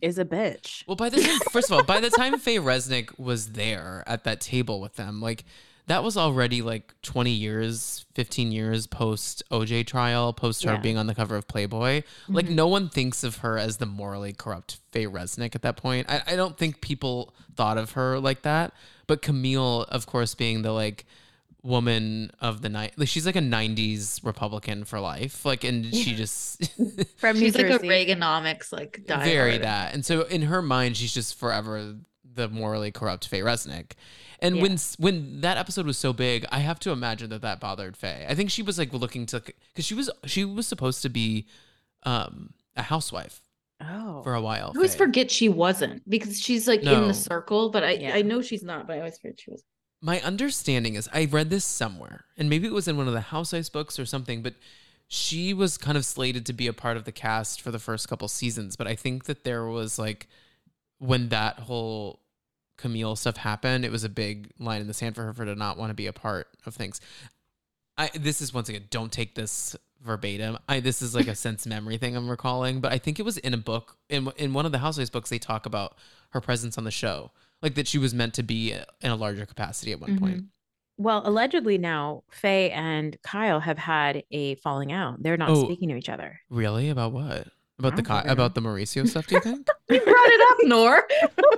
Is 0.00 0.18
a 0.18 0.24
bitch. 0.24 0.84
Well, 0.88 0.96
by 0.96 1.08
the 1.08 1.20
time, 1.20 1.38
first 1.52 1.70
of 1.70 1.76
all, 1.76 1.84
by 1.84 2.00
the 2.00 2.10
time 2.10 2.38
Faye 2.38 2.56
Resnick 2.58 3.16
was 3.18 3.52
there 3.52 4.02
at 4.06 4.24
that 4.24 4.40
table 4.40 4.80
with 4.80 4.96
them, 4.96 5.20
like 5.20 5.44
that 5.86 6.02
was 6.02 6.16
already 6.16 6.62
like 6.62 6.94
20 7.02 7.30
years, 7.30 8.04
15 8.14 8.50
years 8.50 8.86
post 8.88 9.42
OJ 9.52 9.86
trial, 9.86 10.32
post 10.32 10.64
her 10.64 10.72
Yeah. 10.74 10.78
being 10.80 10.96
on 10.96 11.06
the 11.06 11.14
cover 11.14 11.36
of 11.36 11.46
Playboy. 11.46 12.02
Like, 12.28 12.46
Mhm. 12.46 12.50
no 12.54 12.66
one 12.68 12.88
thinks 12.88 13.22
of 13.24 13.36
her 13.38 13.56
as 13.58 13.76
the 13.76 13.86
morally 13.86 14.32
corrupt 14.32 14.78
Faye 14.90 15.06
Resnick 15.06 15.54
at 15.54 15.62
that 15.62 15.76
point. 15.76 16.08
I, 16.10 16.22
I 16.26 16.36
don't 16.36 16.56
think 16.58 16.80
people 16.80 17.32
thought 17.56 17.78
of 17.78 17.92
her 17.92 18.18
like 18.18 18.42
that. 18.42 18.72
But 19.06 19.22
Camille, 19.22 19.82
of 19.88 20.06
course, 20.06 20.34
being 20.34 20.62
the 20.62 20.72
like 20.72 21.04
woman 21.62 22.30
of 22.40 22.60
the 22.62 22.68
night, 22.68 22.92
like 22.96 23.08
she's 23.08 23.26
like 23.26 23.36
a 23.36 23.40
90s 23.40 24.24
Republican 24.24 24.84
for 24.84 24.98
life. 25.00 25.44
Like, 25.44 25.64
and 25.64 25.94
she 25.94 26.14
just. 26.14 26.72
From 27.18 27.36
She's 27.38 27.56
New 27.56 27.68
like 27.68 27.82
a 27.82 27.84
Reaganomics 27.84 28.72
like 28.72 29.02
diehard. 29.06 29.24
very 29.24 29.58
that. 29.58 29.94
And 29.94 30.04
so 30.04 30.22
in 30.22 30.42
her 30.42 30.60
mind, 30.62 30.96
she's 30.96 31.14
just 31.14 31.38
forever 31.38 31.96
the 32.34 32.48
morally 32.48 32.90
corrupt 32.90 33.28
Faye 33.28 33.40
Resnick. 33.40 33.92
And 34.40 34.60
when 34.60 34.76
when 34.98 35.40
that 35.42 35.56
episode 35.56 35.86
was 35.86 35.96
so 35.98 36.12
big, 36.12 36.44
I 36.50 36.58
have 36.58 36.80
to 36.80 36.90
imagine 36.90 37.30
that 37.30 37.42
that 37.42 37.60
bothered 37.60 37.96
Faye. 37.96 38.26
I 38.28 38.34
think 38.34 38.50
she 38.50 38.62
was 38.62 38.76
like 38.76 38.92
looking 38.92 39.24
to 39.26 39.40
because 39.40 39.84
she 39.84 39.94
was 39.94 40.10
she 40.24 40.44
was 40.44 40.66
supposed 40.66 41.02
to 41.02 41.08
be 41.08 41.46
um, 42.02 42.52
a 42.76 42.82
housewife 42.82 43.40
Oh. 43.80 44.22
for 44.22 44.34
a 44.34 44.40
while. 44.40 44.72
I 44.74 44.78
always 44.78 44.94
Faye. 44.94 44.98
forget 44.98 45.30
she 45.30 45.48
wasn't 45.48 46.08
because 46.08 46.40
she's 46.40 46.66
like 46.66 46.82
in 46.82 47.06
the 47.06 47.14
circle, 47.14 47.70
but 47.70 47.84
I 47.84 47.92
Yeah. 47.92 48.14
I 48.16 48.22
know 48.22 48.42
she's 48.42 48.64
not, 48.64 48.86
but 48.88 48.94
I 48.94 48.98
always 48.98 49.18
forget 49.18 49.38
she 49.40 49.50
was. 49.52 49.62
My 50.04 50.20
understanding 50.20 50.96
is 50.96 51.08
I 51.12 51.26
read 51.26 51.48
this 51.48 51.64
somewhere, 51.64 52.24
and 52.36 52.50
maybe 52.50 52.66
it 52.66 52.72
was 52.72 52.88
in 52.88 52.96
one 52.96 53.06
of 53.06 53.14
the 53.14 53.20
Housewives 53.20 53.68
books 53.68 53.98
or 53.98 54.04
something, 54.04 54.42
but 54.42 54.54
she 55.06 55.54
was 55.54 55.78
kind 55.78 55.96
of 55.96 56.04
slated 56.04 56.44
to 56.46 56.52
be 56.52 56.66
a 56.66 56.72
part 56.72 56.96
of 56.96 57.04
the 57.04 57.12
cast 57.12 57.60
for 57.60 57.70
the 57.70 57.78
first 57.78 58.08
couple 58.08 58.26
seasons. 58.26 58.74
But 58.76 58.88
I 58.88 58.96
think 58.96 59.24
that 59.24 59.44
there 59.44 59.64
was 59.64 59.98
like 59.98 60.26
when 60.98 61.28
that 61.28 61.60
whole 61.60 62.20
Camille 62.78 63.14
stuff 63.14 63.36
happened, 63.36 63.84
it 63.84 63.92
was 63.92 64.02
a 64.02 64.08
big 64.08 64.50
line 64.58 64.80
in 64.80 64.88
the 64.88 64.94
sand 64.94 65.14
for 65.14 65.22
her 65.22 65.32
for 65.32 65.44
to 65.44 65.54
not 65.54 65.78
want 65.78 65.90
to 65.90 65.94
be 65.94 66.08
a 66.08 66.12
part 66.12 66.48
of 66.66 66.74
things. 66.74 67.00
I 67.96 68.10
this 68.14 68.40
is 68.40 68.52
once 68.52 68.68
again 68.68 68.86
don't 68.90 69.12
take 69.12 69.36
this 69.36 69.76
verbatim. 70.00 70.58
I 70.68 70.80
this 70.80 71.02
is 71.02 71.14
like 71.14 71.28
a 71.28 71.34
sense 71.46 71.66
memory 71.66 71.98
thing 71.98 72.16
I'm 72.16 72.28
recalling, 72.28 72.80
but 72.80 72.92
I 72.92 72.98
think 72.98 73.20
it 73.20 73.24
was 73.24 73.38
in 73.38 73.54
a 73.54 73.58
book 73.58 73.98
in 74.08 74.32
in 74.36 74.52
one 74.52 74.66
of 74.66 74.72
the 74.72 74.78
Housewives 74.78 75.10
books 75.10 75.30
they 75.30 75.38
talk 75.38 75.66
about 75.66 75.96
her 76.30 76.40
presence 76.40 76.76
on 76.78 76.84
the 76.84 76.90
show, 76.90 77.30
like 77.62 77.74
that 77.76 77.86
she 77.88 77.98
was 77.98 78.12
meant 78.12 78.34
to 78.34 78.42
be 78.42 78.72
in 78.72 79.10
a 79.10 79.16
larger 79.16 79.46
capacity 79.46 79.92
at 79.92 80.00
one 80.00 80.18
point. 80.18 80.44
Well, 80.98 81.22
allegedly 81.24 81.78
now, 81.78 82.22
Faye 82.30 82.70
and 82.70 83.16
Kyle 83.22 83.60
have 83.60 83.78
had 83.78 84.24
a 84.30 84.56
falling 84.56 84.92
out. 84.92 85.22
They're 85.22 85.36
not 85.38 85.50
Oh. 85.50 85.64
speaking 85.64 85.88
to 85.88 85.96
each 85.96 86.08
other. 86.08 86.38
Really? 86.50 86.90
About 86.90 87.12
what? 87.12 87.48
About 87.78 87.96
the 87.96 88.02
don't 88.02 88.22
Ki- 88.24 88.28
about 88.28 88.54
the 88.54 88.60
Mauricio 88.60 89.08
stuff? 89.08 89.26
Do 89.26 89.36
you 89.36 89.40
think? 89.40 89.66
You 89.90 90.00
brought 90.00 90.28
it 90.28 90.50
up, 90.50 90.58
Noor. 90.64 91.06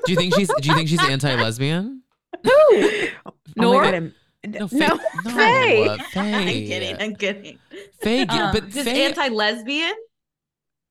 do 0.07 0.13
you 0.13 0.17
think 0.17 0.35
she's 0.35 0.49
Do 0.49 0.69
you 0.69 0.75
think 0.75 0.89
she's 0.89 1.03
anti-lesbian? 1.09 2.03
Oh 2.47 3.09
Noor? 3.57 3.83
my 3.83 3.85
God, 3.91 3.95
I'm- 3.95 4.15
No, 4.47 4.59
no, 4.61 4.69
Faye- 4.69 4.79
no, 5.25 5.31
Faye. 5.31 5.89
uh, 5.89 5.99
Faye. 6.13 6.35
I'm 6.35 6.47
kidding. 6.47 6.97
I'm 7.01 7.17
kidding. 7.17 7.59
Faye, 8.01 8.23
Um, 8.27 8.53
but 8.53 8.69
just 8.71 8.89
Faye, 8.89 9.07
anti-lesbian. 9.07 9.95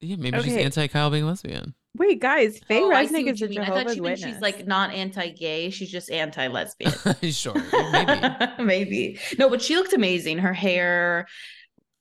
yeah, 0.02 0.16
maybe 0.18 0.42
she's 0.44 0.58
anti-Kyle 0.58 1.10
being 1.10 1.26
lesbian. 1.26 1.74
Wait, 1.98 2.20
guys, 2.20 2.60
Faye 2.68 2.82
Oh, 2.82 2.92
I 2.92 3.06
see 3.06 3.14
Resnick 3.14 3.26
what 3.26 3.34
is 3.34 3.40
you 3.42 3.46
a 3.46 3.50
mean. 3.50 3.60
I 3.62 3.66
thought 3.68 3.96
you 3.96 4.02
meant 4.02 4.20
Witness. 4.20 4.22
she's 4.34 4.42
like 4.42 4.66
not 4.66 4.92
anti-gay. 4.92 5.70
She's 5.70 5.92
just 5.92 6.10
anti-lesbian. 6.10 6.92
sure, 7.32 7.54
maybe. 7.92 8.36
Maybe. 8.64 9.20
No, 9.38 9.50
but 9.50 9.62
she 9.62 9.76
looked 9.76 9.94
amazing. 9.94 10.40
Her 10.40 10.54
hair. 10.54 11.28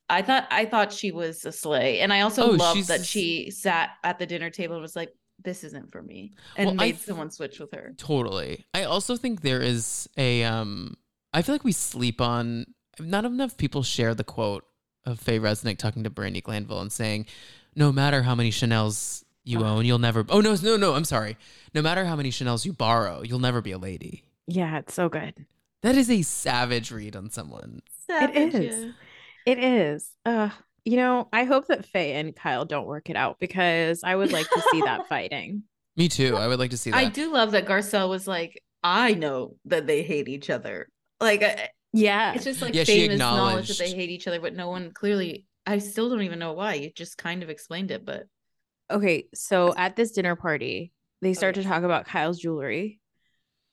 I 0.08 0.22
thought 0.22 0.46
I 0.50 0.64
thought 0.66 0.92
she 0.92 1.10
was 1.12 1.44
a 1.44 1.52
slay. 1.52 2.00
And 2.00 2.12
I 2.12 2.22
also 2.22 2.44
Oh, 2.44 2.50
loved 2.52 2.88
that 2.88 3.04
she 3.04 3.50
sat 3.50 3.90
at 4.04 4.18
the 4.18 4.26
dinner 4.26 4.50
table 4.50 4.74
and 4.74 4.82
was 4.82 4.96
like, 4.96 5.10
this 5.42 5.64
isn't 5.64 5.90
for 5.90 6.02
me. 6.02 6.32
And 6.56 6.68
Well, 6.68 6.74
I 6.80 6.86
made 6.86 6.92
th- 6.92 7.04
someone 7.04 7.30
switch 7.30 7.58
with 7.58 7.72
her. 7.72 7.94
Totally. 7.98 8.64
I 8.74 8.84
also 8.84 9.16
think 9.16 9.42
there 9.42 9.60
is 9.60 10.08
a 10.16 10.44
um 10.44 10.96
I 11.34 11.42
feel 11.42 11.54
like 11.54 11.64
we 11.64 11.72
sleep 11.72 12.20
on 12.20 12.66
not 13.00 13.24
enough 13.24 13.56
people 13.56 13.82
share 13.82 14.14
the 14.14 14.24
quote 14.24 14.64
of 15.04 15.18
Faye 15.18 15.38
Resnick 15.40 15.78
talking 15.78 16.04
to 16.04 16.10
Brandi 16.10 16.42
Glanville 16.42 16.80
and 16.80 16.92
saying, 16.92 17.26
No 17.74 17.90
matter 17.92 18.22
how 18.22 18.34
many 18.34 18.50
Chanel's 18.50 19.24
you 19.44 19.58
Ugh. 19.58 19.64
own, 19.64 19.84
you'll 19.84 19.98
never 19.98 20.24
oh 20.28 20.40
no, 20.40 20.54
no, 20.62 20.76
no, 20.76 20.94
I'm 20.94 21.04
sorry. 21.04 21.36
No 21.74 21.82
matter 21.82 22.04
how 22.04 22.16
many 22.16 22.30
Chanel's 22.30 22.64
you 22.66 22.72
borrow, 22.72 23.22
you'll 23.22 23.38
never 23.38 23.60
be 23.60 23.72
a 23.72 23.78
lady. 23.78 24.24
yeah, 24.46 24.78
it's 24.78 24.94
so 24.94 25.08
good. 25.08 25.46
That 25.82 25.96
is 25.96 26.08
a 26.10 26.22
savage 26.22 26.92
read 26.92 27.16
on 27.16 27.30
someone. 27.30 27.82
It 28.08 28.54
is. 28.54 28.92
It 29.46 29.58
is. 29.58 30.08
Uh, 30.24 30.50
you 30.84 30.96
know, 30.96 31.28
I 31.32 31.44
hope 31.44 31.66
that 31.68 31.84
Faye 31.86 32.12
and 32.14 32.34
Kyle 32.36 32.64
don't 32.64 32.86
work 32.86 33.10
it 33.10 33.16
out 33.16 33.38
because 33.40 34.04
I 34.04 34.14
would 34.14 34.32
like 34.32 34.48
to 34.48 34.62
see 34.70 34.80
that 34.82 35.08
fighting. 35.08 35.64
Me 35.96 36.08
too. 36.08 36.36
I 36.36 36.46
would 36.46 36.58
like 36.60 36.70
to 36.70 36.76
see 36.76 36.90
that. 36.90 36.96
I 36.96 37.08
do 37.08 37.32
love 37.32 37.50
that 37.52 37.66
Garcelle 37.66 38.08
was 38.08 38.26
like, 38.28 38.62
I 38.84 39.14
know 39.14 39.56
that 39.64 39.86
they 39.88 40.02
hate 40.02 40.28
each 40.28 40.50
other. 40.50 40.88
Like 41.20 41.42
I- 41.42 41.70
Yeah. 41.92 42.34
it's 42.34 42.44
just 42.44 42.62
like 42.62 42.74
Yeah, 42.74 42.84
she 42.84 43.00
famous 43.02 43.18
knowledge 43.18 43.68
that 43.68 43.78
they 43.78 43.92
hate 43.92 44.10
each 44.10 44.26
other, 44.28 44.40
but 44.40 44.54
no 44.54 44.68
one 44.70 44.92
clearly 44.92 45.46
I 45.66 45.78
still 45.78 46.10
don't 46.10 46.22
even 46.22 46.38
know 46.38 46.52
why. 46.52 46.74
You 46.74 46.90
just 46.94 47.18
kind 47.18 47.42
of 47.42 47.50
explained 47.50 47.90
it, 47.90 48.04
but 48.04 48.24
Okay, 48.92 49.28
so 49.34 49.74
at 49.76 49.96
this 49.96 50.12
dinner 50.12 50.36
party, 50.36 50.92
they 51.20 51.34
start 51.34 51.56
Okay. 51.56 51.62
to 51.62 51.68
talk 51.68 51.82
about 51.82 52.04
Kyle's 52.06 52.38
jewelry 52.38 53.00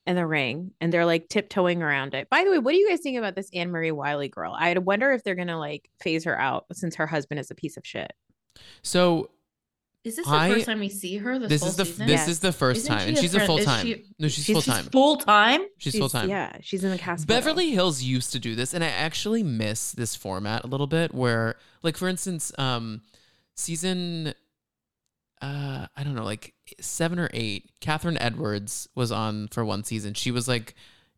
and 0.05 0.17
the 0.17 0.25
ring, 0.25 0.71
and 0.81 0.91
they're 0.93 1.05
like 1.05 1.29
tiptoeing 1.29 1.81
around 1.83 2.13
it. 2.13 2.29
By 2.29 2.43
the 2.43 2.51
way, 2.51 2.57
what 2.59 2.71
do 2.71 2.77
you 2.77 2.89
guys 2.89 3.01
think 3.01 3.17
about 3.17 3.35
this 3.35 3.49
Annemarie 3.51 3.91
Wiley 3.91 4.29
girl? 4.29 4.55
I 4.57 4.75
wonder 4.77 5.11
if 5.11 5.23
they're 5.23 5.35
gonna 5.35 5.59
like 5.59 5.89
phase 6.01 6.23
her 6.23 6.39
out 6.39 6.65
since 6.73 6.95
her 6.95 7.05
husband 7.07 7.39
is 7.39 7.51
a 7.51 7.55
piece 7.55 7.77
of 7.77 7.85
shit. 7.85 8.11
so 8.81 9.29
is 10.05 10.15
this 10.15 10.25
the 10.25 10.31
I- 10.33 10.49
first 10.53 10.65
time 10.65 10.79
we 10.79 10.87
see 10.89 11.17
her 11.17 11.37
this, 11.37 11.49
this 11.49 11.61
whole 11.61 11.69
is 11.71 11.75
the 11.75 11.85
season? 11.85 12.07
this 12.07 12.19
Yes. 12.21 12.27
is 12.29 12.39
the 12.39 12.51
1st 12.53 12.75
Isn't 12.77 12.87
time. 12.95 12.99
she 13.01 13.07
And 13.09 13.17
she's 13.17 13.33
a 13.35 13.37
friend- 13.39 13.47
full 13.47 13.59
time. 13.59 13.85
she- 13.85 14.05
No, 14.17 14.27
she's, 14.29 14.45
She's 14.45 14.53
full 14.55 14.61
time. 14.61 14.85
full 14.85 15.17
time. 15.17 15.61
She's 15.77 15.97
full 15.97 16.09
time. 16.09 16.29
Yeah, 16.29 16.55
she's 16.61 16.83
in 16.85 16.91
the 16.91 16.97
cast. 16.97 17.27
photo. 17.27 17.37
Beverly 17.37 17.71
Hills 17.71 18.01
used 18.01 18.31
to 18.31 18.39
do 18.39 18.55
this, 18.55 18.73
and 18.73 18.81
I 18.83 18.87
actually 18.87 19.43
miss 19.43 19.91
this 19.91 20.15
format 20.15 20.63
a 20.63 20.67
little 20.67 20.87
bit. 20.87 21.13
Where, 21.13 21.55
like, 21.83 21.97
for 21.97 22.07
instance, 22.07 22.51
um, 22.57 23.01
season, 23.55 24.33
uh, 25.41 25.87
I 25.95 26.03
don't 26.03 26.15
know, 26.15 26.23
like 26.25 26.53
seven 26.81 27.19
or 27.19 27.29
eight, 27.33 27.71
Kathryn 27.81 28.17
Edwards 28.19 28.89
was 28.95 29.11
on 29.11 29.47
for 29.49 29.63
one 29.63 29.83
season. 29.83 30.13
She 30.13 30.31
was 30.31 30.47
like 30.47 30.75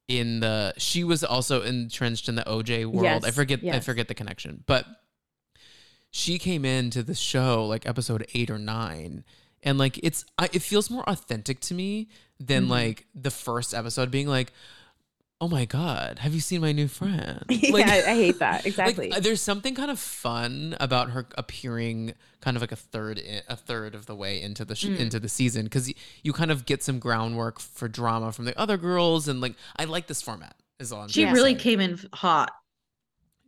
in 0.07 0.39
the, 0.41 0.73
she 0.77 1.03
was 1.03 1.23
also 1.23 1.61
entrenched 1.63 2.27
in 2.29 2.35
the 2.35 2.43
OJ 2.43 2.85
world. 2.85 3.05
I 3.05 3.27
Yes, 3.27 3.35
forget, 3.35 3.63
I 3.63 3.79
forget 3.79 4.07
the 4.07 4.13
connection, 4.13 4.63
but 4.67 4.85
she 6.11 6.37
came 6.37 6.65
into 6.65 7.03
the 7.03 7.15
show 7.15 7.65
like 7.65 7.85
episode 7.87 8.25
eight 8.33 8.49
or 8.49 8.59
nine. 8.59 9.23
And 9.63 9.77
like 9.77 9.99
it's, 10.03 10.25
I, 10.37 10.49
it 10.51 10.61
feels 10.61 10.89
more 10.89 11.03
authentic 11.07 11.59
to 11.61 11.73
me 11.73 12.09
than 12.39 12.65
Mhm. 12.65 12.69
like 12.69 13.05
the 13.15 13.31
first 13.31 13.73
episode 13.73 14.11
being 14.11 14.27
like, 14.27 14.51
oh 15.41 15.47
my 15.47 15.65
god 15.65 16.19
have 16.19 16.33
you 16.35 16.39
seen 16.39 16.61
my 16.61 16.71
new 16.71 16.87
friend 16.87 17.43
yeah, 17.49 17.85
I 18.07 18.13
hate 18.15 18.39
that 18.39 18.65
exactly. 18.69 19.11
uh, 19.11 19.19
there's 19.19 19.41
something 19.41 19.73
kind 19.75 19.89
of 19.91 19.99
fun 19.99 20.77
about 20.79 21.09
her 21.09 21.25
appearing 21.37 22.13
kind 22.41 22.55
of 22.55 22.61
like 22.61 22.71
a 22.71 22.75
third 22.75 23.19
i- 23.19 23.41
a 23.49 23.55
third 23.55 23.95
of 23.95 24.05
the 24.05 24.15
way 24.15 24.39
into 24.41 24.63
the 24.63 24.75
sh- 24.75 24.85
Mm. 24.85 24.99
into 24.99 25.19
the 25.19 25.27
season 25.29 25.63
because 25.65 25.87
y- 25.87 25.93
you 26.23 26.31
kind 26.31 26.51
of 26.51 26.65
get 26.65 26.83
some 26.83 26.99
groundwork 26.99 27.59
for 27.59 27.87
drama 27.87 28.31
from 28.31 28.45
the 28.45 28.57
other 28.57 28.77
girls 28.77 29.27
and 29.27 29.41
like 29.41 29.55
i 29.77 29.83
like 29.85 30.05
this 30.07 30.21
format 30.21 30.55
is 30.79 30.91
all 30.91 31.01
I'm 31.01 31.09
She 31.09 31.23
saying. 31.23 31.33
really 31.33 31.55
came 31.55 31.79
in 31.79 31.99
hot. 32.13 32.51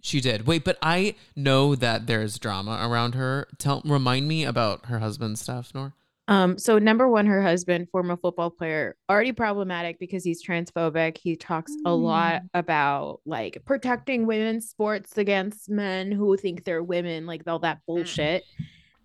she 0.02 0.20
did 0.20 0.48
wait 0.48 0.64
but 0.64 0.78
i 0.82 1.16
know 1.36 1.76
that 1.76 2.08
there's 2.08 2.38
drama 2.40 2.80
around 2.88 3.14
her 3.16 3.48
tell 3.60 3.82
remind 3.86 4.28
me 4.28 4.44
about 4.44 4.88
her 4.88 4.98
husband's 5.00 5.42
stuff 5.42 5.72
Noor 5.76 5.94
Um, 6.28 6.58
so 6.58 6.80
number 6.80 7.08
one, 7.08 7.26
her 7.26 7.42
husband, 7.42 7.90
former 7.92 8.16
football 8.16 8.50
player, 8.50 8.96
already 9.10 9.34
problematic 9.34 10.00
because 10.00 10.24
he's 10.24 10.46
transphobic. 10.46 11.18
He 11.18 11.36
talks 11.36 11.74
a 11.86 11.94
lot 11.94 12.44
about 12.54 13.20
like 13.26 13.62
protecting 13.66 14.26
women's 14.26 14.70
sports 14.70 15.18
against 15.18 15.70
men 15.70 16.12
who 16.12 16.38
think 16.38 16.64
they're 16.64 16.84
women, 16.84 17.26
like 17.26 17.44
all 17.46 17.60
that 17.60 17.80
bullshit. 17.86 18.44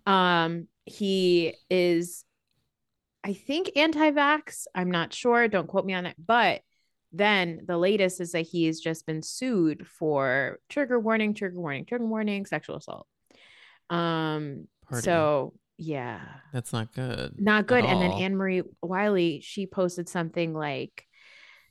Um, 0.05 0.67
he 0.85 1.55
is, 1.69 2.23
I 3.23 3.33
think, 3.33 3.71
anti-vax. 3.75 4.65
I'm 4.73 4.89
not 4.89 5.13
sure. 5.13 5.47
Don't 5.49 5.67
quote 5.67 5.85
me 5.85 5.93
on 5.93 6.05
it. 6.05 6.15
But 6.25 6.61
then 7.11 7.61
the 7.65 7.77
latest 7.77 8.21
is 8.21 8.31
that 8.31 8.47
he 8.47 8.65
has 8.67 8.79
just 8.79 9.05
been 9.05 9.21
sued 9.21 9.85
for 9.87 10.59
trigger 10.69 10.99
warning, 10.99 11.33
trigger 11.33 11.59
warning, 11.59 11.85
trigger 11.85 12.05
warning, 12.05 12.45
sexual 12.45 12.77
assault. 12.77 13.07
Um, 13.89 14.67
Party. 14.87 15.03
so 15.03 15.53
yeah 15.79 16.19
that's 16.53 16.73
not 16.73 16.93
good 16.93 17.33
not 17.39 17.67
good. 17.67 17.85
And 17.85 18.01
then. 18.01 18.11
Anne 18.11 18.35
Marie 18.35 18.63
Wiley, 18.81 19.39
she 19.41 19.65
posted 19.65 20.09
something 20.09 20.53
like, 20.53 21.05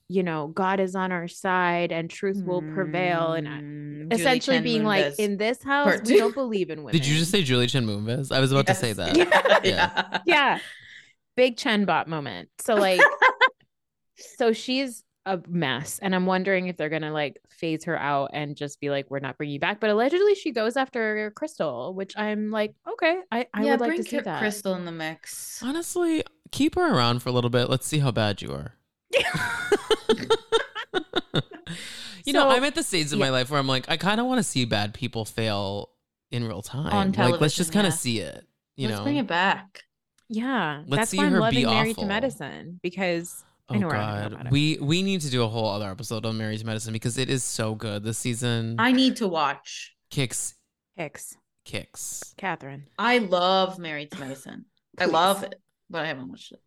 you 0.08 0.22
know, 0.22 0.46
God 0.46 0.80
is 0.80 0.94
on 0.96 1.12
our 1.12 1.28
side 1.28 1.92
and 1.92 2.08
truth 2.08 2.42
will 2.44 2.62
prevail. 2.62 3.34
And 3.34 3.46
Mm, 3.46 3.98
Julie 4.08 4.14
essentially 4.14 4.56
Chen 4.56 4.64
being 4.64 4.84
like, 4.84 5.18
in 5.18 5.36
this 5.36 5.62
house, 5.62 6.00
we 6.04 6.16
don't 6.16 6.34
believe 6.34 6.70
in 6.70 6.82
women. 6.84 6.92
did 6.98 7.06
you 7.06 7.18
just 7.18 7.30
say 7.30 7.42
julie 7.42 7.66
chen 7.66 7.84
moonves 7.86 8.32
i 8.32 8.40
was 8.40 8.50
about 8.52 8.66
to 8.66 8.74
say 8.74 8.92
that 8.94 9.16
Yeah, 9.16 9.24
Yeah. 9.44 9.60
yeah. 9.64 10.18
Yeah. 10.24 10.58
Big 11.36 11.56
Chen 11.56 11.84
bot 11.84 12.08
moment. 12.08 12.48
So, 12.58 12.74
like, 12.74 13.00
so 14.38 14.52
she's 14.52 15.04
a 15.28 15.40
mess. 15.48 15.98
And 16.00 16.14
I'm 16.14 16.26
wondering 16.26 16.68
if 16.68 16.76
they're 16.76 16.88
going 16.88 17.02
to 17.02 17.12
like 17.12 17.38
phase 17.48 17.84
her 17.84 17.98
out 17.98 18.30
and 18.32 18.56
just 18.56 18.80
be 18.80 18.90
like, 18.90 19.10
we're 19.10 19.20
not 19.20 19.36
bringing 19.36 19.54
you 19.54 19.60
back. 19.60 19.80
But 19.80 19.90
allegedly, 19.90 20.34
she 20.34 20.52
goes 20.52 20.76
after 20.76 21.30
Crystal, 21.36 21.94
which 21.94 22.16
I'm 22.16 22.50
like, 22.50 22.74
okay, 22.90 23.20
I, 23.30 23.46
I 23.54 23.64
yeah, 23.64 23.70
would 23.72 23.80
like 23.80 23.88
bring 23.90 24.02
to 24.02 24.08
see 24.08 24.16
Kir- 24.16 24.22
that. 24.22 24.40
Crystal 24.40 24.74
in 24.74 24.84
the 24.84 24.92
mix. 24.92 25.62
honestly 25.62 26.24
keep 26.50 26.74
her 26.74 26.94
around 26.94 27.20
for 27.22 27.28
a 27.28 27.32
little 27.32 27.50
bit 27.50 27.68
let's 27.68 27.86
see 27.86 27.98
how 27.98 28.10
bad 28.10 28.40
you 28.40 28.50
are 28.50 28.72
you 32.24 32.32
know, 32.32 32.48
I'm 32.50 32.64
at 32.64 32.74
the 32.74 32.82
stage 32.82 33.12
in 33.12 33.18
my 33.18 33.30
life 33.30 33.50
where 33.50 33.58
I'm 33.58 33.66
like, 33.66 33.88
I 33.88 33.96
kind 33.96 34.20
of 34.20 34.26
want 34.26 34.38
to 34.38 34.42
see 34.42 34.64
bad 34.64 34.94
people 34.94 35.24
fail 35.24 35.90
in 36.30 36.44
real 36.44 36.62
time. 36.62 36.92
On 36.92 37.12
television, 37.12 37.32
like, 37.32 37.40
let's 37.40 37.56
just 37.56 37.72
kind 37.72 37.86
of 37.86 37.92
yeah. 37.92 37.96
see 37.96 38.20
it. 38.20 38.46
You 38.76 38.88
Let's 38.88 38.98
know, 38.98 39.04
bring 39.04 39.16
it 39.16 39.26
back. 39.26 39.84
Yeah. 40.28 40.82
Let's 40.86 41.00
that's 41.00 41.10
see 41.10 41.18
why 41.18 41.26
I'm 41.26 41.34
loving 41.34 41.60
be 41.60 41.66
Married 41.66 41.92
awful. 41.92 42.02
to 42.04 42.08
Medicine 42.08 42.80
because 42.82 43.44
I 43.44 43.47
oh 43.70 43.74
know 43.78 43.86
we're 43.88 43.92
not 43.94 44.14
gonna 44.22 44.30
talk 44.34 44.42
god, 44.44 44.52
we 44.52 44.78
we 44.80 45.02
need 45.02 45.20
to 45.22 45.30
do 45.30 45.42
a 45.42 45.48
whole 45.48 45.68
other 45.70 45.90
episode 45.90 46.24
on 46.26 46.36
Mary's 46.38 46.64
Medicine 46.64 46.92
because 46.92 47.18
it 47.18 47.28
is 47.30 47.42
so 47.44 47.74
good 47.74 48.02
this 48.04 48.18
season. 48.18 48.76
I 48.78 48.92
need 48.92 49.16
to 49.16 49.28
watch. 49.28 49.94
Cix 50.12 50.54
Cix, 50.98 51.36
Cix. 51.66 52.34
Catherine. 52.36 52.84
I 52.98 53.18
love 53.18 53.78
Married 53.78 54.10
to 54.12 54.20
Medicine. 54.20 54.64
I 54.98 55.04
love 55.04 55.42
it, 55.44 55.54
but 55.88 56.02
I 56.02 56.06
haven't 56.06 56.28
watched 56.28 56.52
it. 56.52 56.60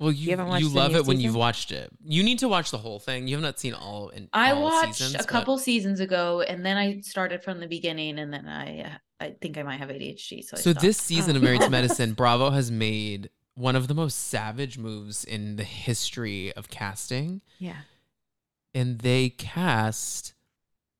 Well, 0.00 0.12
you 0.12 0.30
haven't 0.30 0.46
watched 0.48 0.62
you 0.62 0.68
love 0.68 0.92
new 0.92 0.98
it 0.98 1.06
when 1.06 1.18
you've 1.20 1.34
watched 1.34 1.72
it. 1.72 1.90
You 2.04 2.22
need 2.22 2.38
to 2.40 2.48
watch 2.48 2.70
the 2.70 2.78
whole 2.78 3.00
thing. 3.00 3.26
You 3.26 3.34
have 3.34 3.42
not 3.42 3.58
seen 3.58 3.74
all 3.74 4.10
in. 4.10 4.28
I 4.32 4.52
all 4.52 4.62
watched 4.62 4.96
seasons, 4.96 5.14
a 5.14 5.18
but- 5.18 5.26
couple 5.28 5.58
seasons 5.58 6.00
ago, 6.00 6.40
and 6.42 6.64
then 6.64 6.76
I 6.76 7.00
started 7.00 7.42
from 7.42 7.58
the 7.60 7.66
beginning, 7.66 8.18
and 8.18 8.32
then 8.32 8.46
I 8.46 8.80
uh, 8.82 8.88
I 9.20 9.34
think 9.40 9.58
I 9.58 9.62
might 9.64 9.78
have 9.78 9.88
ADHD. 9.88 10.44
So 10.44 10.56
I 10.56 10.60
So 10.60 10.72
this 10.72 10.98
season 10.98 11.32
Oh. 11.34 11.36
of 11.38 11.42
Married 11.42 11.62
to 11.62 11.70
Medicine, 11.70 12.12
Bravo 12.12 12.50
has 12.50 12.70
made 12.70 13.30
one 13.58 13.74
of 13.76 13.88
the 13.88 13.94
most 13.94 14.28
savage 14.28 14.78
moves 14.78 15.24
in 15.24 15.56
the 15.56 15.64
history 15.64 16.52
of 16.54 16.68
casting. 16.68 17.40
Yeah. 17.58 17.76
and 18.74 19.00
they 19.00 19.30
cast. 19.30 20.34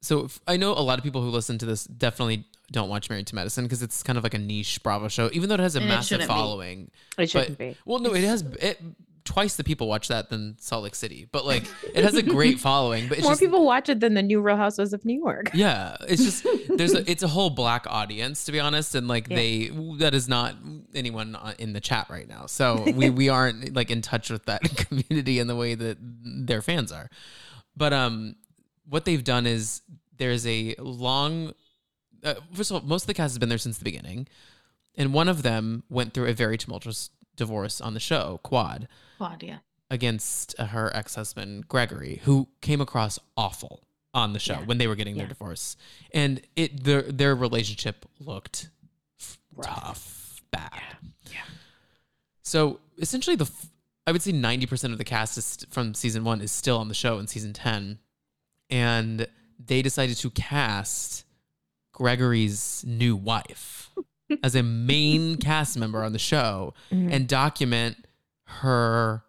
So 0.03 0.25
if, 0.27 0.41
I 0.47 0.57
know 0.57 0.73
a 0.73 0.81
lot 0.83 0.99
of 0.99 1.05
people 1.05 1.23
who 1.23 1.29
listen 1.31 1.59
to 1.59 1.67
this 1.67 1.85
definitely 1.85 2.45
don't 2.71 2.89
watch 2.89 3.09
Married 3.11 3.27
to 3.29 3.35
Medicine 3.35 3.65
because 3.65 3.83
it's 3.83 4.03
kind 4.03 4.17
of 4.19 4.25
like 4.25 4.35
a 4.35 4.39
niche 4.39 4.83
Bravo 4.83 5.09
show, 5.09 5.31
even 5.33 5.49
though 5.49 5.55
it 5.55 5.61
has 5.61 5.75
a 5.77 5.81
And 5.81 5.89
massive 5.89 6.21
be. 6.21 6.27
following. 6.27 6.91
It 7.17 7.31
shouldn't 7.31 7.59
be. 7.59 7.77
Well, 7.85 7.99
no, 7.99 8.15
it 8.15 8.25
has 8.25 8.43
it 8.61 8.81
twice 9.29 9.57
the 9.57 9.63
people 9.65 9.87
watch 9.87 10.09
that 10.09 10.31
than 10.31 10.57
Salt 10.59 10.83
Lake 10.85 10.95
City, 10.95 11.29
but 11.31 11.45
like 11.45 11.65
it 11.95 12.03
has 12.03 12.15
a 12.15 12.23
great 12.23 12.59
following. 12.69 13.07
But 13.09 13.19
it's 13.19 13.25
More 13.25 13.33
just, 13.33 13.41
people 13.43 13.67
watch 13.67 13.91
it 13.91 14.01
than 14.01 14.15
the 14.15 14.23
new 14.23 14.41
Real 14.41 14.57
Housewives 14.57 14.95
of 14.95 15.05
New 15.05 15.19
York. 15.21 15.51
Yeah, 15.53 15.97
it's 16.09 16.25
just 16.25 16.47
there's 16.79 16.95
a 16.95 17.09
it's 17.11 17.23
a 17.23 17.29
whole 17.29 17.51
black 17.51 17.85
audience 17.87 18.45
to 18.47 18.53
be 18.53 18.59
honest, 18.59 18.95
and 18.95 19.07
like 19.07 19.29
Yeah. 19.29 19.37
they 19.37 19.71
that 19.99 20.15
is 20.15 20.29
not 20.29 20.55
anyone 20.95 21.37
in 21.59 21.75
the 21.75 21.81
chat 21.81 22.07
right 22.09 22.27
now, 22.27 22.47
so 22.47 22.83
we 22.95 23.11
we 23.11 23.29
aren't 23.37 23.75
like 23.75 23.91
in 23.91 24.01
touch 24.01 24.31
with 24.31 24.47
that 24.47 24.63
community 24.89 25.39
in 25.39 25.47
the 25.47 25.57
way 25.57 25.75
that 25.75 25.99
their 26.01 26.63
fans 26.63 26.91
are. 26.91 27.11
But 27.77 27.93
um, 27.93 28.37
what 28.89 29.05
they've 29.05 29.23
done 29.23 29.47
is 29.47 29.83
there's 30.17 30.47
a 30.47 30.75
long. 30.79 31.53
Uh, 32.25 32.35
first 32.55 32.71
of 32.71 32.77
all, 32.77 32.89
most 32.89 33.03
of 33.03 33.07
the 33.09 33.15
cast 33.15 33.33
has 33.35 33.39
been 33.39 33.49
there 33.51 33.59
since 33.59 33.79
the 33.79 33.85
beginning, 33.85 34.27
and 34.97 35.13
one 35.13 35.29
of 35.29 35.43
them 35.43 35.85
went 35.89 36.15
through 36.15 36.27
a 36.27 36.33
very 36.33 36.59
tumultuous 36.59 37.11
divorce 37.39 37.81
on 37.81 37.95
the 37.95 38.01
show, 38.01 38.39
Quad 38.43 38.87
Claudia. 39.17 39.63
against 39.91 40.55
uh, 40.59 40.67
her 40.67 40.95
ex-husband 40.95 41.67
Gregory, 41.69 42.21
who 42.25 42.49
came 42.61 42.83
across 42.83 43.19
awful 43.37 43.85
on 44.13 44.33
the 44.35 44.39
show 44.39 44.55
Yeah. 44.55 44.65
when 44.67 44.77
they 44.79 44.87
were 44.87 44.95
getting 44.97 45.17
their 45.17 45.27
divorce, 45.27 45.77
and 46.13 46.43
it 46.57 46.85
their 46.85 47.03
their 47.03 47.35
relationship 47.35 48.05
looked 48.21 48.69
f- 49.21 49.39
tough, 49.63 50.43
bad. 50.51 50.83
Yeah. 51.33 51.39
So 52.43 52.81
essentially, 52.99 53.37
the 53.37 53.45
f- 53.45 53.67
I 54.07 54.13
would 54.13 54.23
say 54.23 54.33
ninety 54.33 54.67
percent 54.67 54.93
of 54.93 54.99
the 54.99 55.05
cast 55.05 55.39
is 55.39 55.65
from 55.71 55.95
season 55.95 56.25
one 56.25 56.41
is 56.41 56.51
still 56.53 56.79
on 56.79 56.89
the 56.89 56.95
show 56.95 57.19
in 57.19 57.27
season 57.27 57.53
ten, 57.53 57.99
and 58.71 59.27
they 59.65 59.83
decided 59.83 60.17
to 60.19 60.31
cast 60.31 61.25
Gregory's 61.93 62.85
new 62.87 63.15
wife 63.17 63.91
as 64.43 64.55
a 64.55 64.63
main 64.63 65.37
cast 65.37 65.79
member 65.79 66.03
on 66.05 66.13
the 66.13 66.19
show 66.19 66.75
Mhm. 66.91 67.13
and 67.13 67.29
document 67.29 67.97
her 68.45 69.25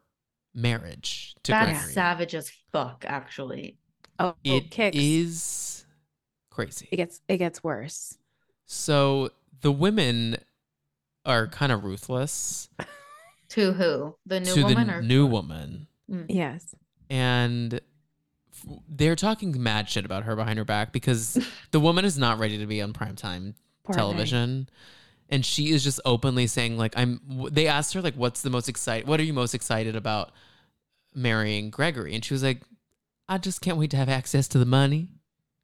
marriage 0.53 1.35
to 1.43 1.51
That's 1.51 1.71
Gregory. 1.71 1.93
savage 1.93 2.35
as 2.35 2.49
fuck, 2.71 3.05
actually. 3.07 3.77
Oh, 4.17 4.35
It 4.43 4.71
kicks. 4.71 4.97
is 4.97 5.85
crazy. 6.49 6.89
It 6.91 6.97
gets 6.97 7.21
it 7.27 7.37
gets 7.37 7.63
worse. 7.63 8.17
So 8.65 9.31
the 9.61 9.71
women 9.71 10.37
are 11.25 11.47
kind 11.47 11.71
of 11.71 11.83
ruthless 11.83 12.69
To 13.49 13.73
who? 13.73 14.15
The 14.25 14.39
new 14.41 14.53
to 14.53 14.63
woman 14.63 14.87
the 14.87 14.93
or 14.95 15.01
new 15.01 15.25
woman, 15.25 15.87
Yes. 16.27 16.75
and 17.09 17.79
they're 18.87 19.15
talking 19.15 19.61
mad 19.63 19.89
shit 19.89 20.05
about 20.05 20.23
her 20.23 20.35
behind 20.35 20.59
her 20.59 20.65
back 20.65 20.91
because 20.91 21.37
the 21.71 21.79
woman 21.79 22.03
is 22.05 22.17
not 22.17 22.37
ready 22.39 22.57
to 22.59 22.67
be 22.67 22.81
on 22.81 22.93
primetime 22.93 23.53
Poor 23.53 23.53
thing. 23.93 23.99
television. 24.01 24.69
And 25.31 25.45
she 25.45 25.69
is 25.69 25.83
just 25.83 25.99
openly 26.05 26.47
saying, 26.47 26.77
like, 26.77 26.93
I'm. 26.97 27.21
They 27.51 27.67
asked 27.67 27.93
her, 27.93 28.01
like, 28.01 28.15
what's 28.15 28.41
the 28.41 28.49
most 28.49 28.67
excited? 28.67 29.07
What 29.07 29.19
are 29.19 29.23
you 29.23 29.33
most 29.33 29.53
excited 29.53 29.95
about 29.95 30.31
marrying 31.13 31.69
Gregory? 31.69 32.15
And 32.15 32.25
she 32.25 32.33
was 32.33 32.41
like, 32.43 32.61
I 33.27 33.37
just 33.37 33.61
can't 33.61 33.77
wait 33.77 33.91
to 33.91 33.97
have 33.97 34.09
access 34.09 34.47
to 34.49 34.57
the 34.57 34.65
money. 34.65 35.09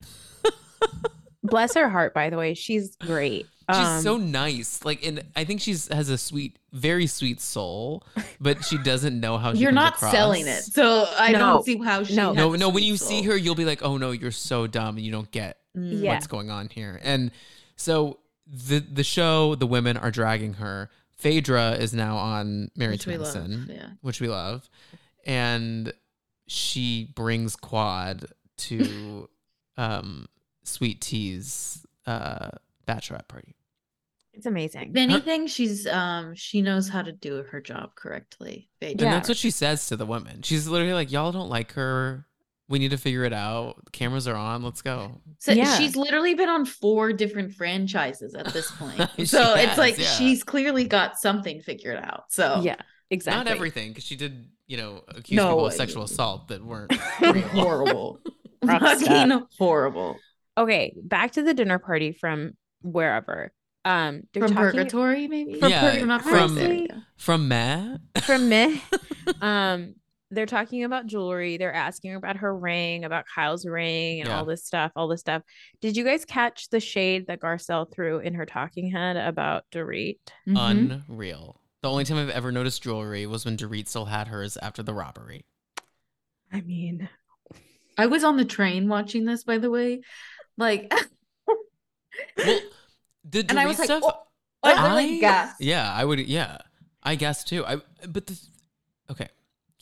Bless 1.43 1.75
her 1.75 1.89
heart, 1.89 2.13
by 2.13 2.29
the 2.29 2.37
way. 2.37 2.53
She's 2.55 2.95
great. 2.95 3.45
She's 3.71 3.77
Um, 3.87 4.01
so 4.01 4.17
nice. 4.17 4.83
Like, 4.83 5.05
and 5.05 5.23
I 5.35 5.43
think 5.45 5.61
she's 5.61 5.87
has 5.87 6.09
a 6.09 6.17
sweet, 6.17 6.57
very 6.71 7.05
sweet 7.07 7.39
soul, 7.41 8.03
but 8.39 8.63
she 8.65 8.77
doesn't 8.79 9.19
know 9.19 9.37
how 9.37 9.53
she 9.53 9.59
You're 9.59 9.69
comes 9.69 9.75
not 9.75 9.93
across. 9.95 10.11
selling 10.11 10.47
it, 10.47 10.63
so 10.63 11.07
I 11.17 11.31
No. 11.31 11.39
don't 11.39 11.65
see 11.65 11.77
how 11.77 12.03
she. 12.03 12.15
No. 12.15 12.29
has 12.29 12.35
No, 12.37 12.53
a 12.53 12.57
no. 12.57 12.69
When 12.69 12.81
sweet 12.83 12.87
you 12.87 12.97
see 12.97 13.21
her, 13.23 13.35
you'll 13.37 13.55
be 13.55 13.65
like, 13.65 13.81
"Oh 13.83 13.97
no, 13.97 14.11
you're 14.11 14.31
so 14.31 14.65
dumb, 14.67 14.97
and 14.97 15.05
you 15.05 15.11
don't 15.11 15.29
get 15.31 15.57
Mm. 15.77 16.01
Yeah. 16.03 16.13
what's 16.13 16.27
going 16.27 16.49
on 16.51 16.69
here." 16.69 16.99
And 17.03 17.31
so 17.75 18.19
the 18.47 18.79
the 18.79 19.03
show, 19.03 19.55
the 19.55 19.67
women 19.67 19.97
are 19.97 20.11
dragging 20.11 20.53
her. 20.55 20.89
Phaedra 21.17 21.71
is 21.73 21.93
now 21.93 22.17
on 22.17 22.69
Mary 22.75 22.93
Which 22.93 23.07
we 23.07 23.17
love, 23.17 23.69
yeah. 23.69 23.87
which 24.01 24.19
we 24.19 24.27
love, 24.27 24.69
and 25.25 25.93
she 26.47 27.11
brings 27.15 27.55
Quad 27.55 28.25
to 28.57 29.29
um, 29.77 30.27
Sweet 30.63 31.01
Tea's 31.01 31.85
uh, 32.05 32.49
bachelorette 32.87 33.27
party. 33.27 33.55
It's 34.33 34.45
amazing. 34.45 34.89
If 34.91 34.97
anything, 34.97 35.47
she's 35.47 35.87
um 35.87 36.35
she 36.35 36.61
knows 36.61 36.89
how 36.89 37.01
to 37.01 37.13
do 37.13 37.43
her 37.43 37.61
job 37.61 37.95
correctly. 37.95 38.69
Phaedra. 38.81 38.91
And 38.91 38.99
Yeah. 39.01 39.11
that's 39.11 39.29
what 39.29 39.37
she 39.37 39.49
says 39.49 39.87
to 39.87 39.95
the 39.95 40.05
women. 40.05 40.41
She's 40.41 40.67
literally 40.67 40.93
like, 40.93 41.09
"Y'all 41.11 41.31
don't 41.31 41.49
like 41.49 41.71
her. 41.73 42.25
We 42.67 42.79
need 42.79 42.91
to 42.91 42.97
figure 42.97 43.23
it 43.23 43.33
out. 43.33 43.75
cameras 43.91 44.27
are 44.27 44.35
on. 44.35 44.63
Let's 44.63 44.81
go." 44.81 45.21
So 45.39 45.51
Yeah. 45.51 45.77
she's 45.77 45.95
literally 45.95 46.33
been 46.33 46.49
on 46.49 46.65
four 46.65 47.13
different 47.13 47.53
franchises 47.53 48.33
at 48.35 48.47
this 48.53 48.71
point. 48.71 48.99
She 49.17 49.25
so 49.25 49.53
it's 49.55 49.69
has, 49.69 49.77
like 49.77 49.97
yeah. 49.99 50.05
she's 50.07 50.43
clearly 50.43 50.85
got 50.85 51.19
something 51.19 51.61
figured 51.61 51.97
out. 51.97 52.23
So 52.29 52.61
Yeah, 52.63 52.77
exactly. 53.09 53.43
Not 53.45 53.51
everything, 53.55 53.89
because 53.89 54.03
she 54.03 54.15
did, 54.15 54.47
you 54.67 54.77
know, 54.77 55.03
accuse 55.09 55.37
No, 55.37 55.49
people 55.49 55.65
of 55.67 55.73
sexual 55.73 56.03
assault 56.03 56.47
that 56.47 56.65
weren't. 56.65 56.91
horrible. 57.53 58.19
Fucking 58.65 59.43
horrible. 59.59 60.17
Okay, 60.57 60.95
back 61.03 61.33
to 61.33 61.43
the 61.43 61.53
dinner 61.53 61.77
party 61.79 62.13
from 62.13 62.53
wherever. 62.81 63.51
Um, 63.83 64.23
they're 64.33 64.47
From 64.47 64.55
talking 64.55 64.71
purgatory, 64.79 65.27
maybe? 65.27 65.59
From 65.59 65.69
Yeah, 65.69 65.91
From, 65.99 66.19
from- 66.19 66.55
Purgatory. 66.55 66.87
From 67.17 67.47
Matt. 67.47 67.99
from 68.23 68.49
me. 68.49 68.81
um, 69.41 69.95
they're 70.35 70.45
talking 70.45 70.83
about 70.83 71.07
jewelry. 71.07 71.57
They're 71.57 71.73
asking 71.73 72.15
about 72.15 72.37
her 72.37 72.55
ring, 72.55 73.03
about 73.05 73.25
Kyle's 73.33 73.65
ring, 73.65 74.19
and 74.21 74.29
Yeah. 74.29 74.37
all 74.37 74.45
this 74.45 74.63
stuff. 74.65 74.91
All 74.95 75.07
this 75.07 75.21
stuff. 75.21 75.41
Did 75.81 75.97
you 75.97 76.03
guys 76.03 76.25
catch 76.25 76.69
the 76.69 76.79
shade 76.79 77.27
that 77.27 77.39
Garcelle 77.41 77.91
threw 77.91 78.19
in 78.19 78.33
her 78.35 78.45
talking 78.45 78.91
head 78.91 79.17
about 79.17 79.63
Dorit? 79.71 80.19
Mhm. 80.47 81.03
Unreal. 81.07 81.61
The 81.81 81.89
only 81.89 82.03
time 82.03 82.17
I've 82.17 82.29
ever 82.29 82.51
noticed 82.51 82.83
jewelry 82.83 83.25
was 83.25 83.45
when 83.45 83.57
Dorit 83.57 83.87
still 83.87 84.05
had 84.05 84.27
hers 84.27 84.57
after 84.57 84.83
the 84.83 84.93
robbery. 84.93 85.45
I 86.51 86.61
mean, 86.61 87.09
I 87.97 88.05
was 88.07 88.23
on 88.23 88.37
the 88.37 88.45
train 88.45 88.87
watching 88.89 89.25
this, 89.25 89.43
by 89.43 89.57
the 89.57 89.69
way. 89.71 90.01
Like, 90.57 90.91
Well, 92.37 92.59
the 93.23 93.43
Dorit 93.43 93.49
and 93.49 93.59
I 93.59 93.65
was 93.67 93.79
like, 93.79 93.89
oh, 93.91 94.13
I 94.63 94.73
literally 94.83 95.17
I- 95.17 95.19
gasped. 95.19 95.61
Yeah, 95.61 95.91
I 95.93 96.05
would. 96.05 96.19
Yeah, 96.19 96.57
I 97.03 97.15
guess 97.15 97.43
too. 97.43 97.65
I 97.65 97.77
but 98.07 98.25
the 98.27 98.39
okay. 99.11 99.27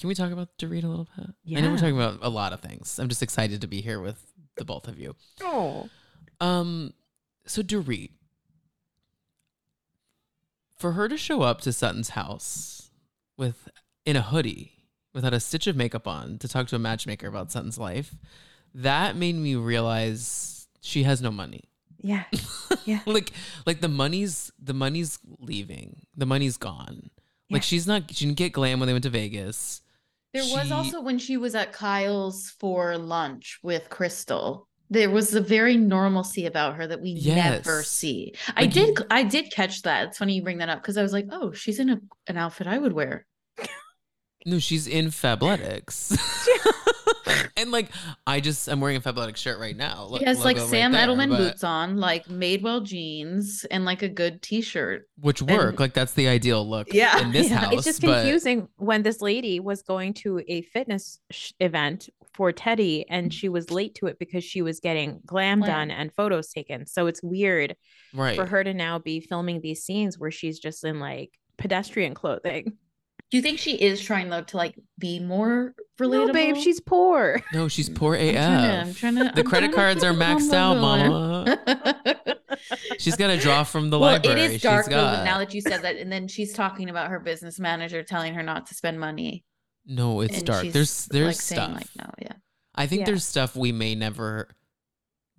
Can 0.03 0.09
we 0.09 0.15
talk 0.15 0.33
about 0.33 0.49
Dorit 0.57 0.83
a 0.83 0.87
little 0.87 1.07
bit? 1.15 1.27
Yeah. 1.45 1.59
I 1.59 1.61
know 1.61 1.69
we're 1.69 1.77
talking 1.77 1.95
about 1.95 2.19
a 2.21 2.27
lot 2.27 2.51
of 2.51 2.59
things. 2.59 2.99
I'm 2.99 3.07
just 3.07 3.23
excited 3.23 3.61
to 3.61 3.67
be 3.67 3.79
here 3.79 4.01
with 4.01 4.21
the 4.57 4.65
both 4.65 4.89
of 4.89 4.99
you. 4.99 5.15
oh, 5.39 5.87
Um, 6.41 6.93
so 7.45 7.61
Dorit, 7.63 8.09
for 10.75 10.91
her 10.91 11.07
to 11.07 11.15
show 11.15 11.41
up 11.41 11.61
to 11.61 11.71
Sutton's 11.71 12.09
house 12.09 12.89
with 13.37 13.69
in 14.05 14.17
a 14.17 14.21
hoodie 14.21 14.73
without 15.13 15.33
a 15.33 15.39
stitch 15.39 15.67
of 15.67 15.77
makeup 15.77 16.05
on 16.05 16.37
to 16.39 16.49
talk 16.49 16.67
to 16.67 16.75
a 16.75 16.79
matchmaker 16.79 17.27
about 17.27 17.49
Sutton's 17.49 17.77
life, 17.77 18.13
that 18.75 19.15
made 19.15 19.35
me 19.35 19.55
realize 19.55 20.67
she 20.81 21.03
has 21.03 21.21
no 21.21 21.31
money. 21.31 21.63
yeah, 22.01 22.25
Yeah. 22.83 22.99
like 23.05 23.31
like 23.65 23.79
the 23.79 23.87
money's 23.87 24.51
the 24.61 24.73
money's 24.73 25.17
leaving. 25.39 26.01
The 26.17 26.25
money's 26.25 26.57
gone. 26.57 27.09
Yeah. 27.47 27.55
Like 27.55 27.63
she's 27.63 27.87
not 27.87 28.13
she 28.13 28.25
didn't 28.25 28.37
get 28.37 28.51
glam 28.51 28.81
when 28.81 28.87
they 28.87 28.93
went 28.93 29.03
to 29.03 29.09
Vegas. 29.09 29.79
There 30.33 30.43
was 30.43 30.71
also 30.71 30.99
when 31.01 31.19
she 31.19 31.37
was 31.37 31.53
at 31.55 31.73
Kyle's 31.73 32.49
for 32.59 32.97
lunch 32.97 33.59
with 33.61 33.89
Crystal. 33.89 34.67
There 34.89 35.09
was 35.09 35.33
a 35.35 35.41
very 35.41 35.77
normalcy 35.77 36.45
about 36.45 36.75
her 36.75 36.87
that 36.87 37.01
we 37.01 37.13
never 37.15 37.77
Yes. 37.79 37.87
see. 37.89 38.33
I 38.55 38.61
Like 38.61 38.75
you- 38.75 38.95
did 38.95 39.05
I 39.11 39.23
did 39.23 39.51
catch 39.51 39.83
that. 39.83 40.07
It's 40.09 40.17
funny 40.17 40.35
you 40.35 40.41
bring 40.43 40.57
that 40.57 40.69
up 40.69 40.81
because 40.81 40.97
I 40.97 41.03
was 41.03 41.13
like, 41.13 41.27
oh, 41.31 41.51
she's 41.51 41.79
in 41.79 41.89
a, 41.89 41.99
an 42.27 42.37
outfit 42.37 42.67
I 42.67 42.77
would 42.77 42.93
wear. 42.93 43.25
No, 44.45 44.59
she's 44.59 44.87
in 44.87 45.07
Fabletics. 45.09 46.17
And 47.63 47.71
like 47.71 47.89
I 48.27 48.39
just 48.41 48.67
I'm 48.67 48.79
wearing 48.81 48.97
a 48.97 49.01
Fabletics 49.01 49.37
shirt 49.37 49.57
right 49.59 49.75
now. 49.75 50.03
Lo- 50.09 50.19
She 50.19 50.25
has 50.25 50.43
like 50.43 50.57
logo 50.57 50.65
right 50.65 50.69
Sam 50.71 50.91
there, 50.91 51.07
Edelman 51.07 51.29
but- 51.29 51.37
boots 51.37 51.63
on, 51.63 51.97
like 51.97 52.25
Madewell 52.27 52.83
jeans, 52.85 53.65
and 53.71 53.85
like 53.85 54.03
a 54.03 54.09
good 54.09 54.41
t-shirt. 54.41 55.07
which 55.19 55.41
work. 55.41 55.69
And- 55.71 55.79
like 55.79 55.93
that's 55.93 56.13
the 56.13 56.27
ideal 56.27 56.67
look 56.69 56.93
Yeah. 56.93 57.19
in 57.21 57.31
this 57.31 57.49
Yeah. 57.49 57.57
house. 57.57 57.73
it's 57.73 57.83
just 57.85 58.01
but- 58.01 58.21
confusing 58.21 58.67
when 58.77 59.01
this 59.03 59.21
lady 59.21 59.59
was 59.59 59.81
going 59.81 60.13
to 60.15 60.41
a 60.47 60.61
fitness 60.61 61.19
sh- 61.31 61.53
event 61.59 62.09
for 62.33 62.51
Teddi 62.51 63.05
and 63.09 63.33
she 63.33 63.47
was 63.47 63.71
late 63.71 63.95
to 63.95 64.07
it 64.07 64.17
because 64.19 64.43
she 64.43 64.61
was 64.61 64.79
getting 64.79 65.21
glam 65.25 65.59
Glam. 65.59 65.69
done 65.89 65.91
and 65.91 66.11
photos 66.13 66.49
taken. 66.49 66.85
So 66.87 67.07
it's 67.07 67.21
weird 67.23 67.75
right. 68.13 68.35
for 68.35 68.45
her 68.45 68.63
to 68.63 68.73
now 68.73 68.99
be 68.99 69.19
filming 69.21 69.61
these 69.61 69.83
scenes 69.83 70.19
where 70.19 70.31
she's 70.31 70.59
just 70.59 70.83
in 70.83 70.99
like 70.99 71.31
pedestrian 71.57 72.13
clothing. 72.13 72.73
Do 73.33 73.37
you 73.37 73.41
think 73.41 73.57
she 73.57 73.73
is 73.73 73.99
trying 73.99 74.29
though 74.29 74.43
to 74.43 74.57
like 74.57 74.75
be 74.99 75.19
more 75.19 75.73
relatable? 75.99 76.27
No, 76.27 76.33
babe, 76.33 76.55
she's 76.55 76.79
poor. 76.79 77.41
No, 77.51 77.67
she's 77.67 77.89
poor 77.89 78.13
AF. 78.13 78.21
I'm 78.35 78.35
trying 78.35 78.61
to, 78.61 78.77
I'm 78.77 78.93
trying 78.93 79.15
to, 79.15 79.23
the 79.33 79.39
I'm 79.41 79.47
credit 79.47 79.73
cards 79.73 80.03
are 80.03 80.13
maxed 80.13 80.53
out, 80.53 80.75
the 80.75 80.79
mama. 80.81 81.09
lower. 81.09 82.35
She's 82.99 83.15
got 83.15 83.29
to 83.29 83.37
draw 83.37 83.63
from 83.63 83.89
the 83.89 83.97
well, 83.97 84.11
library. 84.11 84.39
it 84.39 84.51
is 84.51 84.61
dark 84.61 84.85
she's 84.85 84.89
though. 84.91 85.01
got. 85.01 85.25
Now 85.25 85.39
that 85.39 85.51
you 85.51 85.61
said 85.61 85.81
that, 85.81 85.95
and 85.95 86.11
then 86.11 86.27
she's 86.27 86.53
talking 86.53 86.91
about 86.91 87.09
her 87.09 87.19
business 87.19 87.59
manager 87.59 88.03
telling 88.03 88.35
her 88.35 88.43
not 88.43 88.67
to 88.67 88.75
spend 88.75 88.99
money. 88.99 89.43
no, 89.87 90.21
it's 90.21 90.37
and 90.37 90.45
dark. 90.45 90.65
she's, 90.65 90.73
There's 90.73 91.05
there's 91.07 91.25
like 91.25 91.35
stuff. 91.37 91.57
saying 91.57 91.73
like 91.73 91.87
no, 91.97 92.11
yeah. 92.21 92.33
I 92.75 92.85
think 92.85 92.99
Yeah. 92.99 93.05
there's 93.07 93.25
stuff 93.25 93.55
we 93.55 93.71
may 93.71 93.95
never 93.95 94.47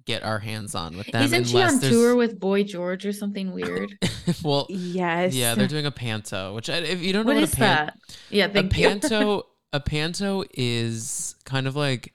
get 0.07 0.23
our 0.23 0.39
hands 0.39 0.75
on 0.75 0.97
with 0.97 1.07
them. 1.09 1.23
Isn't 1.25 1.45
she 1.45 1.63
on 1.63 1.79
there's- 1.81 1.93
tour 1.95 2.15
with 2.15 2.39
Boy 2.39 2.63
George 2.65 3.07
or 3.07 3.13
something 3.13 3.53
weird? 3.53 3.97
well, 4.43 4.67
Yes. 4.69 5.35
yeah, 5.35 5.55
they're 5.55 5.67
doing 5.69 5.87
a 5.87 5.91
panto, 5.91 6.55
which 6.55 6.69
I, 6.69 6.77
if 6.79 7.01
you 7.03 7.13
don't 7.13 7.25
know 7.27 7.33
what 7.33 7.41
what 7.41 7.45
is 7.45 7.53
a 7.55 7.57
pan- 7.57 7.87
that? 7.87 7.99
Yeah, 8.31 8.45
a 8.47 8.49
thank 8.49 8.77
you. 8.77 8.89
panto 8.89 9.47
a 9.73 9.81
panto 9.81 10.45
is 10.55 11.35
kind 11.45 11.67
of 11.67 11.75
like 11.75 12.13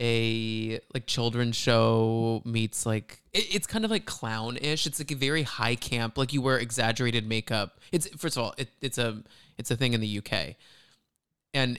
a 0.00 0.80
like 0.92 1.06
children's 1.06 1.54
show 1.54 2.42
meets 2.44 2.84
like 2.84 3.20
it, 3.32 3.54
it's 3.54 3.66
kind 3.66 3.84
of 3.84 3.90
like 3.92 4.06
clown-ish 4.06 4.86
it's 4.88 4.98
like 4.98 5.12
a 5.12 5.14
very 5.14 5.44
high 5.44 5.76
camp 5.76 6.18
like 6.18 6.32
you 6.32 6.42
wear 6.42 6.58
exaggerated 6.58 7.28
makeup 7.28 7.78
it's 7.92 8.08
first 8.16 8.36
of 8.36 8.42
all 8.42 8.54
it, 8.58 8.68
it's 8.80 8.98
a 8.98 9.22
it's 9.56 9.70
a 9.70 9.76
thing 9.76 9.92
in 9.92 10.00
the 10.00 10.18
uk 10.18 10.32
and 11.52 11.78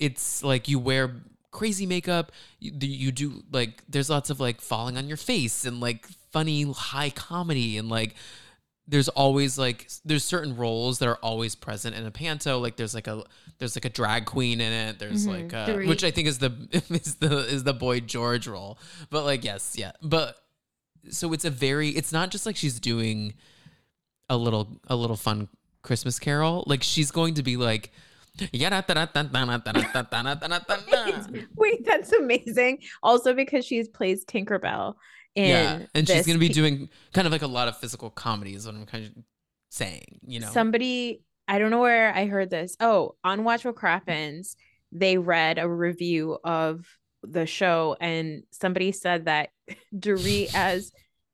it's 0.00 0.42
like 0.42 0.66
you 0.66 0.80
wear 0.80 1.14
crazy 1.52 1.86
makeup. 1.86 2.32
You, 2.58 2.72
you 2.80 3.12
do 3.12 3.44
like 3.52 3.84
there's 3.88 4.10
lots 4.10 4.28
of 4.30 4.40
like 4.40 4.60
falling 4.60 4.96
on 4.98 5.06
your 5.06 5.16
face 5.16 5.64
and 5.64 5.78
like 5.78 6.06
funny 6.32 6.62
high 6.72 7.10
comedy 7.10 7.78
and 7.78 7.88
like 7.88 8.14
there's 8.88 9.08
always 9.10 9.56
like 9.56 9.88
there's 10.04 10.24
certain 10.24 10.56
roles 10.56 10.98
that 10.98 11.08
are 11.08 11.18
always 11.22 11.54
present 11.54 11.94
in 11.94 12.04
a 12.04 12.10
panto. 12.10 12.58
Like 12.58 12.74
there's 12.76 12.94
like 12.94 13.06
a 13.06 13.22
there's 13.58 13.76
like 13.76 13.84
a 13.84 13.90
drag 13.90 14.24
queen 14.26 14.60
in 14.60 14.72
it. 14.72 14.98
There's 14.98 15.26
Mhm. 15.26 15.44
like 15.44 15.54
uh 15.54 15.66
Dorit. 15.68 15.86
which 15.88 16.02
i 16.02 16.10
think 16.10 16.26
is 16.26 16.38
the 16.38 16.52
is 16.90 17.14
the 17.16 17.38
is 17.46 17.62
the 17.62 17.72
boy 17.74 18.00
george 18.00 18.48
role. 18.48 18.78
But 19.10 19.24
like 19.24 19.44
yes 19.44 19.74
yeah. 19.78 19.92
But 20.02 20.36
so 21.10 21.32
it's 21.32 21.44
a 21.44 21.50
very 21.50 21.90
it's 21.90 22.12
not 22.12 22.30
just 22.30 22.44
like 22.46 22.56
she's 22.56 22.80
doing 22.80 23.34
a 24.28 24.36
little 24.36 24.80
a 24.88 24.96
little 24.96 25.16
fun 25.16 25.48
christmas 25.82 26.18
carol. 26.18 26.64
Like 26.66 26.82
she's 26.82 27.10
going 27.12 27.34
to 27.34 27.42
be 27.42 27.56
like 27.56 27.92
Wait, 31.56 31.84
that's 31.84 32.12
amazing. 32.12 32.78
Also 33.02 33.34
because 33.34 33.64
she 33.64 33.84
plays 33.84 34.24
Tinkerbell 34.24 34.94
in 35.34 35.48
yeah 35.48 35.78
and 35.94 36.06
she's 36.06 36.26
going 36.26 36.38
to 36.38 36.46
be 36.46 36.52
doing 36.52 36.90
kind 37.14 37.26
of 37.26 37.32
like 37.32 37.40
a 37.40 37.46
lot 37.46 37.66
of 37.66 37.74
physical 37.78 38.10
comedy 38.10 38.52
is 38.52 38.66
what 38.66 38.74
i'm 38.74 38.84
kind 38.84 39.06
of 39.06 39.12
saying 39.70 40.20
you 40.26 40.38
know 40.38 40.50
somebody 40.50 41.22
I 41.48 41.58
don't 41.58 41.70
know 41.70 41.80
where 41.80 42.14
I 42.14 42.26
heard 42.26 42.50
this. 42.50 42.76
Oh, 42.80 43.16
on 43.24 43.44
Watch 43.44 43.64
What 43.64 43.76
Crappens, 43.76 44.56
they 44.90 45.18
read 45.18 45.58
a 45.58 45.68
review 45.68 46.38
of 46.44 46.86
the 47.22 47.46
show 47.46 47.96
and 48.00 48.42
somebody 48.50 48.92
said 48.92 49.26
that 49.26 49.50
Dorit 49.94 50.54
as 50.54 50.92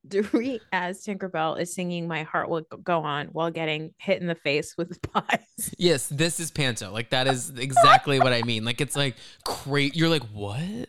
Dorit 0.09 0.61
as 0.73 1.05
Tinkerbell 1.05 1.61
is 1.61 1.75
singing 1.75 2.09
My 2.09 2.23
Heart 2.23 2.49
Will 2.49 2.63
Go 2.83 3.01
On 3.01 3.27
while 3.29 3.51
getting 3.51 3.95
hit 3.99 4.21
in 4.21 4.27
the 4.27 4.35
face 4.35 4.77
with 4.77 5.01
pies. 5.13 5.75
Yes, 5.79 6.09
this 6.09 6.41
is 6.41 6.51
panto. 6.51 6.93
Like 6.93 7.11
that 7.11 7.27
is 7.27 7.51
exactly 7.51 8.19
what 8.19 8.33
I 8.33 8.43
mean. 8.43 8.65
Like 8.65 8.81
it's 8.81 8.97
like 8.97 9.17
great. 9.45 9.97
You're 9.97 10.09
like, 10.09 10.25
what? 10.33 10.89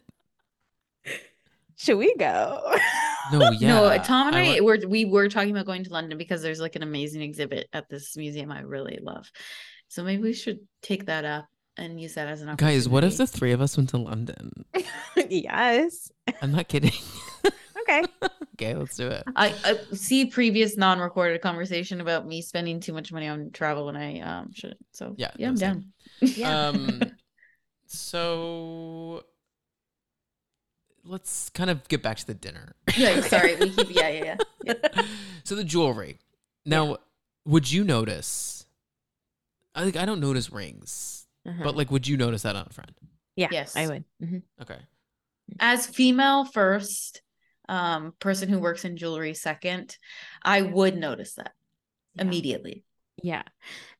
Should 1.76 1.98
we 1.98 2.14
go? 2.16 2.62
No, 3.32 3.52
yeah. 3.60 3.68
no, 3.70 3.98
Tom 4.04 4.28
and 4.28 4.36
I, 4.36 4.60
wa- 4.60 4.66
were 4.66 4.80
we 4.88 5.06
were 5.06 5.30
talking 5.30 5.52
about 5.52 5.66
going 5.66 5.86
to 5.86 5.91
London 5.91 6.18
because 6.18 6.41
there's 6.41 6.60
like 6.60 6.76
an 6.76 6.84
amazing 6.84 7.22
exhibit 7.22 7.68
at 7.72 7.88
this 7.90 8.18
museum 8.18 8.52
I 8.52 8.62
really 8.62 9.00
love. 9.02 9.32
So 9.88 10.04
maybe 10.04 10.24
we 10.24 10.34
should 10.34 10.60
take 10.82 11.06
that 11.06 11.24
up 11.24 11.48
and 11.78 12.00
use 12.00 12.16
that 12.16 12.28
as 12.28 12.41
an 12.41 12.50
opportunity. 12.50 12.76
guys, 12.78 12.90
what 12.90 13.06
if 13.06 13.16
the 13.16 13.26
three 13.26 13.54
of 13.54 13.62
us 13.62 13.78
went 13.78 13.90
to 13.90 13.98
London? 13.98 14.66
yes. 15.30 16.12
I'm 16.41 16.52
not 16.52 16.68
kidding. 16.68 16.91
Okay. 17.90 18.03
okay, 18.56 18.76
let's 18.76 18.95
do 18.95 19.07
it. 19.07 19.24
I, 19.36 19.53
I 19.64 19.78
see 19.94 20.26
previous 20.26 20.78
non-recorded 20.78 21.41
conversation 21.41 22.02
about 22.02 22.28
me 22.28 22.41
spending 22.41 22.80
too 22.80 22.94
much 22.94 23.11
money 23.11 23.28
on 23.28 23.52
travel 23.52 23.86
when 23.86 23.95
I 23.95 24.20
um 24.20 24.52
shouldn't. 24.53 24.80
So 24.91 25.16
Yeah, 25.18 25.32
yeah, 25.38 25.48
I'm 25.48 25.56
no, 25.56 25.60
down. 25.60 25.86
Yeah. 26.22 26.68
Um, 26.70 27.11
so 27.88 29.24
let's 31.03 31.49
kind 31.49 31.70
of 31.70 31.88
get 31.88 32.03
back 32.03 32.18
to 32.18 32.28
the 32.28 32.34
dinner. 32.34 32.76
Yeah, 32.98 33.22
sorry, 33.34 33.56
we 33.56 33.70
keep 33.72 33.94
yeah, 33.95 34.10
yeah, 34.10 34.38
yeah. 34.66 34.74
yeah. 34.95 35.03
so 35.44 35.56
the 35.56 35.64
jewelry. 35.64 36.20
Now, 36.66 36.98
would 37.45 37.72
you 37.72 37.84
notice? 37.84 38.66
I 39.76 39.84
like 39.86 39.95
I 39.95 40.06
don't 40.06 40.20
notice 40.20 40.52
rings, 40.52 41.26
Uh-huh. 41.48 41.64
but 41.64 41.76
like, 41.76 41.90
would 41.91 42.07
you 42.07 42.18
notice 42.18 42.41
that 42.44 42.56
on 42.56 42.68
a 42.70 42.74
friend? 42.74 42.91
yeah, 43.36 43.48
Yes. 43.52 43.76
I 43.76 43.88
would. 43.88 44.03
Mhm. 44.22 44.41
Okay. 44.61 44.78
As 45.60 45.88
female 45.88 46.45
first, 46.45 47.22
um, 47.70 48.14
person 48.20 48.50
who 48.50 48.60
works 48.60 48.84
in 48.84 48.98
jewelry 48.98 49.34
second, 49.34 49.96
I 50.44 50.62
would 50.64 50.98
notice 50.98 51.36
that 51.36 51.54
Yeah. 52.16 52.24
immediately. 52.24 52.84
Yeah. 53.24 53.44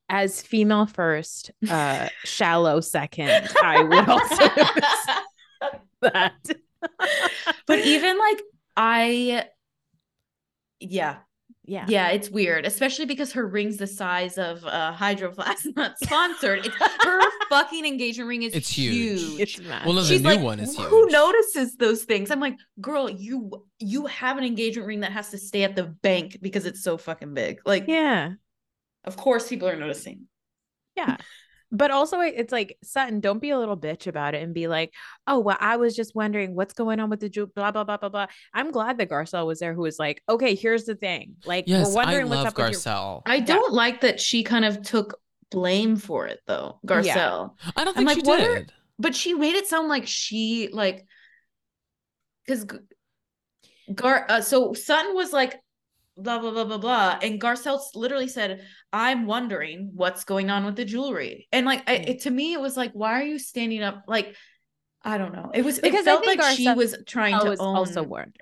As 0.10 0.42
female 0.42 0.88
first, 0.88 1.52
uh 1.70 2.10
shallow 2.26 2.82
second, 2.82 3.48
I 3.64 3.84
would 3.84 4.10
also 4.10 4.48
that. 6.02 6.34
but 7.68 7.80
even 7.80 8.18
like 8.18 8.42
I 8.76 9.46
yeah, 10.80 11.18
yeah. 11.70 11.86
yeah, 11.88 12.10
it's 12.10 12.30
weird, 12.30 12.66
especially 12.66 13.06
because 13.06 13.32
her 13.34 13.48
ring's 13.48 13.78
the 13.78 13.88
size 13.88 14.38
of 14.38 14.66
uh 14.66 14.92
Hydro 14.92 15.32
Flask, 15.32 15.66
not 15.76 15.98
sponsored. 16.00 16.66
It's, 16.66 16.76
her 16.76 17.22
fucking 17.50 17.86
engagement 17.86 18.28
ring 18.28 18.44
is 18.44 18.54
It's 18.54 18.70
huge. 18.70 19.40
It's 19.40 19.60
mad. 19.60 19.86
Well, 19.86 19.94
no, 19.94 20.02
the 20.02 20.08
She's 20.08 20.22
new 20.22 20.30
like, 20.30 20.42
one 20.42 20.60
is 20.60 20.76
huge. 20.76 20.88
who 20.88 21.06
notices 21.08 21.76
those 21.76 22.04
things? 22.04 22.32
I'm 22.32 22.40
like, 22.40 22.56
girl, 22.82 23.10
you 23.10 23.64
you 23.78 24.08
have 24.08 24.38
an 24.38 24.44
engagement 24.44 24.88
ring 24.88 25.02
that 25.02 25.12
has 25.12 25.30
to 25.30 25.38
stay 25.38 25.64
at 25.64 25.76
the 25.76 25.84
bank 25.84 26.40
because 26.42 26.66
it's 26.66 26.84
so 26.84 26.98
fucking 26.98 27.34
big. 27.34 27.60
Like, 27.66 27.86
yeah. 27.88 28.32
of 29.04 29.16
course, 29.16 29.48
people 29.48 29.68
are 29.68 29.76
noticing. 29.76 30.28
Yeah. 30.96 31.18
But 31.72 31.92
also 31.92 32.20
it's 32.20 32.52
like 32.52 32.78
Sutton, 32.84 33.20
don't 33.20 33.40
be 33.40 33.52
a 33.52 33.60
little 33.60 33.78
bitch 33.78 34.08
about 34.08 34.34
it 34.34 34.42
and 34.42 34.54
be 34.54 34.68
like, 34.68 34.92
oh 35.28 35.40
well, 35.40 35.58
I 35.60 35.78
was 35.78 35.96
just 35.96 36.16
wondering 36.16 36.56
what's 36.56 36.74
going 36.74 37.00
on 37.00 37.10
with 37.10 37.20
the 37.20 37.30
jewel, 37.30 37.48
blah 37.48 37.72
blah 37.72 37.84
blah 37.84 37.98
blah 37.98 38.10
blah. 38.10 38.26
I'm 38.54 38.72
glad 38.72 38.98
that 38.98 39.10
Garcelle 39.10 39.46
was 39.46 39.60
there 39.60 39.74
who 39.74 39.82
was 39.82 40.00
like, 40.00 40.24
okay, 40.28 40.56
here's 40.56 40.86
the 40.86 40.96
thing. 40.96 41.36
Like 41.46 41.66
Yes, 41.68 41.88
we're 41.90 41.96
wondering 41.96 42.26
I 42.26 42.30
what's 42.30 42.38
love 42.38 42.48
up 42.48 42.58
with 42.58 42.72
your 42.72 42.80
Garcelle. 42.82 43.22
I 43.26 43.40
don't 43.40 43.72
like 43.74 44.02
that 44.02 44.20
she 44.20 44.44
kind 44.44 44.66
of 44.66 44.82
took 44.82 45.20
blame 45.52 45.96
for 45.96 46.26
it 46.28 46.40
though, 46.48 46.80
Garcelle. 46.88 47.54
I 47.76 47.84
don't 47.84 47.96
think 47.96 48.10
I'm 48.10 48.16
think 48.16 48.26
like, 48.28 48.38
she 48.40 48.44
what 48.44 48.50
are- 48.50 48.60
did. 48.62 48.74
but 48.98 49.16
she 49.16 49.34
made 49.36 49.56
it 49.56 49.68
sound 49.68 49.90
like 49.90 50.08
she 50.08 50.70
like 50.72 51.06
because 52.46 52.66
Gar 53.94 54.26
uh, 54.30 54.42
so 54.42 54.74
Sutton 54.74 55.16
was 55.16 55.32
like 55.34 55.60
blah 56.24 56.40
blah 56.40 56.52
blah 56.52 56.66
blah 56.66 56.78
blah 56.78 57.20
and 57.22 57.42
Garcelle 57.42 57.80
literally 57.96 58.28
said 58.28 58.66
I'm 58.94 59.26
wondering 59.26 59.92
what's 59.94 60.24
going 60.24 60.50
on 60.50 60.66
with 60.66 60.76
the 60.76 60.86
jewelry 60.86 61.48
and 61.52 61.66
like 61.66 61.84
I, 61.90 61.98
mm. 61.98 62.10
it, 62.10 62.22
to 62.22 62.30
me 62.32 62.54
it 62.54 62.62
was 62.62 62.78
like 62.78 62.92
why 62.94 63.20
are 63.20 63.24
you 63.26 63.40
standing 63.40 63.84
up 63.84 64.04
like 64.08 64.36
I 65.04 65.18
don't 65.18 65.34
know 65.34 65.52
it 65.54 65.64
was 65.64 65.80
Because 65.82 66.06
it 66.06 66.08
I 66.08 66.18
felt 66.18 66.22
think 66.22 66.40
like 66.40 66.58
she 66.58 66.72
was 66.74 66.96
trying 67.06 67.36
I 67.36 67.40
to 67.42 67.50
was 67.50 67.60
own 67.60 67.76
also 67.76 68.04
wondering. 68.04 68.34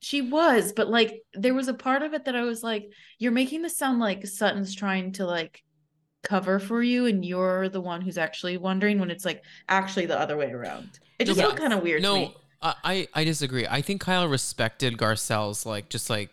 she 0.00 0.20
was 0.22 0.72
but 0.72 0.88
like 0.88 1.22
there 1.34 1.54
was 1.54 1.68
a 1.68 1.74
part 1.74 2.02
of 2.02 2.12
it 2.14 2.24
that 2.26 2.36
I 2.36 2.42
was 2.42 2.62
like 2.62 2.86
you're 3.18 3.32
making 3.32 3.62
this 3.62 3.76
sound 3.76 4.00
like 4.00 4.26
Sutton's 4.26 4.74
trying 4.74 5.12
to 5.12 5.26
like 5.26 5.62
cover 6.24 6.58
for 6.58 6.82
you 6.82 7.06
and 7.06 7.24
you're 7.24 7.68
the 7.68 7.80
one 7.80 8.02
who's 8.02 8.18
actually 8.18 8.56
wondering 8.58 8.98
when 8.98 9.10
it's 9.10 9.24
like 9.24 9.42
actually 9.68 10.06
the 10.06 10.18
other 10.18 10.36
way 10.36 10.50
around 10.52 10.98
it 11.18 11.26
just 11.26 11.38
Yeah. 11.38 11.44
felt 11.44 11.56
kind 11.56 11.72
of 11.72 11.82
weird 11.82 12.06
to 12.06 12.10
No, 12.10 12.14
me. 12.14 12.36
I, 12.62 12.74
I 12.84 13.08
I 13.14 13.24
disagree. 13.24 13.66
I 13.66 13.82
think 13.82 14.00
Kyle 14.00 14.28
respected 14.28 14.96
Garcelle's 14.96 15.66
like 15.66 15.88
just 15.88 16.10
like 16.10 16.30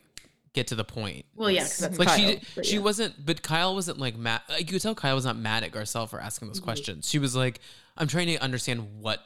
get 0.54 0.68
to 0.68 0.76
the 0.76 0.84
point. 0.84 1.26
Well, 1.36 1.50
yeah, 1.52 1.62
'cause 1.62 1.78
that's 1.80 2.00
like 2.00 2.10
she 2.20 2.26
did- 2.26 2.66
she 2.66 2.74
yeah. 2.76 2.82
wasn't, 2.82 3.26
but 3.26 3.42
Kyle 3.42 3.74
wasn't 3.76 4.00
like 4.00 4.18
mad. 4.18 4.42
Like 4.50 4.62
you 4.62 4.66
could 4.68 4.82
tell 4.82 4.96
Kyle 4.96 5.16
was 5.16 5.26
not 5.26 5.38
mad 5.38 5.64
at 5.64 5.72
Garcelle 5.72 6.10
for 6.10 6.20
asking 6.20 6.48
Mm-hmm. 6.48 6.54
those 6.54 6.60
questions. 6.60 7.10
She 7.10 7.20
was 7.20 7.36
like, 7.36 7.60
"I'm 7.98 8.08
trying 8.08 8.28
to 8.28 8.38
understand 8.38 9.02
what 9.02 9.20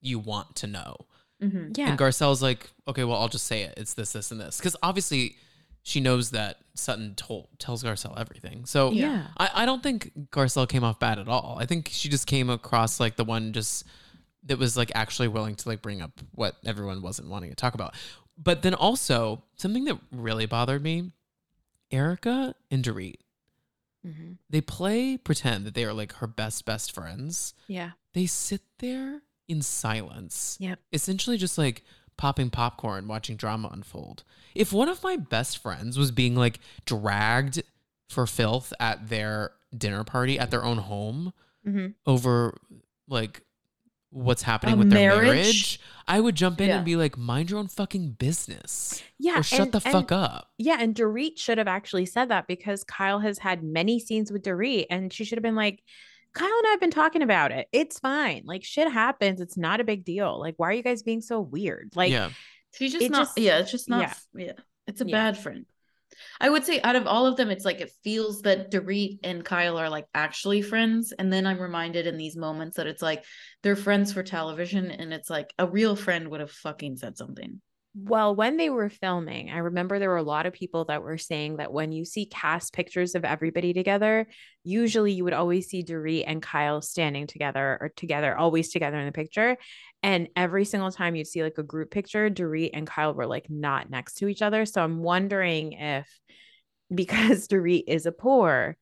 you 0.00 0.18
want 0.18 0.56
to 0.56 0.66
know." 0.66 0.96
Mhm. 1.42 1.76
Yeah. 1.76 1.88
And 1.90 1.98
Garcelle's 1.98 2.42
like, 2.42 2.70
"Okay, 2.86 3.02
well, 3.04 3.16
I'll 3.18 3.28
just 3.28 3.46
say 3.46 3.62
it. 3.62 3.74
It's 3.76 3.94
this, 3.94 4.12
this, 4.12 4.30
and 4.30 4.40
this." 4.40 4.58
Because 4.58 4.76
obviously, 4.82 5.36
she 5.82 5.98
knows 6.00 6.30
that 6.30 6.58
Sutton 6.74 7.14
told 7.16 7.48
tells 7.58 7.82
Garcelle 7.82 8.16
everything. 8.18 8.64
So 8.64 8.92
yeah. 8.92 9.26
I, 9.36 9.50
I 9.54 9.66
don't 9.66 9.82
think 9.82 10.12
Garcelle 10.30 10.68
came 10.68 10.84
off 10.84 11.00
bad 11.00 11.18
at 11.18 11.26
all. 11.28 11.56
I 11.60 11.66
think 11.66 11.88
she 11.90 12.08
just 12.08 12.28
came 12.28 12.48
across 12.50 13.00
like 13.00 13.16
the 13.16 13.24
one 13.24 13.52
just 13.52 13.84
that 14.44 14.58
was 14.58 14.76
like 14.76 14.90
actually 14.94 15.28
willing 15.28 15.54
to 15.56 15.68
like 15.68 15.82
bring 15.82 16.00
up 16.02 16.20
what 16.32 16.56
everyone 16.64 17.02
wasn't 17.02 17.28
wanting 17.28 17.50
to 17.50 17.56
talk 17.56 17.74
about. 17.74 17.94
But 18.42 18.62
then 18.62 18.74
also 18.74 19.44
something 19.56 19.84
that 19.84 19.98
really 20.10 20.46
bothered 20.46 20.82
me, 20.82 21.12
Erika 21.90 22.54
and 22.70 22.82
Dorit, 22.84 23.16
Mhm. 24.06 24.38
they 24.50 24.60
play 24.60 25.16
pretend 25.16 25.64
that 25.66 25.74
they 25.74 25.84
are 25.84 25.92
like 25.92 26.14
her 26.14 26.26
best 26.26 26.64
best 26.64 26.92
friends. 26.92 27.54
Yeah. 27.68 27.92
They 28.14 28.26
sit 28.26 28.62
there 28.78 29.22
in 29.48 29.62
silence. 29.62 30.56
Yep. 30.60 30.80
Essentially 30.92 31.36
just 31.36 31.58
like 31.58 31.84
popping 32.16 32.50
popcorn, 32.50 33.06
watching 33.08 33.36
drama 33.36 33.68
unfold. 33.72 34.24
If 34.54 34.72
one 34.72 34.88
of 34.88 35.02
my 35.02 35.16
best 35.16 35.58
friends 35.58 35.96
was 35.98 36.10
being 36.10 36.34
like 36.34 36.58
dragged 36.84 37.62
for 38.08 38.26
filth 38.26 38.72
at 38.80 39.08
their 39.08 39.52
dinner 39.76 40.04
party 40.04 40.38
at 40.38 40.50
their 40.50 40.64
own 40.64 40.78
home 40.78 41.32
Mhm. 41.66 41.94
over 42.06 42.58
like 43.08 43.42
what's 44.12 44.42
happening 44.42 44.74
A 44.74 44.78
with 44.78 44.90
their 44.90 45.10
marriage? 45.14 45.26
marriage, 45.26 45.80
I 46.06 46.20
would 46.20 46.34
jump 46.34 46.60
in 46.60 46.68
Yeah. 46.68 46.76
and 46.76 46.84
be 46.84 46.96
like, 46.96 47.16
mind 47.16 47.50
your 47.50 47.58
own 47.58 47.68
fucking 47.68 48.12
business. 48.12 49.02
Yeah. 49.18 49.38
or 49.40 49.42
shut 49.42 49.60
and- 49.60 49.72
the 49.72 49.82
and- 49.84 49.92
fuck 49.92 50.12
up. 50.12 50.50
Yeah, 50.58 50.76
and 50.80 50.94
Dorit 50.94 51.38
should 51.38 51.58
have 51.58 51.68
actually 51.68 52.06
said 52.06 52.28
that 52.28 52.46
because 52.46 52.84
Kyle 52.84 53.20
has 53.20 53.38
had 53.38 53.62
many 53.62 53.98
scenes 53.98 54.30
with 54.30 54.42
Dorit, 54.42 54.86
and 54.90 55.12
she 55.12 55.24
should 55.24 55.38
have 55.38 55.42
been 55.42 55.54
like, 55.56 55.82
Kyle 56.34 56.46
and 56.48 56.66
I 56.66 56.70
have 56.70 56.80
been 56.80 56.90
talking 56.90 57.22
about 57.22 57.52
it. 57.52 57.68
It's 57.72 57.98
fine. 57.98 58.42
Like 58.46 58.64
shit 58.64 58.90
happens. 58.90 59.40
It's 59.40 59.56
not 59.58 59.80
a 59.80 59.84
big 59.84 60.04
deal. 60.04 60.38
Like, 60.40 60.54
why 60.56 60.68
are 60.68 60.72
you 60.72 60.82
guys 60.82 61.02
being 61.02 61.20
so 61.20 61.40
weird? 61.40 61.92
Like, 61.94 62.10
yeah. 62.10 62.30
She's 62.74 62.92
just 62.92 63.10
not. 63.10 63.18
just- 63.26 63.38
yeah, 63.38 63.58
it's 63.58 63.70
just 63.70 63.88
not. 63.88 64.16
yeah. 64.34 64.46
Yeah, 64.46 64.52
it's 64.86 65.00
a 65.02 65.06
Yeah. 65.06 65.12
bad 65.12 65.38
friend. 65.38 65.66
I 66.40 66.50
would 66.50 66.64
say 66.64 66.80
out 66.82 66.96
of 66.96 67.06
all 67.06 67.26
of 67.26 67.36
them, 67.36 67.50
it's 67.50 67.64
like 67.64 67.80
it 67.80 67.92
feels 68.02 68.42
that 68.42 68.70
Dorit 68.70 69.18
and 69.24 69.44
Kyle 69.44 69.78
are 69.78 69.88
like 69.88 70.06
actually 70.14 70.62
friends, 70.62 71.12
and 71.12 71.32
then 71.32 71.46
I'm 71.46 71.60
reminded 71.60 72.06
in 72.06 72.16
these 72.16 72.36
moments 72.36 72.76
that 72.76 72.86
it's 72.86 73.02
like 73.02 73.24
they're 73.62 73.76
friends 73.76 74.12
for 74.12 74.22
television, 74.22 74.90
and 74.90 75.12
it's 75.12 75.30
like 75.30 75.52
a 75.58 75.66
real 75.66 75.96
friend 75.96 76.28
would 76.28 76.40
have 76.40 76.50
fucking 76.50 76.96
said 76.96 77.16
something. 77.16 77.60
Well, 77.94 78.34
when 78.34 78.56
they 78.56 78.70
were 78.70 78.88
filming, 78.88 79.50
I 79.50 79.58
remember 79.58 79.98
there 79.98 80.08
were 80.08 80.16
a 80.16 80.22
lot 80.22 80.46
of 80.46 80.54
people 80.54 80.86
that 80.86 81.02
were 81.02 81.18
saying 81.18 81.56
that 81.56 81.74
when 81.74 81.92
you 81.92 82.06
see 82.06 82.24
cast 82.24 82.72
pictures 82.72 83.14
of 83.14 83.26
everybody 83.26 83.74
together, 83.74 84.28
usually 84.64 85.12
you 85.12 85.24
would 85.24 85.34
always 85.34 85.66
see 85.66 85.84
Dorit 85.84 86.24
and 86.26 86.40
Kyle 86.40 86.80
standing 86.80 87.26
together 87.26 87.76
or 87.78 87.92
together, 87.94 88.34
always 88.34 88.72
together 88.72 88.96
in 88.98 89.04
the 89.04 89.12
picture. 89.12 89.58
And 90.02 90.28
every 90.34 90.64
single 90.64 90.90
time 90.90 91.14
you'd 91.14 91.26
see 91.26 91.42
like 91.42 91.58
a 91.58 91.62
group 91.62 91.90
picture, 91.90 92.28
Dorit 92.28 92.70
and 92.74 92.86
Kyle 92.86 93.14
were 93.14 93.26
like 93.26 93.48
not 93.48 93.88
next 93.90 94.14
to 94.14 94.28
each 94.28 94.42
other. 94.42 94.66
So 94.66 94.82
I'm 94.82 95.02
wondering 95.02 95.72
if 95.72 96.08
because 96.92 97.46
Dorit 97.48 97.84
is 97.86 98.06
a 98.06 98.12
poor, 98.12 98.76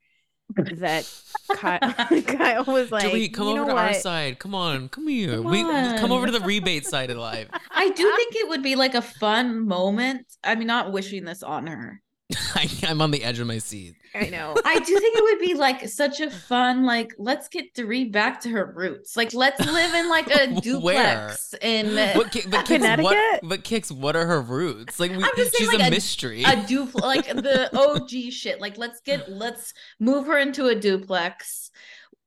that 0.57 1.11
Kyle, 1.55 1.79
Kyle 2.23 2.65
was 2.65 2.91
like, 2.91 3.05
Dorit, 3.05 3.33
come 3.33 3.49
you 3.49 3.55
know 3.55 3.63
over 3.63 3.71
to 3.71 3.75
what? 3.75 3.85
our 3.85 3.95
side. 3.95 4.39
Come 4.39 4.55
on, 4.55 4.89
come 4.89 5.09
here. 5.09 5.37
Come 5.37 5.45
we 5.45 5.63
come 5.63 6.13
over 6.13 6.27
to 6.27 6.33
the 6.33 6.41
rebate 6.41 6.87
side 6.87 7.11
of 7.11 7.19
life. 7.19 7.49
I 7.71 7.91
do 7.91 8.15
think 8.17 8.37
it 8.37 8.49
would 8.49 8.63
be 8.63 8.77
like 8.77 8.95
a 8.95 9.03
fun 9.03 9.67
moment. 9.67 10.27
I 10.43 10.55
mean, 10.55 10.67
not 10.67 10.93
wishing 10.93 11.25
this 11.25 11.43
on 11.43 11.67
her. 11.67 12.03
I, 12.55 12.69
I'm 12.87 13.01
on 13.03 13.11
the 13.11 13.23
edge 13.25 13.39
of 13.39 13.47
my 13.47 13.59
seat. 13.59 13.95
I 14.15 14.29
know. 14.29 14.55
I 14.65 14.79
do 14.79 14.99
think 14.99 15.17
it 15.17 15.23
would 15.23 15.39
be 15.47 15.55
like 15.55 15.89
such 15.89 16.21
a 16.21 16.31
fun, 16.31 16.85
like, 16.85 17.13
let's 17.19 17.49
get 17.49 17.75
Dorit 17.75 18.11
back 18.13 18.41
to 18.43 18.49
her 18.51 18.73
roots. 18.75 19.17
Like, 19.17 19.33
let's 19.35 19.61
live 19.65 19.95
in 19.95 20.09
like 20.09 20.27
a 20.35 20.49
Where? 20.55 20.61
duplex 20.61 21.55
in 21.63 21.95
What, 22.17 22.33
ki- 22.33 22.43
but 22.49 22.67
Cix, 22.67 22.83
Connecticut? 22.83 23.05
what, 23.05 23.41
but 23.43 23.65
Cix, 23.67 23.93
what 23.93 24.17
are 24.17 24.27
her 24.27 24.41
roots? 24.41 24.99
Like, 24.99 25.13
we, 25.13 25.19
I'm 25.23 25.31
just 25.37 25.57
saying, 25.57 25.71
she's 25.71 25.79
like, 25.79 25.85
a 25.85 25.89
a- 25.89 25.91
mystery. 25.91 26.43
a 26.45 26.57
duplex, 26.67 27.03
like 27.03 27.27
the 27.27 27.71
OG 27.79 28.33
shit. 28.33 28.61
Like, 28.61 28.79
let's 28.79 29.01
get, 29.01 29.31
let's 29.31 29.73
move 30.01 30.27
her 30.27 30.39
into 30.39 30.67
a 30.67 30.75
duplex, 30.75 31.71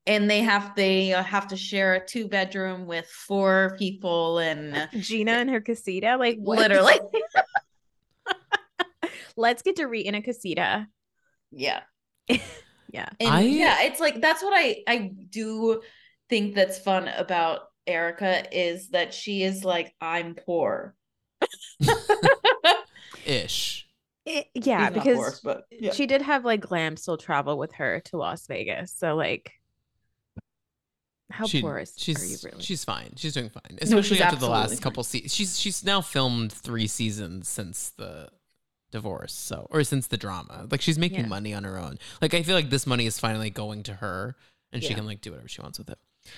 and 0.07 0.29
they 0.29 0.39
have 0.39 0.75
they 0.75 1.13
uh, 1.13 1.21
have 1.23 1.47
to 1.49 1.57
share 1.57 1.95
a 1.95 2.05
two 2.05 2.27
bedroom 2.27 2.85
with 2.87 3.07
four 3.07 3.75
people, 3.77 4.37
and 4.39 4.87
Gina 4.99 5.31
and 5.33 5.49
her 5.49 5.61
casita, 5.61 6.15
like 6.17 6.37
what? 6.37 6.59
literally, 6.59 6.99
Let's 9.37 9.61
get 9.61 9.77
Dorit 9.77 10.03
in 10.03 10.15
a 10.15 10.21
casita. 10.21 10.87
yeah, 11.51 11.81
Yeah. 12.27 13.09
and 13.19 13.29
I- 13.29 13.41
yeah, 13.41 13.81
it's 13.83 13.99
like 13.99 14.21
that's 14.21 14.43
what 14.43 14.53
I 14.55 14.83
I 14.87 15.11
do 15.29 15.81
think 16.29 16.55
that's 16.55 16.79
fun 16.79 17.07
about 17.07 17.61
Erika 17.87 18.45
is 18.55 18.89
that 18.89 19.13
she 19.13 19.43
is 19.43 19.63
like 19.65 19.93
I'm 19.99 20.35
poor. 20.35 20.95
Ish. 23.25 23.87
It- 24.25 24.47
yeah, 24.53 24.87
She's 24.87 24.93
because 24.93 25.15
poor, 25.17 25.33
but 25.43 25.63
yeah. 25.71 25.91
she 25.91 26.05
did 26.05 26.21
have 26.21 26.45
like 26.45 26.61
glam 26.61 26.95
still 26.97 27.17
travel 27.17 27.57
with 27.57 27.73
her 27.73 28.01
to 28.05 28.17
Las 28.17 28.47
Vegas. 28.47 28.93
So 28.95 29.15
like 29.15 29.51
how 31.29 31.45
She- 31.47 31.61
poor 31.61 31.79
is 31.79 31.93
she's 31.97 32.21
are 32.21 32.25
you 32.25 32.37
really? 32.51 32.63
she's 32.63 32.83
fine. 32.85 33.13
She's 33.17 33.33
doing 33.33 33.49
fine, 33.49 33.77
she's 33.81 33.89
especially 33.91 34.21
after 34.21 34.39
the 34.39 34.47
last 34.49 34.73
fine. 34.73 34.79
couple 34.79 35.03
seasons. 35.03 35.33
She's 35.33 35.59
she's 35.59 35.83
now 35.83 35.99
filmed 36.01 36.53
three 36.53 36.87
seasons 36.87 37.47
since 37.49 37.89
the 37.97 38.29
divorce, 38.93 39.33
so 39.33 39.67
or 39.69 39.83
since 39.83 40.07
the 40.07 40.15
drama. 40.17 40.67
Like 40.71 40.79
she's 40.81 40.97
making 40.97 41.21
Yeah. 41.21 41.27
money 41.27 41.53
on 41.53 41.65
her 41.65 41.77
own. 41.77 41.97
Like 42.21 42.33
I 42.33 42.43
feel 42.43 42.55
like 42.55 42.69
this 42.69 42.87
money 42.87 43.05
is 43.05 43.19
finally 43.19 43.49
going 43.49 43.83
to 43.83 43.93
her, 43.95 44.37
and 44.71 44.81
she 44.81 44.93
can 44.93 45.05
like 45.05 45.19
do 45.21 45.31
whatever 45.31 45.49
she 45.49 45.61
wants 45.61 45.77
with 45.77 45.89
it. 45.89 45.97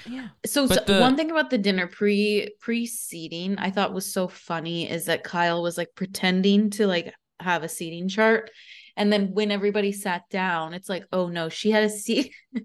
yeah. 0.09 0.29
So, 0.47 0.65
so 0.65 0.81
the- 0.87 0.99
one 0.99 1.15
thing 1.15 1.29
about 1.29 1.51
the 1.51 1.59
dinner 1.59 1.85
pre 1.85 2.49
preceding 2.59 3.57
I 3.59 3.69
thought 3.69 3.93
was 3.93 4.11
so 4.11 4.27
funny 4.27 4.89
is 4.89 5.05
that 5.05 5.23
Kyle 5.23 5.61
was 5.61 5.77
like 5.77 5.89
pretending 5.95 6.71
to 6.71 6.87
like 6.87 7.13
have 7.39 7.61
a 7.63 7.69
seating 7.69 8.07
chart. 8.09 8.49
And 8.97 9.11
then 9.11 9.33
when 9.33 9.51
everybody 9.51 9.91
sat 9.91 10.23
down, 10.29 10.73
it's 10.73 10.87
like, 10.89 11.05
oh 11.11 11.27
no, 11.27 11.49
she 11.49 11.69
had 11.69 11.83
a 11.83 11.89
seat. 11.89 12.33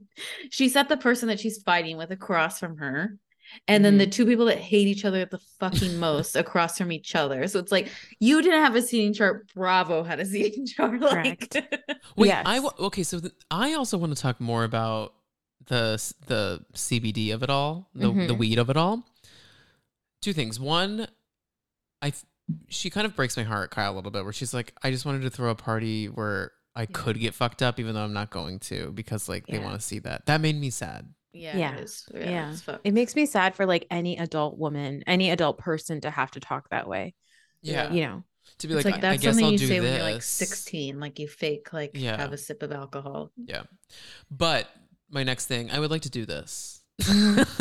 she 0.50 0.68
sat 0.68 0.88
the 0.88 0.96
person 0.96 1.28
that 1.28 1.40
she's 1.40 1.60
fighting 1.62 1.96
with 1.98 2.10
across 2.12 2.58
from 2.60 2.76
her. 2.78 3.16
And 3.68 3.84
then 3.84 3.94
Mhm. 3.94 3.98
the 3.98 4.06
two 4.06 4.26
people 4.26 4.44
that 4.46 4.58
hate 4.58 4.86
each 4.86 5.04
other 5.04 5.24
the 5.24 5.38
fucking 5.58 5.98
most 5.98 6.36
across 6.36 6.78
from 6.78 6.92
each 6.92 7.14
other. 7.14 7.46
So 7.48 7.58
it's 7.58 7.72
like, 7.72 7.88
you 8.18 8.40
didn't 8.42 8.62
have 8.62 8.74
a 8.76 8.82
seating 8.82 9.12
chart. 9.14 9.48
Bravo 9.54 10.02
had 10.02 10.20
a 10.20 10.24
seating 10.26 10.66
chart. 10.66 11.00
Like, 11.00 11.52
Wait, 12.16 12.28
Yes. 12.28 12.42
I 12.46 12.58
okay. 12.78 13.02
So 13.02 13.20
th- 13.20 13.32
I 13.50 13.72
also 13.74 13.98
want 13.98 14.14
to 14.16 14.20
talk 14.20 14.40
more 14.40 14.64
about 14.64 15.14
the 15.66 16.02
the 16.26 16.64
CBD 16.74 17.32
of 17.32 17.42
it 17.42 17.50
all, 17.50 17.88
the 17.94 18.08
the 18.08 18.34
Mhm. 18.34 18.38
weed 18.38 18.58
of 18.58 18.70
it 18.70 18.76
all. 18.76 19.04
Two 20.22 20.32
things. 20.32 20.58
One, 20.60 21.06
I 22.02 22.08
f- 22.08 22.24
she 22.68 22.90
kind 22.90 23.06
of 23.06 23.14
breaks 23.16 23.36
my 23.36 23.42
heart, 23.44 23.70
Kyle, 23.70 23.92
a 23.92 23.94
little 23.94 24.10
bit, 24.10 24.24
where 24.24 24.32
she's 24.32 24.52
like, 24.52 24.74
I 24.82 24.90
just 24.90 25.04
wanted 25.06 25.22
to 25.22 25.30
throw 25.30 25.50
a 25.50 25.54
party 25.54 26.06
where 26.06 26.52
I 26.74 26.86
could 26.86 27.18
get 27.18 27.34
fucked 27.34 27.62
up, 27.62 27.78
even 27.80 27.94
though 27.94 28.02
I'm 28.04 28.12
not 28.12 28.30
going 28.30 28.58
to, 28.60 28.90
because 28.92 29.28
like 29.28 29.46
they 29.46 29.58
want 29.58 29.74
to 29.80 29.86
see 29.86 29.98
that. 30.00 30.26
That 30.26 30.40
made 30.40 30.58
me 30.60 30.70
sad. 30.70 31.12
Yeah, 31.32 31.56
Yeah. 31.56 31.76
it 31.76 31.84
is. 31.84 32.04
Yeah. 32.14 32.50
it's. 32.50 32.62
It 32.84 32.92
makes 32.94 33.14
me 33.14 33.26
sad 33.26 33.54
for 33.54 33.66
like 33.66 33.86
any 33.90 34.16
adult 34.18 34.58
woman, 34.58 35.02
any 35.06 35.30
adult 35.30 35.58
person 35.58 36.00
to 36.02 36.10
have 36.10 36.30
to 36.32 36.40
talk 36.40 36.68
that 36.70 36.88
way. 36.88 37.14
Yeah, 37.62 37.92
You 37.92 38.02
know. 38.06 38.24
to 38.58 38.68
be 38.68 38.74
like, 38.74 38.84
like, 38.84 38.94
I, 38.94 38.98
I 38.98 39.00
that's 39.00 39.22
guess 39.22 39.34
something 39.34 39.44
I'll 39.46 39.52
you 39.52 39.58
do 39.58 39.66
say 39.66 39.78
this. 39.78 39.82
when 39.90 39.94
you're 40.00 40.12
like 40.12 40.22
16, 40.22 40.98
like 41.00 41.18
you 41.18 41.28
fake 41.28 41.72
like 41.72 41.90
Yeah. 41.94 42.16
have 42.16 42.32
a 42.32 42.38
sip 42.38 42.62
of 42.62 42.72
alcohol. 42.72 43.30
Yeah, 43.36 43.62
but 44.30 44.68
my 45.10 45.22
next 45.24 45.46
thing, 45.46 45.70
I 45.70 45.78
would 45.78 45.90
like 45.90 46.02
to 46.02 46.10
do 46.10 46.24
this. 46.26 46.82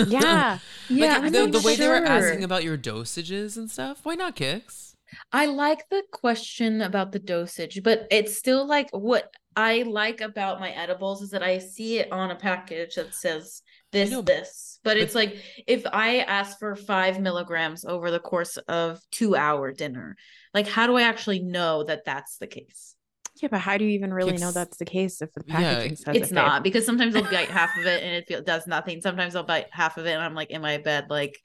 Yeah. 0.08 0.60
Yeah, 0.90 1.14
like, 1.14 1.24
I'm 1.24 1.32
the, 1.32 1.40
not 1.48 1.52
the 1.52 1.62
way 1.62 1.76
they 1.76 1.88
were 1.88 1.96
asking 1.96 2.44
about 2.44 2.64
your 2.64 2.78
dosages 2.78 3.58
and 3.58 3.70
stuff. 3.70 4.00
Why 4.04 4.16
not 4.16 4.36
Cix? 4.36 4.96
I 5.32 5.46
like 5.48 5.90
the 5.90 6.04
question 6.12 6.82
about 6.82 7.12
the 7.12 7.20
dosage, 7.20 7.82
but 7.84 8.08
it's 8.12 8.36
still 8.38 8.66
like 8.66 8.90
what 8.91 9.32
I 9.55 9.84
like 9.84 10.21
about 10.21 10.59
my 10.59 10.69
edibles 10.71 11.21
is 11.21 11.31
that 11.31 11.43
I 11.43 11.57
see 11.57 11.99
it 11.99 12.11
on 12.11 12.31
a 12.31 12.35
package 12.35 12.95
that 12.95 13.13
says 13.13 13.61
this, 13.91 14.11
know, 14.11 14.21
but- 14.21 14.27
this. 14.27 14.80
But 14.84 14.97
it's 14.97 15.13
like 15.15 15.35
if 15.67 15.85
I 15.91 16.19
ask 16.19 16.57
for 16.57 16.76
five 16.76 17.19
milligrams 17.19 17.84
over 17.84 18.11
the 18.11 18.19
course 18.19 18.55
of 18.67 18.99
two 19.11 19.35
hour 19.35 19.71
dinner, 19.73 20.15
like 20.53 20.67
how 20.67 20.88
do 20.88 20.95
I 20.95 21.01
actually 21.03 21.39
know 21.39 21.84
that 21.84 22.05
that's 22.05 22.38
the 22.38 22.47
case? 22.47 22.95
Yeah, 23.41 23.49
but 23.51 23.59
how 23.59 23.77
do 23.77 23.85
you 23.85 23.91
even 23.91 24.13
really 24.13 24.38
know 24.38 24.51
that's 24.51 24.77
the 24.77 24.85
case 24.85 25.21
if 25.21 25.31
the 25.34 25.43
Yeah, 25.47 25.55
packaging 25.55 25.95
says 25.97 26.15
It's 26.15 26.31
it, 26.31 26.35
babe? 26.35 26.43
not 26.45 26.63
because 26.63 26.85
sometimes 26.85 27.15
I'll 27.15 27.23
bite 27.23 27.49
half 27.49 27.69
of 27.77 27.85
it 27.85 28.03
and 28.03 28.13
it 28.15 28.27
feel, 28.27 28.41
does 28.41 28.67
nothing. 28.67 29.01
Sometimes 29.01 29.35
I'll 29.35 29.43
bite 29.43 29.67
half 29.71 29.97
of 29.97 30.05
it 30.05 30.11
and 30.11 30.21
I'm 30.21 30.35
like 30.35 30.51
in 30.51 30.61
my 30.61 30.77
bed, 30.77 31.05
like. 31.09 31.38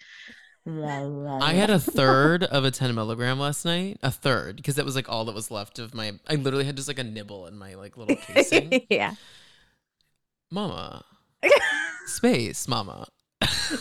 I 0.67 1.55
had 1.55 1.71
a 1.71 1.79
third 1.79 2.45
of 2.45 2.65
a 2.65 2.71
10 2.71 2.95
milligram 2.95 3.39
last 3.39 3.65
night. 3.65 3.99
A 4.03 4.11
third, 4.11 4.57
because 4.57 4.77
that 4.77 4.85
was 4.85 4.97
like 4.97 5.09
all 5.09 5.25
that 5.27 5.35
was 5.35 5.51
left 5.51 5.79
of 5.79 5.95
my. 5.95 6.13
I 6.29 6.37
literally 6.37 6.65
had 6.65 6.77
just 6.77 6.89
like 6.89 6.99
a 6.99 7.05
nibble 7.05 7.47
in 7.47 7.59
my 7.59 7.75
like 7.75 7.97
little 7.97 8.17
casing. 8.27 8.87
yeah. 8.91 9.15
mama. 10.51 11.05
Space, 12.07 12.67
mama. 12.67 13.07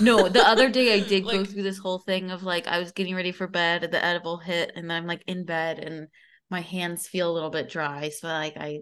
No, 0.02 0.28
the 0.28 0.46
other 0.46 0.70
day 0.70 0.94
I 0.94 1.08
did 1.08 1.24
go 1.24 1.46
through 1.46 1.64
this 1.64 1.78
whole 1.78 2.00
thing 2.00 2.32
of 2.32 2.44
like 2.44 2.68
I 2.68 2.80
was 2.80 2.92
getting 2.92 3.16
ready 3.16 3.32
for 3.32 3.48
bed, 3.48 3.84
and 3.84 3.94
the 3.94 4.04
edible 4.04 4.38
hit, 4.38 4.72
and 4.76 4.90
then 4.90 4.98
I'm 4.98 5.08
like 5.08 5.24
in 5.28 5.46
bed 5.46 5.80
and 5.80 6.08
my 6.50 6.62
hands 6.62 7.08
feel 7.08 7.32
a 7.32 7.34
little 7.34 7.50
bit 7.50 7.70
dry. 7.70 8.10
So 8.10 8.28
like 8.28 8.58
I 8.58 8.82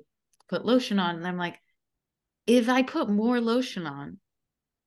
put 0.49 0.65
lotion 0.65 0.99
on 0.99 1.15
and 1.15 1.25
I'm 1.25 1.37
like, 1.37 1.59
if 2.45 2.67
I 2.67 2.83
put 2.83 3.09
more 3.09 3.39
lotion 3.39 3.87
on, 3.87 4.19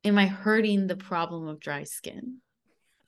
am 0.05 0.19
I 0.19 0.27
hurting 0.27 0.87
the 0.87 0.97
problem 0.97 1.49
of 1.49 1.61
dry 1.61 1.85
skin? 1.85 2.43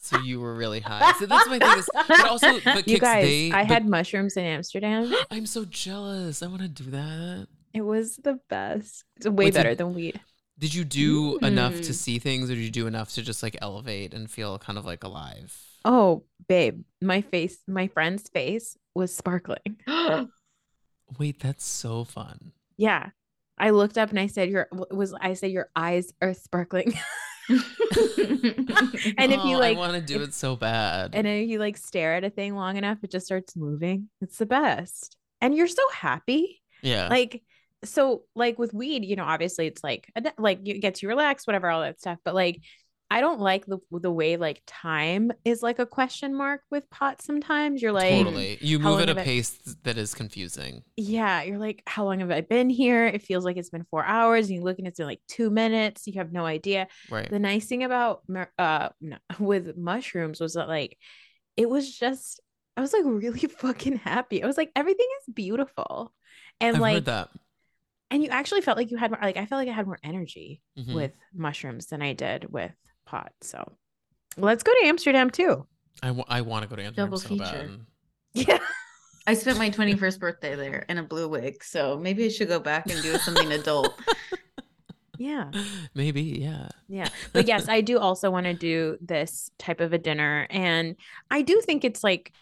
So 0.07 0.19
you 0.21 0.41
were 0.41 0.55
really 0.55 0.81
high. 0.81 1.13
So 1.19 1.27
that's 1.27 1.49
my 1.49 1.59
thing. 1.59 1.79
Is, 1.79 1.89
but 2.09 2.29
also, 2.29 2.61
but 2.65 2.87
You 2.89 2.95
Cix, 2.97 3.01
guys, 3.01 3.25
they, 3.25 3.51
I 3.51 3.63
but- 3.63 3.67
had 3.67 3.87
mushrooms 3.89 4.37
in 4.37 4.45
Amsterdam. 4.45 5.13
I'm 5.31 5.47
so 5.47 5.65
jealous. 5.65 6.43
I 6.43 6.47
want 6.47 6.63
to 6.63 6.69
do 6.69 6.91
that. 6.91 7.49
It 7.75 7.83
was 7.83 8.17
the 8.17 8.39
best. 8.49 9.05
It's 9.17 9.27
way 9.27 9.47
Wait, 9.47 9.55
so- 9.55 9.61
better 9.61 9.75
than 9.75 9.95
weed. 9.95 10.21
Did 10.59 10.73
you 10.75 10.85
do 10.85 11.37
enough 11.43 11.75
to 11.75 11.91
Mm. 11.93 11.95
see 11.95 12.19
things, 12.19 12.51
or 12.51 12.55
did 12.55 12.63
you 12.65 12.71
do 12.71 12.87
enough 12.87 13.13
to 13.13 13.23
just 13.23 13.43
like 13.43 13.59
elevate 13.61 14.15
and 14.15 14.31
feel 14.31 14.59
kind 14.59 14.79
of 14.79 14.87
like 14.87 15.05
alive? 15.05 15.55
Oh, 15.85 16.25
babe, 16.49 16.83
my 17.03 17.21
face, 17.21 17.59
my 17.69 17.89
friend's 17.89 18.29
face 18.31 18.75
was 18.95 19.15
sparkling. 19.15 19.77
Wait, 21.19 21.41
that's 21.41 21.65
so 21.65 22.05
fun. 22.05 22.53
Yeah. 22.79 23.11
I 23.59 23.71
looked 23.71 23.97
up 23.99 24.11
and 24.11 24.19
I 24.19 24.27
said, 24.27 24.51
"Your 24.51 24.69
was." 24.73 25.15
I 25.19 25.33
said, 25.35 25.51
"Your 25.51 25.71
eyes 25.75 26.13
are 26.21 26.35
sparkling." 26.35 26.93
and 27.49 29.33
if 29.33 29.45
you 29.45 29.57
Oh, 29.57 29.59
like, 29.59 29.77
I 29.77 29.79
want 29.79 29.95
to 29.95 30.01
do 30.01 30.17
if- 30.23 30.29
it 30.29 30.35
so 30.35 30.57
bad. 30.57 31.15
and 31.15 31.27
if 31.27 31.49
you 31.49 31.59
like 31.59 31.77
stare 31.77 32.15
at 32.15 32.25
a 32.25 32.31
thing 32.31 32.55
long 32.55 32.77
enough, 32.77 32.99
it 33.03 33.11
just 33.11 33.27
starts 33.27 33.57
moving. 33.57 34.09
It's 34.21 34.39
the 34.39 34.47
best, 34.47 35.17
and 35.41 35.55
you're 35.55 35.67
so 35.69 35.83
happy. 35.93 36.61
yeah, 36.83 37.09
Like, 37.09 37.43
so 37.85 38.23
like 38.35 38.59
with 38.59 38.73
weed, 38.75 39.05
you 39.05 39.17
know, 39.17 39.25
obviously 39.25 39.67
it's 39.67 39.85
like 39.85 40.11
like 40.39 40.61
you 40.65 40.81
get 40.81 41.03
you 41.03 41.09
relaxed, 41.09 41.47
whatever, 41.47 41.69
all 41.71 41.83
that 41.83 42.01
stuff. 42.01 42.19
But 42.25 42.35
like, 42.35 42.61
I 43.09 43.21
don't 43.21 43.39
like 43.41 43.67
the 43.67 43.79
the 43.93 44.11
way 44.11 44.37
like 44.37 44.63
time 44.67 45.31
is 45.45 45.63
like 45.63 45.79
a 45.79 45.87
question 45.87 46.35
mark 46.35 46.63
with 46.71 46.91
pot. 46.91 47.23
Sometimes 47.23 47.81
you're 47.81 47.93
like, 47.93 48.11
totally. 48.25 48.59
You 48.61 48.79
move 48.81 49.01
at 49.01 49.09
a 49.09 49.21
I- 49.21 49.23
pace 49.25 49.51
that 49.85 49.97
is 49.97 50.13
confusing. 50.13 50.83
yeah, 50.97 51.43
you're 51.43 51.59
like, 51.59 51.83
how 51.87 52.05
long 52.05 52.19
have 52.19 52.33
I 52.33 52.41
been 52.41 52.69
here? 52.69 53.07
It 53.07 53.23
feels 53.23 53.45
like 53.45 53.57
it's 53.57 53.71
been 53.71 53.87
four 53.91 54.05
hours. 54.05 54.47
And 54.49 54.57
you 54.57 54.63
look 54.65 54.79
and 54.79 54.89
it's 54.89 54.99
been 54.99 55.07
like 55.07 55.21
two 55.29 55.51
minutes. 55.51 56.07
You 56.09 56.15
have 56.15 56.33
no 56.33 56.45
idea. 56.47 56.89
Right. 57.11 57.31
The 57.31 57.39
nice 57.39 57.67
thing 57.67 57.85
about 57.85 58.23
uh 58.59 58.89
no, 59.01 59.19
with 59.39 59.77
mushrooms 59.77 60.41
was 60.41 60.55
that 60.55 60.67
like 60.69 60.99
it 61.57 61.71
was 61.71 61.97
just 61.97 62.41
I 62.77 62.81
was 62.81 62.93
like 62.93 63.05
really 63.05 63.39
fucking 63.61 63.99
happy. 63.99 64.43
I 64.43 64.47
was 64.49 64.57
like, 64.57 64.73
everything 64.75 65.07
is 65.27 65.33
beautiful. 65.33 66.13
And 66.61 66.75
I've 66.77 66.83
like 66.83 66.95
heard 66.95 67.05
that. 67.05 67.29
and 68.11 68.23
you 68.25 68.31
actually 68.31 68.63
felt 68.63 68.77
like 68.79 68.91
you 68.91 68.97
had 68.97 69.13
more 69.13 69.21
like 69.23 69.37
I 69.37 69.47
felt 69.47 69.61
like 69.61 69.69
I 69.69 69.73
had 69.73 69.87
more 69.87 70.01
energy 70.03 70.61
Mhm. 70.77 70.95
with 70.95 71.17
mushrooms 71.33 71.87
than 71.87 72.03
I 72.03 72.13
did 72.13 72.53
with 72.53 72.73
pot. 73.07 73.33
So 73.41 73.73
let's 74.37 74.63
go 74.63 74.73
to 74.73 74.87
Amsterdam 74.87 75.31
too. 75.31 75.67
I, 76.03 76.09
w- 76.09 76.25
I 76.29 76.43
want 76.43 76.65
to 76.65 76.69
go 76.69 76.77
to 76.77 76.83
Amsterdam 76.83 77.07
Double 77.07 77.19
so 77.19 77.29
feature. 77.29 77.45
bad. 77.45 77.81
Yeah. 78.35 78.59
I 79.27 79.35
spent 79.35 79.59
my 79.59 79.71
21st 79.71 80.21
birthday 80.21 80.55
there 80.55 80.85
in 80.89 80.99
a 80.99 81.03
blue 81.03 81.29
wig, 81.29 81.65
so 81.65 81.99
maybe 81.99 82.27
I 82.27 82.29
should 82.29 82.47
go 82.47 82.61
back 82.61 82.89
and 82.89 83.03
do 83.03 83.17
something 83.19 83.51
adult. 83.53 83.99
Yeah. 85.19 85.51
Maybe, 85.95 86.23
yeah. 86.23 86.69
Yeah. 86.89 87.09
But 87.33 87.47
yes, 87.49 87.69
I 87.69 87.81
do 87.81 87.99
also 87.99 88.31
want 88.31 88.45
to 88.45 88.53
do 88.55 88.99
this 89.01 89.51
type 89.59 89.81
of 89.81 89.93
a 89.93 89.99
dinner. 89.99 90.47
And 90.51 90.97
I 91.31 91.43
do 91.43 91.61
think 91.61 91.85
it's 91.85 92.05
like, 92.05 92.33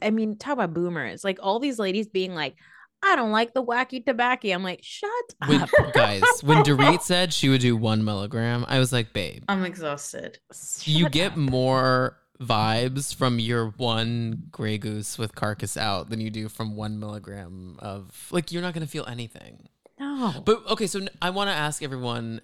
I 0.00 0.10
mean, 0.10 0.38
talk 0.38 0.54
about 0.54 0.72
boomers. 0.72 1.24
Like 1.24 1.38
all 1.42 1.58
these 1.58 1.78
ladies 1.78 2.08
being 2.08 2.34
like, 2.34 2.56
I 3.02 3.16
don't 3.16 3.32
like 3.32 3.52
the 3.54 3.62
wacky 3.64 4.04
tobacco. 4.04 4.48
I'm 4.50 4.62
like, 4.62 4.80
shut 4.82 5.10
When, 5.46 5.62
up. 5.62 5.70
guys, 5.92 6.22
when 6.42 6.58
Dorit 6.64 7.02
said 7.02 7.32
she 7.32 7.48
would 7.48 7.60
do 7.60 7.76
one 7.76 8.04
milligram, 8.04 8.64
I 8.68 8.78
was 8.78 8.92
like, 8.92 9.12
babe, 9.12 9.42
I'm 9.48 9.64
exhausted. 9.64 10.38
you 10.84 11.04
Shut 11.04 11.12
get 11.12 11.32
up. 11.32 11.36
more 11.38 12.18
vibes 12.40 13.14
from 13.14 13.38
your 13.38 13.68
one 13.76 14.44
Grey 14.50 14.78
Goose 14.78 15.18
with 15.18 15.34
carcass 15.34 15.76
out 15.76 16.10
than 16.10 16.20
you 16.20 16.30
do 16.30 16.48
from 16.48 16.74
one 16.76 16.98
milligram 16.98 17.76
of 17.80 18.28
like 18.30 18.50
you're 18.52 18.62
not 18.62 18.74
gonna 18.74 18.86
feel 18.86 19.04
anything. 19.06 19.68
No. 19.98 20.34
But 20.44 20.66
okay, 20.70 20.86
so 20.86 21.06
I 21.20 21.30
want 21.30 21.48
to 21.48 21.54
ask 21.54 21.82
everyone. 21.82 22.40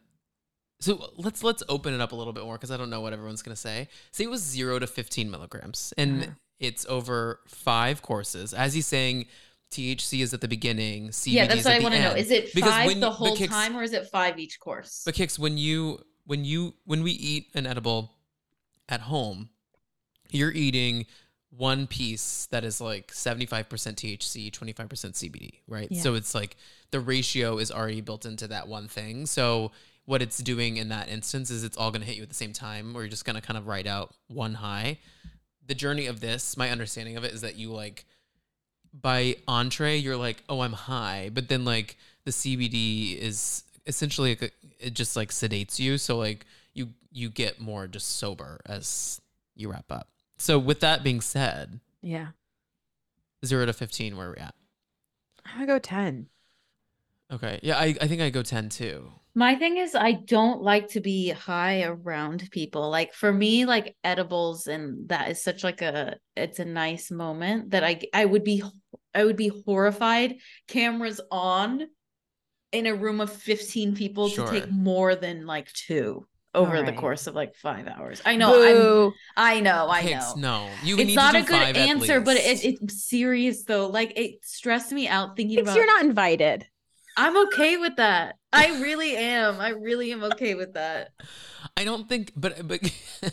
So 0.81 1.11
let's 1.17 1.43
let's 1.43 1.63
open 1.69 1.95
it 1.95 2.01
up 2.01 2.13
a 2.13 2.17
little 2.17 2.33
bit 2.33 2.45
more 2.45 2.55
because 2.57 2.71
I 2.71 2.77
don't 2.77 2.91
know 2.91 3.01
what 3.01 3.13
everyone's 3.13 3.43
gonna 3.43 3.57
say. 3.57 3.89
Say 4.13 4.25
it 4.25 4.31
was 4.31 4.43
zero 4.43 4.79
to 4.79 4.87
fifteen 4.87 5.31
milligrams, 5.31 5.93
and 5.99 6.23
Uh-huh. 6.23 6.31
it's 6.61 6.87
over 6.87 7.41
five 7.49 8.01
courses. 8.03 8.55
As 8.55 8.75
he's 8.75 8.87
saying, 8.87 9.27
THC 9.71 10.23
is 10.23 10.33
at 10.35 10.41
the 10.41 10.49
beginning. 10.49 11.09
CBD 11.09 11.33
yeah, 11.33 11.47
that's 11.47 11.61
is 11.61 11.67
what 11.67 11.75
at 11.75 11.81
I 11.81 11.83
want 11.83 11.95
to 11.95 12.03
know. 12.03 12.13
Is 12.13 12.31
it 12.31 12.55
Because 12.55 12.71
five 12.71 13.01
the 13.01 13.11
whole 13.11 13.37
time 13.37 13.77
or 13.77 13.83
is 13.83 13.93
it 13.93 14.07
five 14.07 14.39
each 14.39 14.61
course? 14.61 15.03
But 15.05 15.17
Cix, 15.17 15.39
when 15.39 15.59
you 15.59 16.01
when 16.27 16.45
you 16.45 16.75
when 16.85 17.03
we 17.03 17.13
eat 17.13 17.49
an 17.55 17.67
edible 17.67 18.13
at 18.89 19.03
home, 19.03 19.51
you're 20.31 20.53
eating 20.53 21.07
one 21.51 21.87
piece 21.87 22.47
that 22.51 22.63
is 22.63 22.81
like 22.81 23.11
75% 23.11 23.65
THC, 23.67 24.51
25% 24.51 24.87
CBD, 24.87 25.55
right? 25.67 25.89
Yeah. 25.91 26.03
So 26.03 26.15
it's 26.15 26.35
like 26.35 26.57
the 26.91 27.01
ratio 27.01 27.59
is 27.59 27.73
already 27.73 28.01
built 28.01 28.27
into 28.27 28.47
that 28.49 28.69
one 28.69 28.87
thing. 28.87 29.27
So 29.27 29.73
what 30.05 30.23
it's 30.23 30.39
doing 30.39 30.77
in 30.77 30.91
that 30.91 31.09
instance 31.09 31.51
is 31.51 31.65
it's 31.65 31.77
all 31.77 31.91
going 31.91 32.03
to 32.03 32.07
hit 32.07 32.17
you 32.17 32.23
at 32.23 32.29
the 32.29 32.35
same 32.35 32.53
time 32.53 32.97
or 32.97 33.01
you're 33.01 33.09
just 33.09 33.25
going 33.25 33.37
to 33.37 33.43
kind 33.43 33.57
of 33.59 33.67
write 33.67 33.87
out 33.87 34.15
one 34.29 34.55
high. 34.55 34.99
The 35.67 35.75
journey 35.75 36.07
of 36.07 36.21
this, 36.21 36.57
my 36.57 36.71
understanding 36.71 37.17
of 37.17 37.25
it 37.25 37.33
is 37.33 37.41
that 37.41 37.57
you 37.57 37.73
like 37.73 38.07
by 38.93 39.37
entree 39.47 39.97
you're 39.97 40.17
like, 40.17 40.43
"Oh, 40.49 40.61
I'm 40.61 40.73
high." 40.73 41.31
But 41.33 41.49
then 41.49 41.65
like 41.65 41.97
the 42.25 42.31
CBD 42.31 43.17
is 43.19 43.65
essentially 43.87 44.31
like 44.31 44.43
a, 44.43 44.51
it 44.87 44.95
just 44.95 45.17
like 45.17 45.31
sedates 45.31 45.79
you, 45.79 45.99
so 45.99 46.17
like 46.19 46.47
you 46.75 46.91
you 47.13 47.31
get 47.31 47.61
more 47.61 47.87
just 47.87 48.17
sober 48.17 48.61
as 48.67 49.21
you 49.57 49.71
wrap 49.71 49.91
up. 49.91 50.09
So 50.37 50.59
with 50.59 50.81
that 50.81 51.03
being 51.03 51.21
said, 51.21 51.81
Yeah. 52.03 52.29
0 53.45 53.67
to 53.67 53.73
15 53.73 54.17
where 54.17 54.29
are 54.29 54.33
we 54.33 54.39
at? 54.39 54.55
I'm 55.47 55.55
gonna 55.55 55.67
go 55.67 55.79
10. 55.79 56.29
Okay. 57.31 57.61
Yeah, 57.63 57.77
I, 57.79 57.95
I 58.01 58.09
think 58.09 58.23
I 58.23 58.31
go 58.31 58.43
10 58.43 58.69
too. 58.71 59.13
My 59.35 59.55
thing 59.55 59.77
is, 59.77 59.95
I 59.95 60.13
don't 60.13 60.63
like 60.63 60.89
to 60.91 61.01
be 61.01 61.29
high 61.31 61.83
around 61.83 62.49
people. 62.51 62.91
Like 62.91 63.13
for 63.15 63.33
me, 63.33 63.67
like 63.67 63.97
edibles 64.03 64.67
and 64.67 65.09
that 65.11 65.31
is 65.31 65.43
such 65.43 65.63
like 65.63 65.81
a 65.83 66.17
it's 66.37 66.59
a 66.59 66.65
nice 66.65 67.11
moment 67.11 67.71
that 67.71 67.85
I 67.85 68.01
I 68.13 68.25
would 68.25 68.43
be 68.45 68.63
I 69.15 69.25
would 69.25 69.37
be 69.37 69.53
horrified 69.65 70.37
cameras 70.67 71.21
on 71.31 71.87
in 72.73 72.87
a 72.87 72.95
room 72.95 73.21
of 73.21 73.33
15 73.33 73.95
people 73.95 74.29
Sure. 74.29 74.47
to 74.47 74.51
take 74.61 74.71
more 74.71 75.15
than 75.15 75.47
like 75.47 75.73
two 75.73 76.27
over 76.55 76.83
the 76.83 76.93
course 76.93 77.27
of 77.29 77.35
like 77.35 77.55
5 77.55 77.87
hours. 77.87 78.21
I 78.25 78.35
know 78.37 78.63
I'm 78.63 78.75
Boo. 78.77 79.13
I 79.37 79.61
know, 79.61 79.89
I 79.89 80.03
know. 80.03 80.35
no. 80.37 80.69
You 80.83 80.97
need 80.97 81.03
It's 81.05 81.11
to 81.13 81.17
not 81.17 81.33
do 81.35 81.39
a 81.41 81.43
good 81.45 81.77
answer, 81.77 82.21
but 82.21 82.37
it, 82.39 82.65
it's 82.65 83.05
serious 83.05 83.63
though. 83.65 83.87
Like 83.87 84.15
it 84.19 84.45
stressed 84.45 84.91
me 84.91 85.07
out 85.07 85.37
thinking 85.37 85.57
Because 85.57 85.69
about 85.75 85.77
you're 85.77 85.87
not 85.87 86.05
invited. 86.05 86.67
I'm 87.19 87.37
okay 87.49 87.77
with 87.77 87.97
that. 87.97 88.37
I 88.53 88.81
really 88.81 89.17
am. 89.17 89.61
I 89.61 89.71
really 89.71 90.13
am 90.13 90.23
okay 90.23 90.55
with 90.55 90.75
that. 90.75 91.11
I 91.77 91.85
don't 91.85 92.09
think, 92.09 92.33
but 92.37 92.67
but 92.67 92.81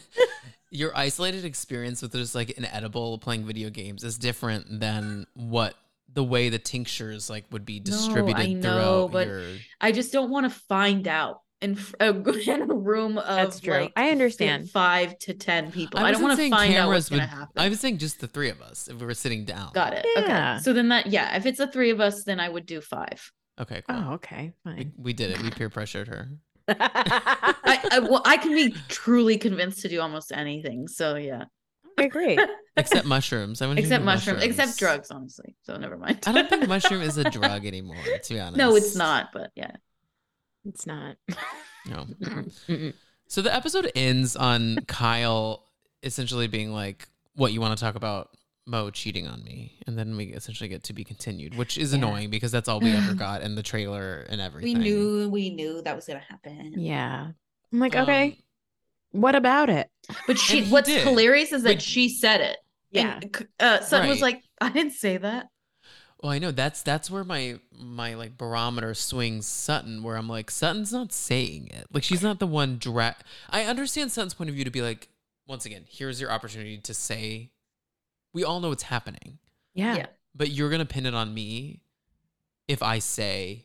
your 0.72 0.92
isolated 0.98 1.46
experience 1.46 2.02
with 2.02 2.14
just 2.14 2.34
like 2.34 2.58
an 2.58 2.66
edible 2.66 3.20
playing 3.20 3.46
video 3.46 3.70
games 3.70 4.04
is 4.04 4.18
different 4.18 4.80
than 4.80 5.28
what 5.36 5.76
the 6.12 6.24
way 6.24 6.50
the 6.50 6.58
tinctures 6.58 7.30
like 7.30 7.46
would 7.52 7.66
be 7.66 7.80
distributed 7.80 8.34
No, 8.34 8.34
distributed 8.38 8.50
I 8.50 8.54
know, 8.54 9.08
throughout 9.08 9.12
but 9.12 9.28
your. 9.28 9.44
I 9.80 9.92
just 9.92 10.12
don't 10.12 10.32
want 10.32 10.52
to 10.52 10.60
find 10.68 11.08
out 11.08 11.42
in, 11.62 11.78
f- 11.78 11.94
a, 12.00 12.10
in 12.52 12.62
a 12.64 12.74
room 12.74 13.20
of 13.20 13.28
That's 13.28 13.60
true. 13.60 13.74
like 13.74 13.94
I 13.96 14.10
understand. 14.10 14.70
five 14.72 15.18
to 15.20 15.36
ten 15.36 15.72
people. 15.72 16.00
I, 16.00 16.12
don't 16.12 16.24
want 16.24 16.40
to 16.40 16.50
find 16.50 16.74
out 16.76 16.88
what's 16.88 17.08
cameras 17.08 17.10
gonna 17.10 17.28
happen. 17.28 17.54
I 17.56 17.70
was 17.70 17.80
saying 17.80 18.00
just 18.00 18.20
the 18.20 18.28
three 18.28 18.50
of 18.50 18.62
us 18.64 18.88
if 18.88 19.00
we 19.00 19.06
were 19.06 19.14
sitting 19.14 19.46
down. 19.46 19.74
Got 19.74 19.94
it. 19.94 20.06
Yeah. 20.16 20.22
Okay. 20.56 20.64
So 20.64 20.74
then 20.74 20.90
that 20.90 21.06
yeah, 21.06 21.38
if 21.38 21.46
it's 21.46 21.60
the 21.60 21.68
three 21.68 21.92
of 21.92 22.00
us, 22.02 22.24
then 22.24 22.40
I 22.40 22.50
would 22.50 22.66
do 22.66 22.82
five. 22.82 23.32
Okay, 23.60 23.84
cool. 23.88 24.04
Oh, 24.08 24.14
okay. 24.16 24.54
we, 24.66 24.72
Fine. 24.72 24.94
we 24.98 25.14
did 25.14 25.32
it. 25.32 25.42
We 25.42 25.50
peer 25.50 25.70
pressured 25.70 26.08
her. 26.10 26.30
I, 26.68 27.80
I 27.92 28.00
well, 28.00 28.22
I 28.26 28.38
can 28.38 28.54
be 28.54 28.76
truly 28.90 29.38
convinced 29.38 29.82
to 29.84 29.90
do 29.90 30.02
almost 30.02 30.32
anything. 30.32 30.88
So 30.88 31.16
yeah, 31.16 31.46
okay, 31.98 32.10
great. 32.10 32.40
Except 32.78 33.06
mushrooms. 33.06 33.62
I 33.62 33.68
want 33.68 33.80
except 33.80 34.04
mushrooms, 34.04 34.44
except 34.44 34.78
drugs, 34.78 35.10
honestly. 35.10 35.56
So 35.62 35.78
never 35.78 35.96
mind. 35.96 36.20
I 36.28 36.34
don't 36.34 36.50
think 36.50 36.68
mushroom 36.68 37.02
is 37.02 37.18
a 37.18 37.24
drug 37.30 37.66
anymore. 37.66 37.96
To 38.24 38.34
be 38.34 38.40
honest. 38.40 38.58
no, 38.58 38.76
it's 38.76 38.96
not. 38.96 39.30
But 39.32 39.52
yeah, 39.56 39.72
It's 40.66 40.86
not. 40.86 41.16
No. 41.86 42.06
Mm-mm. 42.68 42.94
So 43.28 43.42
the 43.42 43.56
episode 43.56 43.90
ends 43.96 44.36
on 44.36 44.80
Kyle 44.88 45.64
essentially 46.04 46.48
being 46.48 46.74
like, 46.74 47.08
"What 47.36 47.54
you 47.54 47.62
want 47.62 47.78
to 47.78 47.82
talk 47.82 47.96
about?" 47.96 48.35
Mo 48.68 48.90
cheating 48.90 49.28
on 49.28 49.44
me, 49.44 49.80
and 49.86 49.98
then 49.98 50.18
we 50.18 50.26
essentially 50.26 50.68
get 50.68 50.84
to 50.86 50.94
be 50.94 51.04
continued, 51.04 51.56
which 51.56 51.78
is 51.78 51.92
Yeah. 51.92 52.00
annoying 52.00 52.30
because 52.32 52.52
that's 52.52 52.68
all 52.68 52.80
we 52.80 52.92
ever 52.92 53.14
got 53.28 53.42
in 53.44 53.54
the 53.56 53.62
trailer 53.64 54.26
and 54.30 54.42
everything. 54.42 54.78
we 54.80 54.84
knew 54.84 55.30
we 55.30 55.50
knew 55.52 55.82
that 55.84 55.96
was 55.96 56.06
gonna 56.08 56.20
happen. 56.20 56.74
Yeah. 56.78 57.28
I'm 57.72 57.80
like, 57.80 57.96
Um, 57.96 58.04
okay, 58.04 58.40
what 59.12 59.36
about 59.36 59.70
it? 59.70 59.90
But 60.26 60.40
she, 60.40 60.66
what's 60.68 60.90
did. 60.90 61.06
hilarious 61.08 61.52
is 61.52 61.62
that 61.64 61.76
But- 61.76 61.82
she 61.84 62.10
said 62.10 62.42
it. 62.42 62.58
Yeah. 62.92 63.20
And, 63.22 63.36
c- 63.36 63.46
uh, 63.60 63.82
Sutton 63.82 64.10
was 64.10 64.22
like, 64.22 64.42
I 64.62 64.70
didn't 64.70 64.94
say 64.94 65.18
that. 65.18 65.50
Well, 66.24 66.32
I 66.32 66.40
know 66.40 66.52
that's 66.52 66.82
that's 66.82 67.12
where 67.12 67.24
my 67.24 67.60
my 67.78 68.16
like 68.16 68.36
barometer 68.38 68.96
swings 68.96 69.46
Sutton, 69.46 70.02
where 70.02 70.16
I'm 70.16 70.30
like, 70.30 70.50
Sutton's 70.50 70.92
not 70.92 71.14
saying 71.14 71.68
it. 71.68 71.86
Like 71.94 72.04
she's 72.04 72.24
not 72.24 72.40
the 72.40 72.48
one 72.48 72.78
dra 72.80 73.16
I 73.50 73.66
understand 73.66 74.12
Sutton's 74.12 74.34
point 74.34 74.50
of 74.50 74.56
view 74.56 74.64
to 74.64 74.72
be 74.72 74.82
like, 74.82 75.10
once 75.46 75.66
again, 75.68 75.84
here's 75.88 76.20
your 76.20 76.32
opportunity 76.32 76.78
to 76.80 76.94
say, 76.96 77.52
we 78.36 78.44
all 78.44 78.60
know 78.60 78.70
what's 78.70 78.84
happening, 78.84 79.40
Yeah. 79.74 79.96
Yeah. 79.96 80.06
but 80.36 80.52
you're 80.52 80.70
gonna 80.70 80.86
pin 80.86 81.06
it 81.08 81.14
on 81.16 81.34
me 81.34 81.82
if 82.68 82.84
I 82.84 83.00
say, 83.00 83.65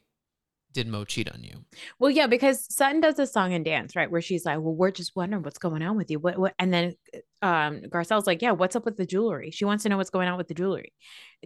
did 0.72 0.86
Mo 0.86 1.04
cheat 1.04 1.32
on 1.32 1.42
you? 1.42 1.64
Well, 1.98 2.10
yeah, 2.10 2.26
because 2.26 2.72
Sutton 2.74 3.00
does 3.00 3.16
this 3.16 3.32
song 3.32 3.52
and 3.54 3.64
dance, 3.64 3.96
right? 3.96 4.10
Where 4.10 4.20
she's 4.22 4.44
like, 4.44 4.58
Well, 4.60 4.74
we're 4.74 4.90
just 4.90 5.16
wondering 5.16 5.42
what's 5.42 5.58
going 5.58 5.82
on 5.82 5.96
with 5.96 6.10
you. 6.10 6.18
What 6.18 6.38
what 6.38 6.54
and 6.58 6.72
then 6.72 6.94
um 7.42 7.80
Garcelle's 7.88 8.26
like, 8.26 8.42
Yeah, 8.42 8.52
what's 8.52 8.76
up 8.76 8.84
with 8.84 8.96
the 8.96 9.06
jewelry? 9.06 9.50
She 9.50 9.64
wants 9.64 9.82
to 9.82 9.88
know 9.88 9.96
what's 9.96 10.10
going 10.10 10.28
on 10.28 10.38
with 10.38 10.48
the 10.48 10.54
jewelry. 10.54 10.92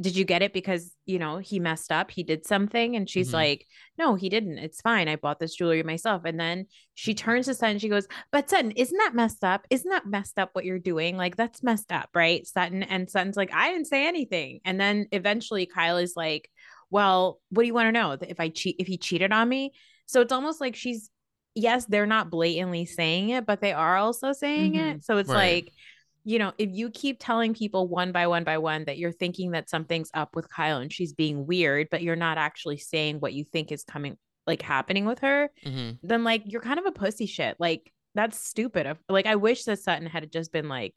Did 0.01 0.17
you 0.17 0.25
get 0.25 0.43
it 0.43 0.53
because 0.53 0.93
you 1.07 1.19
know 1.19 1.39
he 1.39 1.61
messed 1.61 1.93
up? 1.93 2.11
He 2.11 2.23
did 2.25 2.47
something, 2.47 2.97
and 2.97 3.09
she's 3.09 3.31
Mhm. 3.31 3.35
like, 3.35 3.67
No, 3.97 4.15
he 4.17 4.29
didn't. 4.29 4.59
It's 4.59 4.81
fine. 4.81 5.09
I 5.09 5.17
bought 5.17 5.39
this 5.39 5.55
jewelry 5.55 5.83
myself. 5.85 6.23
And 6.25 6.39
then 6.39 6.67
she 6.95 7.15
turns 7.15 7.47
to 7.47 7.55
Sutton, 7.55 7.79
she 7.79 7.89
goes, 7.89 8.09
But 8.33 8.51
Sutton, 8.51 8.73
isn't 8.73 8.99
that 8.99 9.15
messed 9.15 9.45
up? 9.45 9.67
Isn't 9.71 9.91
that 9.91 10.07
messed 10.07 10.39
up 10.39 10.51
what 10.53 10.65
you're 10.65 10.79
doing? 10.81 11.17
Like 11.17 11.37
that's 11.37 11.63
messed 11.63 11.93
up, 11.93 12.11
right? 12.15 12.47
Sutton 12.47 12.83
and 12.83 13.09
Sutton's 13.09 13.37
like, 13.37 13.55
I 13.55 13.71
didn't 13.73 13.87
say 13.87 14.07
anything. 14.09 14.61
And 14.65 14.81
then 14.81 15.07
eventually 15.13 15.67
Kyle 15.67 15.97
is 15.99 16.15
like, 16.17 16.51
well, 16.95 17.41
what 17.51 17.65
do 17.65 17.67
you 17.67 17.75
want 17.75 17.89
to 17.89 17.93
know? 17.93 18.13
If 18.13 18.39
I 18.39 18.51
cheat, 18.51 18.77
if 18.79 18.87
he 18.87 18.97
cheated 18.99 19.33
on 19.33 19.49
me, 19.49 19.73
so 20.07 20.21
it's 20.21 20.33
almost 20.33 20.61
like 20.61 20.77
she's, 20.77 21.11
yes, 21.57 21.87
they're 21.87 22.07
not 22.07 22.31
blatantly 22.31 22.87
saying 22.87 23.31
it, 23.31 23.47
but 23.47 23.61
they 23.61 23.73
are 23.73 23.97
also 23.97 24.33
saying 24.33 24.75
Mhm. 24.75 24.95
it. 24.95 25.05
So 25.05 25.17
it's 25.17 25.29
Right. 25.29 25.65
like, 25.65 25.73
you 26.23 26.39
know, 26.39 26.53
if 26.57 26.71
you 26.71 26.91
keep 26.91 27.17
telling 27.19 27.53
people 27.53 27.89
one 27.89 28.13
by 28.13 28.29
one 28.29 28.45
by 28.45 28.59
one 28.59 28.85
that 28.85 28.97
you're 28.97 29.11
thinking 29.11 29.51
that 29.51 29.69
something's 29.69 30.09
up 30.15 30.37
with 30.37 30.49
Kyle 30.49 30.79
and 30.79 30.93
she's 30.93 31.13
being 31.13 31.49
weird, 31.49 31.89
but 31.91 32.01
you're 32.01 32.15
not 32.15 32.39
actually 32.39 32.79
saying 32.79 33.19
what 33.19 33.33
you 33.33 33.43
think 33.43 33.73
is 33.73 33.83
coming, 33.83 34.17
like 34.47 34.63
happening 34.63 35.05
with 35.05 35.19
her, 35.19 35.51
hmm 35.65 35.91
then 36.05 36.23
like 36.23 36.45
you're 36.47 36.61
kind 36.61 36.79
of 36.79 36.87
a 36.87 36.93
pussy 36.93 37.27
shit. 37.27 37.57
Like 37.59 37.93
that's 38.15 38.39
stupid. 38.39 38.97
Like 39.09 39.27
I 39.27 39.35
wish 39.35 39.65
that 39.65 39.81
Sutton 39.81 40.07
had 40.07 40.31
just 40.31 40.53
been 40.53 40.69
like, 40.69 40.95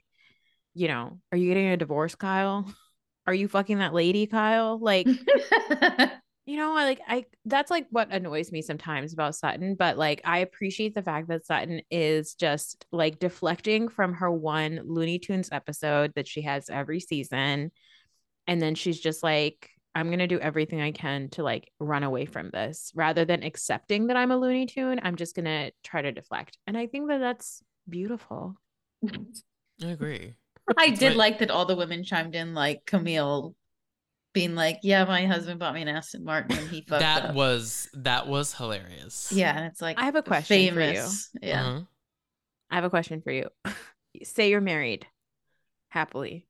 you 0.75 0.89
know, 0.89 1.17
are 1.31 1.37
you 1.39 1.47
getting 1.47 1.69
a 1.69 1.77
divorce, 1.77 2.13
Kyle? 2.13 2.71
Are 3.27 3.33
you 3.33 3.47
fucking 3.47 3.79
that 3.79 3.93
lady, 3.93 4.25
Kyle? 4.25 4.79
Like, 4.79 5.05
you 6.45 6.57
know, 6.57 6.75
I 6.75 6.85
like 6.85 7.01
I 7.07 7.25
that's 7.45 7.69
like 7.69 7.87
what 7.91 8.11
annoys 8.11 8.51
me 8.51 8.61
sometimes 8.61 9.13
about 9.13 9.35
Sutton, 9.35 9.75
but 9.75 9.97
like 9.97 10.21
I 10.23 10.39
appreciate 10.39 10.95
the 10.95 11.03
fact 11.03 11.27
that 11.27 11.45
Sutton 11.45 11.81
is 11.91 12.33
just 12.35 12.85
like 12.91 13.19
deflecting 13.19 13.89
from 13.89 14.13
her 14.13 14.31
one 14.31 14.81
Looney 14.85 15.19
Tunes 15.19 15.49
episode 15.51 16.13
that 16.15 16.27
she 16.27 16.43
has 16.43 16.69
every 16.69 16.99
season 17.01 17.71
and 18.47 18.61
then 18.61 18.73
she's 18.75 18.99
just 18.99 19.21
like 19.21 19.69
i'm 19.93 20.07
going 20.07 20.19
to 20.19 20.27
do 20.27 20.39
everything 20.39 20.81
i 20.81 20.91
can 20.91 21.29
to 21.29 21.43
like 21.43 21.71
run 21.79 22.03
away 22.03 22.25
from 22.25 22.49
this 22.51 22.91
rather 22.95 23.25
than 23.25 23.43
accepting 23.43 24.07
that 24.07 24.17
i'm 24.17 24.31
a 24.31 24.37
looney 24.37 24.65
tune 24.65 24.99
i'm 25.03 25.15
just 25.15 25.35
going 25.35 25.45
to 25.45 25.71
try 25.83 26.01
to 26.01 26.11
deflect 26.11 26.57
and 26.65 26.77
i 26.77 26.87
think 26.87 27.09
that 27.09 27.19
that's 27.19 27.61
beautiful 27.87 28.55
I 29.83 29.89
agree. 29.89 30.33
I 30.75 30.89
did 30.91 31.09
Right. 31.09 31.17
like 31.17 31.39
that 31.39 31.51
all 31.51 31.65
the 31.65 31.75
women 31.75 32.03
chimed 32.03 32.35
in, 32.35 32.53
like 32.53 32.85
Camille 32.85 33.55
being 34.33 34.55
like, 34.55 34.79
"Yeah, 34.83 35.05
my 35.05 35.25
husband 35.25 35.59
bought 35.59 35.73
me 35.73 35.81
an 35.81 35.87
Aston 35.87 36.23
Martin 36.23 36.57
and 36.57 36.67
he 36.69 36.81
fucked 36.81 37.01
That 37.01 37.25
up." 37.25 37.35
was 37.35 37.89
that 37.93 38.27
was 38.27 38.53
hilarious. 38.53 39.31
yeah, 39.31 39.55
and 39.55 39.65
it's 39.65 39.81
like 39.81 39.97
I 39.99 40.05
have 40.05 40.15
a 40.15 40.23
question 40.23 40.73
for 40.73 40.81
you. 40.81 41.05
Yeah, 41.41 41.65
Uh-huh. 41.67 41.81
i 42.69 42.75
have 42.75 42.83
a 42.83 42.89
question 42.89 43.21
for 43.21 43.31
you 43.31 43.47
say 44.23 44.49
you're 44.49 44.61
married 44.61 45.07
happily 45.89 46.45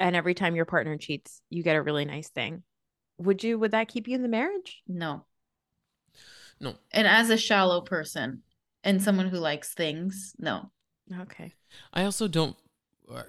and 0.00 0.16
every 0.16 0.34
time 0.34 0.56
your 0.56 0.64
partner 0.64 0.96
cheats 0.98 1.40
you 1.50 1.62
get 1.62 1.76
a 1.76 1.82
really 1.82 2.04
nice 2.04 2.28
thing 2.30 2.62
would 3.18 3.42
you 3.44 3.58
would 3.58 3.70
that 3.72 3.88
keep 3.88 4.08
you 4.08 4.14
in 4.14 4.22
the 4.22 4.28
marriage 4.28 4.82
no, 4.88 5.24
No. 6.60 6.74
and 6.90 7.06
as 7.06 7.30
a 7.30 7.36
shallow 7.36 7.80
person 7.80 8.42
and 8.84 9.02
someone 9.02 9.28
who 9.28 9.38
likes 9.38 9.72
things, 9.74 10.34
no. 10.38 10.70
okay 11.22 11.52
I 11.92 12.04
also 12.04 12.28
don't. 12.28 12.56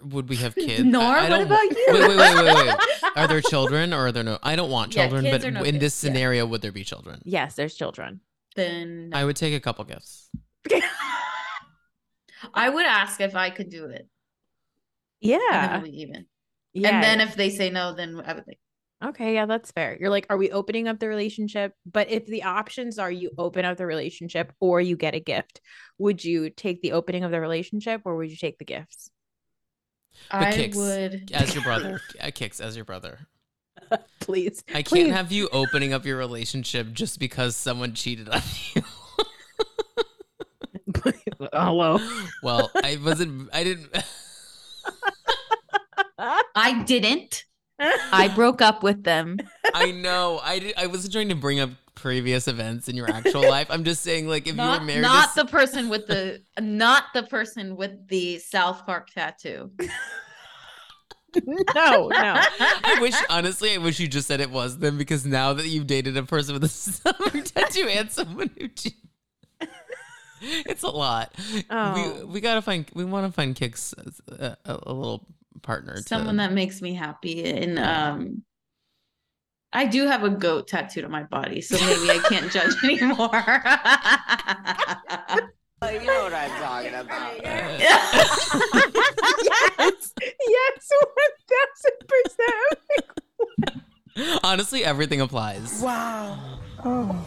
Would 0.03 0.27
we 0.29 0.35
have 0.37 0.55
kids? 0.67 0.83
Nor, 0.83 1.01
I, 1.03 1.19
I 1.27 1.29
what 1.29 1.29
don't- 1.29 1.41
about 1.47 1.63
you? 1.63 1.85
Wait, 1.89 2.07
wait, 2.09 2.17
wait, 2.17 2.35
wait, 2.45 2.67
wait. 2.67 2.75
Are 3.15 3.27
there 3.27 3.41
children 3.41 3.93
or 3.93 4.07
are 4.07 4.11
there 4.11 4.23
no? 4.23 4.37
I 4.43 4.55
don't 4.55 4.69
want 4.69 4.91
children, 4.91 5.23
kids 5.23 5.43
but 5.45 5.53
no 5.53 5.59
in 5.61 5.73
kids, 5.73 5.79
this 5.79 6.03
yeah. 6.03 6.09
scenario, 6.09 6.45
would 6.45 6.61
there 6.61 6.71
be 6.71 6.83
children? 6.83 7.21
yes 7.25 7.55
there's 7.55 7.75
children 7.75 8.21
Then 8.55 9.11
I 9.13 9.23
would 9.25 9.35
take 9.35 9.53
a 9.53 9.59
couple 9.59 9.83
gifts. 9.85 10.29
I 12.53 12.69
would 12.69 12.85
ask 12.85 13.19
if 13.21 13.35
I 13.35 13.49
could 13.49 13.69
do 13.69 13.85
it, 13.85 14.07
yeah 15.19 15.83
even. 15.85 16.25
yeah 16.73 16.89
and 16.89 17.03
then 17.03 17.21
if 17.21 17.35
they 17.35 17.49
say 17.49 17.69
no, 17.69 17.93
then 17.93 18.21
I 18.25 18.33
would 18.33 18.45
like. 18.47 18.59
Okay, 19.03 19.33
yeah, 19.35 19.45
that's 19.45 19.71
fair. 19.71 19.97
You're 19.97 20.09
like, 20.09 20.25
are 20.29 20.35
we 20.37 20.51
opening 20.51 20.89
up 20.89 20.99
the 20.99 21.07
relationship? 21.07 21.73
But 21.89 22.09
if 22.09 22.25
the 22.25 22.43
options 22.43 22.99
are 22.99 23.09
you 23.11 23.31
open 23.37 23.63
up 23.63 23.77
the 23.77 23.85
relationship 23.85 24.51
or 24.59 24.81
you 24.81 24.97
get 24.97 25.15
a 25.15 25.21
gift, 25.21 25.61
would 25.97 26.21
you 26.23 26.49
take 26.49 26.81
the 26.81 26.91
opening 26.91 27.23
of 27.23 27.31
the 27.31 27.39
relationship 27.39 28.01
or 28.03 28.17
would 28.17 28.29
you 28.29 28.35
take 28.35 28.57
the 28.57 28.65
gifts? 28.65 29.09
But 30.31 30.41
I 30.41 30.51
Cix 30.51 30.77
would 30.77 31.31
as 31.33 31.55
your 31.55 31.63
brother. 31.63 32.01
Cix 32.35 32.59
as 32.59 32.75
your 32.75 32.85
brother. 32.85 33.27
Please. 34.19 34.63
I 34.69 34.83
can't 34.83 34.87
Please. 34.87 35.11
have 35.11 35.31
you 35.31 35.49
opening 35.51 35.93
up 35.93 36.05
your 36.05 36.17
relationship 36.17 36.93
just 36.93 37.19
because 37.19 37.55
someone 37.55 37.93
cheated 37.93 38.29
on 38.29 38.41
you. 38.75 38.83
Hello. 41.53 41.99
well, 42.43 42.69
I 42.75 42.97
wasn't. 43.03 43.49
I 43.53 43.63
didn't. 43.63 43.89
I 46.55 46.83
didn't. 46.85 47.45
I 47.79 48.31
broke 48.35 48.61
up 48.61 48.83
with 48.83 49.03
them. 49.03 49.37
I 49.73 49.91
know. 49.91 50.39
I 50.43 50.59
did, 50.59 50.73
I 50.77 50.87
wasn't 50.87 51.13
trying 51.13 51.29
to 51.29 51.35
bring 51.35 51.59
up 51.59 51.69
previous 51.99 52.47
events 52.47 52.87
in 52.89 52.95
your 52.95 53.09
actual 53.09 53.41
life. 53.47 53.67
I'm 53.69 53.83
just 53.83 54.01
saying, 54.03 54.27
like, 54.27 54.43
if 54.43 54.53
you 54.53 54.57
not 54.57 54.79
were 54.81 54.85
married, 54.85 55.01
not 55.01 55.33
to, 55.35 55.43
the 55.43 55.49
person 55.49 55.89
with 55.89 56.07
the 56.07 56.41
not 56.59 57.05
the 57.13 57.23
person 57.23 57.75
with 57.75 58.07
the 58.07 58.39
South 58.39 58.85
Park 58.85 59.09
tattoo. 59.09 59.71
no, 61.75 62.07
no. 62.07 62.09
I 62.09 62.97
wish, 63.01 63.13
honestly, 63.29 63.73
I 63.73 63.77
wish 63.77 63.99
you 63.99 64.07
just 64.07 64.27
said 64.27 64.41
it 64.41 64.49
was 64.49 64.79
them 64.79 64.97
because 64.97 65.25
now 65.25 65.53
that 65.53 65.67
you've 65.67 65.87
dated 65.87 66.17
a 66.17 66.23
person 66.23 66.53
with 66.53 66.63
a 66.63 66.67
South 66.69 67.17
Park 67.19 67.43
tattoo 67.45 67.87
and 67.87 68.11
someone 68.11 68.49
who 68.59 68.67
cheated. 68.69 68.97
It's 70.41 70.83
a 70.83 70.89
lot. 70.89 71.33
We 71.53 71.65
Oh. 71.69 72.25
we 72.27 72.39
gotta 72.39 72.61
find. 72.61 72.89
We 72.93 73.03
want 73.03 73.27
to 73.27 73.31
find 73.33 73.57
Cix 73.57 73.93
a, 74.29 74.55
a, 74.65 74.79
a 74.83 74.93
little 74.93 75.27
partner. 75.61 75.95
to- 75.97 76.03
Someone 76.03 76.37
that 76.37 76.53
makes 76.53 76.81
me 76.81 76.93
happy. 76.93 77.43
And 77.43 77.77
um 77.77 78.43
I 79.71 79.85
do 79.85 80.07
have 80.07 80.23
a 80.23 80.29
goat 80.29 80.67
tattooed 80.67 81.03
on 81.05 81.11
my 81.11 81.23
body, 81.23 81.61
so 81.61 81.75
maybe 81.77 82.09
I 82.09 82.19
can't 82.27 82.51
judge 82.51 82.73
anymore. 82.83 83.07
You 85.93 86.01
know 86.05 86.23
what 86.23 86.33
I'm 86.33 86.49
talking 86.61 86.93
about. 86.95 87.41
yes. 87.41 88.49
Yes, 90.47 90.91
1000%. 94.17 94.39
Honestly, 94.43 94.83
everything 94.83 95.21
applies. 95.21 95.81
Wow. 95.81 96.59
Oh, 96.83 97.25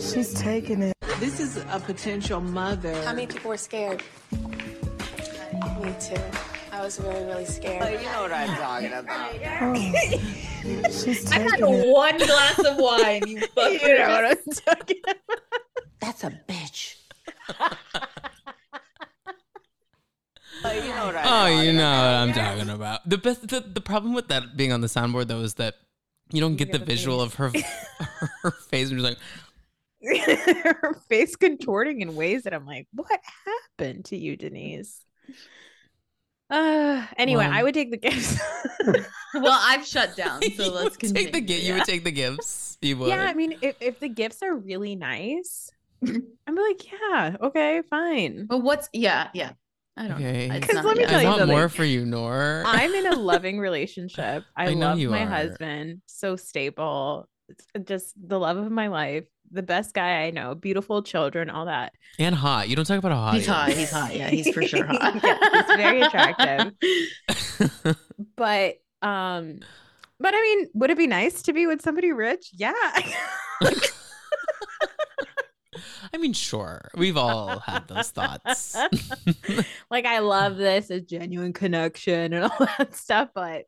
she's 0.00 0.34
taking 0.34 0.82
it. 0.82 0.94
This 1.20 1.40
is 1.40 1.56
a 1.70 1.80
potential 1.80 2.40
mother. 2.40 2.94
How 3.04 3.12
many 3.14 3.26
people 3.26 3.48
were 3.50 3.56
scared? 3.56 4.02
Me 4.32 5.94
too. 6.00 6.16
I 6.74 6.82
was 6.82 6.98
really, 7.00 7.24
really 7.24 7.44
scared. 7.44 8.00
You 8.00 8.06
know 8.08 8.22
what 8.22 8.32
I'm 8.32 8.48
talking 8.56 8.92
about. 8.92 10.20
Oh, 10.66 10.88
she's 10.88 11.30
I 11.30 11.40
had 11.40 11.60
it. 11.60 11.92
one 11.92 12.16
glass 12.16 12.58
of 12.58 12.78
wine. 12.78 13.28
You 13.28 13.40
fucking 13.54 13.80
You 13.80 13.98
know 13.98 14.08
what 14.08 14.24
I'm 14.24 14.36
talking 14.54 14.96
about. 15.04 15.16
That's 16.00 16.24
a 16.24 16.30
bitch. 16.48 16.96
you 20.64 20.88
know 20.88 21.04
what 21.06 21.16
I'm 21.16 21.26
Oh, 21.26 21.60
you 21.62 21.72
know 21.74 21.80
about. 21.80 22.02
what 22.02 22.14
I'm 22.14 22.32
talking 22.32 22.70
about. 22.70 23.06
The 23.08 23.18
best. 23.18 23.46
The, 23.46 23.60
the 23.60 23.82
problem 23.82 24.14
with 24.14 24.28
that 24.28 24.56
being 24.56 24.72
on 24.72 24.80
the 24.80 24.86
soundboard 24.86 25.26
though 25.26 25.40
is 25.42 25.52
that 25.54 25.74
you 26.32 26.40
don't 26.40 26.56
get 26.56 26.72
the 26.72 26.78
the 26.78 26.84
visual 26.86 27.20
of 27.20 27.34
her 27.34 27.52
her 28.42 28.50
face. 28.50 28.90
And 28.90 28.98
you're 28.98 29.10
like, 29.10 29.18
Her 30.64 30.94
face 31.10 31.36
contorting 31.36 32.00
in 32.00 32.16
ways 32.16 32.44
that 32.44 32.54
I'm 32.54 32.64
like, 32.64 32.88
what 32.94 33.20
happened 33.78 34.06
to 34.06 34.16
you, 34.16 34.36
Denise? 34.38 35.04
Uh, 36.50 37.06
anyway, 37.16 37.44
Well- 37.46 37.52
I 37.52 37.62
would 37.62 37.74
take 37.74 37.90
the 37.90 37.96
gifts. 37.96 38.38
Well, 39.34 39.58
I've 39.60 39.84
shut 39.84 40.14
down, 40.14 40.42
you 40.42 40.50
so 40.50 40.72
let's 40.72 40.96
continue. 40.96 41.24
take 41.24 41.32
the 41.32 41.40
gi- 41.40 41.66
You 41.66 41.74
would 41.74 41.82
take 41.84 42.04
the 42.04 42.12
gifts. 42.12 42.78
You 42.80 42.96
would. 42.98 43.08
yeah, 43.08 43.22
I 43.24 43.34
mean, 43.34 43.56
if, 43.62 43.74
if 43.80 43.98
the 43.98 44.08
gifts 44.08 44.42
are 44.44 44.54
really 44.54 44.94
nice, 44.94 45.70
I'm 46.06 46.54
like, 46.54 46.92
yeah, 46.92 47.36
okay, 47.42 47.82
fine. 47.90 48.46
But 48.48 48.58
what's 48.58 48.88
yeah, 48.92 49.30
yeah. 49.34 49.52
I 49.96 50.06
don't 50.06 50.16
Okay. 50.22 50.46
know. 50.48 50.54
It's 50.54 50.66
'Cause 50.66 50.74
not- 50.76 50.84
let 50.84 50.96
me 50.98 51.02
yeah. 51.02 51.08
tell 51.08 51.18
I 51.18 51.22
you 51.22 51.28
want 51.28 51.38
something. 51.40 51.56
more 51.56 51.68
for 51.68 51.82
you, 51.84 52.06
Noor. 52.06 52.62
I'm 52.64 52.94
in 52.94 53.06
a 53.06 53.16
loving 53.16 53.58
relationship. 53.58 54.44
I, 54.56 54.66
I 54.66 54.68
love 54.74 54.98
my 55.00 55.24
are. 55.24 55.26
husband, 55.26 56.02
so 56.06 56.36
stable. 56.36 57.28
It's 57.48 57.66
just 57.88 58.14
the 58.16 58.38
love 58.38 58.56
of 58.56 58.70
my 58.70 58.86
life, 58.88 59.24
the 59.50 59.62
best 59.62 59.94
guy 59.94 60.22
I 60.24 60.30
know, 60.30 60.54
beautiful 60.54 61.02
children, 61.02 61.50
all 61.50 61.66
that. 61.66 61.92
and 62.18 62.34
hot. 62.34 62.68
You 62.68 62.76
don't 62.76 62.84
talk 62.86 62.98
about 62.98 63.12
how 63.12 63.18
hot 63.20 63.34
He's 63.34 63.44
he 63.46 63.50
hot. 63.52 63.68
He's 63.70 63.90
hot. 63.90 64.16
Yeah, 64.16 64.28
he's 64.30 64.52
for 64.52 64.62
sure 64.62 64.86
hot. 64.86 65.14
Yeah, 65.22 65.38
he's 65.52 65.76
very 65.76 66.00
attractive. 66.00 67.96
But 68.36 68.76
um 69.02 69.60
but 70.20 70.32
I 70.34 70.40
mean, 70.40 70.68
would 70.74 70.90
it 70.90 70.96
be 70.98 71.06
nice 71.06 71.42
to 71.42 71.52
be 71.52 71.66
with 71.66 71.82
somebody 71.82 72.12
rich? 72.12 72.50
Yeah. 72.54 72.72
I 76.12 76.16
mean, 76.18 76.32
sure. 76.32 76.88
We've 76.96 77.16
all 77.16 77.58
had 77.58 77.88
those 77.88 78.10
thoughts. 78.10 78.76
like 79.90 80.06
I 80.06 80.20
love 80.20 80.56
this, 80.56 80.90
a 80.90 81.00
genuine 81.00 81.52
connection 81.52 82.32
and 82.32 82.44
all 82.44 82.66
that 82.78 82.94
stuff, 82.94 83.30
but 83.34 83.64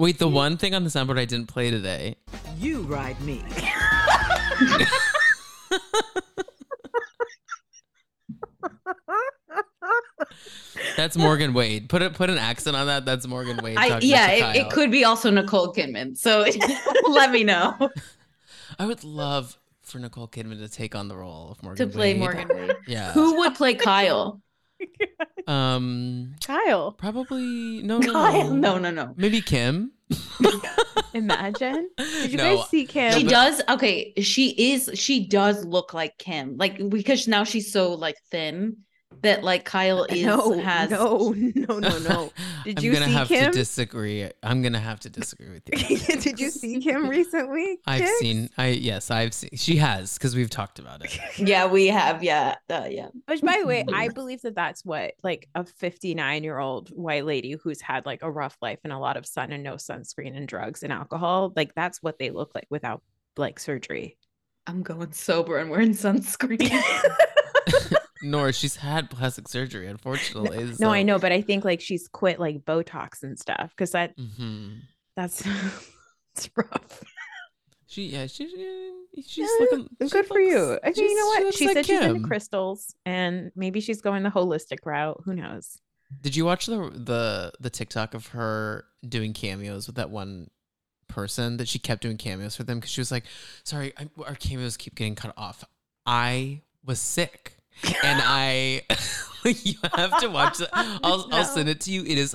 Wait, 0.00 0.18
the 0.18 0.26
one 0.26 0.56
thing 0.56 0.74
on 0.74 0.82
the 0.82 0.88
soundboard 0.88 1.18
I 1.18 1.26
didn't 1.26 1.48
play 1.48 1.70
today. 1.70 2.16
You 2.56 2.80
ride 2.80 3.20
me. 3.20 3.44
That's 10.96 11.18
Morgan 11.18 11.52
Wade. 11.52 11.90
Put 11.90 12.00
it. 12.00 12.14
Put 12.14 12.30
an 12.30 12.38
accent 12.38 12.76
on 12.76 12.86
that. 12.86 13.04
That's 13.04 13.26
Morgan 13.26 13.58
Wade. 13.62 13.76
I, 13.76 13.98
yeah, 13.98 14.30
it, 14.30 14.56
it 14.56 14.70
could 14.70 14.90
be 14.90 15.04
also 15.04 15.28
Nicole 15.28 15.74
Kidman. 15.74 16.16
So 16.16 16.46
let 17.10 17.30
me 17.30 17.44
know 17.44 17.90
I 18.78 18.86
would 18.86 19.04
love 19.04 19.58
for 19.82 19.98
Nicole 19.98 20.28
Kidman 20.28 20.60
to 20.60 20.68
take 20.70 20.94
on 20.94 21.08
the 21.08 21.16
role 21.16 21.50
of 21.50 21.62
Morgan. 21.62 21.86
to 21.86 21.92
play 21.94 22.14
Wade. 22.14 22.20
Morgan 22.20 22.48
Wade. 22.48 22.76
Yeah. 22.86 23.12
Who 23.12 23.36
would 23.40 23.54
play 23.54 23.74
Kyle? 23.74 24.40
Um. 25.50 26.34
Kyle, 26.44 26.92
Probably 26.92 27.82
no. 27.82 27.98
No. 27.98 28.12
Kyle? 28.12 28.50
No. 28.54 28.78
No, 28.78 28.78
no, 28.78 28.90
no. 28.90 29.14
Maybe 29.16 29.40
Kim. 29.40 29.92
imagine. 31.14 31.90
Did 31.96 32.30
you 32.32 32.36
No, 32.36 32.56
guys 32.56 32.68
see 32.68 32.86
Kim? 32.86 33.12
She 33.12 33.24
does. 33.24 33.60
Okay, 33.68 34.12
she 34.20 34.72
is. 34.72 34.90
She 34.94 35.26
does 35.26 35.64
look 35.64 35.92
like 35.94 36.18
Kim, 36.18 36.56
like 36.56 36.88
because 36.88 37.26
now 37.26 37.44
she's 37.44 37.72
so 37.72 37.94
like 37.94 38.16
thin 38.30 38.76
that 39.22 39.44
like 39.44 39.64
Kyle 39.64 40.04
is 40.08 40.24
no, 40.24 40.58
has. 40.58 40.90
no, 40.90 41.32
no, 41.36 41.78
no, 41.78 41.98
no. 41.98 42.32
Did 42.64 42.78
I'm 42.78 42.84
you 42.84 42.92
gonna 42.92 43.06
see 43.06 43.12
have 43.12 43.28
Kim? 43.28 43.52
to 43.52 43.58
disagree. 43.58 44.30
I'm 44.42 44.62
gonna 44.62 44.80
have 44.80 45.00
to 45.00 45.10
disagree 45.10 45.50
with 45.50 45.62
you. 45.72 45.98
Did 46.20 46.38
you 46.40 46.50
see 46.50 46.80
Kim 46.80 47.08
recently? 47.08 47.78
I've 47.86 48.06
Cix? 48.06 48.18
seen. 48.18 48.50
I 48.58 48.68
yes, 48.68 49.10
I've 49.10 49.34
seen. 49.34 49.50
She 49.54 49.76
has 49.76 50.14
because 50.18 50.34
we've 50.34 50.50
talked 50.50 50.78
about 50.78 51.04
it. 51.04 51.18
Yeah, 51.38 51.66
we 51.66 51.86
have. 51.88 52.22
Yeah, 52.22 52.56
uh, 52.68 52.86
yeah. 52.90 53.08
Which, 53.26 53.42
by 53.42 53.58
the 53.60 53.66
way, 53.66 53.84
I 53.92 54.08
believe 54.08 54.42
that 54.42 54.54
that's 54.54 54.84
what 54.84 55.14
like 55.22 55.48
a 55.54 55.64
59 55.64 56.44
year 56.44 56.58
old 56.58 56.90
white 56.90 57.24
lady 57.24 57.52
who's 57.52 57.80
had 57.80 58.06
like 58.06 58.22
a 58.22 58.30
rough 58.30 58.56
life 58.60 58.78
and 58.84 58.92
a 58.92 58.98
lot 58.98 59.16
of 59.16 59.26
sun 59.26 59.52
and 59.52 59.62
no 59.62 59.74
sunscreen 59.74 60.36
and 60.36 60.46
drugs 60.46 60.82
and 60.82 60.92
alcohol, 60.92 61.52
like 61.56 61.74
that's 61.74 62.02
what 62.02 62.18
they 62.18 62.30
look 62.30 62.52
like 62.54 62.66
without 62.70 63.02
like 63.36 63.58
surgery. 63.58 64.16
I'm 64.66 64.82
going 64.82 65.12
sober 65.12 65.58
and 65.58 65.70
wearing 65.70 65.92
sunscreen. 65.92 66.70
Noor 68.22 68.52
she's 68.52 68.76
had 68.76 69.08
plastic 69.10 69.48
surgery, 69.48 69.86
unfortunately. 69.86 70.72
No, 70.78 70.90
I 70.90 71.02
know, 71.02 71.18
but 71.18 71.32
I 71.32 71.40
think 71.42 71.64
like 71.64 71.80
she's 71.80 72.06
quit 72.08 72.38
like 72.38 72.64
Botox 72.64 73.22
and 73.22 73.38
stuff 73.38 73.70
because 73.70 73.92
that 73.92 74.14
hmm 74.18 74.78
that's 75.16 75.42
it's 76.36 76.50
rough. 76.56 77.02
She, 77.86 78.06
yeah, 78.06 78.26
she, 78.28 78.48
she- 78.48 79.22
she's 79.22 79.38
Yeah, 79.38 79.46
looking. 79.60 79.88
good 79.98 80.10
she 80.10 80.22
for 80.28 80.38
you. 80.38 80.78
I 80.84 80.90
mean, 80.90 80.94
you 80.96 81.16
know 81.16 81.32
she's- 81.32 81.44
what? 81.44 81.54
She 81.54 81.66
like 81.66 81.74
said 81.74 81.86
she's 81.86 82.00
into 82.00 82.14
Kim. 82.14 82.22
crystals, 82.22 82.94
and 83.04 83.50
maybe 83.56 83.80
she's 83.80 84.00
going 84.00 84.22
the 84.22 84.30
holistic 84.30 84.78
route. 84.86 85.20
Who 85.24 85.34
knows? 85.34 85.78
Did 86.22 86.36
you 86.36 86.44
watch 86.44 86.66
the 86.66 86.90
the 86.94 87.52
the 87.58 87.70
TikTok 87.70 88.14
of 88.14 88.28
her 88.28 88.84
doing 89.08 89.32
cameos 89.32 89.86
with 89.86 89.96
that 89.96 90.10
one 90.10 90.50
person 91.08 91.56
that 91.56 91.66
she 91.68 91.78
kept 91.80 92.02
doing 92.02 92.16
cameos 92.16 92.54
for 92.54 92.62
them 92.62 92.78
because 92.78 92.90
she 92.92 93.00
was 93.00 93.10
like, 93.10 93.24
"Sorry, 93.64 93.92
I, 93.98 94.08
our 94.24 94.34
cameos 94.36 94.76
keep 94.76 94.94
getting 94.94 95.14
cut 95.16 95.32
off. 95.36 95.64
I 96.06 96.62
was 96.84 97.00
sick." 97.00 97.56
And 97.84 98.20
I, 98.22 98.82
you 99.44 99.74
have 99.94 100.18
to 100.20 100.28
watch 100.28 100.60
it. 100.60 100.68
I'll, 100.72 101.28
I'll 101.32 101.44
send 101.44 101.68
it 101.68 101.80
to 101.82 101.90
you. 101.90 102.02
It 102.02 102.18
is 102.18 102.34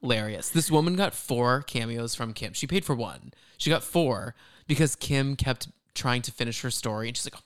hilarious. 0.00 0.50
This 0.50 0.70
woman 0.70 0.96
got 0.96 1.14
four 1.14 1.62
cameos 1.62 2.14
from 2.14 2.32
Kim. 2.32 2.52
She 2.52 2.66
paid 2.66 2.84
for 2.84 2.94
one. 2.94 3.32
She 3.56 3.70
got 3.70 3.82
four 3.82 4.34
because 4.66 4.96
Kim 4.96 5.36
kept 5.36 5.68
trying 5.94 6.22
to 6.22 6.32
finish 6.32 6.60
her 6.62 6.70
story, 6.70 7.08
and 7.08 7.16
she's 7.16 7.26
like, 7.26 7.40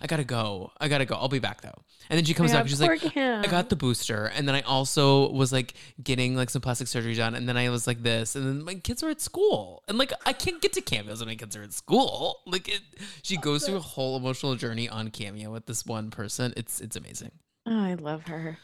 "I 0.00 0.06
gotta 0.06 0.24
go. 0.24 0.72
I 0.80 0.88
gotta 0.88 1.04
go. 1.04 1.14
I'll 1.14 1.28
be 1.28 1.38
back 1.38 1.60
though." 1.62 1.82
And 2.10 2.18
then 2.18 2.24
she 2.24 2.34
comes 2.34 2.50
Yeah, 2.50 2.56
back 2.56 2.60
and 2.62 2.70
she's 2.70 2.80
like, 2.80 3.00
poor 3.00 3.40
"I 3.42 3.46
got 3.46 3.70
the 3.70 3.76
booster," 3.76 4.26
and 4.26 4.46
then 4.46 4.54
I 4.54 4.60
also 4.62 5.30
was 5.30 5.52
like 5.52 5.74
getting 6.02 6.36
like 6.36 6.50
some 6.50 6.60
plastic 6.60 6.86
surgery 6.88 7.14
done, 7.14 7.34
and 7.34 7.48
then 7.48 7.56
I 7.56 7.70
was 7.70 7.86
like 7.86 8.02
this, 8.02 8.36
and 8.36 8.46
then 8.46 8.62
my 8.64 8.74
kids 8.74 9.02
are 9.02 9.08
at 9.08 9.20
school, 9.20 9.82
and 9.88 9.96
like 9.96 10.12
I 10.26 10.32
can't 10.32 10.60
get 10.60 10.72
to 10.74 10.80
cameos 10.80 11.20
when 11.20 11.28
my 11.28 11.36
kids 11.36 11.56
are 11.56 11.62
at 11.62 11.72
school. 11.72 12.40
Like 12.46 12.68
it, 12.68 12.82
she 13.22 13.36
goes 13.36 13.64
through 13.66 13.76
a 13.76 13.80
whole 13.80 14.16
emotional 14.16 14.54
journey 14.54 14.88
on 14.88 15.10
cameo 15.10 15.50
with 15.50 15.66
this 15.66 15.84
one 15.86 16.10
person. 16.10 16.52
It's 16.56 16.80
it's 16.80 16.94
amazing. 16.94 17.32
Oh, 17.66 17.80
I 17.84 17.94
love 17.94 18.24
her. 18.28 18.58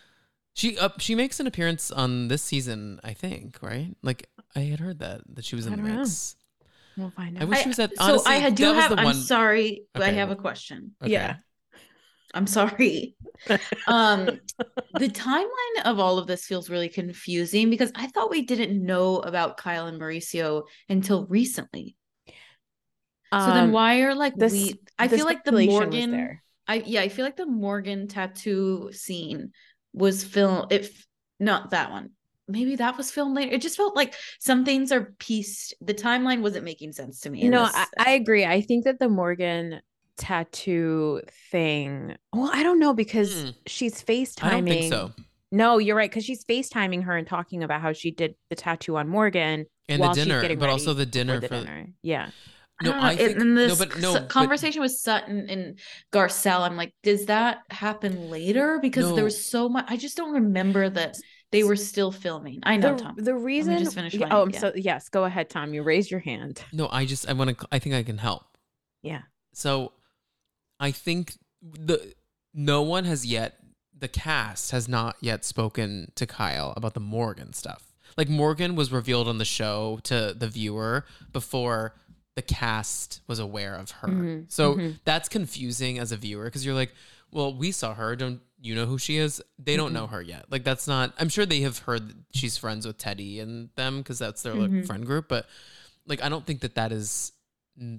She 0.54 0.76
up 0.78 1.00
she 1.00 1.14
makes 1.14 1.40
an 1.40 1.46
appearance 1.46 1.90
on 1.90 2.28
this 2.28 2.42
season, 2.42 3.00
I 3.02 3.14
think, 3.14 3.58
right? 3.62 3.96
Like 4.02 4.28
I 4.54 4.60
had 4.60 4.80
heard 4.80 4.98
that 4.98 5.22
that 5.34 5.44
she 5.44 5.56
was 5.56 5.66
in 5.66 5.72
the 5.72 5.78
don't 5.78 5.86
know. 5.86 6.02
We'll 7.00 7.10
find 7.10 7.38
I 7.38 7.44
wish 7.44 7.58
I- 7.58 7.62
she 7.62 7.68
was 7.68 7.78
at. 7.78 7.96
so 7.96 8.02
Honestly, 8.04 8.32
I 8.32 8.36
had- 8.36 8.54
do 8.54 8.72
have. 8.72 8.92
I'm 8.92 9.04
one. 9.04 9.14
sorry, 9.16 9.84
but 9.94 10.02
I 10.02 10.10
have 10.12 10.30
a 10.30 10.36
question. 10.36 10.92
Okay. 11.02 11.12
Yeah. 11.12 11.36
I'm 12.32 12.46
sorry. 12.46 13.16
um, 13.88 14.26
the 14.94 15.08
timeline 15.08 15.82
of 15.84 15.98
all 15.98 16.18
of 16.18 16.28
this 16.28 16.44
feels 16.44 16.70
really 16.70 16.88
confusing 16.88 17.70
because 17.70 17.90
I 17.96 18.06
thought 18.06 18.30
we 18.30 18.42
didn't 18.42 18.84
know 18.84 19.16
about 19.16 19.56
Kyle 19.56 19.86
and 19.86 20.00
Mauricio 20.00 20.62
until 20.88 21.26
recently. 21.26 21.96
So 23.32 23.38
then 23.46 23.64
Um, 23.64 23.72
why 23.72 24.00
are 24.02 24.14
like 24.14 24.34
the 24.36 24.46
we? 24.48 24.80
I 24.98 25.08
feel 25.08 25.24
like 25.24 25.44
the 25.44 25.52
Morgan. 25.52 26.38
I 26.68 26.82
yeah, 26.86 27.00
I 27.00 27.08
feel 27.08 27.24
like 27.24 27.36
the 27.36 27.46
Morgan 27.46 28.06
tattoo 28.08 28.90
scene 28.92 29.50
was 29.92 30.22
filmed. 30.24 30.72
If 30.72 31.06
not 31.38 31.70
that 31.70 31.90
one, 31.90 32.10
maybe 32.50 32.76
that 32.76 32.96
was 32.96 33.10
filmed 33.10 33.34
later. 33.36 33.52
It 33.52 33.62
just 33.62 33.76
felt 33.76 33.94
like 33.96 34.14
some 34.38 34.64
things 34.64 34.92
are 34.92 35.14
pieced. 35.18 35.74
The 35.80 35.94
timeline 35.94 36.40
wasn't 36.42 36.64
making 36.64 36.92
sense 36.92 37.20
to 37.20 37.30
me. 37.30 37.42
in 37.42 37.50
No, 37.50 37.62
I, 37.72 37.86
I 37.98 38.10
agree. 38.12 38.44
I 38.44 38.60
think 38.60 38.84
that 38.84 38.98
the 38.98 39.08
Morgan 39.08 39.80
tattoo 40.16 41.20
thing. 41.50 42.16
Well, 42.32 42.50
I 42.52 42.62
don't 42.62 42.78
know 42.78 42.94
because 42.94 43.32
Hmm. 43.42 43.48
she's 43.66 44.02
FaceTiming. 44.02 44.44
I 44.44 44.50
don't 44.50 44.64
think 44.66 44.92
so. 44.92 45.12
No, 45.52 45.78
you're 45.78 45.96
right 45.96 46.10
because 46.10 46.24
she's 46.24 46.44
FaceTiming 46.44 47.02
her 47.04 47.16
and 47.16 47.26
talking 47.26 47.62
about 47.64 47.80
how 47.80 47.92
she 47.92 48.10
did 48.12 48.34
the 48.50 48.54
tattoo 48.56 48.96
on 48.96 49.08
Morgan 49.08 49.66
And 49.88 50.00
while 50.00 50.10
the 50.10 50.16
she's 50.20 50.26
dinner, 50.26 50.40
getting 50.40 50.58
but 50.58 50.66
ready 50.66 50.72
also 50.72 50.94
the 50.94 51.06
dinner 51.06 51.40
for 51.40 51.48
dinner 51.48 51.60
the 51.60 51.66
for. 51.66 51.72
dinner. 51.74 51.86
Yeah. 52.02 52.30
No, 52.82 52.92
I. 52.92 53.10
I 53.10 53.12
It- 53.12 53.18
think 53.18 53.40
and 53.40 53.54
no, 53.56 53.66
this 53.66 53.78
but 53.78 53.98
no 54.00 54.12
s- 54.14 54.20
but- 54.20 54.28
conversation 54.28 54.80
with 54.80 54.92
Sutton 54.92 55.50
and 55.50 55.78
Garcelle, 56.12 56.60
I'm 56.60 56.76
like, 56.76 56.94
does 57.02 57.26
that 57.26 57.58
happen 57.70 58.30
later? 58.30 58.78
Because 58.80 59.14
there 59.14 59.24
was 59.24 59.44
so 59.44 59.68
much. 59.68 59.84
I 59.88 59.96
just 59.96 60.16
don't 60.16 60.32
remember 60.32 60.88
that 60.88 61.16
they 61.52 61.64
were 61.64 61.76
still 61.76 62.12
filming. 62.12 62.60
I 62.62 62.76
know, 62.76 62.94
the, 62.94 63.02
Tom. 63.02 63.14
the 63.16 63.34
reason 63.34 63.78
just 63.78 63.94
finish 63.94 64.14
yeah, 64.14 64.28
oh, 64.30 64.42
I'm 64.42 64.50
yeah. 64.50 64.58
so 64.58 64.72
yes, 64.74 65.08
go 65.08 65.24
ahead, 65.24 65.50
Tom. 65.50 65.74
You 65.74 65.82
raised 65.82 66.10
your 66.10 66.20
hand. 66.20 66.62
No, 66.72 66.88
I 66.90 67.04
just 67.04 67.28
I 67.28 67.32
want 67.32 67.58
to. 67.58 67.68
I 67.72 67.78
think 67.78 67.94
I 67.94 68.02
can 68.02 68.18
help. 68.18 68.44
Yeah. 69.02 69.22
So, 69.52 69.92
I 70.78 70.90
think 70.92 71.34
the 71.62 72.14
no 72.54 72.82
one 72.82 73.04
has 73.04 73.26
yet. 73.26 73.56
The 73.96 74.08
cast 74.08 74.70
has 74.70 74.88
not 74.88 75.16
yet 75.20 75.44
spoken 75.44 76.12
to 76.14 76.26
Kyle 76.26 76.72
about 76.76 76.94
the 76.94 77.00
Morgan 77.00 77.52
stuff. 77.52 77.92
Like 78.16 78.28
Morgan 78.30 78.74
was 78.74 78.90
revealed 78.90 79.28
on 79.28 79.38
the 79.38 79.44
show 79.44 80.00
to 80.04 80.34
the 80.36 80.48
viewer 80.48 81.04
before 81.32 81.94
the 82.34 82.42
cast 82.42 83.20
was 83.26 83.38
aware 83.38 83.74
of 83.74 83.90
her. 83.90 84.08
Mhm, 84.08 84.50
So 84.50 84.74
mhm. 84.76 85.00
that's 85.04 85.28
confusing 85.28 85.98
as 85.98 86.12
a 86.12 86.16
viewer 86.16 86.44
because 86.44 86.64
you're 86.64 86.74
like, 86.74 86.94
well, 87.30 87.52
we 87.54 87.72
saw 87.72 87.92
her. 87.94 88.16
Don't 88.16 88.40
you 88.60 88.74
know 88.74 88.86
who 88.86 88.98
she 88.98 89.16
is? 89.16 89.42
They 89.58 89.76
don't 89.76 89.92
know 89.92 90.06
her 90.06 90.20
yet. 90.20 90.46
Like 90.50 90.64
that's 90.64 90.86
not. 90.86 91.14
I'm 91.18 91.28
sure 91.28 91.46
they 91.46 91.60
have 91.60 91.78
heard 91.78 92.08
that 92.08 92.16
she's 92.32 92.56
friends 92.56 92.86
with 92.86 92.98
Teddi 92.98 93.40
and 93.40 93.70
them 93.76 93.98
because 93.98 94.18
that's 94.18 94.42
their 94.42 94.54
like 94.54 94.70
Mhm. 94.70 94.86
friend 94.86 95.06
group. 95.06 95.28
But 95.28 95.46
like, 96.06 96.22
I 96.22 96.28
don't 96.28 96.46
think 96.46 96.60
that 96.60 96.74
that 96.74 96.92
is 96.92 97.32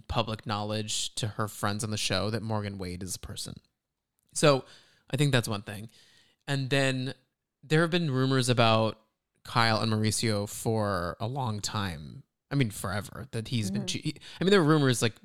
public 0.08 0.46
knowledge 0.46 1.16
to 1.16 1.28
her 1.28 1.48
friends 1.48 1.84
on 1.84 1.90
the 1.90 1.98
show 1.98 2.30
that 2.30 2.44
Morgan 2.44 2.78
Wade 2.78 3.02
is 3.02 3.16
a 3.16 3.20
person. 3.20 3.56
So 4.34 4.64
I 5.10 5.18
think 5.18 5.32
that's 5.32 5.48
one 5.48 5.64
thing. 5.64 5.90
And 6.48 6.70
then 6.70 7.14
there 7.64 7.82
have 7.82 7.90
been 7.92 8.12
rumors 8.12 8.50
about 8.50 9.00
Kyle 9.44 9.80
and 9.82 9.92
Mauricio 9.92 10.48
for 10.48 11.18
a 11.20 11.28
long 11.28 11.60
time. 11.62 12.24
I 12.52 12.56
mean, 12.56 12.70
forever 12.70 13.26
that 13.32 13.48
he's 13.48 13.72
been. 13.72 13.84
Mhm. 13.84 13.88
che- 13.88 14.14
I 14.40 14.44
mean, 14.44 14.52
there 14.52 14.62
were 14.62 14.68
rumors 14.70 15.02
like 15.02 15.16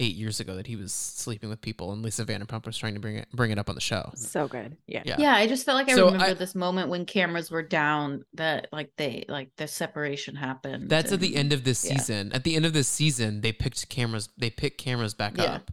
eight 0.00 0.14
years 0.14 0.38
ago 0.40 0.54
that 0.54 0.66
he 0.66 0.76
was 0.76 0.92
sleeping 0.92 1.48
with 1.48 1.60
people, 1.60 1.92
and 1.92 2.02
Lisa 2.02 2.24
Vanderpump 2.24 2.66
was 2.66 2.78
trying 2.78 2.94
to 2.94 3.00
bring 3.00 3.16
it 3.16 3.28
bring 3.32 3.50
it 3.50 3.58
up 3.58 3.68
on 3.68 3.74
the 3.74 3.80
show. 3.80 4.10
So 4.14 4.46
good. 4.48 4.76
Yeah. 4.86 5.02
Yeah. 5.04 5.16
yeah, 5.18 5.34
I 5.34 5.46
just 5.46 5.64
felt 5.66 5.76
like 5.76 5.88
I 5.88 5.94
So 5.94 6.06
remember 6.06 6.26
I- 6.26 6.34
this 6.34 6.54
moment 6.54 6.88
when 6.88 7.04
cameras 7.04 7.50
were 7.50 7.62
down 7.62 8.24
that 8.34 8.68
like 8.72 8.90
they 8.96 9.24
like 9.28 9.50
the 9.56 9.66
separation 9.66 10.36
happened. 10.36 10.88
That's 10.88 11.12
at 11.12 11.20
the 11.20 11.34
end 11.36 11.52
of 11.52 11.64
this 11.64 11.84
yeah. 11.84 11.96
season. 11.96 12.32
At 12.32 12.44
the 12.44 12.54
end 12.56 12.64
of 12.66 12.72
this 12.72 12.88
season, 12.88 13.40
they 13.40 13.52
picked 13.52 13.88
cameras. 13.88 14.28
They 14.38 14.50
picked 14.50 14.78
cameras 14.78 15.14
back 15.14 15.36
Yeah. 15.36 15.44
up. 15.56 15.70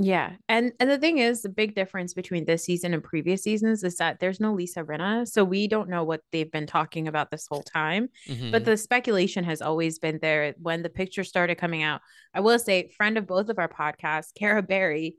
Yeah. 0.00 0.36
And 0.48 0.72
and 0.78 0.88
the 0.88 0.98
thing 0.98 1.18
is, 1.18 1.42
the 1.42 1.48
big 1.48 1.74
difference 1.74 2.14
between 2.14 2.44
this 2.44 2.64
season 2.64 2.94
and 2.94 3.02
previous 3.02 3.42
seasons 3.42 3.82
is 3.82 3.96
that 3.96 4.20
there's 4.20 4.38
no 4.38 4.54
Lisa 4.54 4.84
Rinna. 4.84 5.26
So 5.26 5.44
we 5.44 5.66
don't 5.66 5.88
know 5.88 6.04
what 6.04 6.20
they've 6.30 6.50
been 6.50 6.68
talking 6.68 7.08
about 7.08 7.32
this 7.32 7.48
whole 7.48 7.64
time. 7.64 8.08
Mhm. 8.28 8.52
But 8.52 8.64
the 8.64 8.76
speculation 8.76 9.42
has 9.42 9.60
always 9.60 9.98
been 9.98 10.20
there 10.22 10.54
when 10.58 10.82
the 10.82 10.88
picture 10.88 11.24
started 11.24 11.56
coming 11.56 11.82
out. 11.82 12.00
I 12.32 12.40
will 12.40 12.60
say, 12.60 12.90
friend 12.96 13.18
of 13.18 13.26
both 13.26 13.48
of 13.48 13.58
our 13.58 13.68
podcasts, 13.68 14.32
Kara 14.34 14.62
Berry, 14.62 15.16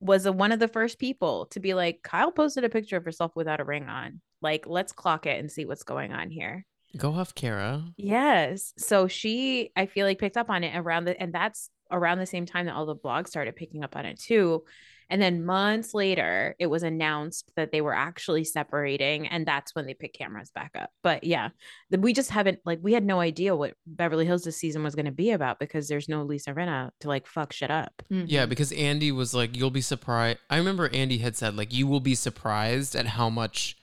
was 0.00 0.26
a, 0.26 0.32
one 0.32 0.52
of 0.52 0.58
the 0.58 0.68
first 0.68 0.98
people 0.98 1.46
to 1.52 1.60
be 1.60 1.72
like, 1.72 2.00
Kyle 2.02 2.32
posted 2.32 2.64
a 2.64 2.68
picture 2.68 2.98
of 2.98 3.04
herself 3.04 3.32
without 3.34 3.60
a 3.60 3.64
ring 3.64 3.88
on. 3.88 4.20
Like, 4.42 4.66
let's 4.66 4.92
clock 4.92 5.24
it 5.24 5.38
and 5.40 5.50
see 5.50 5.64
what's 5.64 5.84
going 5.84 6.12
on 6.12 6.30
here. 6.30 6.66
Go 6.96 7.14
off, 7.14 7.34
Kara. 7.34 7.84
Yes. 7.96 8.74
So 8.76 9.06
she, 9.06 9.70
I 9.76 9.86
feel 9.86 10.04
like, 10.04 10.18
picked 10.18 10.36
up 10.36 10.50
on 10.50 10.62
it 10.62 10.76
around 10.76 11.04
the, 11.04 11.18
and 11.18 11.32
that's 11.32 11.70
around 11.92 12.18
the 12.18 12.26
same 12.26 12.46
time 12.46 12.66
that 12.66 12.74
all 12.74 12.86
the 12.86 12.96
blogs 12.96 13.28
started 13.28 13.54
picking 13.56 13.84
up 13.84 13.94
on 13.96 14.04
it 14.06 14.18
too. 14.18 14.64
And 15.10 15.20
then 15.20 15.44
months 15.44 15.92
later, 15.92 16.54
it 16.58 16.68
was 16.68 16.82
announced 16.82 17.52
that 17.56 17.70
they 17.70 17.82
were 17.82 17.92
actually 17.94 18.44
separating, 18.44 19.26
and 19.26 19.44
that's 19.44 19.74
when 19.74 19.84
they 19.84 19.92
picked 19.92 20.16
cameras 20.16 20.50
back 20.54 20.70
up. 20.74 20.90
But 21.02 21.22
yeah, 21.24 21.50
the- 21.90 21.98
we 22.00 22.14
just 22.14 22.30
haven't 22.30 22.60
like 22.64 22.78
we 22.80 22.94
had 22.94 23.04
no 23.04 23.20
idea 23.20 23.54
what 23.54 23.74
Beverly 23.86 24.24
Hills 24.24 24.44
this 24.44 24.56
season 24.56 24.82
was 24.82 24.94
going 24.94 25.04
to 25.04 25.12
be 25.12 25.32
about 25.32 25.58
because 25.58 25.86
there's 25.86 26.08
no 26.08 26.22
Lisa 26.22 26.54
Rinna 26.54 26.92
to 27.00 27.08
like 27.08 27.26
fuck 27.26 27.52
shit 27.52 27.70
up. 27.70 28.02
Yeah, 28.08 28.46
Mhm. 28.46 28.48
because 28.48 28.72
Andy 28.72 29.12
was 29.12 29.34
like, 29.34 29.54
"You'll 29.54 29.70
be 29.70 29.82
surprised." 29.82 30.38
I 30.48 30.56
remember 30.56 30.88
Andy 30.94 31.18
had 31.18 31.36
said, 31.36 31.56
"Like 31.56 31.74
you 31.74 31.86
will 31.86 32.00
be 32.00 32.14
surprised 32.14 32.96
at 32.96 33.04
how 33.06 33.28
much 33.28 33.76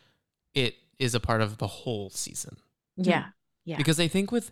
it 0.55 0.77
is 0.97 1.13
a 1.13 1.19
part 1.19 1.41
of 1.41 1.59
the 1.59 1.67
whole 1.67 2.09
season." 2.09 2.57
Yeah. 2.97 3.25
Yeah. 3.65 3.77
Because 3.77 3.99
I 3.99 4.07
think 4.07 4.31
with, 4.31 4.51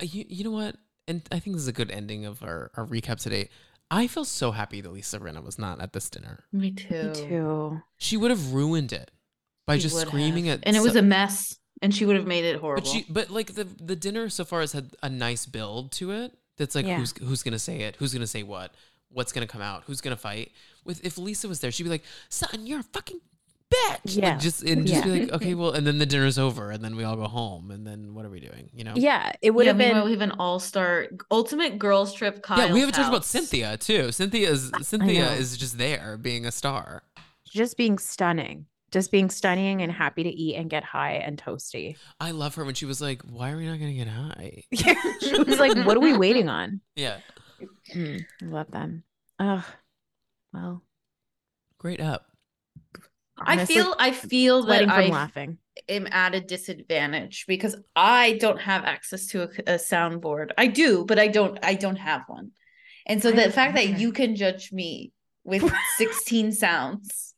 uh, 0.00 0.06
you, 0.10 0.24
you 0.28 0.42
know 0.42 0.50
what, 0.50 0.74
and 1.08 1.22
I 1.32 1.38
think 1.38 1.56
this 1.56 1.62
is 1.62 1.68
a 1.68 1.72
good 1.72 1.90
ending 1.90 2.24
of 2.26 2.42
our, 2.42 2.70
our 2.76 2.86
recap 2.86 3.20
today. 3.20 3.48
I 3.90 4.06
feel 4.06 4.24
so 4.24 4.52
happy 4.52 4.80
that 4.80 4.90
Lisa 4.92 5.18
Rinna 5.18 5.42
was 5.44 5.58
not 5.58 5.80
at 5.80 5.92
this 5.92 6.08
dinner. 6.08 6.44
me 6.52 6.70
too. 6.70 7.08
Me 7.08 7.14
too. 7.14 7.82
She 7.98 8.16
would 8.16 8.30
have 8.30 8.52
ruined 8.54 8.92
it 8.92 9.10
by 9.66 9.76
She 9.76 9.82
just 9.82 9.98
screaming 10.00 10.46
have. 10.46 10.60
at. 10.60 10.66
and 10.66 10.76
it 10.76 10.80
was 10.82 10.94
so- 10.94 11.00
a 11.00 11.02
mess, 11.02 11.58
and 11.82 11.94
she 11.94 12.04
would 12.06 12.16
have 12.16 12.26
made 12.26 12.44
it 12.44 12.58
horrible. 12.60 12.82
But 12.82 12.90
she, 12.90 13.04
but 13.08 13.30
like 13.30 13.54
the 13.54 13.64
the 13.64 13.96
dinner 13.96 14.28
so 14.28 14.44
far 14.44 14.60
has 14.60 14.72
had 14.72 14.90
a 15.02 15.08
nice 15.08 15.44
build 15.46 15.92
to 15.92 16.12
it. 16.12 16.32
That's 16.56 16.74
like 16.74 16.86
Yeah. 16.86 16.96
who's 16.98 17.12
who's 17.18 17.42
gonna 17.42 17.58
say 17.58 17.80
it, 17.82 17.96
who's 17.96 18.12
gonna 18.12 18.26
say 18.26 18.42
what, 18.42 18.72
what's 19.08 19.32
gonna 19.32 19.46
come 19.46 19.62
out, 19.62 19.84
who's 19.86 20.00
gonna 20.00 20.16
fight. 20.16 20.52
With 20.84 21.04
if 21.04 21.18
Lisa 21.18 21.48
was 21.48 21.60
there, 21.60 21.70
she'd 21.70 21.82
be 21.84 21.88
like, 21.90 22.04
"Son, 22.28 22.66
you're 22.66 22.80
a 22.80 22.84
fucking 22.84 23.20
bitch." 23.72 24.16
Yeah. 24.16 24.30
like, 24.32 24.40
just 24.40 24.62
and 24.62 24.86
just 24.86 25.04
Yeah. 25.06 25.12
be 25.12 25.20
like, 25.24 25.32
"Okay, 25.32 25.54
well," 25.54 25.72
and 25.72 25.86
then 25.86 25.98
the 25.98 26.06
dinner's 26.06 26.38
over, 26.38 26.70
and 26.70 26.84
then 26.84 26.94
we 26.96 27.04
all 27.04 27.16
go 27.16 27.24
home, 27.26 27.70
and 27.70 27.86
then 27.86 28.14
what 28.14 28.24
are 28.24 28.30
we 28.30 28.40
doing? 28.40 28.70
You 28.72 28.84
know? 28.84 28.92
Yeah. 28.96 29.32
It 29.42 29.50
would 29.52 29.66
yeah, 29.66 29.70
have 29.72 29.78
been. 29.78 30.04
we 30.04 30.12
have 30.12 30.20
an 30.20 30.32
all-star 30.32 31.08
ultimate 31.30 31.78
girls 31.78 32.12
trip. 32.14 32.42
Kyle's 32.42 32.68
yeah. 32.68 32.72
We 32.74 32.80
haven't 32.80 32.94
talked 32.94 33.08
about. 33.08 33.24
Cynthia 33.24 33.76
too. 33.76 34.12
Cynthia 34.12 34.50
is 34.50 34.70
Cynthia 34.82 35.32
is 35.32 35.56
just 35.56 35.78
there 35.78 36.16
being 36.16 36.46
a 36.46 36.52
star. 36.52 37.02
just 37.48 37.76
being 37.76 37.98
stunning, 37.98 38.64
just 38.90 39.10
being 39.10 39.28
stunning 39.28 39.82
and 39.82 39.92
happy 39.92 40.22
to 40.22 40.30
eat 40.30 40.56
and 40.56 40.70
get 40.70 40.82
high 40.84 41.12
and 41.12 41.36
toasty. 41.42 41.96
I 42.18 42.30
love 42.30 42.54
her 42.54 42.64
when 42.64 42.74
she 42.74 42.86
was 42.86 43.00
like, 43.00 43.22
"Why 43.22 43.50
are 43.50 43.56
we 43.58 43.66
not 43.66 43.78
gonna 43.78 43.92
get 43.92 44.08
high?" 44.08 44.64
she 44.72 45.34
was 45.42 45.58
like, 45.58 45.76
"What 45.86 45.96
are 45.96 46.00
we 46.00 46.16
waiting 46.16 46.48
on?" 46.48 46.80
Yeah, 46.96 47.18
Mm, 47.94 48.24
love 48.42 48.70
them. 48.70 49.04
Ugh. 49.38 49.62
Well, 50.52 50.82
great 51.78 52.00
up. 52.00 52.26
I 53.46 53.64
feel 53.64 53.94
I 53.98 54.12
feel 54.12 54.62
that 54.62 54.66
sweating 54.66 54.88
from 54.88 54.98
I 54.98 55.06
laughing. 55.08 55.58
am 55.88 56.06
at 56.10 56.34
a 56.34 56.40
disadvantage 56.40 57.44
because 57.46 57.76
I 57.96 58.38
don't 58.40 58.60
have 58.60 58.84
access 58.84 59.26
to 59.28 59.42
a, 59.42 59.74
a 59.74 59.78
soundboard. 59.78 60.50
I 60.58 60.66
do, 60.66 61.04
but 61.04 61.18
I 61.18 61.28
don't 61.28 61.58
I 61.62 61.74
don't 61.74 61.96
have 61.96 62.22
one. 62.26 62.50
And 63.06 63.22
so 63.22 63.30
I 63.30 63.32
the 63.32 63.50
fact 63.50 63.74
that 63.74 63.84
either. 63.84 63.98
you 63.98 64.12
can 64.12 64.36
judge 64.36 64.72
me 64.72 65.12
with 65.44 65.70
16 65.96 66.52
sounds 66.52 67.34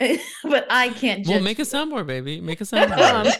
but 0.44 0.66
I 0.70 0.90
can't 0.90 1.24
judge 1.26 1.34
Well, 1.34 1.42
make 1.42 1.58
a 1.58 1.62
soundboard, 1.62 2.06
baby. 2.06 2.40
Make 2.40 2.60
a 2.60 2.64
soundboard. 2.64 3.26
Um, 3.26 3.32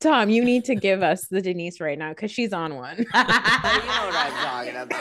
Tom, 0.00 0.30
you 0.30 0.44
need 0.44 0.64
to 0.64 0.74
give 0.74 1.02
us 1.02 1.26
the 1.28 1.40
Denise 1.42 1.80
right 1.80 1.98
now 1.98 2.10
because 2.10 2.30
she's 2.30 2.52
on 2.52 2.76
one. 2.76 2.98
You 2.98 3.04
know 3.04 3.10
what 3.12 4.14
I'm 4.14 4.32
talking 4.32 4.76
about. 4.76 5.00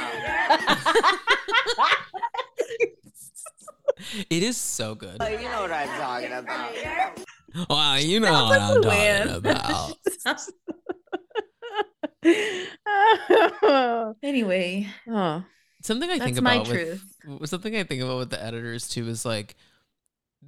It 4.30 4.44
is 4.44 4.58
so 4.58 4.96
good. 4.96 5.18
You 5.22 5.50
know 5.50 5.62
what 5.62 5.72
I'm 5.72 5.88
talking 6.00 6.32
about. 6.32 7.70
Wow, 7.70 7.96
you 7.96 8.20
know 8.20 8.32
what 8.34 8.60
I'm 8.62 8.82
talking 8.82 9.36
about. 9.36 9.98
oh, 13.64 14.16
anyway, 14.24 14.88
Something 15.82 16.10
I 16.10 16.18
think 16.18 16.36
That's 16.36 16.42
my 16.42 16.56
about 16.56 16.66
truth. 16.66 17.04
with 17.28 17.50
something 17.50 17.76
I 17.76 17.84
think 17.84 18.02
about 18.02 18.18
with 18.18 18.30
the 18.32 18.44
editors 18.44 18.88
too 18.90 19.08
is 19.08 19.24
like 19.24 19.56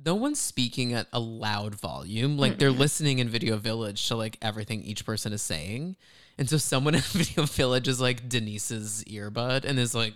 no 0.06 0.16
one's 0.16 0.40
speaking 0.40 0.94
at 0.94 1.08
a 1.14 1.20
loud 1.20 1.76
volume. 1.76 2.38
Like 2.38 2.58
they're 2.58 2.72
listening 2.72 3.20
in 3.20 3.30
Video 3.30 3.58
Village 3.58 4.08
to 4.08 4.16
like 4.16 4.38
everything 4.42 4.82
each 4.82 5.06
person 5.06 5.34
is 5.34 5.42
saying. 5.44 5.96
And 6.40 6.50
so 6.50 6.58
someone 6.58 6.96
in 6.96 7.02
Video 7.02 7.46
Village 7.46 7.88
is 7.88 8.02
like 8.02 8.28
Denise's 8.28 9.04
earbud 9.08 9.64
and 9.66 9.78
is 9.78 9.94
like 9.94 10.14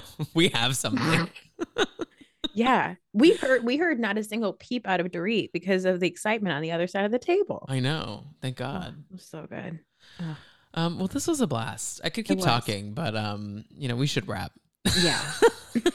we 0.34 0.48
have 0.48 0.76
something. 0.76 1.28
yeah. 2.54 2.94
We 3.12 3.36
heard 3.36 3.64
we 3.64 3.76
heard 3.76 3.98
not 3.98 4.18
a 4.18 4.24
single 4.24 4.52
peep 4.54 4.86
out 4.86 5.00
of 5.00 5.08
Dorit 5.08 5.52
because 5.52 5.84
of 5.84 6.00
the 6.00 6.06
excitement 6.06 6.54
on 6.54 6.62
the 6.62 6.72
other 6.72 6.86
side 6.86 7.04
of 7.04 7.12
the 7.12 7.18
table. 7.18 7.66
I 7.68 7.80
know. 7.80 8.24
Thank 8.40 8.56
God. 8.56 8.96
It 9.10 9.12
was 9.12 9.24
so 9.24 9.46
good. 9.48 9.80
Um, 10.74 10.98
well, 10.98 11.08
this 11.08 11.26
was 11.26 11.40
a 11.40 11.46
blast. 11.46 12.00
I 12.04 12.10
could 12.10 12.24
keep 12.24 12.40
talking, 12.40 12.92
but 12.94 13.16
um, 13.16 13.64
you 13.76 13.88
know, 13.88 13.96
we 13.96 14.06
should 14.06 14.28
wrap. 14.28 14.52
Yeah. 15.02 15.20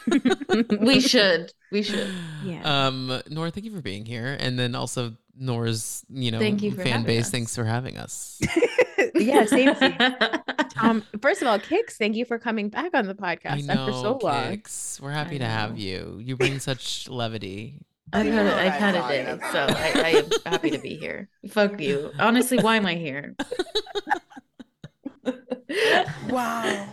we 0.80 1.00
should. 1.02 1.52
We 1.72 1.82
should. 1.84 2.10
Yeah. 2.44 2.88
Um, 2.88 3.22
Noor, 3.30 3.50
thank 3.50 3.66
you 3.66 3.76
for 3.76 3.82
being 3.82 4.06
here, 4.06 4.38
and 4.40 4.58
then 4.58 4.76
also 4.76 5.16
Noor's, 5.38 6.04
you 6.10 6.32
know, 6.32 6.40
Thank 6.40 6.62
you 6.64 6.72
for 6.72 6.84
fan 6.84 7.04
base. 7.04 7.26
us. 7.26 7.32
Thanks 7.32 7.56
for 7.56 7.66
having 7.66 7.98
us. 7.98 8.40
yeah, 9.16 9.46
same 9.46 9.76
to 9.76 9.96
you. 10.00 10.40
Um, 10.78 11.04
first 11.22 11.42
of 11.42 11.48
all, 11.48 11.58
Cix, 11.58 11.98
thank 11.98 12.18
you 12.18 12.26
for 12.26 12.38
coming 12.38 12.68
back 12.68 12.94
on 12.94 13.06
the 13.06 13.16
I 13.22 13.38
podcast 13.38 13.66
know, 13.66 13.74
after 13.74 13.94
so 13.94 14.20
long. 14.22 14.52
Cix. 14.52 15.00
We're 15.02 15.12
happy 15.12 15.36
I 15.36 15.40
to 15.40 15.46
have 15.46 15.78
you. 15.80 16.20
You 16.22 16.36
bring 16.36 16.60
such 16.60 17.08
levity. 17.08 17.80
I've 18.12 18.26
You 18.26 18.34
had 18.34 18.46
a, 18.46 18.56
I've 18.60 18.74
had 18.74 18.96
a 18.96 19.08
day, 19.08 19.40
so 19.54 19.68
I, 19.70 20.02
I 20.04 20.10
am 20.10 20.30
happy 20.46 20.72
to 20.72 20.78
be 20.78 20.98
here. 20.98 21.30
Fuck 21.50 21.80
you. 21.80 22.12
Honestly, 22.20 22.60
why 22.60 22.76
am 22.76 22.86
I 22.86 22.96
here? 22.96 23.36
Wow. 26.30 26.88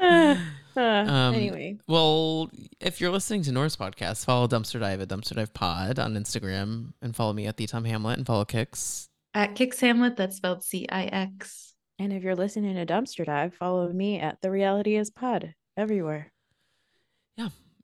Uh, 0.00 0.36
Um, 0.76 1.34
anyway, 1.34 1.78
Well, 1.88 2.48
if 2.80 3.00
you're 3.00 3.10
listening 3.10 3.42
to 3.42 3.52
Noor's 3.52 3.76
podcast, 3.76 4.24
follow 4.24 4.46
Dumpster 4.46 4.78
Dive 4.80 5.00
at 5.00 5.08
Dumpster 5.08 5.34
Dive 5.34 5.52
Pod 5.52 5.98
on 5.98 6.14
Instagram, 6.14 6.92
and 7.02 7.14
follow 7.14 7.32
me 7.32 7.46
at 7.46 7.56
the 7.56 7.66
Tom 7.66 7.84
Hamlett, 7.84 8.16
and 8.18 8.26
follow 8.26 8.44
Cix 8.48 9.08
At 9.34 9.56
Cix 9.58 9.80
Hamlett, 9.80 10.16
that's 10.16 10.36
spelled 10.36 10.62
C 10.62 10.86
I 10.90 11.04
X. 11.06 11.74
and 11.98 12.12
if 12.12 12.22
you're 12.22 12.36
listening 12.36 12.76
to 12.76 12.86
Dumpster 12.86 13.26
Dive, 13.26 13.52
follow 13.54 13.92
me 13.92 14.20
at 14.20 14.40
The 14.42 14.50
Reality 14.50 14.96
is 14.96 15.10
Pod 15.10 15.54
everywhere. 15.76 16.32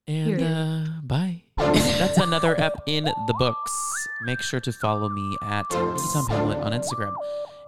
And 0.08 0.40
uh, 0.42 0.90
bye. 1.02 1.42
That's 1.56 2.18
another 2.18 2.58
ep 2.60 2.80
in 2.86 3.04
the 3.04 3.34
books. 3.38 3.72
Make 4.22 4.40
sure 4.40 4.60
to 4.60 4.72
follow 4.72 5.08
me 5.08 5.36
at 5.42 5.68
the 5.70 6.10
Tom 6.12 6.26
Hamlett 6.26 6.62
on 6.62 6.72
Instagram. 6.72 7.14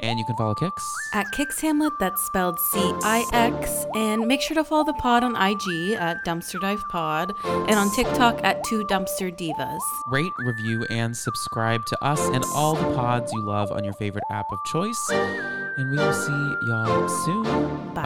And 0.01 0.19
you 0.19 0.25
can 0.25 0.37
follow 0.37 0.55
Cix. 0.55 0.71
At 1.13 1.27
Cix 1.35 1.61
Hamlett, 1.61 1.91
that's 1.99 2.23
spelled 2.23 2.61
C 2.61 2.79
I 3.03 3.25
X. 3.33 3.85
And 3.97 4.29
make 4.29 4.41
sure 4.41 4.55
to 4.55 4.63
follow 4.63 4.85
the 4.85 4.93
pod 4.95 5.25
on 5.25 5.35
IG 5.35 5.95
at 5.99 6.25
Dumpster 6.25 6.61
Dive 6.61 6.83
Pod 6.89 7.33
and 7.45 7.75
on 7.75 7.91
TikTok 7.97 8.45
at 8.45 8.63
Two 8.63 8.85
Dumpster 8.85 9.37
Divas. 9.37 9.81
Rate, 10.07 10.31
review, 10.39 10.87
and 10.91 11.17
subscribe 11.17 11.85
to 11.87 12.05
us 12.05 12.21
and 12.29 12.45
all 12.55 12.77
the 12.77 12.95
pods 12.95 13.33
you 13.33 13.45
love 13.45 13.73
on 13.73 13.83
your 13.83 13.95
favorite 13.95 14.25
app 14.31 14.47
of 14.53 14.59
choice. 14.67 15.11
And 15.11 15.91
we 15.91 15.97
will 15.97 16.13
see 16.13 16.55
y'all 16.69 17.09
soon. 17.09 17.95
Bye. 17.95 18.05